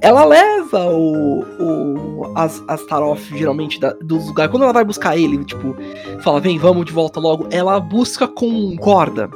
ela 0.00 0.24
leva 0.24 0.86
o, 0.86 1.44
o 1.58 2.32
as, 2.34 2.62
as 2.68 2.84
Tarof, 2.86 3.20
geralmente, 3.36 3.78
da, 3.78 3.92
dos 4.02 4.26
lugares. 4.26 4.50
Quando 4.50 4.62
ela 4.62 4.72
vai 4.72 4.84
buscar 4.84 5.16
ele, 5.16 5.44
tipo, 5.44 5.76
fala, 6.20 6.40
vem, 6.40 6.58
vamos 6.58 6.86
de 6.86 6.92
volta 6.92 7.20
logo. 7.20 7.46
Ela 7.50 7.78
busca 7.78 8.26
com 8.26 8.76
corda. 8.76 9.28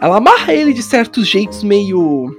Ela 0.00 0.16
amarra 0.16 0.54
ele 0.54 0.72
de 0.72 0.82
certos 0.82 1.26
jeitos 1.26 1.62
meio. 1.62 2.34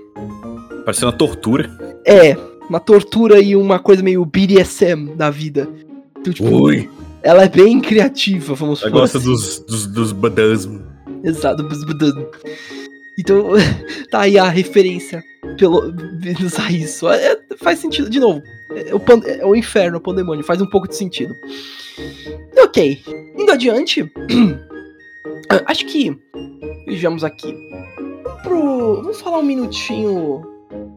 Parece 0.86 1.03
uma 1.05 1.11
tortura. 1.11 1.69
É, 2.05 2.36
uma 2.69 2.80
tortura 2.80 3.39
e 3.39 3.55
uma 3.55 3.80
coisa 3.80 4.01
meio 4.01 4.25
BDSM 4.25 5.15
da 5.15 5.30
vida. 5.30 5.69
Então, 6.19 6.34
tipo, 6.34 6.49
Ui. 6.49 6.89
Ela 7.21 7.43
é 7.43 7.49
bem 7.49 7.82
criativa, 7.82 8.55
vamos 8.55 8.80
falar. 8.80 8.91
Ela 8.91 9.01
gosta 9.01 9.17
assim. 9.17 9.27
dos, 9.27 9.59
dos, 9.59 9.88
dos 9.88 10.11
badasm. 10.13 10.80
Exato, 11.23 11.63
dos 11.63 11.84
badasm. 11.84 12.21
Então, 13.20 13.51
tá 14.09 14.22
aí 14.22 14.39
a 14.39 14.47
referência 14.47 15.22
pelo 15.57 15.93
usar 16.43 16.72
isso. 16.72 17.09
É, 17.09 17.38
faz 17.57 17.80
sentido, 17.80 18.09
de 18.09 18.20
novo. 18.20 18.41
É 18.74 18.95
o, 18.95 18.99
pan, 18.99 19.20
é 19.26 19.45
o 19.45 19.55
inferno, 19.55 19.97
o 19.97 20.01
pandemônio, 20.01 20.43
faz 20.43 20.61
um 20.61 20.65
pouco 20.65 20.88
de 20.88 20.95
sentido. 20.95 21.36
Ok, 22.63 23.03
indo 23.38 23.51
adiante, 23.51 24.09
acho 25.65 25.86
que 25.86 26.17
vejamos 26.86 27.24
aqui. 27.24 27.53
Vamos, 28.24 28.41
pro, 28.41 28.95
vamos 29.01 29.22
falar 29.22 29.39
um 29.39 29.43
minutinho. 29.43 30.45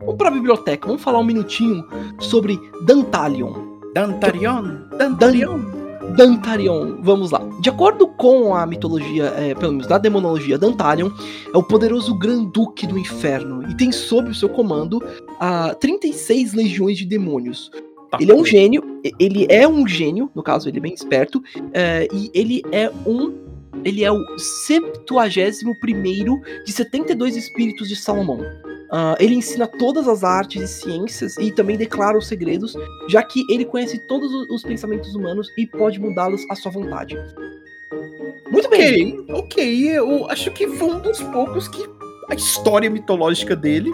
Vamos 0.01 0.16
pra 0.16 0.31
biblioteca, 0.31 0.87
vamos 0.87 1.03
falar 1.03 1.18
um 1.18 1.25
minutinho 1.25 1.85
sobre 2.20 2.59
Dantalion. 2.85 3.81
Dantarion? 3.95 4.89
Dantarion? 4.97 5.82
Dantarion. 6.17 6.97
Vamos 7.01 7.31
lá. 7.31 7.41
De 7.61 7.69
acordo 7.69 8.07
com 8.07 8.55
a 8.55 8.67
mitologia, 8.67 9.33
é, 9.37 9.55
pelo 9.55 9.73
menos 9.73 9.87
da 9.87 9.99
demonologia, 9.99 10.59
Dantarion 10.59 11.11
é 11.53 11.57
o 11.57 11.63
poderoso 11.63 12.15
Granduque 12.19 12.87
do 12.87 12.99
Inferno 12.99 13.69
e 13.71 13.77
tem 13.77 13.91
sob 13.91 14.31
o 14.31 14.35
seu 14.35 14.49
comando 14.49 14.99
uh, 14.99 15.75
36 15.81 16.55
legiões 16.55 16.99
de 16.99 17.07
demônios. 17.07 17.71
Tá 18.11 18.19
ele 18.21 18.31
é 18.31 18.35
um 18.35 18.45
gênio, 18.45 19.01
ele 19.19 19.47
é 19.49 19.67
um 19.67 19.87
gênio, 19.87 20.31
no 20.35 20.43
caso 20.43 20.69
ele 20.69 20.79
é 20.79 20.81
bem 20.81 20.93
esperto, 20.93 21.39
uh, 21.39 22.15
e 22.15 22.31
ele 22.35 22.63
é 22.71 22.91
um 23.07 23.41
ele 23.85 24.05
é 24.05 24.13
o 24.13 24.39
71 24.39 25.75
primeiro 25.81 26.39
de 26.65 26.73
72 26.73 27.37
espíritos 27.37 27.89
de 27.89 27.97
Salomão. 27.97 28.39
Uh, 28.93 29.16
ele 29.18 29.34
ensina 29.36 29.66
todas 29.66 30.07
as 30.07 30.22
artes 30.22 30.62
e 30.62 30.68
ciências 30.68 31.38
e 31.38 31.51
também 31.51 31.78
declara 31.78 32.18
os 32.18 32.26
segredos, 32.26 32.74
já 33.09 33.22
que 33.22 33.43
ele 33.49 33.64
conhece 33.64 33.99
todos 33.99 34.30
os 34.51 34.62
pensamentos 34.62 35.14
humanos 35.14 35.49
e 35.57 35.66
pode 35.66 35.99
mudá-los 35.99 36.45
à 36.51 36.55
sua 36.55 36.70
vontade. 36.70 37.16
Muito 38.51 38.68
bem. 38.68 39.18
Ok, 39.30 39.34
ok. 39.34 39.88
Eu 39.97 40.30
acho 40.30 40.51
que 40.51 40.68
foi 40.68 40.88
um 40.88 41.01
dos 41.01 41.22
poucos 41.22 41.68
que 41.68 41.82
a 42.30 42.34
história 42.34 42.90
mitológica 42.90 43.57
dele 43.57 43.90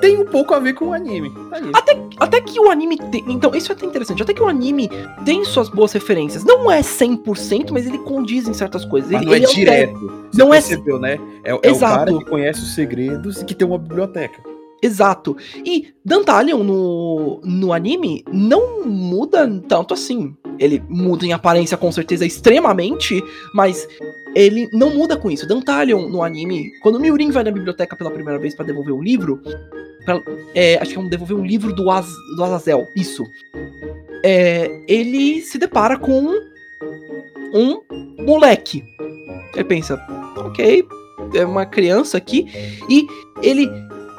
tem 0.00 0.18
um 0.18 0.24
pouco 0.24 0.54
a 0.54 0.58
ver 0.58 0.74
com 0.74 0.86
o 0.86 0.92
anime. 0.92 1.30
Tá 1.50 1.60
até, 1.74 1.98
até 2.18 2.40
que 2.40 2.58
o 2.60 2.70
anime 2.70 2.96
tem. 2.96 3.24
Então, 3.28 3.54
isso 3.54 3.72
é 3.72 3.74
até 3.74 3.84
interessante. 3.86 4.22
Até 4.22 4.32
que 4.32 4.42
o 4.42 4.48
anime 4.48 4.88
tem 5.24 5.44
suas 5.44 5.68
boas 5.68 5.92
referências. 5.92 6.44
Não 6.44 6.70
é 6.70 6.80
100%, 6.80 7.70
mas 7.70 7.86
ele 7.86 7.98
condiz 7.98 8.48
em 8.48 8.54
certas 8.54 8.84
coisas. 8.84 9.10
Ele, 9.10 9.24
não 9.24 9.34
é 9.34 9.40
direto. 9.40 9.98
Você 10.30 10.38
não 10.38 10.54
é 10.54 10.58
percebeu, 10.58 10.96
é. 10.98 11.00
né? 11.00 11.20
É, 11.44 11.50
é 11.50 11.72
o 11.72 11.78
cara 11.78 12.12
que 12.12 12.24
conhece 12.24 12.60
os 12.60 12.74
segredos 12.74 13.40
e 13.40 13.44
que 13.44 13.54
tem 13.54 13.66
uma 13.66 13.78
biblioteca. 13.78 14.40
Exato. 14.80 15.36
E 15.64 15.92
Dantalion 16.04 16.62
no, 16.62 17.40
no 17.42 17.72
anime 17.72 18.24
não 18.32 18.84
muda 18.84 19.48
tanto 19.68 19.94
assim. 19.94 20.36
Ele 20.58 20.82
muda 20.88 21.24
em 21.24 21.32
aparência 21.32 21.76
com 21.76 21.90
certeza 21.90 22.24
extremamente, 22.24 23.22
mas 23.54 23.88
ele 24.34 24.68
não 24.72 24.94
muda 24.94 25.16
com 25.16 25.30
isso. 25.30 25.46
Dantalion 25.46 26.08
no 26.08 26.22
anime, 26.22 26.70
quando 26.80 26.96
o 26.96 27.00
Miurin 27.00 27.30
vai 27.30 27.44
na 27.44 27.50
biblioteca 27.50 27.96
pela 27.96 28.10
primeira 28.10 28.38
vez 28.38 28.54
para 28.54 28.66
devolver 28.66 28.94
o 28.94 29.02
livro, 29.02 29.40
pra, 30.08 30.22
é, 30.54 30.78
acho 30.80 30.92
que 30.92 30.96
é 30.96 31.00
um 31.00 31.08
devolver 31.08 31.36
um 31.36 31.44
livro 31.44 31.74
do, 31.74 31.90
Az, 31.90 32.08
do 32.34 32.42
Azazel, 32.42 32.88
isso. 32.96 33.26
É, 34.24 34.82
ele 34.88 35.42
se 35.42 35.58
depara 35.58 35.98
com 35.98 36.32
um 37.52 37.82
moleque. 38.24 38.82
Ele 39.54 39.64
pensa, 39.64 40.00
ok, 40.34 40.82
é 41.34 41.44
uma 41.44 41.66
criança 41.66 42.16
aqui, 42.16 42.46
e 42.88 43.06
ele 43.42 43.68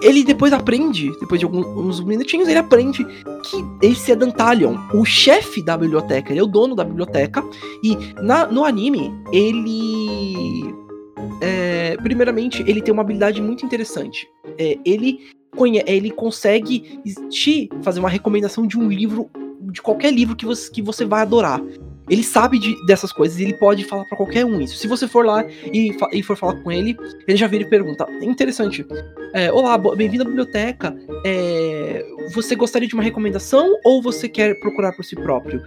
ele 0.02 0.24
depois 0.24 0.54
aprende, 0.54 1.12
depois 1.20 1.42
de 1.42 1.46
alguns 1.46 2.00
minutinhos, 2.00 2.48
ele 2.48 2.58
aprende 2.58 3.04
que 3.04 3.86
esse 3.86 4.14
é 4.14 4.16
Dantalion, 4.16 4.78
o 4.94 5.04
chefe 5.04 5.62
da 5.62 5.76
biblioteca, 5.76 6.32
ele 6.32 6.40
é 6.40 6.44
o 6.44 6.48
dono 6.48 6.74
da 6.74 6.86
biblioteca, 6.86 7.44
e 7.84 7.98
na, 8.22 8.46
no 8.46 8.64
anime, 8.64 9.12
ele. 9.34 10.74
É, 11.42 11.98
primeiramente, 11.98 12.64
ele 12.66 12.82
tem 12.82 12.94
uma 12.94 13.02
habilidade 13.02 13.42
muito 13.42 13.66
interessante. 13.66 14.26
É, 14.58 14.78
ele, 14.86 15.20
ele 15.86 16.12
consegue 16.12 17.02
te 17.30 17.70
fazer 17.82 18.00
uma 18.00 18.10
recomendação 18.10 18.66
de 18.66 18.78
um 18.78 18.88
livro, 18.88 19.30
de 19.72 19.82
qualquer 19.82 20.14
livro 20.14 20.36
que 20.36 20.46
você, 20.46 20.72
que 20.72 20.82
você 20.82 21.06
vai 21.06 21.22
adorar. 21.22 21.62
Ele 22.10 22.24
sabe 22.24 22.58
de, 22.58 22.76
dessas 22.88 23.12
coisas 23.12 23.40
ele 23.40 23.54
pode 23.54 23.84
falar 23.84 24.04
para 24.06 24.18
qualquer 24.18 24.44
um 24.44 24.60
isso. 24.60 24.78
Se 24.78 24.88
você 24.88 25.08
for 25.08 25.24
lá 25.24 25.46
e, 25.72 25.96
e, 26.12 26.24
for 26.24 26.36
falar 26.36 26.56
com 26.64 26.72
ele, 26.72 26.98
ele 27.28 27.38
já 27.38 27.46
vira 27.46 27.64
e 27.64 27.70
pergunta. 27.70 28.08
Interessante. 28.22 28.84
É, 29.34 29.52
Olá, 29.52 29.78
bem-vindo 29.78 30.24
à 30.24 30.26
biblioteca. 30.26 30.96
É, 31.24 32.04
você 32.34 32.56
gostaria 32.56 32.88
de 32.88 32.96
uma 32.96 33.04
recomendação 33.04 33.78
ou 33.86 34.02
você 34.02 34.28
quer 34.28 34.60
procurar 34.60 34.92
por 34.94 35.06
si 35.06 35.16
próprio? 35.16 35.62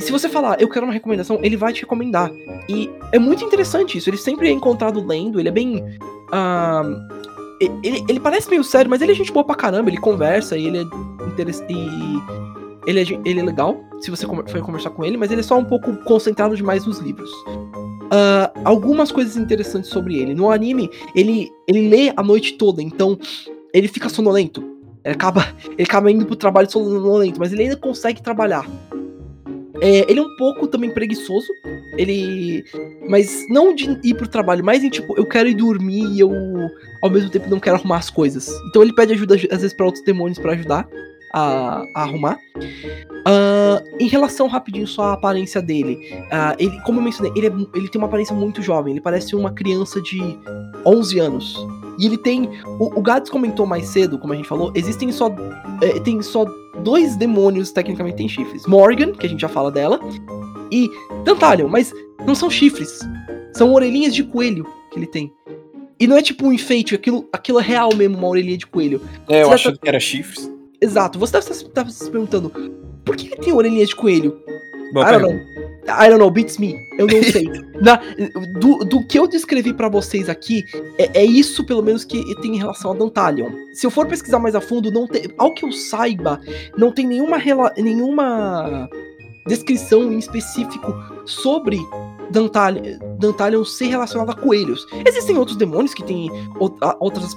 se 0.00 0.10
você 0.10 0.28
falar, 0.28 0.60
eu 0.60 0.68
quero 0.68 0.84
uma 0.84 0.92
recomendação, 0.92 1.38
ele 1.42 1.56
vai 1.56 1.72
te 1.72 1.82
recomendar. 1.82 2.30
E 2.68 2.90
é 3.12 3.18
muito 3.18 3.44
interessante 3.44 3.96
isso. 3.98 4.10
Ele 4.10 4.16
sempre 4.16 4.48
é 4.48 4.50
encontrado 4.50 5.04
lendo, 5.04 5.38
ele 5.38 5.48
é 5.48 5.52
bem. 5.52 5.76
Uh, 5.76 7.24
ele, 7.60 8.04
ele 8.08 8.20
parece 8.20 8.48
meio 8.50 8.64
sério, 8.64 8.90
mas 8.90 9.00
ele 9.00 9.12
é 9.12 9.14
gente 9.14 9.32
boa 9.32 9.44
pra 9.44 9.54
caramba, 9.54 9.90
ele 9.90 9.98
conversa 9.98 10.56
e 10.56 10.66
ele 10.66 10.78
é 10.78 11.26
interessante. 11.26 11.74
Ele 12.86 13.00
é, 13.00 13.20
ele 13.24 13.40
é 13.40 13.42
legal, 13.42 13.82
se 14.00 14.10
você 14.10 14.26
for 14.26 14.60
conversar 14.60 14.90
com 14.90 15.04
ele, 15.04 15.16
mas 15.16 15.30
ele 15.30 15.40
é 15.40 15.44
só 15.44 15.56
um 15.58 15.64
pouco 15.64 15.94
concentrado 16.04 16.54
demais 16.54 16.84
nos 16.84 16.98
livros. 16.98 17.30
Uh, 18.04 18.60
algumas 18.64 19.10
coisas 19.10 19.36
interessantes 19.36 19.88
sobre 19.88 20.18
ele. 20.18 20.34
No 20.34 20.50
anime, 20.50 20.90
ele, 21.14 21.50
ele 21.66 21.88
lê 21.88 22.12
a 22.14 22.22
noite 22.22 22.52
toda, 22.54 22.82
então 22.82 23.18
ele 23.72 23.88
fica 23.88 24.08
sonolento. 24.08 24.62
Ele 25.02 25.14
acaba, 25.14 25.46
ele 25.70 25.82
acaba 25.82 26.10
indo 26.10 26.26
pro 26.26 26.36
trabalho 26.36 26.70
sonolento, 26.70 27.40
mas 27.40 27.52
ele 27.52 27.62
ainda 27.62 27.76
consegue 27.76 28.22
trabalhar. 28.22 28.66
É, 29.80 30.10
ele 30.10 30.20
é 30.20 30.22
um 30.22 30.36
pouco 30.36 30.66
também 30.66 30.90
preguiçoso. 30.90 31.52
Ele. 31.96 32.64
Mas 33.08 33.46
não 33.48 33.74
de 33.74 33.98
ir 34.02 34.14
pro 34.14 34.28
trabalho, 34.28 34.64
mas 34.64 34.82
em 34.82 34.90
tipo, 34.90 35.16
eu 35.18 35.26
quero 35.26 35.48
ir 35.48 35.54
dormir 35.54 36.04
e 36.12 36.20
eu 36.20 36.30
ao 37.02 37.10
mesmo 37.10 37.30
tempo 37.30 37.48
não 37.50 37.60
quero 37.60 37.76
arrumar 37.76 37.98
as 37.98 38.10
coisas. 38.10 38.48
Então 38.68 38.82
ele 38.82 38.94
pede 38.94 39.12
ajuda 39.12 39.34
às 39.34 39.40
vezes 39.60 39.72
para 39.72 39.86
outros 39.86 40.04
demônios 40.04 40.38
para 40.38 40.52
ajudar 40.52 40.88
a, 41.34 41.84
a 41.94 42.02
arrumar. 42.02 42.38
Uh, 42.56 43.82
em 43.98 44.06
relação 44.06 44.46
rapidinho 44.46 44.86
só 44.86 45.04
à 45.04 45.12
aparência 45.14 45.60
dele, 45.60 45.98
uh, 46.26 46.54
ele, 46.58 46.80
como 46.82 47.00
eu 47.00 47.04
mencionei, 47.04 47.32
ele, 47.34 47.46
é, 47.48 47.52
ele 47.74 47.88
tem 47.88 48.00
uma 48.00 48.06
aparência 48.06 48.34
muito 48.34 48.62
jovem, 48.62 48.92
ele 48.92 49.00
parece 49.00 49.34
uma 49.34 49.50
criança 49.50 50.00
de 50.00 50.20
11 50.86 51.18
anos. 51.18 51.66
E 51.98 52.06
ele 52.06 52.18
tem. 52.18 52.48
O, 52.78 52.98
o 52.98 53.02
Gads 53.02 53.30
comentou 53.30 53.66
mais 53.66 53.86
cedo, 53.86 54.18
como 54.18 54.32
a 54.32 54.36
gente 54.36 54.48
falou, 54.48 54.72
existem 54.74 55.10
só. 55.10 55.34
É, 55.82 55.98
tem 56.00 56.20
só 56.22 56.44
dois 56.82 57.16
demônios 57.16 57.70
tecnicamente 57.72 58.16
tem 58.16 58.28
chifres. 58.28 58.66
Morgan, 58.66 59.12
que 59.12 59.26
a 59.26 59.28
gente 59.28 59.40
já 59.40 59.48
fala 59.48 59.70
dela, 59.70 60.00
e 60.70 60.88
Tantalion, 61.24 61.68
mas 61.68 61.92
não 62.26 62.34
são 62.34 62.50
chifres. 62.50 63.00
São 63.52 63.72
orelhinhas 63.72 64.14
de 64.14 64.24
coelho 64.24 64.66
que 64.90 64.98
ele 64.98 65.06
tem. 65.06 65.32
E 65.98 66.06
não 66.06 66.16
é 66.16 66.22
tipo 66.22 66.46
um 66.46 66.52
enfeite, 66.52 66.94
aquilo, 66.94 67.28
aquilo 67.32 67.60
é 67.60 67.62
real 67.62 67.94
mesmo, 67.94 68.18
uma 68.18 68.28
orelhinha 68.28 68.58
de 68.58 68.66
coelho. 68.66 69.00
É, 69.28 69.42
eu 69.42 69.52
achei 69.52 69.72
que 69.72 69.88
era 69.88 70.00
chifres. 70.00 70.50
Exato. 70.80 71.18
Você 71.18 71.32
deve 71.32 71.50
estar 71.60 71.88
se 71.88 72.10
perguntando, 72.10 72.50
por 73.04 73.16
que 73.16 73.26
ele 73.26 73.36
tem 73.36 73.52
orelhinha 73.52 73.86
de 73.86 73.94
coelho? 73.94 74.40
Boa 74.94 75.08
I 75.08 75.18
don't 75.18 75.22
know. 75.24 75.64
I 75.88 76.08
don't 76.08 76.18
know, 76.20 76.30
beats 76.30 76.56
me. 76.56 76.86
Eu 76.96 77.08
não 77.08 77.22
sei. 77.24 77.44
Na, 77.82 78.00
do, 78.60 78.84
do 78.84 79.04
que 79.04 79.18
eu 79.18 79.26
descrevi 79.26 79.74
para 79.74 79.88
vocês 79.88 80.28
aqui, 80.28 80.64
é, 80.96 81.20
é, 81.20 81.24
isso 81.24 81.64
pelo 81.64 81.82
menos 81.82 82.04
que 82.04 82.22
tem 82.40 82.54
em 82.54 82.58
relação 82.58 82.92
a 82.92 82.94
Dantalion. 82.94 83.50
Se 83.72 83.84
eu 83.84 83.90
for 83.90 84.06
pesquisar 84.06 84.38
mais 84.38 84.54
a 84.54 84.60
fundo, 84.60 84.92
não 84.92 85.08
tem, 85.08 85.24
ao 85.36 85.52
que 85.52 85.64
eu 85.64 85.72
saiba, 85.72 86.40
não 86.78 86.92
tem 86.92 87.08
nenhuma, 87.08 87.38
nenhuma 87.76 88.88
descrição 89.48 90.12
em 90.12 90.18
específico 90.18 90.94
sobre 91.26 91.80
Dantalion, 92.30 92.82
Dantalion 93.18 93.64
ser 93.64 93.86
relacionado 93.86 94.30
a 94.30 94.34
coelhos. 94.34 94.86
Existem 95.06 95.36
outros 95.36 95.56
demônios 95.56 95.94
que 95.94 96.02
têm 96.02 96.30
outras 97.00 97.34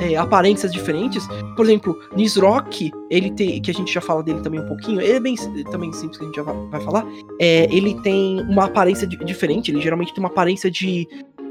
é, 0.00 0.16
aparências 0.16 0.72
diferentes. 0.72 1.26
Por 1.56 1.64
exemplo, 1.64 1.98
Nisrock, 2.16 2.90
ele 3.10 3.30
tem, 3.30 3.60
que 3.60 3.70
a 3.70 3.74
gente 3.74 3.92
já 3.92 4.00
fala 4.00 4.22
dele 4.22 4.40
também 4.40 4.60
um 4.60 4.66
pouquinho, 4.66 5.00
ele 5.00 5.12
é 5.12 5.20
bem 5.20 5.34
também 5.70 5.92
simples 5.92 6.18
que 6.18 6.24
a 6.24 6.26
gente 6.26 6.36
já 6.36 6.42
vai 6.42 6.80
falar. 6.80 7.06
É, 7.40 7.64
ele 7.74 7.94
tem 8.00 8.40
uma 8.42 8.64
aparência 8.64 9.06
diferente, 9.06 9.70
ele 9.70 9.80
geralmente 9.80 10.12
tem 10.12 10.22
uma 10.22 10.30
aparência 10.30 10.70
de. 10.70 11.08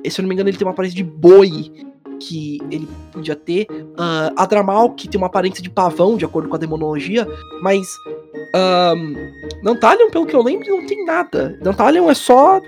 Se 0.09 0.21
eu 0.21 0.23
não 0.23 0.29
me 0.29 0.35
engano, 0.35 0.49
ele 0.49 0.57
tem 0.57 0.65
uma 0.65 0.71
aparência 0.71 0.95
de 0.95 1.03
boi 1.03 1.71
que 2.19 2.59
ele 2.71 2.87
podia 3.11 3.35
ter. 3.35 3.67
Uh, 3.71 4.33
Adramal, 4.35 4.91
que 4.91 5.07
tem 5.07 5.17
uma 5.17 5.27
aparência 5.27 5.61
de 5.61 5.69
pavão, 5.69 6.17
de 6.17 6.25
acordo 6.25 6.49
com 6.49 6.55
a 6.55 6.59
demonologia, 6.59 7.27
mas. 7.61 7.87
Um, 8.55 9.31
Dantalion, 9.61 10.09
pelo 10.09 10.25
que 10.25 10.35
eu 10.35 10.43
lembro, 10.43 10.67
não 10.67 10.85
tem 10.85 11.03
nada. 11.05 11.57
Dantalion 11.61 12.09
é 12.09 12.13
só 12.13 12.61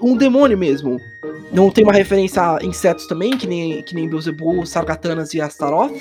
um 0.00 0.16
demônio 0.16 0.56
mesmo. 0.56 0.98
Não 1.52 1.70
tem 1.70 1.84
uma 1.84 1.92
referência 1.92 2.42
a 2.42 2.64
insetos 2.64 3.06
também, 3.06 3.36
que 3.36 3.46
nem, 3.46 3.82
que 3.82 3.94
nem 3.94 4.08
Beelzebub, 4.08 4.66
Sargatanas 4.66 5.34
e 5.34 5.40
Astaroth. 5.40 6.00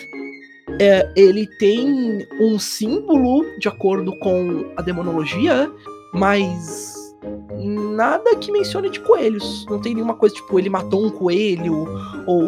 É, 0.79 1.09
ele 1.15 1.47
tem 1.57 2.27
um 2.39 2.59
símbolo 2.59 3.43
de 3.57 3.67
acordo 3.67 4.15
com 4.19 4.71
a 4.77 4.81
demonologia, 4.81 5.69
mas 6.13 6.99
nada 7.95 8.35
que 8.35 8.51
mencione 8.51 8.89
de 8.89 8.99
coelhos. 8.99 9.65
Não 9.69 9.79
tem 9.79 9.93
nenhuma 9.95 10.13
coisa 10.13 10.35
tipo 10.35 10.59
ele 10.59 10.69
matou 10.69 11.05
um 11.05 11.09
coelho, 11.09 11.87
ou 12.27 12.47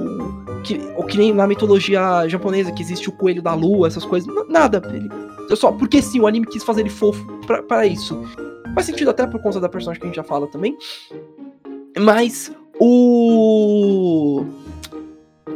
que, 0.63 0.79
ou 0.95 1.03
que 1.03 1.17
nem 1.17 1.33
na 1.33 1.47
mitologia 1.47 2.27
japonesa 2.27 2.71
que 2.71 2.81
existe 2.81 3.09
o 3.09 3.11
coelho 3.11 3.41
da 3.41 3.53
lua, 3.53 3.87
essas 3.87 4.05
coisas. 4.05 4.33
Nada. 4.47 4.81
Ele, 4.93 5.09
só 5.55 5.71
porque 5.71 6.01
sim, 6.01 6.19
o 6.19 6.27
anime 6.27 6.45
quis 6.45 6.63
fazer 6.63 6.81
ele 6.81 6.89
fofo 6.89 7.25
para 7.67 7.85
isso. 7.85 8.21
Faz 8.73 8.85
sentido 8.85 9.09
até 9.09 9.27
por 9.27 9.41
conta 9.41 9.59
da 9.59 9.69
personagem 9.69 9.99
que 9.99 10.07
a 10.07 10.09
gente 10.09 10.15
já 10.15 10.23
fala 10.23 10.47
também. 10.47 10.77
Mas 11.99 12.51
o. 12.79 14.45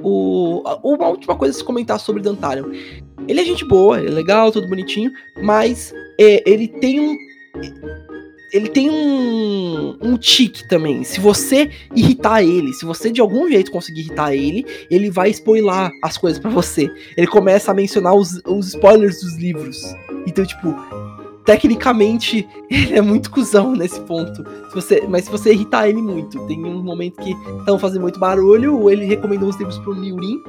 O, 0.04 0.62
uma 0.84 1.08
última 1.08 1.36
coisa 1.36 1.56
a 1.56 1.58
se 1.58 1.64
comentar 1.64 2.00
sobre 2.00 2.22
Dantalion. 2.22 2.70
Ele 3.28 3.42
é 3.42 3.46
gente 3.46 3.66
boa, 3.66 4.00
ele 4.00 4.10
é 4.10 4.12
legal, 4.12 4.52
tudo 4.52 4.68
bonitinho, 4.68 5.12
mas 5.42 5.92
é, 6.20 6.44
ele 6.48 6.68
tem 6.68 7.00
um 7.00 7.18
ele 8.56 8.70
tem 8.70 8.90
um, 8.90 9.98
um 10.02 10.18
tique 10.18 10.66
também. 10.66 11.04
Se 11.04 11.20
você 11.20 11.70
irritar 11.94 12.42
ele, 12.42 12.72
se 12.72 12.86
você 12.86 13.12
de 13.12 13.20
algum 13.20 13.50
jeito 13.50 13.70
conseguir 13.70 14.00
irritar 14.00 14.34
ele, 14.34 14.66
ele 14.90 15.12
vai 15.12 15.30
spoiler 15.32 15.92
as 16.02 16.18
coisas 16.18 16.40
para 16.40 16.50
você. 16.50 16.90
Ele 17.18 17.28
começa 17.28 17.72
a 17.72 17.74
mencionar 17.74 18.16
os, 18.16 18.42
os 18.46 18.68
spoilers 18.70 19.20
dos 19.20 19.36
livros. 19.36 19.94
Então, 20.26 20.46
tipo, 20.46 20.74
tecnicamente 21.46 22.48
ele 22.70 22.96
é 22.96 23.02
muito 23.02 23.32
cuzão 23.32 23.74
nesse 23.74 24.00
ponto. 24.02 24.44
Se 24.70 24.76
você, 24.76 25.08
mas 25.08 25.26
se 25.26 25.32
você 25.32 25.54
irritar 25.54 25.88
ele 25.88 26.02
muito, 26.02 26.46
tem 26.48 26.64
um 26.66 26.82
momento 26.82 27.22
que 27.22 27.32
estão 27.60 27.80
fazendo 27.80 28.02
muito 28.02 28.20
barulho, 28.20 28.90
ele 28.90 29.06
recomendou 29.06 29.50
os 29.50 29.58
livros 29.58 29.78
pro 29.80 29.96
Miurin. 29.96 30.42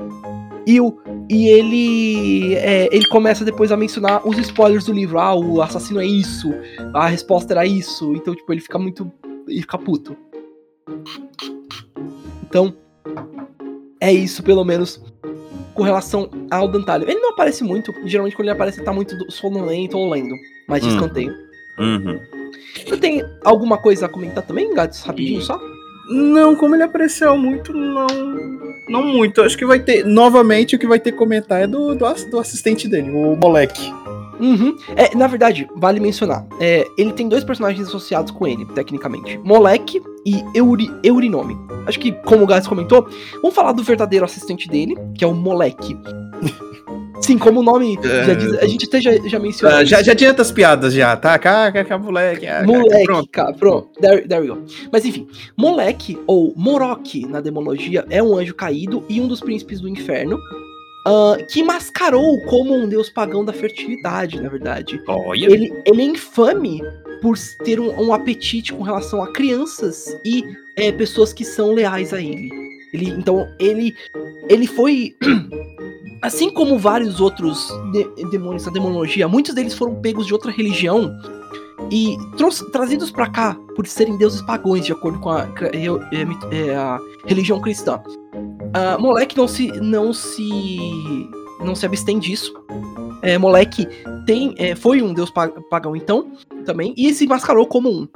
E, 0.67 0.81
o, 0.81 0.99
e 1.31 1.47
ele 1.47 2.55
é, 2.57 2.89
ele 2.91 3.07
começa 3.07 3.45
depois 3.45 3.71
a 3.71 3.77
mencionar 3.77 4.27
os 4.27 4.37
spoilers 4.39 4.87
do 4.87 4.93
livro. 4.93 5.21
Ah, 5.21 5.33
o 5.33 5.63
assassino 5.63 6.01
é 6.01 6.07
isso, 6.07 6.53
a 6.93 7.07
resposta 7.07 7.53
era 7.53 7.65
isso. 7.65 8.13
Então, 8.15 8.35
tipo, 8.35 8.53
ele 8.53 8.61
fica 8.61 8.79
muito. 8.79 9.13
Ele 9.47 9.61
fica 9.61 9.79
puto. 9.79 10.17
Então, 12.49 12.75
é 14.01 14.13
isso, 14.13 14.43
pelo 14.43 14.65
menos, 14.65 15.01
com 15.73 15.83
relação 15.83 16.29
ao 16.51 16.67
Dantalho. 16.67 17.09
Ele 17.09 17.21
não 17.21 17.31
aparece 17.31 17.63
muito, 17.63 17.93
geralmente 18.05 18.35
quando 18.35 18.49
ele 18.49 18.57
aparece, 18.57 18.79
ele 18.79 18.87
tá 18.87 18.93
muito 18.93 19.15
sonolento 19.31 19.97
ou 19.97 20.11
lendo, 20.11 20.35
mas 20.67 20.83
de 20.83 20.89
escanteio. 20.89 21.35
Uhum. 21.79 22.21
Você 22.87 22.97
tem 22.97 23.25
alguma 23.45 23.79
coisa 23.79 24.07
a 24.07 24.09
comentar 24.09 24.45
também, 24.45 24.73
Gats? 24.75 25.03
Rapidinho 25.03 25.43
só? 25.43 25.59
Não, 26.09 26.55
como 26.55 26.75
ele 26.75 26.85
apareceu 26.85 27.37
muito, 27.37 27.73
não. 27.73 28.07
Não 28.89 29.03
muito. 29.03 29.43
Acho 29.43 29.59
que 29.59 29.67
vai 29.67 29.81
ter. 29.81 30.05
Novamente, 30.05 30.77
o 30.77 30.79
que 30.79 30.87
vai 30.87 31.01
ter 31.01 31.13
que 31.13 31.19
comentar 31.19 31.63
é 31.63 31.67
do, 31.67 31.95
do, 31.95 32.31
do 32.31 32.39
assistente 32.39 32.89
dele, 32.89 33.11
o 33.11 33.37
moleque. 33.37 33.93
Uhum. 34.39 34.77
É, 34.95 35.17
na 35.17 35.27
verdade, 35.27 35.67
vale 35.75 35.99
mencionar. 35.99 36.47
É, 36.61 36.87
ele 36.97 37.13
tem 37.13 37.29
dois 37.29 37.43
personagens 37.43 37.89
associados 37.89 38.31
com 38.31 38.47
ele, 38.47 38.65
tecnicamente: 38.67 39.39
Moleque 39.39 40.01
e 40.25 40.45
Euri, 40.55 40.91
Eurinome. 41.03 41.57
Acho 41.87 41.99
que, 41.99 42.13
como 42.13 42.45
o 42.45 42.47
Gats 42.47 42.69
comentou, 42.69 43.09
vamos 43.43 43.55
falar 43.55 43.73
do 43.73 43.83
verdadeiro 43.83 44.25
assistente 44.25 44.69
dele, 44.69 44.95
que 45.15 45.25
é 45.25 45.27
o 45.27 45.35
Moleque. 45.35 45.97
Sim, 47.21 47.39
como 47.39 47.61
o 47.61 47.63
nome 47.63 47.99
é... 48.03 48.25
já 48.25 48.35
diz, 48.35 48.53
a 48.59 48.67
gente 48.67 48.87
até 48.87 49.01
já, 49.01 49.13
já 49.27 49.39
mencionou. 49.39 49.79
Uh, 49.79 49.87
já, 49.87 50.03
já 50.03 50.13
adianta 50.13 50.43
as 50.43 50.51
piadas 50.51 50.93
já, 50.93 51.17
tá? 51.17 51.39
Caca, 51.39 51.99
moleque. 51.99 52.47
Ah, 52.47 52.63
moleque, 52.65 53.05
pronto. 53.05 53.29
Cara, 53.31 53.53
pronto. 53.55 53.89
There, 54.01 54.27
there 54.27 54.41
we 54.41 54.49
go. 54.49 54.63
Mas 54.93 55.05
enfim, 55.05 55.27
moleque, 55.57 56.19
ou 56.27 56.53
Morok 56.57 57.27
na 57.27 57.41
demologia, 57.41 58.05
é 58.11 58.23
um 58.23 58.37
anjo 58.37 58.55
caído 58.55 59.05
e 59.09 59.21
um 59.21 59.27
dos 59.27 59.41
príncipes 59.41 59.81
do 59.81 59.89
inferno. 59.89 60.39
Uh, 61.07 61.47
que 61.53 61.63
mascarou 61.63 62.43
como 62.47 62.75
um 62.75 62.89
deus 62.89 63.09
pagão 63.09 63.45
da 63.45 63.53
fertilidade, 63.53 64.41
na 64.41 64.49
verdade. 64.49 65.01
Olha. 65.07 65.47
Ele, 65.47 65.73
ele 65.87 66.03
é 66.03 66.05
infame 66.05 66.83
por 67.23 67.39
ter 67.65 67.79
um, 67.79 68.09
um 68.09 68.13
apetite 68.13 68.73
com 68.73 68.83
relação 68.83 69.23
a 69.23 69.33
crianças 69.33 70.19
e 70.25 70.43
é, 70.75 70.91
pessoas 70.91 71.33
que 71.33 71.45
são 71.45 71.73
leais 71.73 72.13
a 72.13 72.21
ele. 72.21 72.51
Ele, 72.97 73.11
então, 73.11 73.47
ele, 73.59 73.95
ele 74.49 74.67
foi. 74.67 75.15
Assim 76.23 76.51
como 76.51 76.79
vários 76.79 77.21
outros 77.21 77.69
de 77.93 78.31
demônios 78.31 78.65
da 78.65 78.71
demonologia, 78.71 79.29
muitos 79.29 79.55
deles 79.55 79.75
foram 79.75 79.95
pegos 80.01 80.27
de 80.27 80.33
outra 80.33 80.51
religião 80.51 81.15
e 81.91 82.17
trazidos 82.73 83.11
para 83.11 83.29
cá 83.29 83.55
por 83.77 83.87
serem 83.87 84.17
deuses 84.17 84.41
pagões, 84.43 84.87
de 84.87 84.93
acordo 84.93 85.21
com 85.21 85.31
a, 85.31 85.43
é, 85.73 86.57
é, 86.57 86.75
a 86.75 86.99
religião 87.27 87.61
cristã. 87.61 88.03
Uh, 88.35 89.01
moleque 89.01 89.37
não 89.37 89.47
se 89.47 89.69
não 89.81 90.13
se 90.13 91.29
não 91.61 91.75
se 91.75 91.87
abstém 91.87 92.19
disso. 92.19 92.53
É, 93.23 93.39
moleque 93.39 93.87
tem 94.27 94.55
é, 94.57 94.75
foi 94.75 95.03
um 95.03 95.13
deus 95.13 95.31
pagão 95.71 95.95
então 95.95 96.33
também 96.65 96.95
e 96.97 97.13
se 97.13 97.27
mascarou 97.27 97.67
como 97.67 97.91
um. 97.91 98.09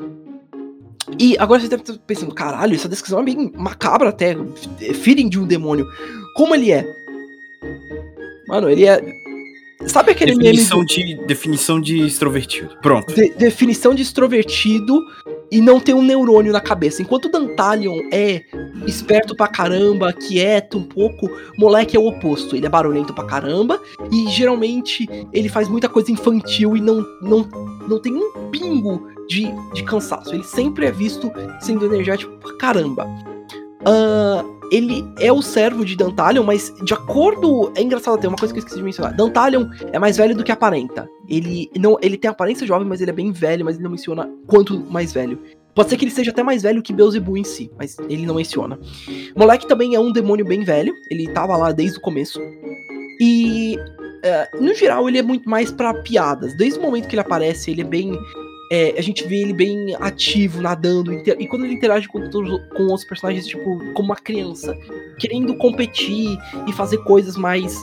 E 1.19 1.37
agora 1.39 1.61
você 1.61 1.69
deve 1.69 1.83
estar 1.83 1.99
pensando, 2.07 2.35
caralho, 2.35 2.75
essa 2.75 2.89
descrição 2.89 3.21
é 3.21 3.25
bem 3.25 3.53
macabra 3.55 4.09
até, 4.09 4.37
feeling 4.95 5.29
de 5.29 5.39
um 5.39 5.47
demônio. 5.47 5.87
Como 6.35 6.55
ele 6.55 6.73
é? 6.73 6.87
Mano, 8.49 8.69
ele 8.69 8.85
é. 8.85 9.01
Sabe 9.87 10.13
aquele 10.13 10.35
definição 10.35 10.79
meme. 10.79 10.89
De, 10.89 11.27
definição 11.27 11.81
de 11.81 12.07
extrovertido. 12.07 12.77
Pronto. 12.83 13.15
De, 13.15 13.31
definição 13.35 13.95
de 13.95 14.03
extrovertido 14.03 15.03
e 15.51 15.61
não 15.61 15.81
tem 15.81 15.95
um 15.95 16.03
neurônio 16.03 16.53
na 16.53 16.61
cabeça. 16.61 17.01
Enquanto 17.01 17.27
o 17.27 17.31
Dantalion 17.31 17.99
é 18.13 18.43
esperto 18.87 19.35
pra 19.35 19.49
caramba, 19.49 20.13
quieto 20.13 20.79
um 20.79 20.83
pouco, 20.83 21.31
moleque 21.57 21.97
é 21.97 22.01
o 22.01 22.07
oposto. 22.07 22.55
Ele 22.55 22.67
é 22.67 22.69
barulhento 22.69 23.15
pra 23.15 23.25
caramba 23.25 23.81
e 24.13 24.29
geralmente 24.29 25.09
ele 25.33 25.49
faz 25.49 25.69
muita 25.69 25.89
coisa 25.89 26.13
infantil 26.13 26.77
e 26.77 26.81
não, 26.81 27.05
não, 27.23 27.49
não 27.89 27.99
tem 27.99 28.15
um 28.15 28.51
pingo 28.51 29.09
de, 29.31 29.47
de 29.73 29.85
cansaço. 29.85 30.35
Ele 30.35 30.43
sempre 30.43 30.87
é 30.87 30.91
visto 30.91 31.31
sendo 31.61 31.87
energético 31.87 32.37
pra 32.39 32.57
caramba. 32.57 33.07
Uh, 33.83 34.59
ele 34.73 35.05
é 35.19 35.33
o 35.33 35.41
servo 35.41 35.85
de 35.85 35.97
Dantalion, 35.97 36.43
mas 36.43 36.75
de 36.83 36.93
acordo. 36.93 37.73
É 37.77 37.83
engraçado 37.83 38.15
até 38.15 38.27
uma 38.27 38.37
coisa 38.37 38.53
que 38.53 38.59
eu 38.59 38.63
esqueci 38.63 38.79
de 38.79 38.85
mencionar. 38.85 39.15
Dantalion 39.15 39.69
é 39.93 39.99
mais 40.01 40.17
velho 40.17 40.37
do 40.37 40.43
que 40.43 40.51
aparenta. 40.51 41.09
Ele 41.29 41.71
não, 41.79 41.97
ele 42.03 42.17
tem 42.17 42.29
aparência 42.29 42.67
jovem, 42.67 42.87
mas 42.87 43.01
ele 43.01 43.13
é 43.13 43.15
bem 43.15 43.31
velho, 43.31 43.65
mas 43.65 43.77
ele 43.77 43.85
não 43.85 43.93
menciona 43.93 44.29
quanto 44.49 44.81
mais 44.91 45.13
velho. 45.13 45.39
Pode 45.77 45.89
ser 45.89 45.97
que 45.97 46.05
ele 46.05 46.11
seja 46.11 46.33
até 46.33 46.43
mais 46.43 46.65
velho 46.65 46.83
que 46.83 46.93
Beelzebub 46.93 47.39
em 47.39 47.45
si, 47.45 47.71
mas 47.79 47.97
ele 48.09 48.27
não 48.27 48.35
menciona. 48.35 48.79
Moleque 49.37 49.69
também 49.69 49.95
é 49.95 50.01
um 50.01 50.13
demônio 50.13 50.45
bem 50.45 50.65
velho, 50.65 50.93
ele 51.09 51.33
tava 51.33 51.57
lá 51.57 51.71
desde 51.71 51.99
o 51.99 52.01
começo. 52.01 52.41
E, 53.21 53.77
uh, 53.79 54.61
no 54.61 54.75
geral, 54.75 55.09
ele 55.09 55.19
é 55.19 55.23
muito 55.23 55.49
mais 55.49 55.71
para 55.71 55.95
piadas. 56.03 56.57
Desde 56.57 56.81
o 56.81 56.83
momento 56.83 57.07
que 57.07 57.15
ele 57.15 57.21
aparece, 57.21 57.71
ele 57.71 57.83
é 57.83 57.85
bem 57.85 58.19
é, 58.71 58.95
a 58.97 59.03
gente 59.03 59.27
vê 59.27 59.41
ele 59.41 59.53
bem 59.53 59.97
ativo, 59.97 60.63
nadando, 60.63 61.13
e 61.13 61.47
quando 61.49 61.65
ele 61.65 61.75
interage 61.75 62.07
com, 62.07 62.31
todos, 62.31 62.49
com 62.77 62.85
outros 62.85 63.05
personagens, 63.05 63.47
tipo, 63.47 63.65
como 63.95 64.11
uma 64.11 64.17
criança, 64.17 64.79
querendo 65.19 65.55
competir 65.57 66.39
e 66.69 66.73
fazer 66.73 66.99
coisas 66.99 67.37
mais 67.37 67.77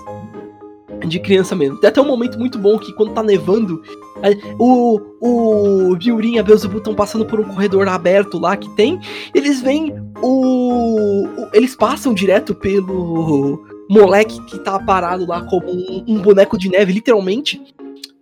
de 1.05 1.19
criança 1.19 1.55
mesmo. 1.55 1.77
Tem 1.79 1.89
até 1.89 2.01
um 2.01 2.07
momento 2.07 2.39
muito 2.39 2.57
bom 2.57 2.79
que 2.79 2.93
quando 2.93 3.13
tá 3.13 3.21
nevando, 3.21 3.81
é, 4.23 4.31
o, 4.57 4.99
o 5.21 5.95
Biurin 5.97 6.35
e 6.35 6.39
a 6.39 6.43
Beelzebub 6.43 6.77
estão 6.77 6.95
passando 6.95 7.25
por 7.25 7.39
um 7.39 7.43
corredor 7.43 7.87
aberto 7.87 8.39
lá 8.39 8.55
que 8.55 8.69
tem, 8.75 8.99
eles 9.33 9.61
veem 9.61 9.93
o, 10.21 11.25
o, 11.25 11.49
Eles 11.53 11.75
passam 11.75 12.13
direto 12.13 12.55
pelo 12.55 13.63
moleque 13.89 14.41
que 14.45 14.57
tá 14.59 14.79
parado 14.79 15.27
lá 15.27 15.41
como 15.43 15.69
um, 15.69 16.03
um 16.07 16.21
boneco 16.21 16.57
de 16.57 16.69
neve, 16.69 16.93
literalmente, 16.93 17.61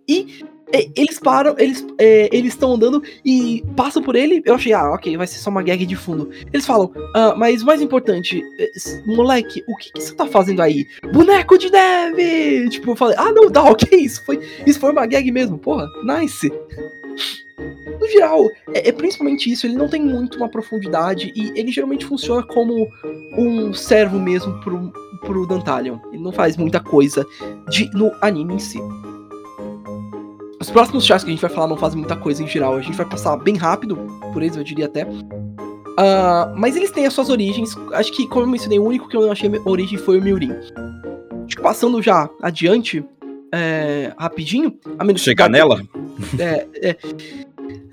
e 0.08 0.44
eles 0.72 1.18
param, 1.18 1.54
eles 1.58 1.86
é, 1.98 2.28
eles 2.36 2.52
estão 2.52 2.74
andando 2.74 3.02
e 3.24 3.64
passam 3.76 4.02
por 4.02 4.16
ele. 4.16 4.42
Eu 4.44 4.54
achei, 4.54 4.72
ah, 4.72 4.90
ok, 4.92 5.16
vai 5.16 5.26
ser 5.26 5.38
só 5.38 5.50
uma 5.50 5.62
gag 5.62 5.84
de 5.86 5.96
fundo. 5.96 6.30
Eles 6.52 6.66
falam, 6.66 6.92
ah, 7.14 7.34
mas 7.36 7.62
mais 7.62 7.80
importante, 7.80 8.42
é, 8.58 8.70
moleque, 9.06 9.62
o 9.68 9.76
que, 9.76 9.92
que 9.92 10.02
você 10.02 10.14
tá 10.14 10.26
fazendo 10.26 10.60
aí? 10.60 10.86
Boneco 11.12 11.56
de 11.58 11.70
neve! 11.70 12.68
Tipo, 12.70 12.92
eu 12.92 12.96
falei, 12.96 13.16
ah, 13.18 13.32
não, 13.32 13.50
tá, 13.50 13.62
ok, 13.70 13.98
isso 13.98 14.24
foi, 14.24 14.40
isso 14.66 14.80
foi 14.80 14.90
uma 14.90 15.06
gag 15.06 15.30
mesmo, 15.30 15.58
porra, 15.58 15.86
nice. 16.04 16.50
No 17.98 18.06
geral, 18.08 18.44
é, 18.74 18.90
é, 18.90 18.92
principalmente 18.92 19.50
isso, 19.50 19.66
ele 19.66 19.76
não 19.76 19.88
tem 19.88 20.02
muito 20.02 20.36
uma 20.36 20.48
profundidade 20.48 21.32
e 21.34 21.58
ele 21.58 21.72
geralmente 21.72 22.04
funciona 22.04 22.42
como 22.42 22.86
um 23.32 23.72
servo 23.72 24.20
mesmo 24.20 24.60
pro, 24.60 24.92
pro 25.20 25.46
Dantalion. 25.46 25.98
Ele 26.12 26.22
não 26.22 26.32
faz 26.32 26.56
muita 26.56 26.80
coisa 26.80 27.26
de, 27.70 27.90
no 27.94 28.12
anime 28.20 28.54
em 28.54 28.58
si. 28.58 28.78
Os 30.66 30.70
próximos 30.72 31.06
chats 31.06 31.22
que 31.22 31.30
a 31.30 31.32
gente 31.32 31.40
vai 31.40 31.50
falar 31.50 31.68
não 31.68 31.76
fazem 31.76 31.96
muita 31.96 32.16
coisa 32.16 32.42
em 32.42 32.48
geral. 32.48 32.74
A 32.74 32.82
gente 32.82 32.96
vai 32.96 33.06
passar 33.06 33.36
bem 33.36 33.56
rápido 33.56 33.96
por 34.32 34.42
eles, 34.42 34.56
eu 34.56 34.64
diria 34.64 34.86
até. 34.86 35.04
Uh, 35.04 36.56
mas 36.56 36.74
eles 36.74 36.90
têm 36.90 37.06
as 37.06 37.12
suas 37.12 37.30
origens. 37.30 37.76
Acho 37.92 38.12
que, 38.12 38.26
como 38.26 38.46
eu 38.46 38.50
mencionei, 38.50 38.80
o 38.80 38.84
único 38.84 39.08
que 39.08 39.16
eu 39.16 39.22
não 39.22 39.30
achei 39.30 39.48
origem 39.64 39.96
foi 39.96 40.18
o 40.18 40.22
Miurin. 40.22 40.50
Acho 40.50 41.54
que 41.56 41.62
passando 41.62 42.02
já 42.02 42.28
adiante, 42.42 43.04
é, 43.54 44.12
rapidinho. 44.18 44.76
A 44.98 45.04
menos 45.04 45.22
Chegar 45.22 45.48
nela? 45.48 45.80
É, 46.36 46.66
é. 46.82 46.96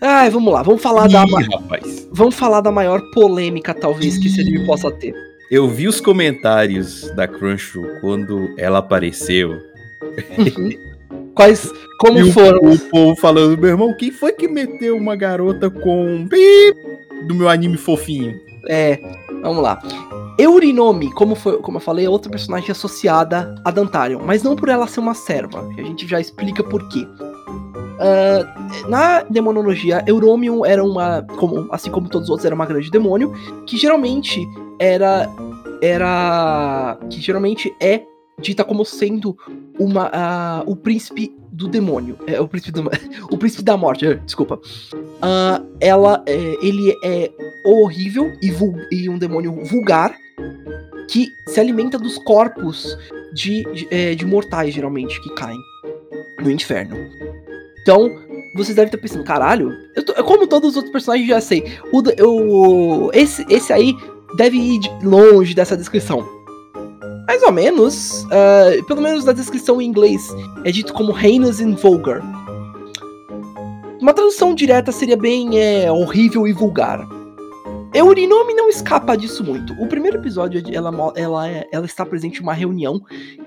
Ai, 0.02 0.32
vamos 0.32 0.52
lá, 0.52 0.64
vamos 0.64 0.82
falar 0.82 1.08
Ih, 1.08 1.14
da. 1.14 1.26
Rapaz. 1.26 2.10
Vamos 2.12 2.34
falar 2.34 2.62
da 2.62 2.72
maior 2.72 3.00
polêmica, 3.12 3.72
talvez, 3.76 4.18
que 4.18 4.30
esse 4.30 4.42
anime 4.42 4.66
possa 4.66 4.90
ter. 4.90 5.14
Eu 5.52 5.70
vi 5.70 5.88
os 5.88 6.02
comentários 6.02 7.12
da 7.16 7.28
Crunchyroll 7.28 8.00
quando 8.02 8.50
ela 8.58 8.80
apareceu. 8.80 9.52
Uhum. 10.40 10.72
Quais. 11.36 11.72
Como 12.00 12.20
e 12.20 12.32
foram? 12.32 12.60
O, 12.62 12.74
o 12.74 12.80
povo 12.80 13.16
falando, 13.20 13.58
meu 13.58 13.70
irmão, 13.70 13.96
quem 13.98 14.12
foi 14.12 14.34
que 14.34 14.48
meteu 14.48 14.98
uma 14.98 15.16
garota 15.16 15.70
com. 15.70 16.28
Do 17.28 17.36
meu 17.36 17.50
anime 17.50 17.78
fofinho? 17.78 18.34
É, 18.68 19.00
vamos 19.42 19.64
lá. 19.64 19.82
Eurinomi, 20.38 21.12
como, 21.12 21.36
foi, 21.36 21.58
como 21.60 21.78
eu 21.78 21.82
falei, 21.82 22.06
é 22.06 22.10
outra 22.10 22.30
personagem 22.30 22.72
associada 22.72 23.54
a 23.64 23.72
Dantarion, 23.72 24.20
mas 24.26 24.42
não 24.42 24.56
por 24.56 24.70
ela 24.70 24.88
ser 24.88 25.00
uma 25.00 25.14
serva. 25.14 25.68
A 25.78 25.82
gente 25.82 26.08
já 26.08 26.20
explica 26.20 26.64
por 26.64 26.88
quê. 26.90 27.08
Uh, 27.94 28.90
na 28.90 29.22
demonologia, 29.24 30.04
Euromium 30.08 30.66
era 30.66 30.84
uma, 30.84 31.22
como, 31.38 31.68
assim 31.72 31.92
como 31.92 32.10
todos 32.10 32.28
os 32.28 32.30
outros, 32.32 32.46
era 32.46 32.56
uma 32.56 32.66
grande 32.66 32.90
demônio, 32.90 33.32
que 33.68 33.78
geralmente 33.78 34.46
era, 34.80 35.30
era, 35.82 36.98
que 37.10 37.22
geralmente 37.22 37.74
é 37.80 38.02
dita 38.40 38.64
como 38.64 38.86
sendo 38.86 39.38
uma, 39.80 40.08
uh, 40.08 40.64
o 40.72 40.76
príncipe 40.76 41.36
do 41.52 41.68
demônio. 41.68 42.18
É, 42.26 42.42
o 42.42 42.48
príncipe 42.48 42.72
do, 42.72 42.90
o 43.32 43.38
príncipe 43.38 43.64
da 43.64 43.78
morte, 43.78 44.06
é, 44.06 44.16
desculpa. 44.16 44.60
Uh, 44.96 45.66
ela, 45.80 46.24
é, 46.26 46.56
ele 46.62 46.94
é 47.04 47.32
horrível 47.66 48.32
e, 48.42 48.52
e, 48.92 49.10
um 49.10 49.18
demônio 49.18 49.64
vulgar 49.64 50.16
que 51.10 51.28
se 51.48 51.60
alimenta 51.60 51.98
dos 51.98 52.18
corpos 52.18 52.98
de, 53.34 53.64
de, 53.74 53.88
é, 53.92 54.16
de 54.16 54.26
mortais, 54.26 54.74
geralmente, 54.74 55.22
que 55.22 55.34
caem 55.36 55.60
no 56.42 56.50
inferno. 56.50 56.96
Então, 57.82 58.10
vocês 58.56 58.76
devem 58.76 58.88
estar 58.88 58.98
pensando, 58.98 59.24
caralho, 59.24 59.72
tô, 60.06 60.24
como 60.24 60.48
todos 60.48 60.72
os 60.72 60.76
outros 60.76 60.92
personagens 60.92 61.28
já 61.28 61.42
sei, 61.42 61.64
o, 61.92 63.12
esse, 63.14 63.46
esse 63.50 63.72
aí 63.72 63.96
deve 64.38 64.58
ir 64.58 64.80
longe 65.04 65.54
dessa 65.54 65.78
descrição. 65.78 66.43
Mais 67.28 67.42
ou 67.44 67.52
menos. 67.52 68.24
Uh, 68.26 68.84
pelo 68.86 69.02
menos 69.02 69.26
na 69.26 69.32
descrição 69.32 69.82
em 69.82 69.86
inglês 69.86 70.28
é 70.64 70.72
dito 70.72 70.94
como 70.94 71.18
heinous 71.18 71.60
and 71.60 71.76
vulgar. 71.76 72.22
Uma 74.02 74.14
tradução 74.14 74.54
direta 74.54 74.92
seria 74.92 75.16
bem 75.16 75.58
é, 75.58 75.90
horrível 75.92 76.46
e 76.46 76.52
vulgar. 76.52 77.08
Eurinomi 77.94 78.54
não 78.54 78.68
escapa 78.70 79.16
disso 79.16 79.44
muito. 79.44 79.72
O 79.82 79.88
primeiro 79.88 80.18
episódio, 80.18 80.62
ela, 80.74 80.92
ela, 81.16 81.50
é, 81.50 81.68
ela 81.72 81.86
está 81.86 82.06
presente 82.06 82.40
em 82.40 82.44
uma 82.44 82.54
reunião 82.54 83.00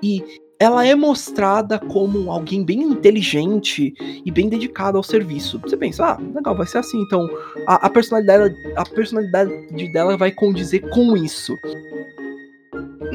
e 0.02 0.22
ela 0.58 0.86
é 0.86 0.94
mostrada 0.94 1.78
como 1.78 2.30
alguém 2.30 2.64
bem 2.64 2.80
inteligente 2.80 3.92
e 4.24 4.30
bem 4.30 4.48
dedicada 4.48 4.96
ao 4.96 5.02
serviço. 5.02 5.58
Você 5.58 5.76
pensa, 5.76 6.12
ah, 6.12 6.18
legal, 6.34 6.56
vai 6.56 6.66
ser 6.66 6.78
assim. 6.78 7.02
Então, 7.02 7.28
a, 7.66 7.86
a 7.86 7.90
personalidade, 7.90 8.54
a 8.76 8.84
personalidade 8.84 9.92
dela 9.92 10.16
vai 10.16 10.30
condizer 10.30 10.80
com 10.88 11.16
isso. 11.16 11.54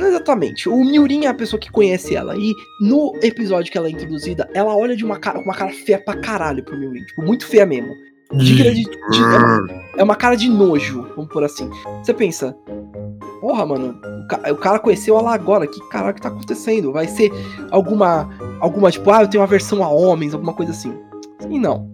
Não 0.02 0.08
exatamente. 0.08 0.68
O 0.68 0.84
Miurin 0.84 1.26
é 1.26 1.28
a 1.28 1.34
pessoa 1.34 1.60
que 1.60 1.72
conhece 1.72 2.16
ela. 2.16 2.36
E 2.36 2.56
no 2.82 3.14
episódio 3.22 3.72
que 3.72 3.78
ela 3.78 3.88
é 3.88 3.92
introduzida, 3.92 4.50
ela 4.52 4.76
olha 4.76 4.96
de 4.96 5.06
uma 5.06 5.20
cara, 5.20 5.40
uma 5.40 5.54
cara 5.54 5.72
feia 5.72 6.00
pra 6.00 6.16
caralho 6.16 6.64
pro 6.64 6.76
Miurin. 6.76 7.06
Tipo, 7.06 7.22
muito 7.22 7.46
feia 7.46 7.68
mesmo. 7.68 7.94
De, 8.34 8.56
de, 8.56 8.90
é, 9.14 9.38
uma, 9.38 9.68
é, 9.98 10.04
uma, 10.04 10.16
cara 10.16 10.36
de 10.36 10.50
nojo, 10.50 11.06
vamos 11.16 11.32
por 11.32 11.44
assim. 11.44 11.70
Você 12.02 12.14
pensa, 12.14 12.58
porra, 13.42 13.66
mano, 13.66 14.00
o, 14.50 14.54
o 14.54 14.56
cara 14.56 14.80
conheceu 14.80 15.20
ela 15.20 15.34
agora, 15.34 15.68
que 15.68 15.80
caralho 15.90 16.16
que 16.16 16.22
tá 16.22 16.30
acontecendo? 16.30 16.94
Vai 16.94 17.08
ser 17.08 17.30
alguma, 17.70 18.30
alguma, 18.62 18.90
tipo, 18.90 19.12
ah, 19.12 19.22
eu 19.22 19.28
tenho 19.28 19.42
uma 19.42 19.48
versão 19.48 19.84
a 19.84 19.90
homens, 19.90 20.34
alguma 20.34 20.54
coisa 20.54 20.72
assim. 20.72 20.98
E 21.48 21.60
não. 21.60 21.92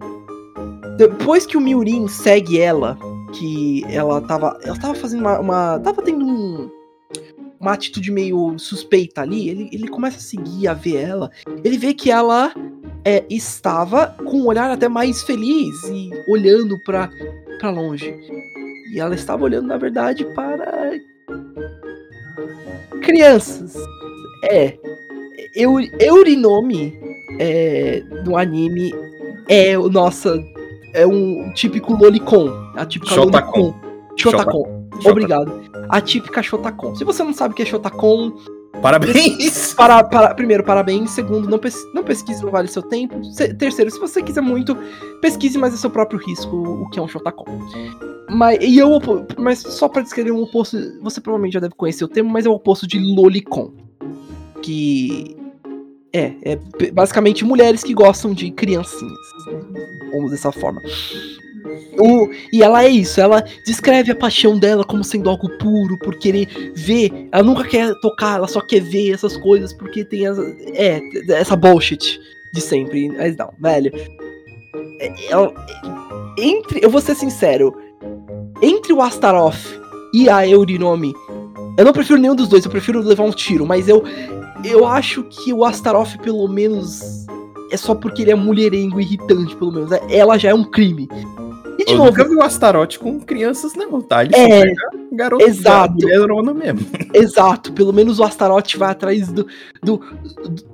Depois 0.96 1.44
que 1.44 1.56
o 1.56 1.60
Miurin 1.60 2.06
segue 2.06 2.58
ela, 2.58 2.96
que 3.34 3.84
ela 3.88 4.20
tava, 4.22 4.56
ela 4.62 4.78
tava 4.78 4.94
fazendo 4.94 5.20
uma, 5.20 5.40
uma 5.40 5.80
tava 5.80 6.02
tendo 6.02 6.24
um, 6.24 6.70
uma 7.60 7.72
atitude 7.72 8.10
meio 8.10 8.58
suspeita 8.58 9.22
ali, 9.22 9.48
ele, 9.48 9.68
ele 9.72 9.88
começa 9.88 10.18
a 10.18 10.20
seguir, 10.20 10.68
a 10.68 10.74
ver 10.74 10.96
ela. 10.96 11.30
Ele 11.64 11.76
vê 11.76 11.92
que 11.92 12.10
ela 12.10 12.52
é, 13.04 13.24
estava 13.28 14.08
com 14.24 14.42
um 14.42 14.46
olhar 14.46 14.70
até 14.70 14.88
mais 14.88 15.22
feliz 15.22 15.82
e 15.84 16.10
olhando 16.28 16.78
para 16.78 17.10
longe. 17.70 18.14
E 18.92 19.00
ela 19.00 19.14
estava 19.14 19.44
olhando, 19.44 19.66
na 19.66 19.76
verdade, 19.76 20.24
para 20.34 20.98
Crianças, 23.02 23.74
é. 24.50 24.76
Eu, 25.54 25.80
Eurinomi 25.98 26.98
é, 27.40 28.02
no 28.24 28.36
anime 28.36 28.92
é 29.48 29.78
o 29.78 29.88
nossa. 29.88 30.38
É 30.94 31.06
um 31.06 31.52
típico 31.54 31.94
lolicon. 31.94 32.48
A 32.74 32.84
típica 32.84 33.14
Shotacon. 33.14 33.60
lolicon. 33.60 33.80
Shotacon. 34.16 34.77
Obrigado. 35.04 35.62
A 35.88 36.00
típica 36.00 36.42
Shotacon. 36.42 36.94
Se 36.96 37.04
você 37.04 37.22
não 37.22 37.32
sabe 37.32 37.52
o 37.52 37.56
que 37.56 37.62
é 37.62 37.66
Shotacon, 37.66 38.32
Parabéns! 38.82 39.72
para, 39.76 40.04
para, 40.04 40.34
primeiro, 40.34 40.62
parabéns. 40.62 41.10
Segundo, 41.10 41.48
não, 41.48 41.58
pes, 41.58 41.76
não 41.94 42.04
pesquise, 42.04 42.44
não 42.44 42.50
vale 42.50 42.68
seu 42.68 42.82
tempo. 42.82 43.24
Se- 43.24 43.52
terceiro, 43.54 43.90
se 43.90 43.98
você 43.98 44.22
quiser 44.22 44.40
muito, 44.40 44.76
pesquise, 45.20 45.58
mas 45.58 45.74
é 45.74 45.76
seu 45.76 45.90
próprio 45.90 46.20
risco 46.20 46.54
o 46.56 46.90
que 46.90 46.98
é 46.98 47.02
um 47.02 47.08
Shotacon. 47.08 47.46
Mas, 48.30 48.58
e 48.60 48.78
eu, 48.78 48.90
mas 49.38 49.60
só 49.60 49.88
pra 49.88 50.02
descrever 50.02 50.30
um 50.32 50.42
oposto, 50.42 50.76
você 51.02 51.20
provavelmente 51.20 51.54
já 51.54 51.60
deve 51.60 51.74
conhecer 51.74 52.04
o 52.04 52.08
termo, 52.08 52.30
mas 52.30 52.46
é 52.46 52.48
o 52.48 52.52
oposto 52.52 52.86
de 52.86 52.98
Lolicon. 52.98 53.72
Que 54.62 55.36
é, 56.12 56.34
é 56.42 56.56
basicamente 56.92 57.44
mulheres 57.44 57.82
que 57.82 57.94
gostam 57.94 58.32
de 58.32 58.50
criancinhas. 58.50 59.12
né? 59.46 59.60
Vamos 60.12 60.30
dessa 60.30 60.52
forma. 60.52 60.80
O- 61.98 62.28
e 62.52 62.62
ela 62.62 62.84
é 62.84 62.88
isso, 62.88 63.20
ela 63.20 63.42
descreve 63.64 64.12
a 64.12 64.16
paixão 64.16 64.58
dela 64.58 64.84
como 64.84 65.02
sendo 65.04 65.28
algo 65.28 65.48
puro, 65.58 65.98
por 65.98 66.16
querer 66.16 66.46
ver. 66.74 67.28
Ela 67.32 67.42
nunca 67.42 67.64
quer 67.64 67.92
tocar, 68.00 68.36
ela 68.36 68.48
só 68.48 68.60
quer 68.60 68.80
ver 68.80 69.12
essas 69.12 69.36
coisas 69.36 69.72
porque 69.72 70.04
tem 70.04 70.26
essa, 70.26 70.42
é, 70.74 71.00
essa 71.32 71.56
bullshit 71.56 72.20
de 72.52 72.60
sempre. 72.60 73.08
Mas 73.08 73.36
não, 73.36 73.50
velho. 73.60 73.90
É- 75.00 75.12
ela- 75.30 75.52
entre, 76.38 76.80
eu 76.82 76.90
vou 76.90 77.00
ser 77.00 77.14
sincero, 77.14 77.74
entre 78.62 78.92
o 78.92 79.00
Astaroth 79.02 79.80
e 80.14 80.28
a 80.28 80.46
Eurinomi, 80.46 81.12
eu 81.76 81.84
não 81.84 81.92
prefiro 81.92 82.18
nenhum 82.20 82.34
dos 82.34 82.48
dois, 82.48 82.64
eu 82.64 82.70
prefiro 82.70 83.00
levar 83.00 83.24
um 83.24 83.30
tiro, 83.30 83.66
mas 83.66 83.88
eu 83.88 84.02
eu 84.64 84.84
acho 84.86 85.22
que 85.24 85.52
o 85.52 85.64
Astaroth 85.64 86.16
pelo 86.20 86.48
menos 86.48 87.24
é 87.70 87.76
só 87.76 87.94
porque 87.94 88.22
ele 88.22 88.32
é 88.32 88.34
mulherengo 88.34 89.00
irritante, 89.00 89.54
pelo 89.54 89.70
menos. 89.70 89.92
É- 89.92 90.02
Ela 90.16 90.36
já 90.38 90.48
é 90.50 90.54
um 90.54 90.64
crime. 90.64 91.08
E 91.78 91.84
de 91.84 91.92
Eu 91.92 91.98
novo, 91.98 92.10
nunca 92.10 92.28
vi 92.28 92.34
o 92.34 92.42
Astaroth 92.42 92.96
com 92.98 93.20
crianças, 93.20 93.74
não, 93.74 94.00
tá? 94.00 94.24
Ele 94.24 94.34
É, 94.34 94.64
garoto, 95.12 95.44
exato. 95.44 95.94
mulherona 95.94 96.52
mesmo. 96.52 96.80
Exato, 97.14 97.72
pelo 97.72 97.92
menos 97.92 98.18
o 98.18 98.24
Astaroth 98.24 98.74
vai 98.76 98.90
atrás 98.90 99.28
do, 99.28 99.46
do, 99.82 100.00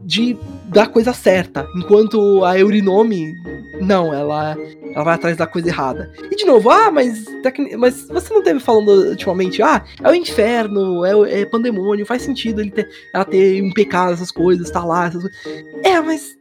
de, 0.03 0.37
da 0.69 0.87
coisa 0.87 1.13
certa, 1.13 1.67
enquanto 1.77 2.43
a 2.45 2.59
Eurinomi, 2.59 3.35
não, 3.83 4.15
ela, 4.15 4.57
ela 4.95 5.05
vai 5.05 5.15
atrás 5.15 5.37
da 5.37 5.47
coisa 5.47 5.69
errada. 5.69 6.11
E 6.31 6.37
de 6.37 6.45
novo, 6.47 6.71
ah, 6.71 6.91
mas, 6.91 7.25
tecni- 7.43 7.77
mas 7.77 8.09
você 8.09 8.33
não 8.33 8.43
teve 8.43 8.59
falando 8.61 8.89
ultimamente, 9.11 9.63
ah, 9.63 9.85
é 10.03 10.11
o 10.11 10.15
inferno, 10.15 11.05
é, 11.05 11.15
o- 11.15 11.27
é 11.27 11.45
pandemônio, 11.45 12.07
faz 12.07 12.23
sentido 12.23 12.61
ele 12.63 12.71
ter, 12.71 12.89
ela 13.13 13.25
ter 13.27 13.63
um 13.63 13.73
pecado, 13.73 14.15
essas 14.15 14.31
coisas, 14.31 14.71
tá 14.71 14.83
lá, 14.83 15.07
essas 15.07 15.23
coisas. 15.23 15.65
É, 15.85 16.01
mas, 16.01 16.35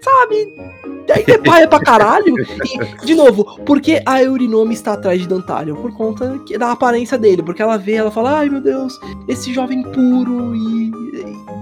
sabe, 0.00 0.54
daí 1.06 1.24
é 1.26 1.38
paia 1.38 1.68
pra 1.68 1.80
caralho. 1.80 2.34
E, 2.64 3.06
de 3.06 3.14
novo, 3.14 3.58
por 3.64 3.80
que 3.80 4.02
a 4.06 4.22
Eurinomi 4.22 4.74
está 4.74 4.94
atrás 4.94 5.20
de 5.20 5.28
Dantalion? 5.28 5.76
Por 5.76 5.92
conta 5.96 6.38
que- 6.46 6.56
da 6.58 6.72
aparência 6.72 7.18
dele, 7.18 7.42
porque 7.42 7.62
ela 7.62 7.76
vê, 7.76 7.94
ela 7.94 8.10
fala, 8.10 8.38
ai 8.38 8.48
meu 8.48 8.60
Deus, 8.60 8.98
esse 9.28 9.52
jovem 9.52 9.82
puro 9.82 10.54
e. 10.54 10.90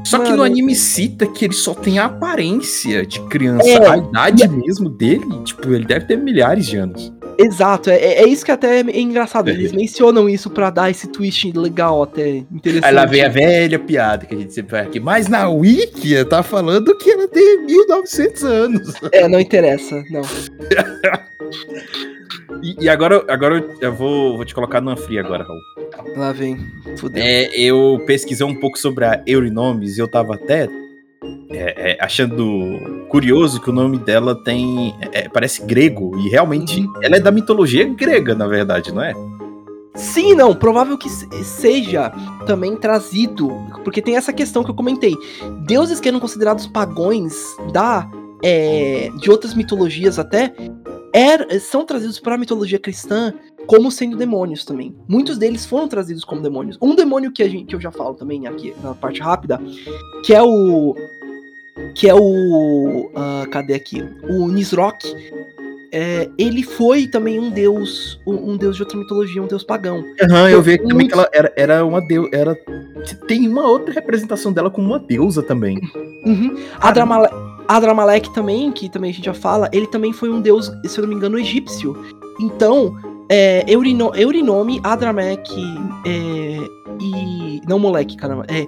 Só 0.04 0.18
que 0.18 0.24
Mano. 0.30 0.36
no 0.38 0.42
anime 0.44 0.74
cita 0.74 1.26
que 1.26 1.44
ele 1.44 1.54
só 1.54 1.74
tem 1.74 1.98
a 1.98 2.06
aparência 2.06 3.04
de 3.04 3.20
criança. 3.22 3.68
É, 3.68 3.86
a 3.88 3.98
idade 3.98 4.48
mesmo 4.48 4.88
dele, 4.88 5.26
tipo, 5.44 5.68
ele 5.72 5.84
deve 5.84 6.06
ter 6.06 6.16
milhares 6.16 6.66
de 6.66 6.76
anos. 6.76 7.12
Exato, 7.38 7.88
é, 7.88 7.96
é 7.96 8.26
isso 8.26 8.44
que 8.44 8.50
até 8.50 8.80
é 8.80 9.00
engraçado. 9.00 9.48
Eles 9.48 9.72
mencionam 9.72 10.28
isso 10.28 10.50
pra 10.50 10.70
dar 10.70 10.90
esse 10.90 11.06
twist 11.06 11.52
legal, 11.52 12.02
até 12.02 12.38
interessante. 12.52 12.84
Aí 12.84 12.92
lá 12.92 13.06
vem 13.06 13.24
a 13.24 13.28
velha 13.28 13.78
piada 13.78 14.26
que 14.26 14.34
a 14.34 14.38
gente 14.38 14.52
sempre 14.52 14.72
vai 14.72 14.80
aqui. 14.82 14.98
Mas 14.98 15.28
na 15.28 15.48
Wiki 15.48 16.24
tá 16.24 16.42
falando 16.42 16.96
que 16.98 17.10
ela 17.10 17.28
tem 17.28 17.64
1900 17.64 18.44
anos. 18.44 18.92
É, 19.12 19.28
não 19.28 19.38
interessa, 19.38 20.02
não. 20.10 20.22
E, 22.62 22.84
e 22.84 22.88
agora, 22.88 23.24
agora 23.28 23.64
eu 23.80 23.92
vou, 23.94 24.36
vou 24.36 24.44
te 24.44 24.54
colocar 24.54 24.80
numa 24.80 24.96
fria 24.96 25.20
agora, 25.20 25.44
Raul. 25.44 26.16
Lá 26.16 26.32
vem. 26.32 26.58
Fudeu. 26.96 27.22
É, 27.22 27.48
eu 27.54 28.02
pesquisei 28.06 28.44
um 28.44 28.54
pouco 28.54 28.78
sobre 28.78 29.04
a 29.04 29.22
Eurinomes 29.26 29.96
e 29.96 30.00
eu 30.00 30.08
tava 30.08 30.34
até 30.34 30.68
é, 31.50 31.92
é, 31.92 31.98
achando 32.04 33.06
curioso 33.08 33.60
que 33.60 33.70
o 33.70 33.72
nome 33.72 33.98
dela 33.98 34.34
tem. 34.34 34.94
é, 35.12 35.28
parece 35.28 35.64
grego. 35.64 36.16
E 36.18 36.28
realmente 36.28 36.80
Uhum. 36.80 36.92
ela 37.02 37.16
é 37.16 37.20
da 37.20 37.30
mitologia 37.30 37.84
grega, 37.84 38.34
na 38.34 38.46
verdade, 38.46 38.92
não 38.92 39.02
é? 39.02 39.12
Sim, 39.94 40.34
não, 40.34 40.54
provável 40.54 40.96
que 40.96 41.08
se- 41.08 41.28
seja 41.44 42.10
também 42.46 42.76
trazido, 42.76 43.50
porque 43.82 44.00
tem 44.00 44.16
essa 44.16 44.32
questão 44.32 44.62
que 44.62 44.70
eu 44.70 44.74
comentei. 44.74 45.14
Deuses 45.66 45.98
que 45.98 46.08
eram 46.08 46.20
considerados 46.20 46.66
pagões 46.66 47.34
da 47.72 48.08
é, 48.44 49.10
de 49.20 49.28
outras 49.32 49.52
mitologias 49.54 50.16
até 50.16 50.54
er- 51.12 51.58
são 51.60 51.84
trazidos 51.84 52.20
para 52.20 52.36
a 52.36 52.38
mitologia 52.38 52.78
cristã 52.78 53.34
como 53.66 53.90
sendo 53.90 54.16
demônios 54.16 54.64
também. 54.64 54.94
Muitos 55.08 55.36
deles 55.36 55.66
foram 55.66 55.88
trazidos 55.88 56.24
como 56.24 56.40
demônios. 56.40 56.78
Um 56.80 56.94
demônio 56.94 57.32
que, 57.32 57.46
gente, 57.48 57.66
que 57.66 57.74
eu 57.74 57.80
já 57.80 57.90
falo 57.90 58.14
também 58.14 58.46
aqui 58.46 58.72
na 58.82 58.94
parte 58.94 59.20
rápida, 59.20 59.60
que 60.24 60.32
é 60.32 60.40
o 60.40 60.94
que 61.94 62.08
é 62.08 62.14
o 62.14 63.10
ah, 63.14 63.46
cadê 63.50 63.74
aqui? 63.74 64.04
O 64.28 64.48
Nisroch. 64.48 64.98
É, 65.90 66.28
ele 66.36 66.62
foi 66.62 67.06
também 67.06 67.40
um 67.40 67.48
deus, 67.48 68.20
um, 68.26 68.50
um 68.50 68.56
deus 68.58 68.76
de 68.76 68.82
outra 68.82 68.98
mitologia, 68.98 69.42
um 69.42 69.46
deus 69.46 69.64
pagão. 69.64 70.04
Aham, 70.22 70.50
eu 70.50 70.60
vi 70.60 70.74
aqui 70.74 70.82
também 70.82 70.96
Muito- 70.96 71.08
que 71.08 71.14
ela 71.14 71.30
era, 71.32 71.52
era 71.56 71.84
uma 71.84 72.00
deusa. 72.00 72.28
Era... 72.30 72.54
Tem 73.26 73.48
uma 73.48 73.66
outra 73.66 73.94
representação 73.94 74.52
dela 74.52 74.70
como 74.70 74.86
uma 74.86 74.98
deusa 74.98 75.42
também. 75.42 75.78
Uhum. 76.26 76.56
Adramale 76.78 77.28
Adramalek 77.68 78.32
também, 78.32 78.72
que 78.72 78.88
também 78.88 79.10
a 79.10 79.14
gente 79.14 79.26
já 79.26 79.34
fala, 79.34 79.68
ele 79.72 79.86
também 79.86 80.10
foi 80.10 80.30
um 80.30 80.40
deus, 80.40 80.72
se 80.84 80.98
eu 80.98 81.02
não 81.02 81.08
me 81.10 81.14
engano, 81.14 81.38
egípcio. 81.38 81.94
Então, 82.40 82.96
é, 83.28 83.62
Eurino 83.68 84.10
Eurinome, 84.14 84.80
Adramek 84.82 85.50
é, 86.06 86.58
e. 87.00 87.60
Não, 87.68 87.78
moleque, 87.78 88.16
caramba. 88.16 88.46
É, 88.48 88.66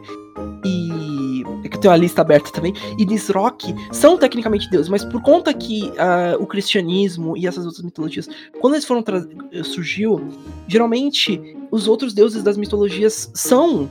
e. 0.65 1.43
É 1.65 1.69
que 1.69 1.77
eu 1.77 1.81
tenho 1.81 1.93
a 1.93 1.97
lista 1.97 2.21
aberta 2.21 2.51
também. 2.51 2.73
E 2.99 3.05
Nisroch 3.05 3.75
são 3.93 4.17
tecnicamente 4.17 4.71
deuses, 4.71 4.89
mas 4.89 5.05
por 5.05 5.21
conta 5.23 5.53
que 5.53 5.93
ah, 5.99 6.37
o 6.39 6.47
cristianismo 6.47 7.37
e 7.37 7.47
essas 7.47 7.67
outras 7.67 7.85
mitologias, 7.85 8.29
quando 8.61 8.75
eles 8.75 8.85
foram 8.85 9.03
tra- 9.03 9.27
surgiu, 9.65 10.29
geralmente 10.67 11.57
os 11.71 11.87
outros 11.87 12.13
deuses 12.13 12.43
das 12.43 12.57
mitologias 12.57 13.31
são 13.35 13.89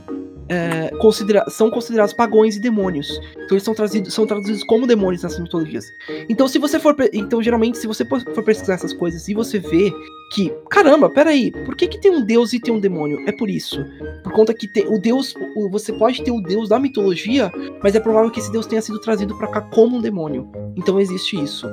é, 0.50 0.90
considera 0.98 1.46
são 1.50 1.70
considerados 1.70 2.14
pagões 2.14 2.56
e 2.56 2.60
demônios. 2.60 3.08
Então 3.34 3.50
eles 3.52 3.64
são, 3.64 3.74
trazidos, 3.76 4.14
são 4.14 4.26
traduzidos 4.26 4.64
como 4.64 4.88
demônios 4.88 5.24
nessas 5.24 5.40
mitologias. 5.40 5.86
Então 6.28 6.48
se 6.48 6.58
você 6.60 6.80
for, 6.80 6.96
então 7.14 7.42
geralmente 7.42 7.78
se 7.78 7.88
você 7.88 8.04
for 8.06 8.44
pesquisar 8.44 8.74
essas 8.74 8.94
coisas 8.94 9.28
e 9.28 9.34
você 9.34 9.60
vê 9.60 9.94
que, 10.34 10.52
caramba, 10.70 11.10
peraí, 11.10 11.52
por 11.66 11.76
que 11.76 11.88
que 11.88 12.00
tem 12.00 12.12
um 12.12 12.24
deus 12.24 12.54
e 12.54 12.60
tem 12.60 12.74
um 12.74 12.80
demônio? 12.80 13.18
É 13.28 13.32
por 13.32 13.50
isso. 13.50 13.84
Por 14.24 14.32
conta 14.34 14.54
que 14.54 14.68
tem, 14.68 14.86
o 14.88 15.00
deus, 15.00 15.34
o- 15.56 15.70
você 15.70 15.92
pode 15.94 16.24
ter 16.24 16.32
o 16.32 16.42
deus 16.42 16.70
da 16.70 16.80
mitologia, 16.80 17.52
mas 17.84 17.96
é 17.96 18.00
provável 18.00 18.30
que 18.30 18.40
esse 18.40 18.52
deus 18.52 18.66
tenha 18.68 18.82
sido 18.82 19.00
trazido 19.00 19.36
pra 19.38 19.48
cá 19.48 19.62
como 19.62 19.98
um 19.98 20.02
demônio. 20.02 20.48
Então 20.76 21.00
existe 21.00 21.42
isso. 21.42 21.68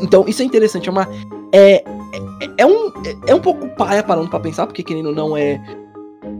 Então 0.00 0.24
isso 0.26 0.42
é 0.42 0.44
interessante, 0.44 0.88
é 0.88 0.92
uma 0.92 1.06
é, 1.52 1.74
é, 1.74 1.84
é 2.58 2.66
um 2.66 2.88
é, 3.04 3.32
é 3.32 3.34
um 3.34 3.40
pouco 3.40 3.68
paia 3.76 4.02
parando 4.02 4.28
pra 4.30 4.40
pensar, 4.40 4.66
porque 4.66 4.82
querendo 4.82 5.06
ou 5.10 5.14
não 5.14 5.36
é 5.36 5.60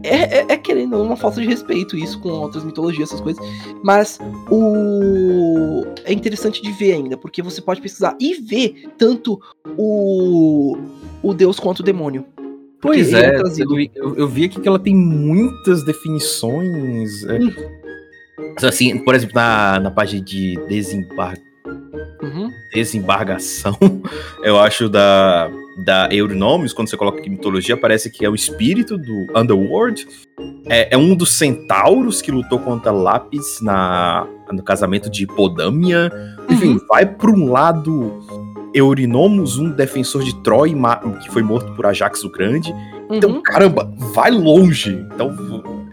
é, 0.03 0.39
é, 0.39 0.45
é 0.49 0.57
querendo 0.57 1.01
uma 1.01 1.15
falta 1.15 1.41
de 1.41 1.47
respeito 1.47 1.95
isso 1.95 2.19
com 2.19 2.29
outras 2.29 2.63
mitologias, 2.63 3.09
essas 3.09 3.21
coisas. 3.21 3.43
Mas 3.83 4.19
o. 4.49 5.85
É 6.03 6.13
interessante 6.13 6.61
de 6.61 6.71
ver 6.71 6.93
ainda, 6.93 7.17
porque 7.17 7.41
você 7.41 7.61
pode 7.61 7.81
pesquisar 7.81 8.15
e 8.19 8.35
ver 8.35 8.89
tanto 8.97 9.41
o. 9.77 10.77
o 11.21 11.33
Deus 11.33 11.59
quanto 11.59 11.79
o 11.79 11.83
demônio. 11.83 12.25
Pois 12.81 13.13
é, 13.13 13.31
trazido. 13.31 13.79
eu, 13.95 14.15
eu 14.17 14.27
vi 14.27 14.45
aqui 14.45 14.59
que 14.59 14.67
ela 14.67 14.79
tem 14.79 14.93
muitas 14.93 15.85
definições. 15.85 17.23
é. 17.23 17.39
Hum. 17.39 17.51
Assim, 18.61 18.97
por 18.99 19.15
exemplo, 19.15 19.35
na, 19.35 19.79
na 19.79 19.91
página 19.91 20.23
de 20.23 20.55
desembar 20.67 21.35
Uhum. 22.21 22.49
desembargação, 22.73 23.77
eu 24.43 24.57
acho, 24.59 24.87
da, 24.87 25.51
da 25.77 26.07
Eurinomes, 26.11 26.71
quando 26.71 26.89
você 26.89 26.95
coloca 26.95 27.19
aqui 27.19 27.29
mitologia, 27.29 27.75
parece 27.75 28.09
que 28.09 28.25
é 28.25 28.29
o 28.29 28.35
espírito 28.35 28.97
do 28.97 29.27
Underworld. 29.35 30.07
É, 30.69 30.95
é 30.95 30.97
um 30.97 31.15
dos 31.15 31.33
centauros 31.33 32.21
que 32.21 32.31
lutou 32.31 32.59
contra 32.59 32.91
Lápis 32.91 33.59
na, 33.61 34.25
no 34.51 34.63
casamento 34.63 35.09
de 35.09 35.23
Hipodâmia. 35.23 36.11
Enfim, 36.49 36.79
vai 36.87 37.05
para 37.05 37.29
um 37.29 37.51
lado 37.51 38.21
Eurinomus, 38.73 39.57
um 39.57 39.69
defensor 39.69 40.23
de 40.23 40.33
Troy, 40.41 40.73
que 41.21 41.31
foi 41.31 41.43
morto 41.43 41.73
por 41.73 41.85
Ajax 41.85 42.23
o 42.23 42.29
Grande. 42.29 42.73
Então, 43.09 43.29
Uhum. 43.31 43.41
caramba, 43.41 43.91
vai 44.13 44.31
longe. 44.31 44.91
Então, 45.13 45.31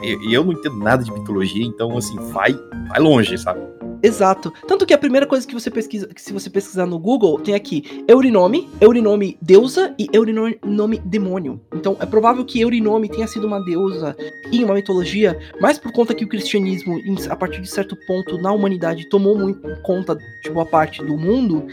e 0.03 0.33
eu 0.33 0.45
não 0.45 0.53
entendo 0.53 0.77
nada 0.79 1.03
de 1.05 1.13
mitologia, 1.13 1.65
então, 1.65 1.97
assim, 1.97 2.17
vai, 2.33 2.53
vai 2.89 3.01
longe, 3.01 3.37
sabe? 3.37 3.61
Exato. 4.03 4.51
Tanto 4.67 4.87
que 4.87 4.95
a 4.95 4.99
primeira 4.99 5.27
coisa 5.27 5.47
que 5.47 5.53
você 5.53 5.71
pesquisa, 5.71 6.07
que 6.07 6.23
se 6.23 6.33
você 6.33 6.49
pesquisar 6.49 6.87
no 6.87 6.99
Google, 6.99 7.39
tem 7.39 7.55
aqui 7.55 8.03
Eurinome, 8.09 8.67
Eurinome 8.81 9.37
deusa 9.43 9.95
e 9.99 10.09
Eurinome 10.11 10.99
demônio. 11.05 11.61
Então 11.75 11.99
é 12.01 12.07
provável 12.07 12.43
que 12.43 12.59
Eurinome 12.63 13.11
tenha 13.11 13.27
sido 13.27 13.47
uma 13.47 13.63
deusa 13.63 14.17
em 14.51 14.65
uma 14.65 14.73
mitologia, 14.73 15.39
mas 15.61 15.79
por 15.79 15.93
conta 15.93 16.15
que 16.15 16.25
o 16.25 16.29
cristianismo, 16.29 16.99
a 17.29 17.37
partir 17.37 17.61
de 17.61 17.69
certo 17.69 17.95
ponto 18.07 18.39
na 18.39 18.51
humanidade, 18.53 19.07
tomou 19.07 19.37
muito 19.37 19.61
conta 19.83 20.17
de 20.43 20.49
boa 20.51 20.65
parte 20.65 21.05
do 21.05 21.19
mundo, 21.19 21.67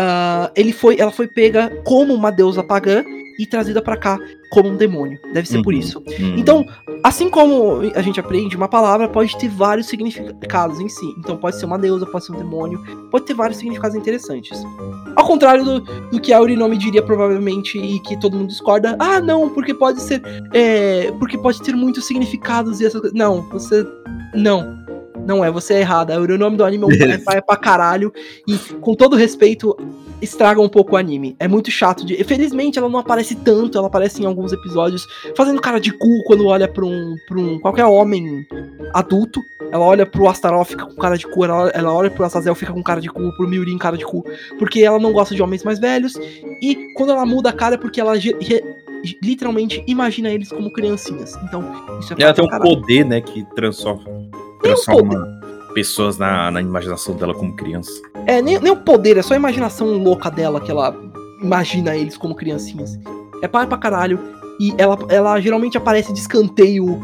uh, 0.00 0.50
ele 0.56 0.72
foi, 0.72 0.98
ela 0.98 1.10
foi 1.10 1.28
pega 1.28 1.70
como 1.84 2.14
uma 2.14 2.30
deusa 2.32 2.62
pagã 2.62 3.04
e 3.38 3.46
trazida 3.46 3.80
para 3.80 3.96
cá 3.96 4.18
como 4.50 4.68
um 4.68 4.76
demônio. 4.76 5.18
Deve 5.32 5.48
ser 5.48 5.58
uhum, 5.58 5.62
por 5.62 5.72
isso. 5.72 5.98
Uhum. 5.98 6.34
Então, 6.36 6.66
assim 7.02 7.30
como 7.30 7.80
a 7.94 8.02
gente 8.02 8.20
aprende, 8.20 8.54
uma 8.54 8.68
palavra 8.68 9.08
pode 9.08 9.34
ter 9.38 9.48
vários 9.48 9.86
significados 9.86 10.78
em 10.78 10.88
si. 10.88 11.06
Então, 11.18 11.38
pode 11.38 11.56
ser 11.56 11.64
uma 11.64 11.78
deusa, 11.78 12.04
pode 12.04 12.26
ser 12.26 12.32
um 12.32 12.36
demônio, 12.36 12.78
pode 13.10 13.24
ter 13.24 13.32
vários 13.32 13.58
significados 13.58 13.96
interessantes. 13.96 14.62
Ao 15.16 15.24
contrário 15.24 15.64
do, 15.64 15.80
do 16.10 16.20
que 16.20 16.34
a 16.34 16.40
Urinome 16.40 16.76
diria 16.76 17.02
provavelmente 17.02 17.78
e 17.78 17.98
que 18.00 18.18
todo 18.20 18.36
mundo 18.36 18.48
discorda, 18.48 18.94
ah, 18.98 19.20
não, 19.20 19.48
porque 19.48 19.72
pode 19.72 20.02
ser, 20.02 20.20
é, 20.52 21.10
porque 21.12 21.38
pode 21.38 21.62
ter 21.62 21.74
muitos 21.74 22.06
significados 22.06 22.80
e 22.80 22.86
essas 22.86 23.00
coisas. 23.00 23.16
Não, 23.16 23.40
você 23.48 23.86
não. 24.34 24.79
Não 25.26 25.44
é, 25.44 25.50
você 25.50 25.74
é 25.74 25.80
errada. 25.80 26.20
O 26.20 26.38
nome 26.38 26.56
do 26.56 26.64
anime 26.64 26.84
é, 26.84 26.86
um, 26.86 27.32
é 27.32 27.40
pra 27.40 27.56
caralho. 27.56 28.12
E, 28.46 28.56
com 28.80 28.94
todo 28.94 29.16
respeito, 29.16 29.76
estraga 30.20 30.60
um 30.60 30.68
pouco 30.68 30.94
o 30.94 30.96
anime. 30.96 31.36
É 31.38 31.48
muito 31.48 31.70
chato 31.70 32.04
de. 32.04 32.22
Felizmente 32.24 32.78
ela 32.78 32.88
não 32.88 32.98
aparece 32.98 33.34
tanto, 33.34 33.78
ela 33.78 33.86
aparece 33.86 34.22
em 34.22 34.26
alguns 34.26 34.52
episódios 34.52 35.06
fazendo 35.36 35.60
cara 35.60 35.80
de 35.80 35.92
cu 35.92 36.22
quando 36.26 36.46
olha 36.46 36.68
pra 36.68 36.84
um, 36.84 37.16
pra 37.28 37.38
um 37.38 37.58
qualquer 37.58 37.84
homem 37.84 38.46
adulto. 38.92 39.40
Ela 39.72 39.84
olha 39.84 40.04
pro 40.04 40.28
Astaroth, 40.28 40.68
fica 40.68 40.84
com 40.84 40.96
cara 40.96 41.16
de 41.16 41.28
cu, 41.28 41.44
ela, 41.44 41.68
ela 41.68 41.94
olha 41.94 42.10
pro 42.10 42.24
Azazel, 42.24 42.54
fica 42.56 42.72
com 42.72 42.82
cara 42.82 43.00
de 43.00 43.08
cu, 43.08 43.32
pro 43.36 43.48
Miurin, 43.48 43.78
cara 43.78 43.96
de 43.96 44.04
cu, 44.04 44.24
porque 44.58 44.80
ela 44.80 44.98
não 44.98 45.12
gosta 45.12 45.32
de 45.32 45.42
homens 45.42 45.62
mais 45.62 45.78
velhos. 45.78 46.18
E 46.60 46.92
quando 46.94 47.10
ela 47.10 47.24
muda 47.24 47.50
a 47.50 47.52
cara 47.52 47.76
é 47.76 47.78
porque 47.78 48.00
ela 48.00 48.14
literalmente 49.22 49.82
imagina 49.86 50.28
eles 50.28 50.50
como 50.50 50.72
criancinhas. 50.72 51.38
Então, 51.44 51.62
isso 52.00 52.14
é 52.14 52.22
Ela 52.22 52.34
tem 52.34 52.44
um 52.44 52.58
poder, 52.58 53.04
né, 53.04 53.20
que 53.20 53.44
transforma, 53.54 54.02
transforma 54.74 55.40
pessoas 55.74 56.18
na, 56.18 56.50
na 56.50 56.60
imaginação 56.60 57.14
dela 57.14 57.34
como 57.34 57.54
criança. 57.54 57.90
É, 58.26 58.42
nem, 58.42 58.58
nem 58.58 58.72
o 58.72 58.76
poder, 58.76 59.16
é 59.16 59.22
só 59.22 59.34
a 59.34 59.36
imaginação 59.36 59.86
louca 59.98 60.30
dela 60.30 60.60
que 60.60 60.70
ela 60.70 60.94
imagina 61.40 61.96
eles 61.96 62.16
como 62.16 62.34
criancinhas. 62.34 62.98
É 63.42 63.48
pai 63.48 63.66
pra 63.66 63.78
caralho. 63.78 64.18
E 64.58 64.74
ela, 64.76 64.98
ela 65.08 65.40
geralmente 65.40 65.78
aparece 65.78 66.12
de 66.12 66.18
escanteio 66.18 67.00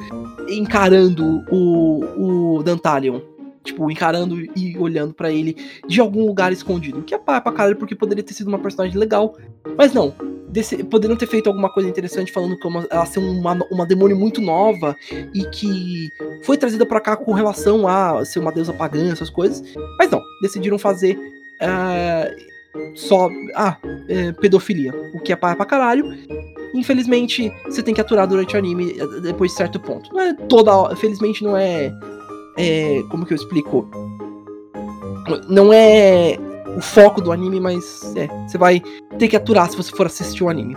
encarando 0.48 1.42
o, 1.50 2.58
o 2.58 2.62
Dantalion. 2.62 3.20
Tipo, 3.66 3.90
encarando 3.90 4.40
e 4.56 4.78
olhando 4.78 5.12
para 5.12 5.30
ele 5.30 5.56
de 5.86 6.00
algum 6.00 6.24
lugar 6.24 6.52
escondido. 6.52 7.02
Que 7.02 7.14
é 7.14 7.18
pai 7.18 7.40
pra 7.40 7.52
caralho, 7.52 7.76
porque 7.76 7.94
poderia 7.94 8.22
ter 8.22 8.32
sido 8.32 8.48
uma 8.48 8.58
personagem 8.58 8.96
legal. 8.96 9.36
Mas 9.76 9.92
não, 9.92 10.14
desse, 10.48 10.82
poderiam 10.84 11.16
ter 11.16 11.26
feito 11.26 11.48
alguma 11.48 11.68
coisa 11.68 11.88
interessante 11.88 12.32
falando 12.32 12.58
que 12.58 12.66
uma, 12.66 12.86
ela 12.90 13.04
ser 13.04 13.18
uma, 13.18 13.58
uma 13.70 13.84
demônio 13.84 14.16
muito 14.16 14.40
nova 14.40 14.96
e 15.34 15.44
que 15.50 16.08
foi 16.44 16.56
trazida 16.56 16.86
para 16.86 17.00
cá 17.00 17.16
com 17.16 17.32
relação 17.32 17.86
a 17.86 18.24
ser 18.24 18.38
uma 18.38 18.52
deusa 18.52 18.72
pagã, 18.72 19.12
essas 19.12 19.28
coisas. 19.28 19.62
Mas 19.98 20.10
não, 20.10 20.22
decidiram 20.40 20.78
fazer 20.78 21.16
uh, 21.16 22.94
só 22.94 23.28
ah, 23.54 23.76
é, 24.08 24.32
pedofilia, 24.32 24.92
o 25.14 25.20
que 25.20 25.32
é 25.32 25.36
para 25.36 25.56
pra 25.56 25.66
caralho. 25.66 26.06
Infelizmente, 26.74 27.50
você 27.64 27.82
tem 27.82 27.94
que 27.94 28.00
aturar 28.00 28.26
durante 28.26 28.54
o 28.54 28.58
anime 28.58 28.96
eh, 28.98 29.20
depois 29.20 29.52
de 29.52 29.56
certo 29.56 29.80
ponto. 29.80 30.12
Não 30.12 30.20
é 30.20 30.34
toda. 30.34 30.94
Felizmente 30.96 31.42
não 31.42 31.56
é. 31.56 31.92
É 32.56 33.02
como 33.10 33.24
que 33.26 33.32
eu 33.32 33.36
explico? 33.36 33.88
Não 35.48 35.72
é 35.72 36.38
o 36.76 36.80
foco 36.80 37.20
do 37.20 37.32
anime, 37.32 37.58
mas 37.58 38.14
é, 38.16 38.28
você 38.46 38.58
vai 38.58 38.82
ter 39.18 39.28
que 39.28 39.36
aturar 39.36 39.70
se 39.70 39.76
você 39.76 39.90
for 39.90 40.06
assistir 40.06 40.44
o 40.44 40.48
anime. 40.48 40.76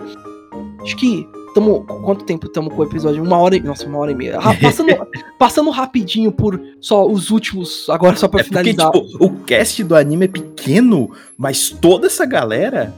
Acho 0.81 0.95
que 0.95 1.27
tamo, 1.53 1.83
quanto 2.03 2.25
tempo 2.25 2.47
estamos 2.47 2.73
com 2.73 2.81
o 2.81 2.85
episódio? 2.85 3.21
Uma 3.21 3.37
hora 3.37 3.55
e. 3.55 3.59
Nossa, 3.59 3.85
uma 3.85 3.99
hora 3.99 4.11
e 4.11 4.15
meia. 4.15 4.39
Passando, 4.61 5.07
passando 5.37 5.69
rapidinho 5.69 6.31
por 6.31 6.59
só 6.79 7.05
os 7.05 7.29
últimos, 7.29 7.89
agora 7.89 8.15
só 8.15 8.27
pra 8.27 8.41
é 8.41 8.43
finalizar. 8.43 8.91
Porque, 8.91 9.07
tipo, 9.07 9.25
o 9.25 9.29
cast 9.43 9.83
do 9.83 9.95
anime 9.95 10.25
é 10.25 10.27
pequeno, 10.27 11.11
mas 11.37 11.69
toda 11.69 12.07
essa 12.07 12.25
galera 12.25 12.93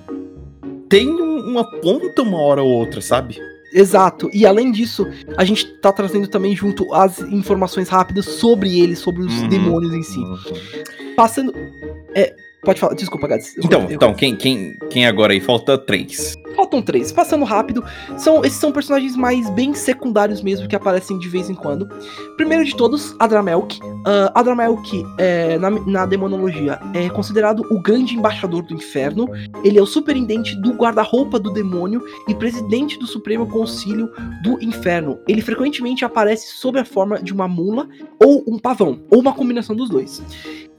tem 0.87 1.09
uma 1.09 1.63
ponta 1.63 2.21
uma 2.21 2.39
hora 2.41 2.61
ou 2.61 2.69
outra, 2.69 3.01
sabe? 3.01 3.37
Exato. 3.71 4.29
E 4.33 4.45
além 4.45 4.71
disso, 4.71 5.07
a 5.37 5.45
gente 5.45 5.65
tá 5.65 5.91
trazendo 5.91 6.27
também 6.27 6.55
junto 6.55 6.93
as 6.93 7.19
informações 7.19 7.87
rápidas 7.87 8.25
sobre 8.25 8.79
eles, 8.79 8.99
sobre 8.99 9.23
os 9.23 9.41
uhum. 9.41 9.47
demônios 9.47 9.93
em 9.93 10.03
si. 10.03 10.19
Uhum. 10.19 10.37
Passando. 11.15 11.53
É, 12.13 12.35
Pode 12.63 12.79
falar, 12.79 12.93
desculpa, 12.93 13.27
Gads. 13.27 13.57
Então, 13.57 13.81
eu... 13.83 13.91
então 13.91 14.13
quem, 14.13 14.35
quem, 14.35 14.75
quem 14.89 15.07
agora 15.07 15.33
aí? 15.33 15.39
Falta 15.39 15.77
três. 15.77 16.35
Faltam 16.55 16.81
três. 16.81 17.11
Passando 17.11 17.43
rápido, 17.43 17.83
são, 18.17 18.45
esses 18.45 18.59
são 18.59 18.71
personagens 18.71 19.15
mais 19.15 19.49
bem 19.49 19.73
secundários 19.73 20.43
mesmo, 20.43 20.67
que 20.67 20.75
aparecem 20.75 21.17
de 21.17 21.27
vez 21.27 21.49
em 21.49 21.55
quando. 21.55 21.89
Primeiro 22.37 22.63
de 22.63 22.75
todos, 22.75 23.15
Adramelk. 23.19 23.79
Uh, 23.81 24.31
Adramelk, 24.35 25.03
é, 25.17 25.57
na, 25.57 25.69
na 25.71 26.05
demonologia, 26.05 26.79
é 26.93 27.09
considerado 27.09 27.65
o 27.71 27.81
grande 27.81 28.15
embaixador 28.15 28.61
do 28.63 28.75
inferno. 28.75 29.27
Ele 29.63 29.79
é 29.79 29.81
o 29.81 29.85
superintendente 29.85 30.55
do 30.61 30.73
guarda-roupa 30.73 31.39
do 31.39 31.51
demônio 31.51 32.03
e 32.27 32.35
presidente 32.35 32.99
do 32.99 33.07
Supremo 33.07 33.47
Concílio 33.47 34.11
do 34.43 34.61
Inferno. 34.63 35.19
Ele 35.27 35.41
frequentemente 35.41 36.05
aparece 36.05 36.55
sob 36.55 36.79
a 36.79 36.85
forma 36.85 37.21
de 37.21 37.33
uma 37.33 37.47
mula 37.47 37.87
ou 38.23 38.43
um 38.47 38.59
pavão, 38.59 39.01
ou 39.09 39.19
uma 39.19 39.33
combinação 39.33 39.75
dos 39.75 39.89
dois. 39.89 40.21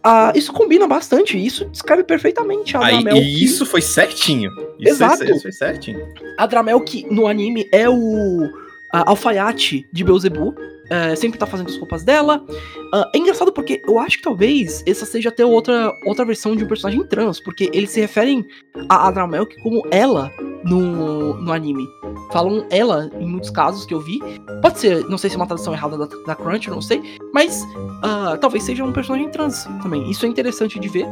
Ah, 0.05 0.33
isso 0.35 0.53
combina 0.53 0.87
bastante, 0.87 1.39
isso 1.39 1.65
descreve 1.67 2.03
perfeitamente 2.03 2.77
a 2.77 2.81
Dramel. 2.81 3.17
E 3.17 3.21
que... 3.21 3.45
isso 3.45 3.65
foi 3.65 3.81
certinho. 3.81 4.51
Isso 4.79 4.91
Exato. 4.91 5.19
Foi, 5.19 5.31
isso 5.31 5.43
foi 5.43 5.53
certinho. 5.53 6.09
A 6.37 6.47
Dramel 6.47 6.81
que 6.81 7.07
no 7.09 7.27
anime 7.27 7.69
é 7.71 7.89
o 7.89 8.51
alfaiate 8.91 9.87
de 9.93 10.03
Beelzebub. 10.05 10.57
É, 10.93 11.17
sempre 11.17 11.39
tá 11.39 11.47
fazendo 11.47 11.71
as 11.71 11.79
roupas 11.79 12.05
dela. 12.05 12.45
Uh, 12.93 13.09
é 13.15 13.19
engraçado 13.19 13.51
porque 13.51 13.81
eu 13.89 13.99
acho 13.99 14.19
que 14.19 14.23
talvez 14.23 14.85
essa 14.87 15.07
seja 15.07 15.31
até 15.31 15.43
outra, 15.43 15.91
outra 16.05 16.23
versão 16.23 16.55
de 16.55 16.65
um 16.65 16.69
personagem 16.69 17.03
trans, 17.07 17.41
porque 17.41 17.71
eles 17.73 17.89
se 17.89 17.99
referem 17.99 18.45
a 18.91 19.09
Adramelk 19.09 19.59
como 19.63 19.83
ela 19.91 20.31
no, 20.63 21.33
no 21.41 21.51
anime. 21.51 21.89
Falam 22.31 22.67
ela 22.69 23.11
em 23.19 23.27
muitos 23.27 23.49
casos 23.49 23.87
que 23.87 23.95
eu 23.95 24.01
vi. 24.01 24.21
Pode 24.61 24.81
ser, 24.81 25.03
não 25.09 25.17
sei 25.17 25.31
se 25.31 25.37
é 25.37 25.39
uma 25.39 25.47
tradução 25.47 25.73
errada 25.73 25.97
da, 25.97 26.07
da 26.27 26.35
Crunch, 26.35 26.69
não 26.69 26.83
sei. 26.83 27.01
Mas 27.33 27.63
uh, 27.63 28.37
talvez 28.39 28.63
seja 28.63 28.85
um 28.85 28.93
personagem 28.93 29.31
trans 29.31 29.65
também. 29.83 30.11
Isso 30.11 30.27
é 30.27 30.29
interessante 30.29 30.79
de 30.79 30.89
ver. 30.91 31.09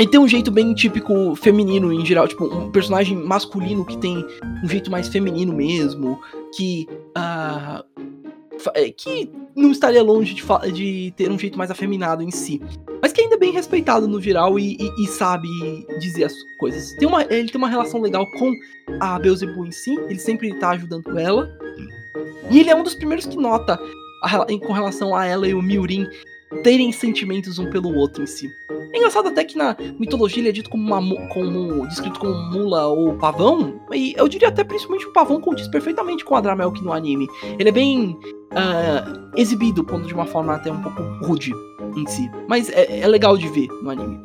E 0.00 0.06
tem 0.06 0.18
um 0.18 0.26
jeito 0.26 0.50
bem 0.50 0.72
típico 0.72 1.36
feminino 1.36 1.92
em 1.92 2.04
geral, 2.04 2.26
tipo, 2.26 2.46
um 2.46 2.70
personagem 2.70 3.14
masculino 3.14 3.84
que 3.84 3.98
tem 3.98 4.24
um 4.64 4.68
jeito 4.68 4.90
mais 4.90 5.08
feminino 5.08 5.52
mesmo, 5.52 6.18
que. 6.56 6.88
Uh, 7.14 8.11
que 8.96 9.30
não 9.54 9.70
estaria 9.72 10.02
longe 10.02 10.34
de, 10.34 10.72
de, 10.72 11.14
ter 11.16 11.30
um 11.30 11.38
jeito 11.38 11.58
mais 11.58 11.70
afeminado 11.70 12.22
em 12.22 12.30
si. 12.30 12.60
Mas 13.00 13.12
que 13.12 13.20
ainda 13.20 13.34
é 13.34 13.38
bem 13.38 13.52
respeitado 13.52 14.06
no 14.06 14.20
geral 14.20 14.58
e, 14.58 14.76
e, 14.78 15.04
e, 15.04 15.06
sabe 15.06 15.48
dizer 15.98 16.24
as 16.24 16.34
coisas. 16.58 16.92
Tem 16.96 17.08
uma, 17.08 17.22
ele 17.22 17.48
tem 17.48 17.58
uma 17.58 17.68
relação 17.68 18.00
legal 18.00 18.30
com 18.32 18.52
a 19.00 19.18
Beelzebub 19.18 19.66
em 19.66 19.72
si, 19.72 19.94
ele 20.08 20.18
sempre 20.18 20.52
tá 20.58 20.70
ajudando 20.70 21.18
ela. 21.18 21.50
E 22.50 22.60
ele 22.60 22.70
é 22.70 22.76
um 22.76 22.82
dos 22.82 22.94
primeiros 22.94 23.26
que 23.26 23.36
nota 23.36 23.78
a, 24.22 24.46
com 24.58 24.72
relação 24.72 25.14
a 25.14 25.26
ela 25.26 25.46
e 25.48 25.54
o 25.54 25.62
Miurin 25.62 26.06
terem 26.62 26.92
sentimentos 26.92 27.58
um 27.58 27.70
pelo 27.70 27.94
outro 27.94 28.22
em 28.22 28.26
si. 28.26 28.50
É 28.92 28.98
engraçado 28.98 29.28
até 29.28 29.42
que 29.42 29.56
na 29.56 29.76
mitologia 29.98 30.40
ele 30.40 30.50
é 30.50 30.52
dito 30.52 30.68
como, 30.68 30.84
uma, 30.84 31.28
como 31.28 31.86
descrito 31.88 32.20
como 32.20 32.34
mula 32.34 32.86
ou 32.86 33.14
pavão, 33.14 33.80
e 33.90 34.14
eu 34.16 34.28
diria 34.28 34.48
até 34.48 34.62
principalmente 34.62 35.06
o 35.06 35.12
pavão 35.12 35.40
condiz 35.40 35.66
perfeitamente 35.68 36.24
com 36.24 36.36
a 36.36 36.40
Dramelk 36.40 36.82
no 36.82 36.92
anime. 36.92 37.26
Ele 37.58 37.68
é 37.68 37.72
bem 37.72 38.18
uh, 38.52 39.30
exibido, 39.36 39.82
pondo 39.82 40.06
de 40.06 40.14
uma 40.14 40.26
forma 40.26 40.54
até 40.54 40.70
um 40.70 40.82
pouco 40.82 41.02
rude 41.24 41.52
em 41.96 42.06
si, 42.06 42.30
mas 42.48 42.68
é, 42.70 43.00
é 43.00 43.08
legal 43.08 43.36
de 43.36 43.48
ver 43.48 43.68
no 43.82 43.90
anime. 43.90 44.20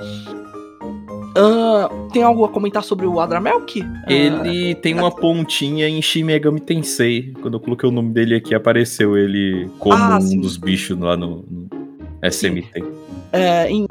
Uh, 1.37 2.09
tem 2.11 2.23
algo 2.23 2.43
a 2.43 2.49
comentar 2.49 2.83
sobre 2.83 3.05
o 3.05 3.19
Adramelk? 3.19 3.85
Ele 4.07 4.73
uh, 4.73 4.75
tem 4.81 4.95
uma 4.95 5.11
pontinha 5.11 5.87
em 5.87 6.01
Shin 6.01 6.23
Megami 6.23 6.59
Tensei. 6.59 7.31
Quando 7.41 7.53
eu 7.53 7.59
coloquei 7.59 7.87
o 7.87 7.91
nome 7.91 8.11
dele 8.11 8.33
aqui, 8.33 8.55
apareceu 8.55 9.15
ele 9.15 9.69
como 9.77 9.95
ah, 9.95 10.17
um 10.19 10.41
dos 10.41 10.57
bichos 10.57 10.97
lá 10.97 11.15
no, 11.15 11.45
no 11.47 11.76
SMT. 12.21 12.83
É, 13.31 13.69
em, 13.69 13.85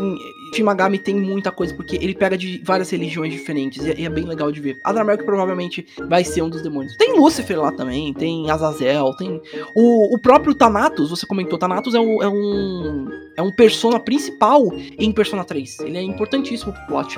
em 0.00 0.18
Shimagami 0.54 0.98
tem 0.98 1.14
muita 1.14 1.50
coisa, 1.52 1.74
porque 1.74 1.96
ele 1.96 2.14
pega 2.14 2.36
de 2.36 2.60
várias 2.64 2.90
religiões 2.90 3.32
diferentes, 3.32 3.84
e, 3.84 3.90
é, 3.90 4.02
é 4.02 4.08
bem 4.08 4.24
legal 4.24 4.50
de 4.50 4.60
ver. 4.60 4.78
Adramelk 4.84 5.24
provavelmente 5.24 5.86
vai 6.08 6.24
ser 6.24 6.42
um 6.42 6.50
dos 6.50 6.62
demônios. 6.62 6.96
Tem 6.96 7.16
Lúcifer 7.16 7.60
lá 7.60 7.72
também, 7.72 8.12
tem 8.12 8.50
Azazel, 8.50 9.14
tem. 9.14 9.40
O, 9.74 10.14
o 10.14 10.18
próprio 10.18 10.54
Thanatos, 10.54 11.10
você 11.10 11.26
comentou, 11.26 11.58
Thanatos 11.58 11.94
é 11.94 12.00
um, 12.00 12.22
é 12.22 12.28
um. 12.28 13.08
É 13.36 13.42
um 13.42 13.50
persona 13.50 13.98
principal 13.98 14.70
em 14.98 15.12
Persona 15.12 15.44
3. 15.44 15.80
Ele 15.80 15.96
é 15.96 16.02
importantíssimo 16.02 16.72
pro 16.72 16.86
plot. 16.86 17.16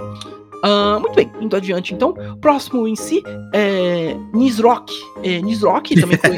Uh, 0.64 1.00
muito 1.00 1.14
bem, 1.14 1.30
indo 1.40 1.56
adiante 1.56 1.92
então. 1.92 2.14
Próximo 2.40 2.86
em 2.86 2.94
si 2.94 3.22
é 3.52 4.16
Nisrock. 4.32 4.92
É, 5.22 5.40
Nisrock 5.40 5.94
também 6.00 6.18
foi. 6.18 6.36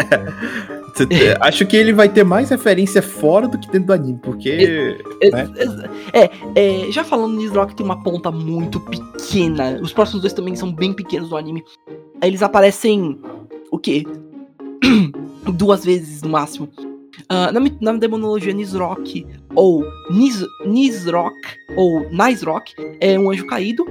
Acho 1.40 1.66
que 1.66 1.76
ele 1.76 1.92
vai 1.92 2.08
ter 2.08 2.24
mais 2.24 2.50
referência 2.50 3.02
fora 3.02 3.48
do 3.48 3.58
que 3.58 3.66
dentro 3.66 3.88
do 3.88 3.92
anime, 3.92 4.18
porque. 4.22 4.96
É, 5.20 5.30
né? 5.30 5.50
é, 6.12 6.30
é, 6.54 6.92
já 6.92 7.02
falando 7.02 7.36
nisso, 7.36 7.54
Rock 7.54 7.74
tem 7.74 7.84
uma 7.84 8.02
ponta 8.02 8.30
muito 8.30 8.80
pequena. 8.80 9.78
Os 9.82 9.92
próximos 9.92 10.22
dois 10.22 10.32
também 10.32 10.54
são 10.54 10.72
bem 10.72 10.92
pequenos 10.92 11.28
do 11.28 11.36
anime. 11.36 11.64
Eles 12.22 12.42
aparecem. 12.42 13.18
O 13.70 13.78
quê? 13.78 14.04
Duas 15.52 15.84
vezes 15.84 16.22
no 16.22 16.30
máximo. 16.30 16.68
Ah, 17.28 17.50
na, 17.52 17.60
na 17.80 17.92
demonologia 17.98 18.52
Nisrock, 18.52 19.26
ou 19.54 19.84
Nis, 20.10 20.44
Nisrock, 20.66 21.34
ou 21.76 22.08
Nisrock, 22.10 22.74
é 23.00 23.18
um 23.18 23.30
anjo 23.30 23.46
caído 23.46 23.84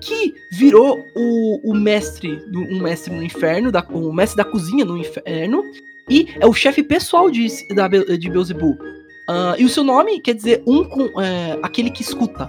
que 0.00 0.34
virou 0.52 0.98
o, 1.16 1.70
o 1.70 1.74
mestre, 1.74 2.36
do- 2.50 2.60
um 2.60 2.80
mestre 2.82 3.14
no 3.14 3.22
inferno, 3.22 3.70
da, 3.70 3.84
o 3.90 4.12
mestre 4.12 4.36
da 4.36 4.44
cozinha 4.44 4.84
no 4.84 4.96
inferno, 4.96 5.62
e 6.08 6.26
é 6.40 6.46
o 6.46 6.52
chefe 6.52 6.82
pessoal 6.82 7.30
de, 7.30 7.46
da, 7.74 7.86
de 7.88 8.28
Beelzebub. 8.30 8.76
Ah, 9.28 9.54
e 9.58 9.64
o 9.64 9.68
seu 9.68 9.84
nome 9.84 10.20
quer 10.20 10.34
dizer 10.34 10.62
um 10.66 10.82
com 10.84 11.20
é, 11.20 11.58
aquele 11.62 11.90
que 11.90 12.02
escuta. 12.02 12.48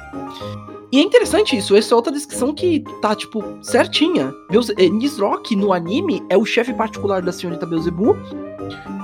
E 0.92 1.00
é 1.00 1.02
interessante 1.02 1.56
isso, 1.56 1.76
essa 1.76 1.94
é 1.94 1.96
outra 1.96 2.12
descrição 2.12 2.54
que 2.54 2.84
tá, 3.02 3.16
tipo, 3.16 3.42
certinha. 3.62 4.34
Beelze 4.50 4.74
é, 4.78 4.90
Nisrock, 4.90 5.56
no 5.56 5.72
anime, 5.72 6.22
é 6.30 6.38
o 6.38 6.46
chefe 6.46 6.74
particular 6.74 7.22
da 7.22 7.32
senhorita 7.32 7.66
Beelzebub. 7.66 8.18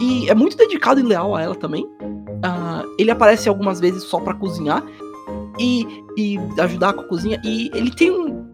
E 0.01 0.29
é 0.29 0.35
muito 0.35 0.57
dedicado 0.57 0.99
e 0.99 1.03
leal 1.03 1.33
a 1.33 1.41
ela 1.41 1.55
também. 1.55 1.87
Ah, 2.43 2.83
ele 2.99 3.09
aparece 3.09 3.47
algumas 3.47 3.79
vezes 3.79 4.03
só 4.03 4.19
pra 4.19 4.33
cozinhar. 4.33 4.83
E, 5.59 5.87
e 6.17 6.37
ajudar 6.59 6.93
com 6.93 7.01
a 7.01 7.07
cozinha. 7.07 7.41
E 7.43 7.71
ele 7.73 7.89
tem 7.91 8.11
um. 8.11 8.45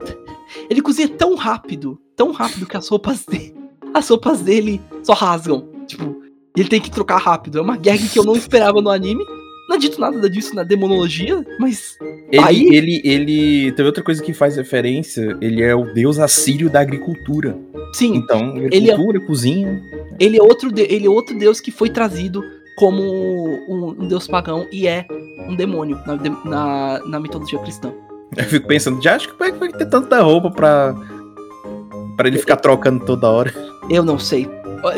Ele 0.69 0.81
cozinha 0.81 1.09
tão 1.09 1.35
rápido, 1.35 1.99
tão 2.15 2.31
rápido 2.31 2.67
que 2.67 2.77
as 2.77 2.87
roupas 2.87 3.25
dele. 3.25 3.55
As 3.93 4.07
roupas 4.07 4.41
dele 4.41 4.79
só 5.01 5.13
rasgam. 5.13 5.67
Tipo, 5.87 6.21
ele 6.55 6.69
tem 6.69 6.79
que 6.79 6.91
trocar 6.91 7.17
rápido. 7.17 7.57
É 7.57 7.61
uma 7.61 7.77
gag 7.77 8.07
que 8.07 8.19
eu 8.19 8.23
não 8.23 8.35
esperava 8.35 8.79
no 8.79 8.89
anime. 8.89 9.25
Não 9.73 9.79
dito 9.79 9.99
nada 9.99 10.29
disso 10.29 10.55
na 10.55 10.61
demonologia, 10.63 11.43
mas. 11.59 11.97
Ele, 12.31 12.43
Aí- 12.43 12.67
ele, 12.71 13.01
ele. 13.03 13.71
Tem 13.71 13.83
outra 13.85 14.03
coisa 14.03 14.21
que 14.21 14.31
faz 14.33 14.55
referência. 14.55 15.35
Ele 15.41 15.63
é 15.63 15.73
o 15.75 15.91
deus 15.93 16.19
assírio 16.19 16.69
da 16.69 16.79
agricultura. 16.79 17.57
Sim, 17.93 18.15
Então, 18.15 18.55
Ele 18.57 18.89
é- 18.89 18.93
agricultura, 18.93 19.19
cozinha. 19.21 19.81
ele 20.19 20.37
é 20.37 20.41
outro, 20.43 20.71
de- 20.71 20.83
ele 20.83 21.05
é 21.07 21.09
outro 21.09 21.35
deus 21.37 21.59
que 21.59 21.71
foi 21.71 21.89
trazido 21.89 22.43
como 22.77 23.01
um, 23.03 23.95
um 23.99 24.07
deus 24.07 24.27
pagão 24.27 24.67
e 24.71 24.87
é 24.87 25.05
um 25.49 25.55
demônio 25.55 25.99
na, 26.05 26.15
na, 26.45 26.99
na 27.07 27.19
mitologia 27.19 27.57
cristã. 27.59 27.91
Eu 28.37 28.43
fico 28.45 28.67
pensando, 28.67 29.01
já 29.01 29.15
acho 29.15 29.29
que 29.31 29.37
vai, 29.39 29.51
vai 29.51 29.69
ter 29.71 29.85
tanta 29.87 30.21
roupa 30.21 30.49
pra. 30.51 30.95
pra 32.17 32.27
ele 32.27 32.37
ficar 32.37 32.57
trocando 32.57 33.03
toda 33.05 33.27
hora. 33.29 33.53
Eu 33.89 34.03
não 34.03 34.17
sei. 34.19 34.47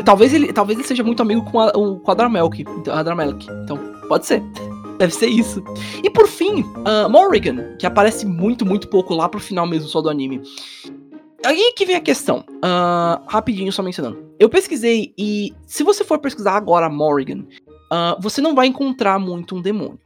Talvez 0.03 0.33
ele, 0.33 0.51
talvez 0.51 0.79
ele 0.79 0.87
seja 0.87 1.03
muito 1.03 1.21
amigo 1.21 1.43
com 1.43 1.59
a, 1.59 1.67
o, 1.75 1.99
com 1.99 2.11
a 2.11 2.13
Dramelk. 2.15 2.65
A 2.89 3.03
Dramelk. 3.03 3.45
Então, 3.63 3.77
pode 4.07 4.25
ser. 4.25 4.41
Deve 4.97 5.13
ser 5.13 5.27
isso. 5.27 5.63
E 6.03 6.09
por 6.09 6.27
fim, 6.27 6.63
ah, 6.85 7.09
Morrigan, 7.09 7.75
que 7.77 7.85
aparece 7.85 8.25
muito, 8.25 8.65
muito 8.65 8.87
pouco 8.87 9.13
lá 9.13 9.27
pro 9.27 9.39
final 9.39 9.67
mesmo 9.67 9.89
só 9.89 10.01
do 10.01 10.09
anime. 10.09 10.41
Aí 11.45 11.73
que 11.75 11.85
vem 11.85 11.95
a 11.95 12.01
questão. 12.01 12.45
Ah, 12.63 13.21
rapidinho, 13.27 13.71
só 13.71 13.83
mencionando. 13.83 14.33
Eu 14.39 14.49
pesquisei 14.49 15.13
e 15.17 15.53
se 15.67 15.83
você 15.83 16.03
for 16.03 16.19
pesquisar 16.19 16.55
agora 16.55 16.89
Morrigan, 16.89 17.45
ah, 17.91 18.17
você 18.19 18.41
não 18.41 18.55
vai 18.55 18.67
encontrar 18.67 19.19
muito 19.19 19.55
um 19.55 19.61
demônio. 19.61 19.99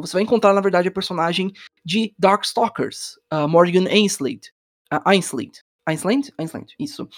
Você 0.00 0.14
vai 0.14 0.22
encontrar, 0.22 0.52
na 0.52 0.60
verdade, 0.60 0.88
a 0.88 0.90
personagem 0.90 1.52
de 1.84 2.12
Darkstalkers, 2.18 3.16
Morrigan 3.48 3.88
Ainslade. 3.88 4.52
Ainslade. 5.04 5.62
Ainslade? 5.86 6.32
Ainslade, 6.36 6.74
isso. 6.80 7.08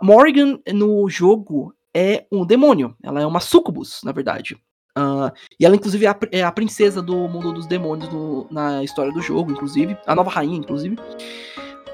Morrigan 0.00 0.58
no 0.72 1.06
jogo 1.10 1.74
é 1.94 2.26
um 2.32 2.46
demônio. 2.46 2.96
Ela 3.02 3.20
é 3.20 3.26
uma 3.26 3.38
sucubus, 3.38 4.00
na 4.02 4.12
verdade. 4.12 4.58
Ah, 5.00 5.32
e 5.60 5.64
ela, 5.64 5.76
inclusive, 5.76 6.04
é 6.04 6.08
a, 6.08 6.18
é 6.32 6.42
a 6.42 6.50
princesa 6.50 7.00
do 7.00 7.14
mundo 7.28 7.52
dos 7.52 7.66
demônios 7.66 8.12
no- 8.12 8.48
na 8.50 8.82
história 8.82 9.12
do 9.12 9.22
jogo, 9.22 9.52
inclusive. 9.52 9.96
A 10.04 10.14
nova 10.14 10.28
rainha, 10.28 10.56
inclusive. 10.58 10.98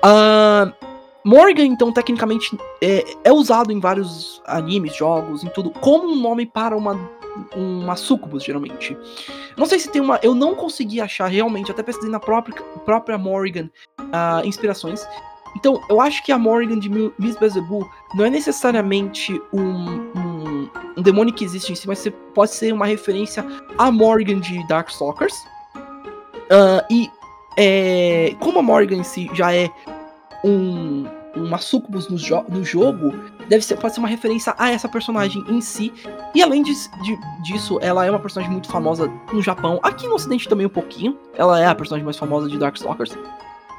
Ah, 0.02 0.72
Morrigan, 1.22 1.64
então, 1.66 1.92
tecnicamente, 1.92 2.56
é, 2.82 3.04
é 3.24 3.32
usado 3.32 3.70
em 3.70 3.78
vários 3.80 4.42
animes, 4.46 4.96
jogos, 4.96 5.44
em 5.44 5.48
tudo, 5.48 5.70
como 5.70 6.08
um 6.08 6.16
nome 6.20 6.46
para 6.46 6.74
uma, 6.76 6.98
uma 7.54 7.94
sucubus, 7.94 8.42
geralmente. 8.44 8.96
Não 9.56 9.66
sei 9.66 9.78
se 9.78 9.90
tem 9.90 10.00
uma. 10.00 10.18
Eu 10.22 10.34
não 10.34 10.54
consegui 10.54 11.00
achar 11.00 11.26
realmente, 11.26 11.70
até 11.70 11.82
pesquisei 11.82 12.10
na 12.10 12.20
própria, 12.20 12.54
própria 12.86 13.18
Morrigan 13.18 13.68
ah, 14.12 14.40
inspirações. 14.44 15.06
Então, 15.56 15.80
eu 15.88 16.00
acho 16.00 16.24
que 16.24 16.32
a 16.32 16.38
Morrigan 16.38 16.78
de 16.78 16.88
Miss 16.88 17.36
Beelzebub 17.38 17.86
não 18.14 18.24
é 18.24 18.30
necessariamente 18.30 19.40
um, 19.52 19.60
um, 20.18 20.33
um 20.96 21.02
demônio 21.02 21.32
que 21.34 21.44
existe 21.44 21.72
em 21.72 21.74
si, 21.74 21.86
mas 21.86 22.06
pode 22.34 22.52
ser 22.52 22.72
uma 22.72 22.86
referência 22.86 23.44
a 23.78 23.90
Morrigan 23.90 24.40
de 24.40 24.66
Darkstalkers. 24.68 25.34
Ah, 26.50 26.84
e 26.90 27.10
é, 27.56 28.34
como 28.40 28.58
a 28.58 28.62
Morrigan 28.62 28.96
em 28.96 29.04
si 29.04 29.30
já 29.32 29.54
é 29.54 29.70
um, 30.44 31.06
uma 31.34 31.58
sucubus 31.58 32.08
no, 32.08 32.18
jo 32.18 32.44
no 32.48 32.64
jogo, 32.64 33.12
deve 33.48 33.64
ser, 33.64 33.76
pode 33.76 33.94
ser 33.94 34.00
uma 34.00 34.08
referência 34.08 34.54
a 34.58 34.70
essa 34.70 34.88
personagem 34.88 35.44
em 35.48 35.60
si. 35.60 35.92
E 36.34 36.42
além 36.42 36.62
dis- 36.62 36.90
de- 37.02 37.18
disso, 37.42 37.78
ela 37.80 38.04
é 38.04 38.10
uma 38.10 38.18
personagem 38.20 38.52
muito 38.52 38.68
famosa 38.68 39.10
no 39.32 39.40
Japão, 39.40 39.80
aqui 39.82 40.06
no 40.06 40.14
Ocidente 40.14 40.48
também 40.48 40.66
um 40.66 40.70
pouquinho. 40.70 41.18
Ela 41.34 41.60
é 41.60 41.66
a 41.66 41.74
personagem 41.74 42.04
mais 42.04 42.18
famosa 42.18 42.48
de 42.48 42.58
Darkstalkers. 42.58 43.16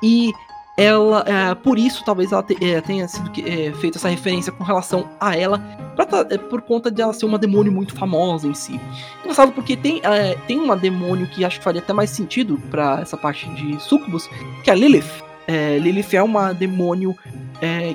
E 0.03 0.34
ela, 0.77 1.23
é, 1.26 1.56
por 1.56 1.77
isso, 1.80 2.03
talvez 2.06 2.31
ela 2.31 2.43
te- 2.43 2.57
é, 2.64 2.81
tenha 2.81 3.07
sido 3.07 3.31
é, 3.39 3.72
essa 3.95 4.10
referência 4.10 4.52
com 4.52 4.64
relação 4.64 5.10
a 5.19 5.35
ela, 5.35 5.60
pra 5.95 6.06
é, 6.30 6.38
por 6.38 6.61
conta 6.61 6.91
de 6.91 7.02
ela 7.02 7.14
ser 7.14 7.26
uma 7.26 7.38
demônio 7.39 7.72
muito 7.72 7.95
famosa 7.95 8.47
em 8.47 8.53
si. 8.53 8.80
Engraçado 9.22 9.52
porque 9.53 9.77
tem, 9.77 10.02
é, 10.03 10.35
tem 10.47 10.60
uma 10.60 10.76
demônio 10.76 11.27
que 11.27 11.45
acho 11.45 11.60
que 11.60 11.64
faria 11.64 11.81
até 11.81 11.93
mais 11.93 12.10
sentido 12.10 12.57
pra 12.69 12.99
essa 13.02 13.15
parte 13.15 13.47
de 13.52 13.81
sucubus, 13.81 14.30
que 14.64 14.69
é 14.69 14.73
a 14.73 14.76
Lilith. 14.76 15.23
É, 15.47 15.77
Lilith 15.77 16.14
é 16.14 16.23
uma 16.23 16.53
demônio 16.53 17.15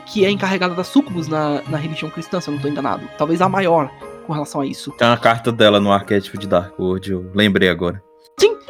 que 0.07 0.25
é 0.25 0.31
encarregada 0.31 0.75
da 0.75 0.83
sucubus 0.83 1.29
na, 1.29 1.61
na 1.69 1.77
religião 1.77 2.11
cristã, 2.11 2.41
se 2.41 2.49
eu 2.49 2.55
não 2.55 2.61
tô 2.61 2.67
enganado. 2.67 3.03
Talvez 3.19 3.41
a 3.43 3.49
maior 3.49 3.89
com 4.27 4.33
relação 4.33 4.63
a 4.63 4.67
isso. 4.67 4.91
Tem 4.93 5.07
uma 5.07 5.17
carta 5.19 5.53
dela 5.53 5.79
no 5.79 5.93
arquétipo 5.93 6.39
de 6.39 6.49
Dark 6.49 6.77
World, 6.79 7.11
eu 7.13 7.31
lembrei 7.35 7.69
agora. 7.69 8.03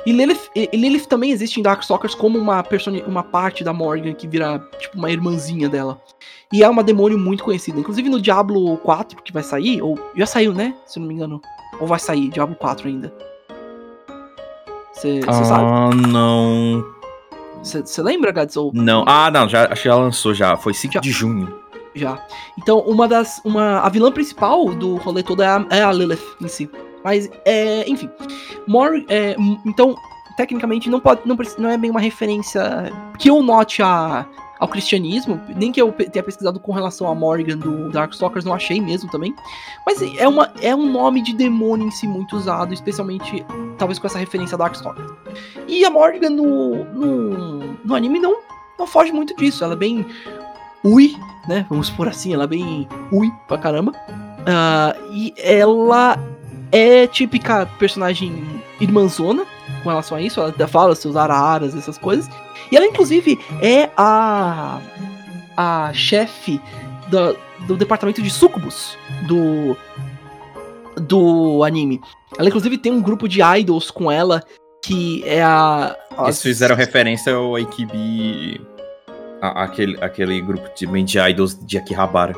E 0.07 0.13
Lilith, 0.13 0.51
e 0.55 0.77
Lilith 0.77 1.07
também 1.07 1.31
existe 1.31 1.61
em 1.61 1.63
Darkstalkers 1.63 2.15
como 2.15 2.39
uma, 2.39 2.65
uma 3.07 3.23
parte 3.23 3.63
da 3.63 3.73
Morgan 3.73 4.15
que 4.15 4.27
vira 4.27 4.59
tipo 4.79 4.97
uma 4.97 5.11
irmãzinha 5.11 5.69
dela. 5.69 6.01
E 6.53 6.65
é 6.65 6.69
uma 6.69 6.83
demônio 6.83 7.19
muito 7.19 7.45
conhecida. 7.45 7.79
Inclusive 7.79 8.09
no 8.09 8.21
Diablo 8.21 8.77
4, 8.79 9.23
que 9.23 9.33
vai 9.33 9.43
sair, 9.43 9.83
ou 9.83 9.99
já 10.17 10.27
saiu, 10.27 10.53
né? 10.53 10.75
Se 10.87 10.99
eu 10.99 11.03
não 11.03 11.09
me 11.09 11.15
engano. 11.15 11.41
Ou 11.79 11.87
vai 11.87 11.99
sair, 11.99 12.29
Diablo 12.29 12.57
4 12.57 12.89
ainda. 12.89 13.13
Você 14.93 15.21
sabe? 15.23 15.65
Ah, 15.65 15.91
não. 16.09 16.85
Você 17.63 18.03
lembra, 18.03 18.33
Gads? 18.33 18.57
Ou 18.57 18.73
Não. 18.75 19.05
Ah, 19.07 19.31
não, 19.31 19.49
já, 19.49 19.65
acho 19.71 19.83
que 19.83 19.89
já 19.89 19.95
lançou 19.95 20.35
já. 20.35 20.57
Foi 20.57 20.75
5 20.75 20.95
Já. 20.95 21.01
de 21.01 21.11
junho. 21.11 21.55
já. 21.95 22.19
Então, 22.59 22.81
uma 22.81 23.07
das. 23.07 23.41
Uma, 23.45 23.81
a 23.81 23.89
vilã 23.89 24.11
principal 24.11 24.67
do 24.75 24.97
rolê 24.97 25.23
todo 25.23 25.43
é 25.43 25.47
a, 25.47 25.67
é 25.71 25.83
a 25.83 25.93
Lilith 25.93 26.23
em 26.41 26.49
si. 26.49 26.71
Mas, 27.05 27.31
é, 27.45 27.89
enfim. 27.89 28.11
Mor 28.67 29.05
é, 29.09 29.37
então, 29.65 29.97
tecnicamente, 30.37 30.89
não, 30.89 31.01
pode, 31.01 31.23
não, 31.27 31.37
não 31.59 31.71
é 31.71 31.77
bem 31.77 31.91
uma 31.91 32.01
referência 32.01 32.93
que 33.19 33.29
eu 33.29 33.43
note 33.43 33.83
a, 33.83 34.27
ao 34.59 34.69
cristianismo, 34.69 35.41
nem 35.57 35.73
que 35.73 35.81
eu 35.81 35.91
tenha 35.93 36.23
pesquisado 36.23 36.61
com 36.61 36.73
relação 36.73 37.09
a 37.09 37.15
Morgan 37.15 37.57
do 37.57 37.91
Darkstalkers, 37.91 38.45
não 38.45 38.55
achei 38.55 38.81
mesmo 38.81 39.11
também. 39.11 39.35
Mas 39.87 40.03
é, 40.19 40.29
uma, 40.29 40.53
é 40.61 40.75
um 40.75 40.91
nome 40.91 41.23
de 41.23 41.35
demônio 41.35 41.87
em 41.87 41.91
si 41.91 42.07
muito 42.07 42.37
usado, 42.37 42.75
especialmente, 42.75 43.45
talvez 43.79 43.99
com 43.99 44.07
essa 44.07 44.19
referência 44.19 44.55
a 44.55 44.59
Darkstalkers. 44.59 45.11
E 45.67 45.85
a 45.85 45.91
Morgan 45.91 46.31
no, 46.31 46.85
no, 46.85 47.59
no 47.85 47.95
anime 47.95 48.19
não, 48.19 48.37
não 48.79 48.87
foge 48.87 49.13
muito 49.13 49.35
disso, 49.35 49.65
ela 49.65 49.73
é 49.73 49.77
bem 49.77 50.07
ui, 50.85 51.17
né? 51.49 51.67
Vamos 51.69 51.89
por 51.91 52.07
assim, 52.07 52.35
ela 52.35 52.45
é 52.45 52.49
bem 52.49 52.87
ui 53.11 53.31
pra 53.49 53.57
caramba. 53.57 53.93
Ah, 54.47 54.95
e 55.11 55.35
ela 55.39 56.19
é 56.73 57.07
típica 57.07 57.67
personagem 57.79 58.63
irmãzona 58.81 59.45
com 59.83 59.89
relação 59.89 60.17
a 60.17 60.23
isso. 60.23 60.41
Ela 60.41 60.69
fala 60.69 60.95
seus 60.95 61.17
araras, 61.17 61.75
essas 61.77 61.99
coisas. 61.99 62.29
E 62.71 62.77
ela, 62.77 62.87
inclusive, 62.87 63.39
é 63.63 63.91
a. 63.97 64.79
a 65.57 65.91
chefe 65.93 66.61
do, 67.09 67.37
do 67.67 67.77
departamento 67.77 68.23
de 68.23 68.31
sucubus 68.31 68.97
do. 69.27 69.77
do 71.01 71.65
anime. 71.65 72.01
Ela, 72.39 72.49
inclusive, 72.49 72.79
tem 72.79 72.93
um 72.93 73.01
grupo 73.03 73.29
de 73.29 73.41
idols 73.43 73.91
com 73.91 74.11
ela 74.11 74.43
que 74.83 75.23
é 75.27 75.43
a. 75.43 75.97
Eles 76.13 76.37
as- 76.37 76.43
fizeram 76.43 76.77
referência 76.77 77.35
ao 77.35 77.57
AKB. 77.57 78.61
a- 79.43 79.65
aquele, 79.65 79.97
aquele 80.03 80.41
grupo 80.41 80.69
de, 80.77 80.87
de 81.05 81.19
idols 81.19 81.59
de 81.67 81.79
Akihabara. 81.79 82.35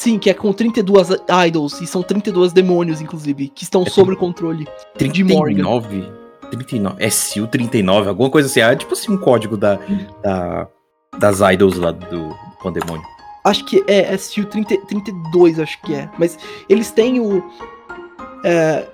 Sim, 0.00 0.18
que 0.18 0.30
é 0.30 0.34
com 0.34 0.50
32 0.50 1.08
idols, 1.46 1.78
e 1.82 1.86
são 1.86 2.02
32 2.02 2.54
demônios, 2.54 3.02
inclusive, 3.02 3.48
que 3.48 3.64
estão 3.64 3.82
É 3.82 3.90
sob 3.90 4.12
o 4.14 4.16
controle. 4.16 4.66
De 4.96 5.22
Morgan. 5.22 5.56
39? 5.56 6.08
39? 6.50 7.10
SU 7.10 7.46
39, 7.46 8.08
alguma 8.08 8.30
coisa 8.30 8.48
assim. 8.48 8.60
É 8.60 8.74
tipo 8.74 8.94
assim 8.94 9.12
um 9.12 9.18
código 9.18 9.58
da, 9.58 9.78
da- 10.22 10.66
das 11.18 11.40
idols 11.52 11.76
lá 11.76 11.90
do, 11.90 12.06
do 12.06 12.34
Pandemônio. 12.62 13.04
Acho 13.44 13.62
que 13.66 13.84
é 13.86 14.16
SU 14.16 14.46
30, 14.46 14.74
32, 14.86 15.60
acho 15.60 15.78
que 15.82 15.94
é. 15.94 16.08
Mas 16.18 16.38
eles 16.66 16.90
têm 16.90 17.20
o. 17.20 17.44
É, 18.42 18.86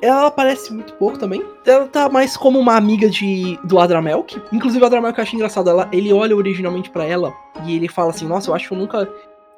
ela 0.00 0.28
aparece 0.28 0.72
muito 0.72 0.92
pouco 0.94 1.18
também. 1.18 1.44
Ela 1.66 1.88
tá 1.88 2.08
mais 2.08 2.36
como 2.36 2.60
uma 2.60 2.76
amiga 2.76 3.10
de 3.10 3.58
do 3.64 3.80
Adramelk. 3.80 4.40
Inclusive, 4.52 4.80
o 4.84 4.86
Adramelk 4.86 5.18
eu 5.18 5.22
acho 5.24 5.34
engraçado. 5.34 5.68
Ela, 5.68 5.88
ele 5.90 6.12
olha 6.12 6.36
originalmente 6.36 6.90
para 6.90 7.02
ela 7.04 7.34
e 7.66 7.74
ele 7.74 7.88
fala 7.88 8.10
assim: 8.10 8.24
Nossa, 8.28 8.50
eu 8.50 8.54
acho 8.54 8.68
que 8.68 8.72
eu 8.74 8.78
nunca. 8.78 9.08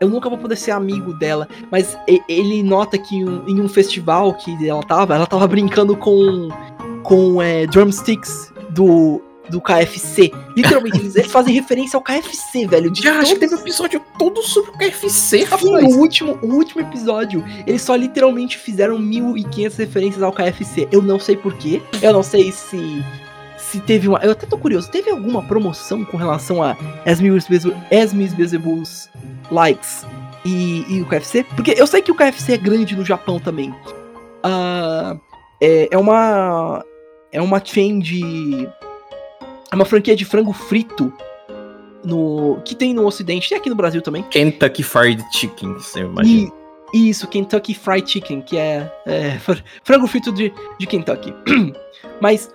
Eu 0.00 0.08
nunca 0.08 0.28
vou 0.28 0.38
poder 0.38 0.56
ser 0.56 0.72
amigo 0.72 1.14
dela. 1.14 1.48
Mas 1.70 1.96
ele 2.28 2.62
nota 2.62 2.98
que 2.98 3.16
em 3.16 3.60
um 3.60 3.68
festival 3.68 4.34
que 4.34 4.68
ela 4.68 4.82
tava, 4.82 5.14
ela 5.14 5.26
tava 5.26 5.46
brincando 5.46 5.96
com. 5.96 6.48
com 7.02 7.40
é, 7.40 7.66
drumsticks 7.66 8.52
do 8.70 9.22
do 9.48 9.60
KFC. 9.60 10.30
Literalmente, 10.56 10.98
eles, 10.98 11.16
eles, 11.16 11.30
fazem 11.30 11.54
referência 11.54 11.96
ao 11.96 12.02
KFC, 12.02 12.66
velho. 12.66 12.90
De 12.90 13.02
Já, 13.02 13.12
todos... 13.12 13.24
acho 13.24 13.34
que 13.34 13.40
teve 13.40 13.54
um 13.54 13.58
episódio 13.58 14.02
todo 14.18 14.42
sobre 14.42 14.70
o 14.70 14.72
KFC, 14.74 15.44
rapaz. 15.44 15.62
Sim, 15.62 15.94
o 15.94 15.98
último, 15.98 16.38
o 16.42 16.46
último 16.54 16.80
episódio, 16.82 17.44
eles 17.66 17.82
só 17.82 17.94
literalmente 17.94 18.58
fizeram 18.58 18.98
1500 18.98 19.76
referências 19.76 20.22
ao 20.22 20.32
KFC. 20.32 20.88
Eu 20.90 21.02
não 21.02 21.18
sei 21.18 21.36
porquê. 21.36 21.82
Eu 22.02 22.12
não 22.12 22.22
sei 22.22 22.50
se 22.52 23.04
se 23.70 23.80
teve 23.80 24.08
uma. 24.08 24.18
Eu 24.18 24.32
até 24.32 24.46
tô 24.46 24.56
curioso, 24.56 24.90
teve 24.90 25.10
alguma 25.10 25.42
promoção 25.42 26.04
com 26.04 26.16
relação 26.16 26.62
a 26.62 26.76
Esmi's 27.04 28.32
Bezebuls 28.34 29.10
likes 29.50 30.06
e, 30.44 30.84
e, 30.88 31.02
o 31.02 31.06
KFC? 31.06 31.44
Porque 31.56 31.74
eu 31.76 31.86
sei 31.86 32.00
que 32.00 32.12
o 32.12 32.14
KFC 32.14 32.54
é 32.54 32.56
grande 32.56 32.94
no 32.94 33.04
Japão 33.04 33.40
também. 33.40 33.70
Uh, 34.44 35.20
é, 35.60 35.88
é 35.90 35.98
uma. 35.98 36.84
É 37.32 37.42
uma 37.42 37.62
chain 37.62 37.98
de 37.98 38.68
é 39.70 39.74
uma 39.74 39.84
franquia 39.84 40.14
de 40.14 40.24
frango 40.24 40.52
frito 40.52 41.12
no 42.04 42.60
que 42.64 42.74
tem 42.74 42.94
no 42.94 43.04
Ocidente, 43.04 43.48
tem 43.48 43.58
aqui 43.58 43.68
no 43.68 43.74
Brasil 43.74 44.00
também. 44.00 44.22
Kentucky 44.22 44.84
Fried 44.84 45.22
Chicken, 45.32 45.74
você 45.74 46.00
imagina. 46.00 46.52
E, 46.94 47.10
isso, 47.10 47.26
Kentucky 47.26 47.74
Fried 47.74 48.08
Chicken, 48.08 48.40
que 48.40 48.56
é, 48.56 48.90
é 49.04 49.38
frango 49.82 50.06
frito 50.06 50.32
de, 50.32 50.52
de 50.78 50.86
Kentucky. 50.86 51.34
Mas 52.20 52.50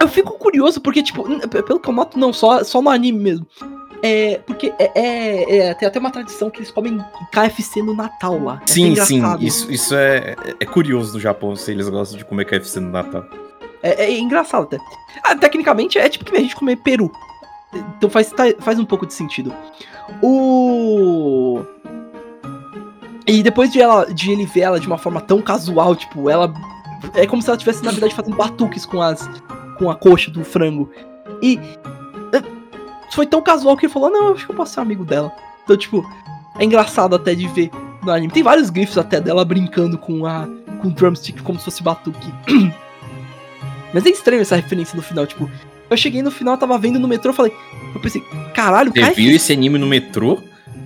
eu 0.00 0.08
fico 0.08 0.32
curioso 0.38 0.80
porque, 0.80 1.02
tipo, 1.02 1.24
pelo 1.48 1.80
que 1.80 1.88
eu 1.88 1.94
noto, 1.94 2.18
não, 2.18 2.32
só, 2.32 2.62
só 2.64 2.80
no 2.80 2.90
anime 2.90 3.18
mesmo. 3.18 3.46
É, 4.02 4.38
porque 4.46 4.72
é, 4.78 4.90
é, 4.94 5.56
é, 5.56 5.74
tem 5.74 5.88
até 5.88 5.98
uma 5.98 6.10
tradição 6.10 6.50
que 6.50 6.58
eles 6.58 6.70
comem 6.70 6.98
KFC 7.32 7.82
no 7.82 7.94
Natal 7.94 8.38
lá. 8.38 8.60
É 8.62 8.70
sim, 8.70 8.94
sim, 8.96 9.22
isso, 9.40 9.72
isso 9.72 9.94
é, 9.94 10.36
é 10.60 10.66
curioso 10.66 11.14
no 11.14 11.20
Japão, 11.20 11.56
se 11.56 11.70
eles 11.70 11.88
gostam 11.88 12.18
de 12.18 12.24
comer 12.24 12.44
KFC 12.44 12.80
no 12.80 12.90
Natal. 12.90 13.24
É, 13.82 14.04
é 14.04 14.18
engraçado 14.18 14.64
até. 14.64 14.78
Ah, 15.22 15.34
tecnicamente 15.36 15.98
é 15.98 16.08
tipo 16.08 16.24
que 16.24 16.36
a 16.36 16.40
gente 16.40 16.54
comer 16.54 16.76
peru. 16.76 17.10
Então 17.96 18.08
faz, 18.10 18.30
tá, 18.30 18.44
faz 18.60 18.78
um 18.78 18.84
pouco 18.84 19.06
de 19.06 19.14
sentido. 19.14 19.54
O. 20.22 21.62
E 23.26 23.42
depois 23.42 23.72
de, 23.72 23.80
ela, 23.80 24.04
de 24.12 24.30
ele 24.30 24.44
ver 24.44 24.60
ela 24.60 24.80
de 24.80 24.86
uma 24.86 24.98
forma 24.98 25.20
tão 25.20 25.40
casual, 25.40 25.96
tipo, 25.96 26.28
ela. 26.28 26.52
É 27.14 27.26
como 27.26 27.42
se 27.42 27.48
ela 27.48 27.56
estivesse, 27.56 27.84
na 27.84 27.90
verdade, 27.90 28.14
fazendo 28.14 28.36
batuques 28.36 28.86
com 28.86 29.00
as. 29.00 29.28
Com 29.78 29.90
a 29.90 29.94
coxa 29.94 30.30
do 30.30 30.44
frango. 30.44 30.90
E. 31.42 31.58
É, 32.32 32.42
foi 33.12 33.26
tão 33.26 33.42
casual 33.42 33.76
que 33.76 33.86
ele 33.86 33.92
falou: 33.92 34.10
Não, 34.10 34.28
eu 34.28 34.34
acho 34.34 34.46
que 34.46 34.52
eu 34.52 34.56
posso 34.56 34.74
ser 34.74 34.80
amigo 34.80 35.04
dela. 35.04 35.32
Então, 35.64 35.76
tipo, 35.76 36.04
é 36.58 36.64
engraçado 36.64 37.14
até 37.14 37.34
de 37.34 37.46
ver 37.48 37.70
no 38.02 38.12
anime. 38.12 38.32
Tem 38.32 38.42
vários 38.42 38.70
grifos 38.70 38.98
até 38.98 39.20
dela 39.20 39.44
brincando 39.44 39.98
com 39.98 40.26
a. 40.26 40.46
com 40.80 40.88
o 40.88 40.90
drumstick 40.90 41.42
como 41.42 41.58
se 41.58 41.64
fosse 41.66 41.82
batuque. 41.82 42.32
Mas 43.92 44.04
é 44.06 44.10
estranho 44.10 44.42
essa 44.42 44.56
referência 44.56 44.96
no 44.96 45.02
final, 45.02 45.24
tipo, 45.24 45.48
eu 45.88 45.96
cheguei 45.96 46.20
no 46.20 46.30
final, 46.32 46.58
tava 46.58 46.76
vendo 46.76 46.98
no 46.98 47.06
metrô, 47.06 47.32
falei, 47.32 47.52
eu 47.94 48.00
pensei, 48.00 48.20
caralho, 48.52 48.90
Você 48.92 49.10
viu 49.12 49.36
esse 49.36 49.52
anime 49.52 49.78
no 49.78 49.86
metrô? 49.86 50.40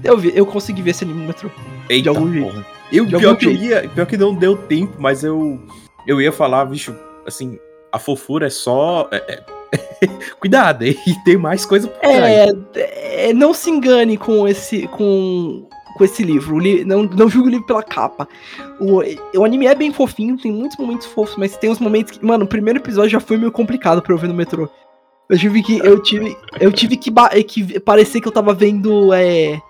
Eu 0.05 0.19
vi, 0.19 0.31
eu 0.35 0.45
consegui 0.45 0.83
ver 0.83 0.91
esse 0.91 1.05
anime 1.05 1.21
no 1.21 1.27
metrô. 1.27 1.51
Eita, 1.89 2.03
de 2.03 2.09
algum 2.11 2.31
jeito. 2.31 2.67
Eu, 2.93 3.07
de 3.07 3.17
pior, 3.17 3.35
que 3.37 3.47
eu 3.47 3.53
ia, 3.53 3.89
pior 3.89 4.07
que 4.07 4.19
não 4.19 4.35
deu 4.35 4.57
tempo, 4.57 4.95
mas 4.99 5.25
eu 5.25 5.59
eu 6.07 6.21
ia 6.21 6.33
falar, 6.33 6.65
bicho, 6.65 6.95
assim, 7.27 7.59
a 7.93 7.99
fofura 7.99 8.47
é 8.47 8.51
só. 8.51 9.09
É, 9.11 9.17
é, 9.17 10.07
cuidado, 10.41 10.85
e 10.85 10.97
tem 11.25 11.37
mais 11.37 11.67
coisa 11.67 11.89
por 11.89 12.05
é, 12.05 12.49
é, 12.75 13.33
não 13.33 13.53
se 13.53 13.71
engane 13.71 14.17
com 14.17 14.47
esse. 14.47 14.87
com 14.89 15.67
com 15.97 16.05
esse 16.05 16.23
livro. 16.23 16.59
Li 16.59 16.85
não, 16.85 17.03
não 17.03 17.29
julgo 17.29 17.49
o 17.49 17.51
livro 17.51 17.67
pela 17.67 17.83
capa. 17.83 18.29
O, 18.81 19.03
o 19.37 19.45
anime 19.45 19.67
é 19.67 19.75
bem 19.75 19.93
fofinho, 19.93 20.39
tem 20.39 20.53
muitos 20.53 20.79
momentos 20.79 21.07
fofos, 21.07 21.37
mas 21.37 21.57
tem 21.57 21.69
uns 21.69 21.81
momentos 21.81 22.13
que. 22.13 22.25
Mano, 22.25 22.45
o 22.45 22.49
primeiro 22.49 22.79
episódio 22.79 23.11
já 23.11 23.21
foi 23.21 23.37
meio 23.37 23.51
complicado 23.51 24.01
pra 24.01 24.15
eu 24.15 24.19
ver 24.19 24.29
no 24.29 24.35
metrô. 24.35 24.69
Eu 25.29 25.37
tive 25.37 25.63
que. 25.63 25.79
Eu 25.79 26.01
tive, 26.01 26.37
eu 26.61 26.73
tive 26.73 26.97
que, 26.97 27.11
que 27.45 27.81
parecer 27.81 28.21
que 28.21 28.29
eu 28.29 28.33
tava 28.33 28.55
vendo. 28.55 29.13
É, 29.13 29.61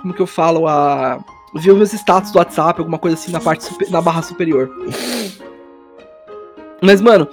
como 0.00 0.14
que 0.14 0.22
eu 0.22 0.26
falo? 0.26 0.66
A. 0.66 1.22
Ver 1.56 1.70
os 1.70 1.76
meus 1.76 1.92
status 1.92 2.32
do 2.32 2.38
WhatsApp, 2.38 2.80
alguma 2.80 2.98
coisa 2.98 3.16
assim 3.16 3.30
na 3.30 3.38
parte 3.38 3.62
super, 3.62 3.88
na 3.88 4.00
barra 4.00 4.22
superior. 4.22 4.68
Mas, 6.84 7.00
mano, 7.00 7.26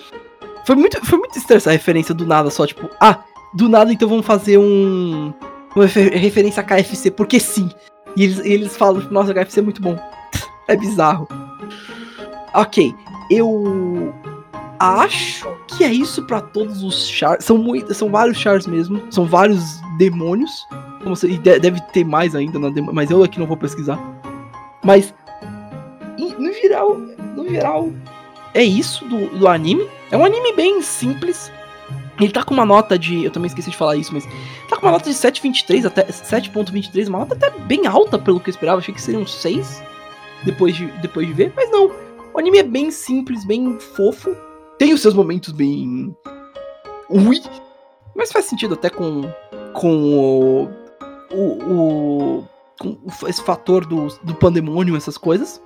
foi 0.65 0.75
muito, 0.75 1.05
foi 1.05 1.19
muito 1.19 1.37
estranha 1.37 1.57
essa 1.57 1.71
referência 1.71 2.15
do 2.15 2.25
nada, 2.25 2.49
só 2.49 2.65
tipo, 2.65 2.89
ah, 3.01 3.19
do 3.53 3.67
nada 3.67 3.91
então 3.91 4.07
vamos 4.07 4.25
fazer 4.25 4.57
um. 4.57 5.33
Uma 5.75 5.85
referência 5.85 6.61
a 6.61 6.63
KFC, 6.63 7.11
porque 7.11 7.39
sim. 7.39 7.69
E 8.15 8.23
eles, 8.23 8.39
eles 8.39 8.77
falam, 8.77 9.01
nossa, 9.09 9.31
o 9.31 9.35
KFC 9.35 9.59
é 9.59 9.63
muito 9.63 9.81
bom. 9.81 9.97
é 10.67 10.75
bizarro. 10.75 11.27
Ok, 12.53 12.93
eu 13.29 14.13
acho 14.79 15.47
que 15.67 15.83
é 15.83 15.93
isso 15.93 16.25
para 16.25 16.41
todos 16.41 16.83
os 16.83 17.07
chars. 17.07 17.45
São, 17.45 17.57
muito, 17.57 17.93
são 17.93 18.09
vários 18.09 18.37
chars 18.37 18.67
mesmo. 18.67 19.01
São 19.09 19.25
vários 19.25 19.79
demônios. 19.97 20.51
Como 21.03 21.15
se, 21.15 21.27
e 21.27 21.37
deve 21.37 21.81
ter 21.93 22.05
mais 22.05 22.35
ainda, 22.35 22.59
mas 22.93 23.09
eu 23.09 23.23
aqui 23.23 23.39
não 23.39 23.47
vou 23.47 23.57
pesquisar. 23.57 23.99
Mas, 24.83 25.13
no 26.17 26.53
geral, 26.53 26.97
no 26.97 27.49
geral, 27.49 27.91
é 28.53 28.63
isso 28.63 29.05
do, 29.05 29.27
do 29.37 29.47
anime. 29.47 29.87
É 30.09 30.17
um 30.17 30.25
anime 30.25 30.53
bem 30.53 30.81
simples. 30.81 31.51
Ele 32.19 32.31
tá 32.31 32.43
com 32.43 32.53
uma 32.53 32.65
nota 32.65 32.99
de. 32.99 33.23
Eu 33.23 33.31
também 33.31 33.47
esqueci 33.47 33.69
de 33.71 33.77
falar 33.77 33.95
isso, 33.95 34.13
mas. 34.13 34.25
Tá 34.69 34.75
com 34.75 34.85
uma 34.85 34.91
nota 34.91 35.09
de 35.09 35.15
7,23 35.15 35.85
até. 35.85 36.05
7,23, 36.05 37.07
uma 37.07 37.19
nota 37.19 37.35
até 37.35 37.49
bem 37.49 37.87
alta 37.87 38.19
pelo 38.19 38.39
que 38.39 38.49
eu 38.49 38.51
esperava. 38.51 38.79
Achei 38.79 38.93
que 38.93 39.01
seria 39.01 39.19
um 39.19 39.25
6 39.25 39.81
depois 40.43 40.75
de, 40.75 40.87
depois 41.01 41.27
de 41.27 41.33
ver, 41.33 41.53
mas 41.55 41.69
não. 41.71 41.91
O 42.33 42.39
anime 42.39 42.59
é 42.59 42.63
bem 42.63 42.91
simples, 42.91 43.45
bem 43.45 43.79
fofo. 43.79 44.35
Tem 44.77 44.93
os 44.93 45.01
seus 45.01 45.13
momentos 45.13 45.51
bem. 45.53 46.15
Ui! 47.09 47.41
Mas 48.15 48.31
faz 48.31 48.45
sentido 48.45 48.73
até 48.73 48.89
com. 48.89 49.21
Com 49.73 50.03
o. 50.13 50.69
O. 51.33 52.39
o 52.39 52.47
com 52.79 52.97
esse 53.27 53.43
fator 53.43 53.85
do, 53.85 54.07
do 54.23 54.33
pandemônio, 54.33 54.95
essas 54.95 55.15
coisas. 55.15 55.61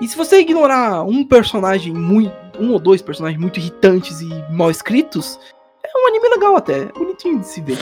E 0.00 0.06
se 0.06 0.16
você 0.16 0.40
ignorar 0.40 1.02
um 1.04 1.24
personagem 1.24 1.92
muito. 1.92 2.34
um 2.60 2.72
ou 2.72 2.78
dois 2.78 3.00
personagens 3.00 3.40
muito 3.40 3.58
irritantes 3.58 4.20
e 4.20 4.28
mal 4.50 4.70
escritos, 4.70 5.38
é 5.84 5.88
um 5.98 6.08
anime 6.08 6.28
legal 6.28 6.56
até. 6.56 6.82
É 6.82 6.92
bonitinho 6.92 7.40
de 7.40 7.46
se 7.46 7.60
ver. 7.60 7.78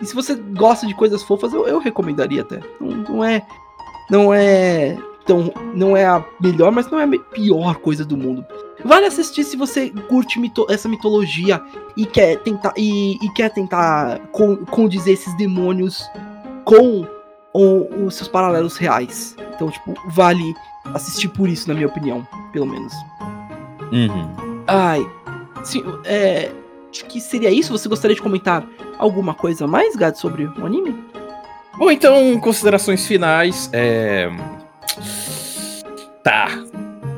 E 0.00 0.06
se 0.06 0.14
você 0.14 0.34
gosta 0.34 0.86
de 0.86 0.94
coisas 0.94 1.22
fofas, 1.22 1.52
eu, 1.54 1.66
eu 1.66 1.78
recomendaria 1.78 2.42
até. 2.42 2.60
Não, 2.80 2.88
não 2.88 3.24
é. 3.24 3.46
Não 4.10 4.34
é. 4.34 4.98
Tão, 5.24 5.52
não 5.72 5.96
é 5.96 6.04
a 6.04 6.24
melhor, 6.40 6.72
mas 6.72 6.90
não 6.90 6.98
é 6.98 7.04
a 7.04 7.18
pior 7.32 7.76
coisa 7.76 8.04
do 8.04 8.16
mundo. 8.16 8.44
Vale 8.84 9.06
assistir 9.06 9.44
se 9.44 9.56
você 9.56 9.88
curte 10.08 10.40
mito 10.40 10.66
essa 10.68 10.88
mitologia 10.88 11.62
e 11.96 12.04
quer 12.04 12.38
tentar 12.38 12.74
e, 12.76 13.14
e 13.24 13.30
quer 13.32 13.50
tentar 13.50 14.18
condizer 14.68 15.12
esses 15.12 15.32
demônios 15.36 16.04
com 16.64 17.06
os 17.54 18.16
seus 18.16 18.26
paralelos 18.26 18.76
reais. 18.76 19.36
Então, 19.54 19.70
tipo, 19.70 19.94
vale 20.10 20.52
assistir 20.86 21.28
por 21.28 21.48
isso, 21.48 21.68
na 21.68 21.74
minha 21.74 21.86
opinião, 21.86 22.26
pelo 22.52 22.66
menos. 22.66 22.92
Uhum. 23.92 24.62
Ai. 24.66 25.04
Sim, 25.62 25.82
é. 26.04 26.50
Acho 26.90 27.04
que 27.06 27.20
seria 27.20 27.50
isso. 27.50 27.72
Você 27.72 27.88
gostaria 27.88 28.14
de 28.14 28.22
comentar 28.22 28.66
alguma 28.98 29.34
coisa 29.34 29.66
mais, 29.66 29.96
Gad, 29.96 30.14
sobre 30.16 30.44
o 30.44 30.66
anime? 30.66 30.94
Bom, 31.78 31.90
então, 31.90 32.38
considerações 32.38 33.06
finais. 33.06 33.70
É. 33.72 34.28
Tá. 36.22 36.48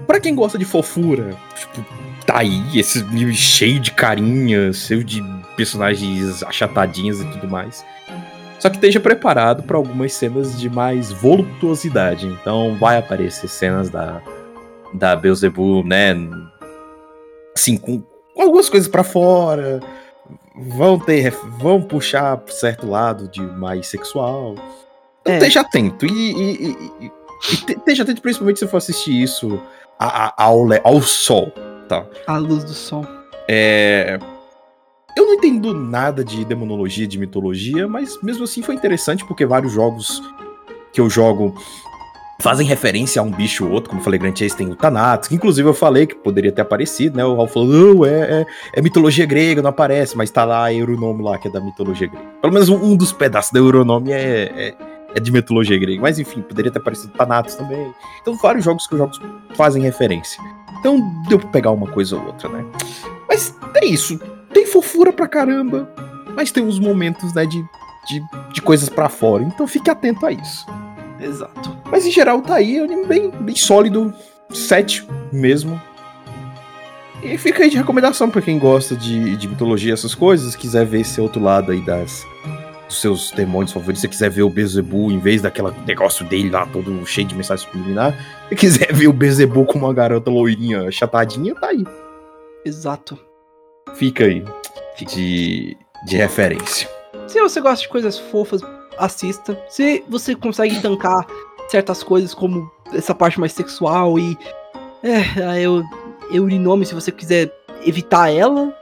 Pra 0.06 0.20
quem 0.20 0.34
gosta 0.34 0.56
de 0.56 0.64
fofura, 0.64 1.36
tipo, 1.56 1.84
tá 2.24 2.38
aí, 2.38 2.78
esse 2.78 3.00
livro 3.02 3.34
cheio 3.34 3.80
de 3.80 3.90
carinhas, 3.90 4.86
cheio 4.86 5.02
de 5.02 5.22
personagens 5.56 6.42
achatadinhos 6.42 7.20
e 7.20 7.24
tudo 7.26 7.48
mais. 7.48 7.84
Só 8.64 8.70
que 8.70 8.76
esteja 8.76 8.98
preparado 8.98 9.62
para 9.62 9.76
algumas 9.76 10.14
cenas 10.14 10.58
de 10.58 10.70
mais 10.70 11.12
voluptuosidade. 11.12 12.26
Então 12.26 12.74
vai 12.78 12.96
aparecer 12.96 13.46
cenas 13.46 13.90
da, 13.90 14.22
da 14.94 15.14
Beelzebub, 15.14 15.86
né? 15.86 16.16
Assim, 17.54 17.76
com, 17.76 18.00
com 18.34 18.40
algumas 18.40 18.70
coisas 18.70 18.88
para 18.88 19.04
fora. 19.04 19.80
Vão 20.56 20.98
ter. 20.98 21.30
Vão 21.58 21.82
puxar 21.82 22.38
pro 22.38 22.54
certo 22.54 22.88
lado 22.88 23.28
de 23.28 23.42
mais 23.42 23.86
sexual. 23.86 24.54
Então 25.20 25.34
é. 25.34 25.36
esteja 25.36 25.60
atento. 25.60 26.06
E, 26.06 26.32
e, 26.32 26.66
e, 26.70 27.06
e, 27.06 27.12
esteja 27.74 28.02
atento, 28.02 28.22
principalmente 28.22 28.60
se 28.60 28.66
for 28.66 28.78
assistir 28.78 29.12
isso 29.12 29.60
ao, 29.98 30.64
ao 30.82 31.02
sol, 31.02 31.52
tá? 31.86 32.06
A 32.26 32.38
luz 32.38 32.64
do 32.64 32.72
sol. 32.72 33.06
É. 33.46 34.18
eu 35.16 35.26
não 35.26 35.34
entendo 35.34 35.72
nada 35.72 36.24
de 36.24 36.44
demonologia, 36.44 37.06
de 37.06 37.18
mitologia, 37.18 37.86
mas 37.86 38.20
mesmo 38.22 38.44
assim 38.44 38.62
foi 38.62 38.74
interessante 38.74 39.24
porque 39.24 39.46
vários 39.46 39.72
jogos 39.72 40.22
que 40.92 41.00
eu 41.00 41.08
jogo 41.08 41.54
fazem 42.40 42.66
referência 42.66 43.20
a 43.20 43.24
um 43.24 43.30
bicho 43.30 43.64
ou 43.64 43.72
outro, 43.72 43.90
como 43.90 44.00
eu 44.00 44.04
falei, 44.04 44.18
Grand 44.18 44.34
Chase 44.34 44.56
tem 44.56 44.68
o 44.68 44.74
Thanatos, 44.74 45.28
que 45.28 45.34
inclusive 45.34 45.68
eu 45.68 45.74
falei 45.74 46.06
que 46.06 46.14
poderia 46.14 46.50
ter 46.50 46.62
aparecido, 46.62 47.16
né? 47.16 47.24
O 47.24 47.36
Ralph 47.36 47.52
falou, 47.52 47.68
não, 47.68 48.04
é, 48.04 48.10
é, 48.10 48.46
é, 48.74 48.82
mitologia 48.82 49.24
grega, 49.24 49.62
não 49.62 49.70
aparece, 49.70 50.16
mas 50.16 50.30
tá 50.30 50.44
lá 50.44 50.64
a 50.64 50.72
Euronome 50.72 51.22
lá, 51.22 51.38
que 51.38 51.48
é 51.48 51.50
da 51.50 51.60
mitologia 51.60 52.08
grega. 52.08 52.26
Pelo 52.40 52.52
menos 52.52 52.68
um, 52.68 52.96
dos 52.96 53.12
pedaços 53.12 53.52
da 53.52 53.60
Euronome 53.60 54.12
é, 54.12 54.52
é, 54.56 54.74
é, 55.14 55.20
de 55.20 55.30
mitologia 55.30 55.78
grega, 55.78 56.02
mas 56.02 56.18
enfim, 56.18 56.42
poderia 56.42 56.70
ter 56.70 56.80
aparecido 56.80 57.12
o 57.14 57.16
Thanatos 57.16 57.54
também. 57.54 57.92
Então 58.20 58.36
vários 58.36 58.64
jogos 58.64 58.86
que 58.86 58.94
os 58.94 58.98
jogos 58.98 59.20
fazem 59.54 59.82
referência. 59.82 60.42
Então 60.80 61.00
deu 61.28 61.38
pra 61.38 61.48
pegar 61.48 61.70
uma 61.70 61.86
coisa 61.86 62.16
ou 62.16 62.26
outra, 62.26 62.48
né? 62.48 62.64
Mas 63.28 63.56
é 63.76 63.86
isso, 63.86 64.18
tem 64.54 64.64
fofura 64.66 65.12
pra 65.12 65.28
caramba, 65.28 65.92
mas 66.34 66.50
tem 66.50 66.64
uns 66.64 66.78
momentos, 66.78 67.34
né, 67.34 67.44
de, 67.44 67.62
de, 68.06 68.22
de 68.52 68.62
coisas 68.62 68.88
para 68.88 69.08
fora, 69.08 69.42
então 69.42 69.66
fique 69.66 69.90
atento 69.90 70.24
a 70.24 70.32
isso. 70.32 70.64
Exato. 71.20 71.76
Mas 71.90 72.06
em 72.06 72.10
geral 72.10 72.40
tá 72.40 72.54
aí, 72.54 72.78
é 72.78 72.80
um 72.80 72.84
anime 72.84 73.04
bem, 73.04 73.30
bem 73.30 73.56
sólido, 73.56 74.14
7 74.50 75.06
mesmo. 75.32 75.80
E 77.22 77.36
fica 77.36 77.64
aí 77.64 77.70
de 77.70 77.76
recomendação 77.76 78.30
para 78.30 78.42
quem 78.42 78.58
gosta 78.58 78.94
de, 78.94 79.36
de 79.36 79.48
mitologia, 79.48 79.92
essas 79.92 80.14
coisas, 80.14 80.54
quiser 80.54 80.86
ver 80.86 81.00
esse 81.00 81.20
outro 81.20 81.42
lado 81.42 81.72
aí 81.72 81.80
das 81.80 82.24
dos 82.86 83.00
seus 83.00 83.30
demônios 83.30 83.72
favoritos, 83.72 84.02
se 84.02 84.08
quiser 84.08 84.28
ver 84.28 84.42
o 84.42 84.50
Bezebu 84.50 85.10
em 85.10 85.18
vez 85.18 85.40
daquele 85.40 85.70
negócio 85.86 86.24
dele 86.26 86.50
lá 86.50 86.66
todo 86.66 87.04
cheio 87.06 87.26
de 87.26 87.34
mensagem 87.34 87.66
subliminar, 87.66 88.14
se 88.48 88.54
quiser 88.54 88.92
ver 88.92 89.08
o 89.08 89.12
Bezebu 89.12 89.64
com 89.64 89.78
uma 89.78 89.92
garota 89.92 90.30
loirinha 90.30 90.90
chatadinha, 90.92 91.54
tá 91.54 91.68
aí. 91.68 91.84
Exato. 92.62 93.18
Fica 93.94 94.24
aí 94.24 94.44
de, 95.06 95.76
de 96.06 96.16
referência. 96.16 96.88
Se 97.28 97.40
você 97.40 97.60
gosta 97.60 97.82
de 97.82 97.88
coisas 97.88 98.18
fofas, 98.18 98.60
assista. 98.98 99.58
Se 99.68 100.04
você 100.08 100.34
consegue 100.34 100.80
tancar 100.80 101.26
certas 101.68 102.02
coisas 102.02 102.34
como 102.34 102.70
essa 102.92 103.14
parte 103.14 103.40
mais 103.40 103.52
sexual 103.52 104.18
e 104.18 104.36
é, 105.02 105.62
eu 105.62 105.82
Eurinome, 106.30 106.86
se 106.86 106.94
você 106.94 107.12
quiser 107.12 107.52
evitar 107.84 108.30
ela, 108.30 108.74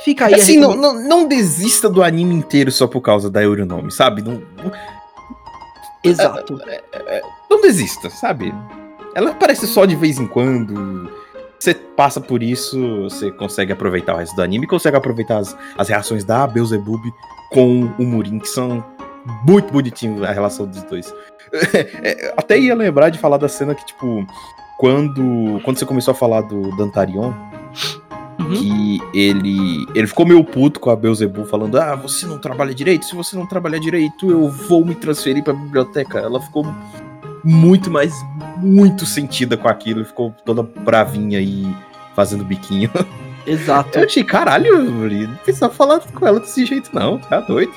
fica 0.00 0.26
aí. 0.26 0.34
Assim, 0.34 0.58
não, 0.58 0.74
não, 0.74 0.94
não, 0.94 1.28
desista 1.28 1.88
do 1.88 2.02
anime 2.02 2.34
inteiro 2.34 2.72
só 2.72 2.86
por 2.86 3.00
causa 3.00 3.30
da 3.30 3.42
Eurinome, 3.42 3.92
sabe? 3.92 4.22
Não, 4.22 4.42
Exato. 6.02 6.60
É, 6.66 6.82
é, 6.92 7.18
é, 7.18 7.22
não 7.50 7.60
desista, 7.60 8.08
sabe? 8.10 8.54
Ela 9.14 9.30
aparece 9.30 9.66
só 9.66 9.84
de 9.84 9.96
vez 9.96 10.18
em 10.18 10.26
quando. 10.26 11.10
Você 11.58 11.74
passa 11.74 12.20
por 12.20 12.42
isso, 12.42 13.02
você 13.02 13.30
consegue 13.30 13.72
aproveitar 13.72 14.14
o 14.14 14.18
resto 14.18 14.36
do 14.36 14.42
anime, 14.42 14.66
consegue 14.66 14.96
aproveitar 14.96 15.38
as, 15.38 15.56
as 15.76 15.88
reações 15.88 16.24
da 16.24 16.46
Beelzebub 16.46 17.02
com 17.50 17.92
o 17.98 18.04
Murin, 18.04 18.38
que 18.38 18.48
são 18.48 18.84
muito 19.46 19.72
bonitinho 19.72 20.24
a 20.24 20.32
relação 20.32 20.66
dos 20.66 20.82
dois. 20.84 21.12
É, 22.02 22.34
até 22.36 22.58
ia 22.58 22.74
lembrar 22.74 23.08
de 23.08 23.18
falar 23.18 23.36
da 23.36 23.48
cena 23.48 23.72
que, 23.72 23.86
tipo, 23.86 24.26
quando, 24.76 25.60
quando 25.64 25.78
você 25.78 25.86
começou 25.86 26.12
a 26.12 26.14
falar 26.14 26.42
do 26.42 26.76
Dantarion, 26.76 27.32
uhum. 28.38 28.50
que 28.50 29.00
ele, 29.14 29.86
ele 29.94 30.06
ficou 30.06 30.26
meio 30.26 30.42
puto 30.44 30.80
com 30.80 30.90
a 30.90 30.96
Beelzebub, 30.96 31.46
falando: 31.46 31.78
Ah, 31.78 31.94
você 31.94 32.26
não 32.26 32.38
trabalha 32.38 32.74
direito, 32.74 33.06
se 33.06 33.14
você 33.14 33.36
não 33.36 33.46
trabalhar 33.46 33.78
direito, 33.78 34.30
eu 34.30 34.48
vou 34.50 34.84
me 34.84 34.94
transferir 34.94 35.42
pra 35.42 35.52
biblioteca. 35.52 36.18
Ela 36.18 36.40
ficou 36.40 36.66
muito 37.44 37.90
mais, 37.90 38.12
muito 38.58 39.06
sentida 39.06 39.56
com 39.56 39.68
aquilo, 39.68 40.04
ficou 40.04 40.34
toda 40.44 40.62
bravinha 40.62 41.40
e 41.40 41.66
fazendo 42.14 42.44
biquinho. 42.44 42.90
Exato. 43.46 43.98
Eu 43.98 44.04
achei, 44.04 44.24
caralho, 44.24 44.82
não 44.82 45.36
precisava 45.36 45.72
falar 45.72 46.00
com 46.00 46.26
ela 46.26 46.40
desse 46.40 46.66
jeito, 46.66 46.90
não, 46.92 47.18
tá 47.18 47.40
doido. 47.40 47.72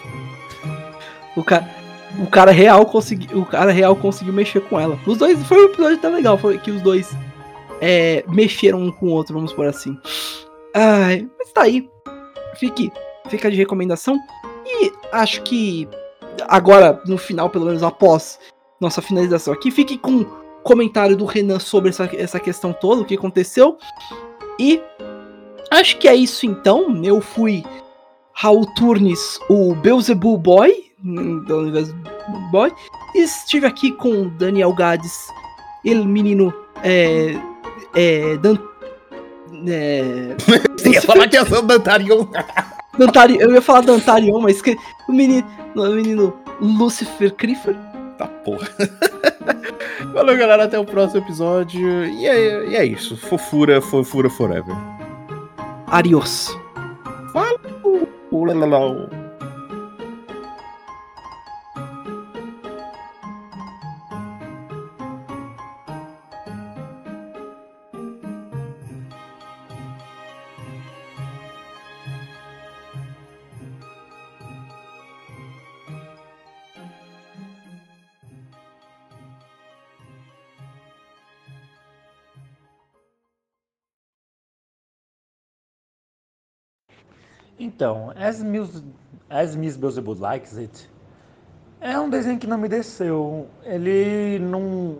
O 1.35 1.43
cara, 1.43 1.69
o 2.17 2.25
cara 2.25 2.51
real 2.51 2.85
conseguiu, 2.85 3.39
o 3.39 3.45
cara 3.45 3.71
real 3.71 3.95
conseguiu 3.95 4.33
mexer 4.33 4.61
com 4.61 4.79
ela. 4.79 4.97
Os 5.05 5.17
dois 5.17 5.41
foi 5.43 5.61
um 5.61 5.65
episódio 5.65 5.97
tão 5.99 6.11
legal, 6.11 6.37
foi 6.37 6.57
que 6.57 6.71
os 6.71 6.81
dois 6.81 7.15
é, 7.79 8.23
mexeram 8.27 8.79
um 8.79 8.91
com 8.91 9.07
o 9.07 9.11
outro, 9.11 9.35
vamos 9.35 9.53
por 9.53 9.67
assim. 9.67 9.97
Ai, 10.73 11.27
mas 11.37 11.51
tá 11.51 11.63
aí. 11.63 11.87
Fique, 12.55 12.91
fica 13.29 13.51
de 13.51 13.57
recomendação. 13.57 14.17
E 14.65 14.91
acho 15.11 15.41
que 15.43 15.87
agora, 16.47 17.01
no 17.05 17.17
final, 17.17 17.49
pelo 17.49 17.65
menos 17.65 17.83
após 17.83 18.39
nossa 18.79 19.01
finalização 19.01 19.53
aqui, 19.53 19.71
fique 19.71 19.97
com 19.97 20.25
comentário 20.63 21.15
do 21.15 21.25
Renan 21.25 21.59
sobre 21.59 21.89
essa, 21.89 22.09
essa 22.13 22.39
questão 22.39 22.73
toda, 22.73 23.01
o 23.01 23.05
que 23.05 23.15
aconteceu. 23.15 23.77
E 24.59 24.81
acho 25.71 25.97
que 25.97 26.07
é 26.07 26.15
isso 26.15 26.45
então. 26.45 27.01
Eu 27.03 27.21
fui 27.21 27.63
Raul 28.33 28.65
Turnes, 28.75 29.39
o 29.49 29.73
Beelzebub 29.75 30.41
Boy, 30.41 30.91
do 30.99 31.59
universo 31.59 31.95
Boy. 32.51 32.71
Estive 33.15 33.65
aqui 33.65 33.91
com 33.91 34.29
Daniel 34.37 34.73
Gades, 34.73 35.27
ele 35.83 36.05
menino 36.05 36.53
é, 36.83 37.33
é, 37.95 38.37
Dan, 38.37 38.57
é, 39.67 40.35
Você 40.77 40.89
ia 40.91 41.01
falar 41.01 41.27
que 41.27 41.37
eu 41.37 41.45
sou 41.45 41.61
Dantarion. 41.61 42.27
Dantarion. 42.97 43.37
Eu 43.39 43.53
ia 43.53 43.61
falar 43.61 43.81
Dantarion, 43.81 44.39
mas 44.39 44.61
que, 44.61 44.77
o 45.07 45.11
menino, 45.11 45.47
o 45.75 45.89
menino 45.89 46.33
Lucifer 46.61 47.33
Crifer. 47.35 47.75
Tá 48.19 48.27
porra. 48.27 48.67
Valeu, 50.13 50.37
galera. 50.37 50.65
Até 50.65 50.77
o 50.77 50.83
próximo 50.83 51.23
episódio. 51.23 52.05
E 52.05 52.27
é, 52.27 52.67
e 52.67 52.75
é 52.75 52.85
isso. 52.85 53.15
Fofura, 53.15 53.81
fofura 53.81 54.29
forever. 54.29 54.75
Adiós. 55.87 56.49
Falou. 57.31 59.09
Então, 87.59 88.13
As 88.15 88.41
Miss, 88.41 89.75
Beelzebub 89.75 90.17
Likes 90.17 90.57
It 90.57 90.89
é 91.81 91.99
um 91.99 92.09
desenho 92.09 92.39
que 92.39 92.47
não 92.47 92.57
me 92.57 92.69
desceu. 92.69 93.47
Ele 93.65 94.39
não. 94.39 94.99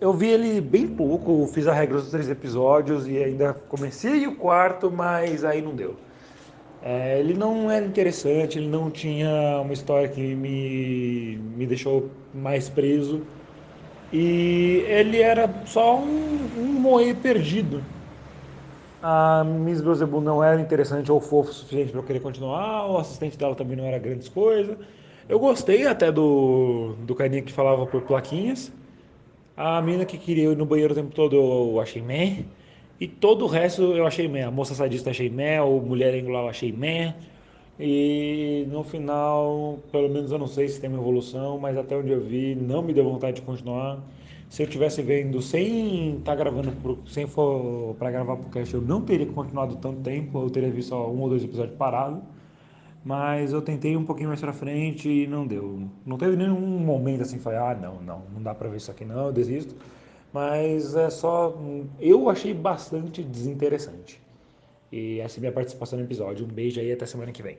Eu 0.00 0.12
vi 0.12 0.28
ele 0.28 0.60
bem 0.60 0.88
pouco, 0.88 1.46
fiz 1.46 1.68
a 1.68 1.72
regra 1.72 1.98
dos 1.98 2.10
três 2.10 2.28
episódios 2.28 3.06
e 3.06 3.16
ainda 3.18 3.54
comecei 3.54 4.26
o 4.26 4.34
quarto, 4.34 4.90
mas 4.90 5.44
aí 5.44 5.62
não 5.62 5.74
deu. 5.74 5.94
É, 6.82 7.20
ele 7.20 7.34
não 7.34 7.70
era 7.70 7.86
interessante, 7.86 8.58
ele 8.58 8.68
não 8.68 8.90
tinha 8.90 9.60
uma 9.62 9.72
história 9.72 10.08
que 10.08 10.34
me, 10.34 11.36
me 11.56 11.66
deixou 11.66 12.10
mais 12.34 12.68
preso. 12.68 13.22
E 14.12 14.84
ele 14.88 15.22
era 15.22 15.48
só 15.64 15.98
um, 15.98 16.50
um 16.58 16.66
moe 16.66 17.14
perdido 17.14 17.82
a 19.06 19.44
Miss 19.44 19.82
Beelzebub 19.82 20.24
não 20.24 20.42
era 20.42 20.58
interessante 20.58 21.12
ou 21.12 21.20
fofo 21.20 21.50
o 21.50 21.52
suficiente 21.52 21.90
para 21.90 22.00
eu 22.00 22.04
querer 22.04 22.20
continuar, 22.20 22.90
o 22.90 22.96
assistente 22.96 23.36
dela 23.36 23.54
também 23.54 23.76
não 23.76 23.84
era 23.84 23.98
grandes 23.98 24.30
coisas. 24.30 24.78
Eu 25.28 25.38
gostei 25.38 25.86
até 25.86 26.10
do, 26.10 26.94
do 27.00 27.14
carinha 27.14 27.42
que 27.42 27.52
falava 27.52 27.86
por 27.86 28.00
plaquinhas. 28.00 28.72
A 29.54 29.82
mina 29.82 30.06
que 30.06 30.16
queria 30.16 30.44
ir 30.50 30.56
no 30.56 30.64
banheiro 30.64 30.94
o 30.94 30.96
tempo 30.96 31.14
todo 31.14 31.36
eu 31.36 31.80
achei 31.80 32.00
meh. 32.00 32.46
E 32.98 33.06
todo 33.06 33.44
o 33.44 33.46
resto 33.46 33.82
eu 33.82 34.06
achei 34.06 34.26
meh. 34.26 34.44
A 34.44 34.50
moça 34.50 34.74
sadista 34.74 35.10
achei 35.10 35.28
meh, 35.28 35.60
o 35.60 35.80
mulher 35.80 36.14
angular 36.14 36.44
eu 36.44 36.48
achei 36.48 36.72
meh. 36.72 37.14
E 37.78 38.66
no 38.70 38.84
final, 38.84 39.80
pelo 39.92 40.08
menos 40.08 40.32
eu 40.32 40.38
não 40.38 40.46
sei 40.46 40.66
se 40.68 40.80
tem 40.80 40.88
uma 40.88 40.98
evolução, 40.98 41.58
mas 41.58 41.76
até 41.76 41.94
onde 41.94 42.10
eu 42.10 42.20
vi, 42.22 42.54
não 42.54 42.82
me 42.82 42.94
deu 42.94 43.04
vontade 43.04 43.36
de 43.36 43.42
continuar 43.42 43.98
se 44.54 44.62
eu 44.62 44.68
tivesse 44.68 45.02
vendo 45.02 45.42
sem 45.42 46.18
estar 46.18 46.30
tá 46.30 46.36
gravando, 46.36 46.70
pro, 46.80 46.96
sem 47.08 47.26
for 47.26 47.96
para 47.98 48.08
gravar 48.12 48.34
o 48.34 48.44
cast, 48.50 48.72
eu 48.72 48.80
não 48.80 49.00
teria 49.00 49.26
continuado 49.26 49.74
tanto 49.78 50.00
tempo, 50.00 50.42
eu 50.42 50.48
teria 50.48 50.70
visto 50.70 50.90
só 50.90 51.10
um 51.10 51.22
ou 51.22 51.28
dois 51.28 51.42
episódios 51.42 51.76
parados. 51.76 52.22
Mas 53.04 53.52
eu 53.52 53.60
tentei 53.60 53.96
um 53.96 54.04
pouquinho 54.04 54.28
mais 54.28 54.40
pra 54.40 54.52
frente 54.52 55.08
e 55.08 55.26
não 55.26 55.44
deu. 55.44 55.82
Não 56.06 56.16
teve 56.16 56.36
nenhum 56.36 56.60
momento 56.78 57.22
assim, 57.22 57.36
falei, 57.36 57.58
ah, 57.58 57.74
não, 57.74 58.00
não, 58.00 58.22
não 58.32 58.40
dá 58.40 58.54
pra 58.54 58.68
ver 58.68 58.76
isso 58.76 58.92
aqui 58.92 59.04
não, 59.04 59.26
eu 59.26 59.32
desisto. 59.32 59.74
Mas 60.32 60.94
é 60.94 61.10
só. 61.10 61.52
Eu 61.98 62.30
achei 62.30 62.54
bastante 62.54 63.24
desinteressante. 63.24 64.22
E 64.92 65.18
essa 65.18 65.38
é 65.38 65.40
minha 65.40 65.52
participação 65.52 65.98
no 65.98 66.04
episódio. 66.04 66.46
Um 66.46 66.48
beijo 66.48 66.80
aí 66.80 66.92
até 66.92 67.06
semana 67.06 67.32
que 67.32 67.42
vem. 67.42 67.58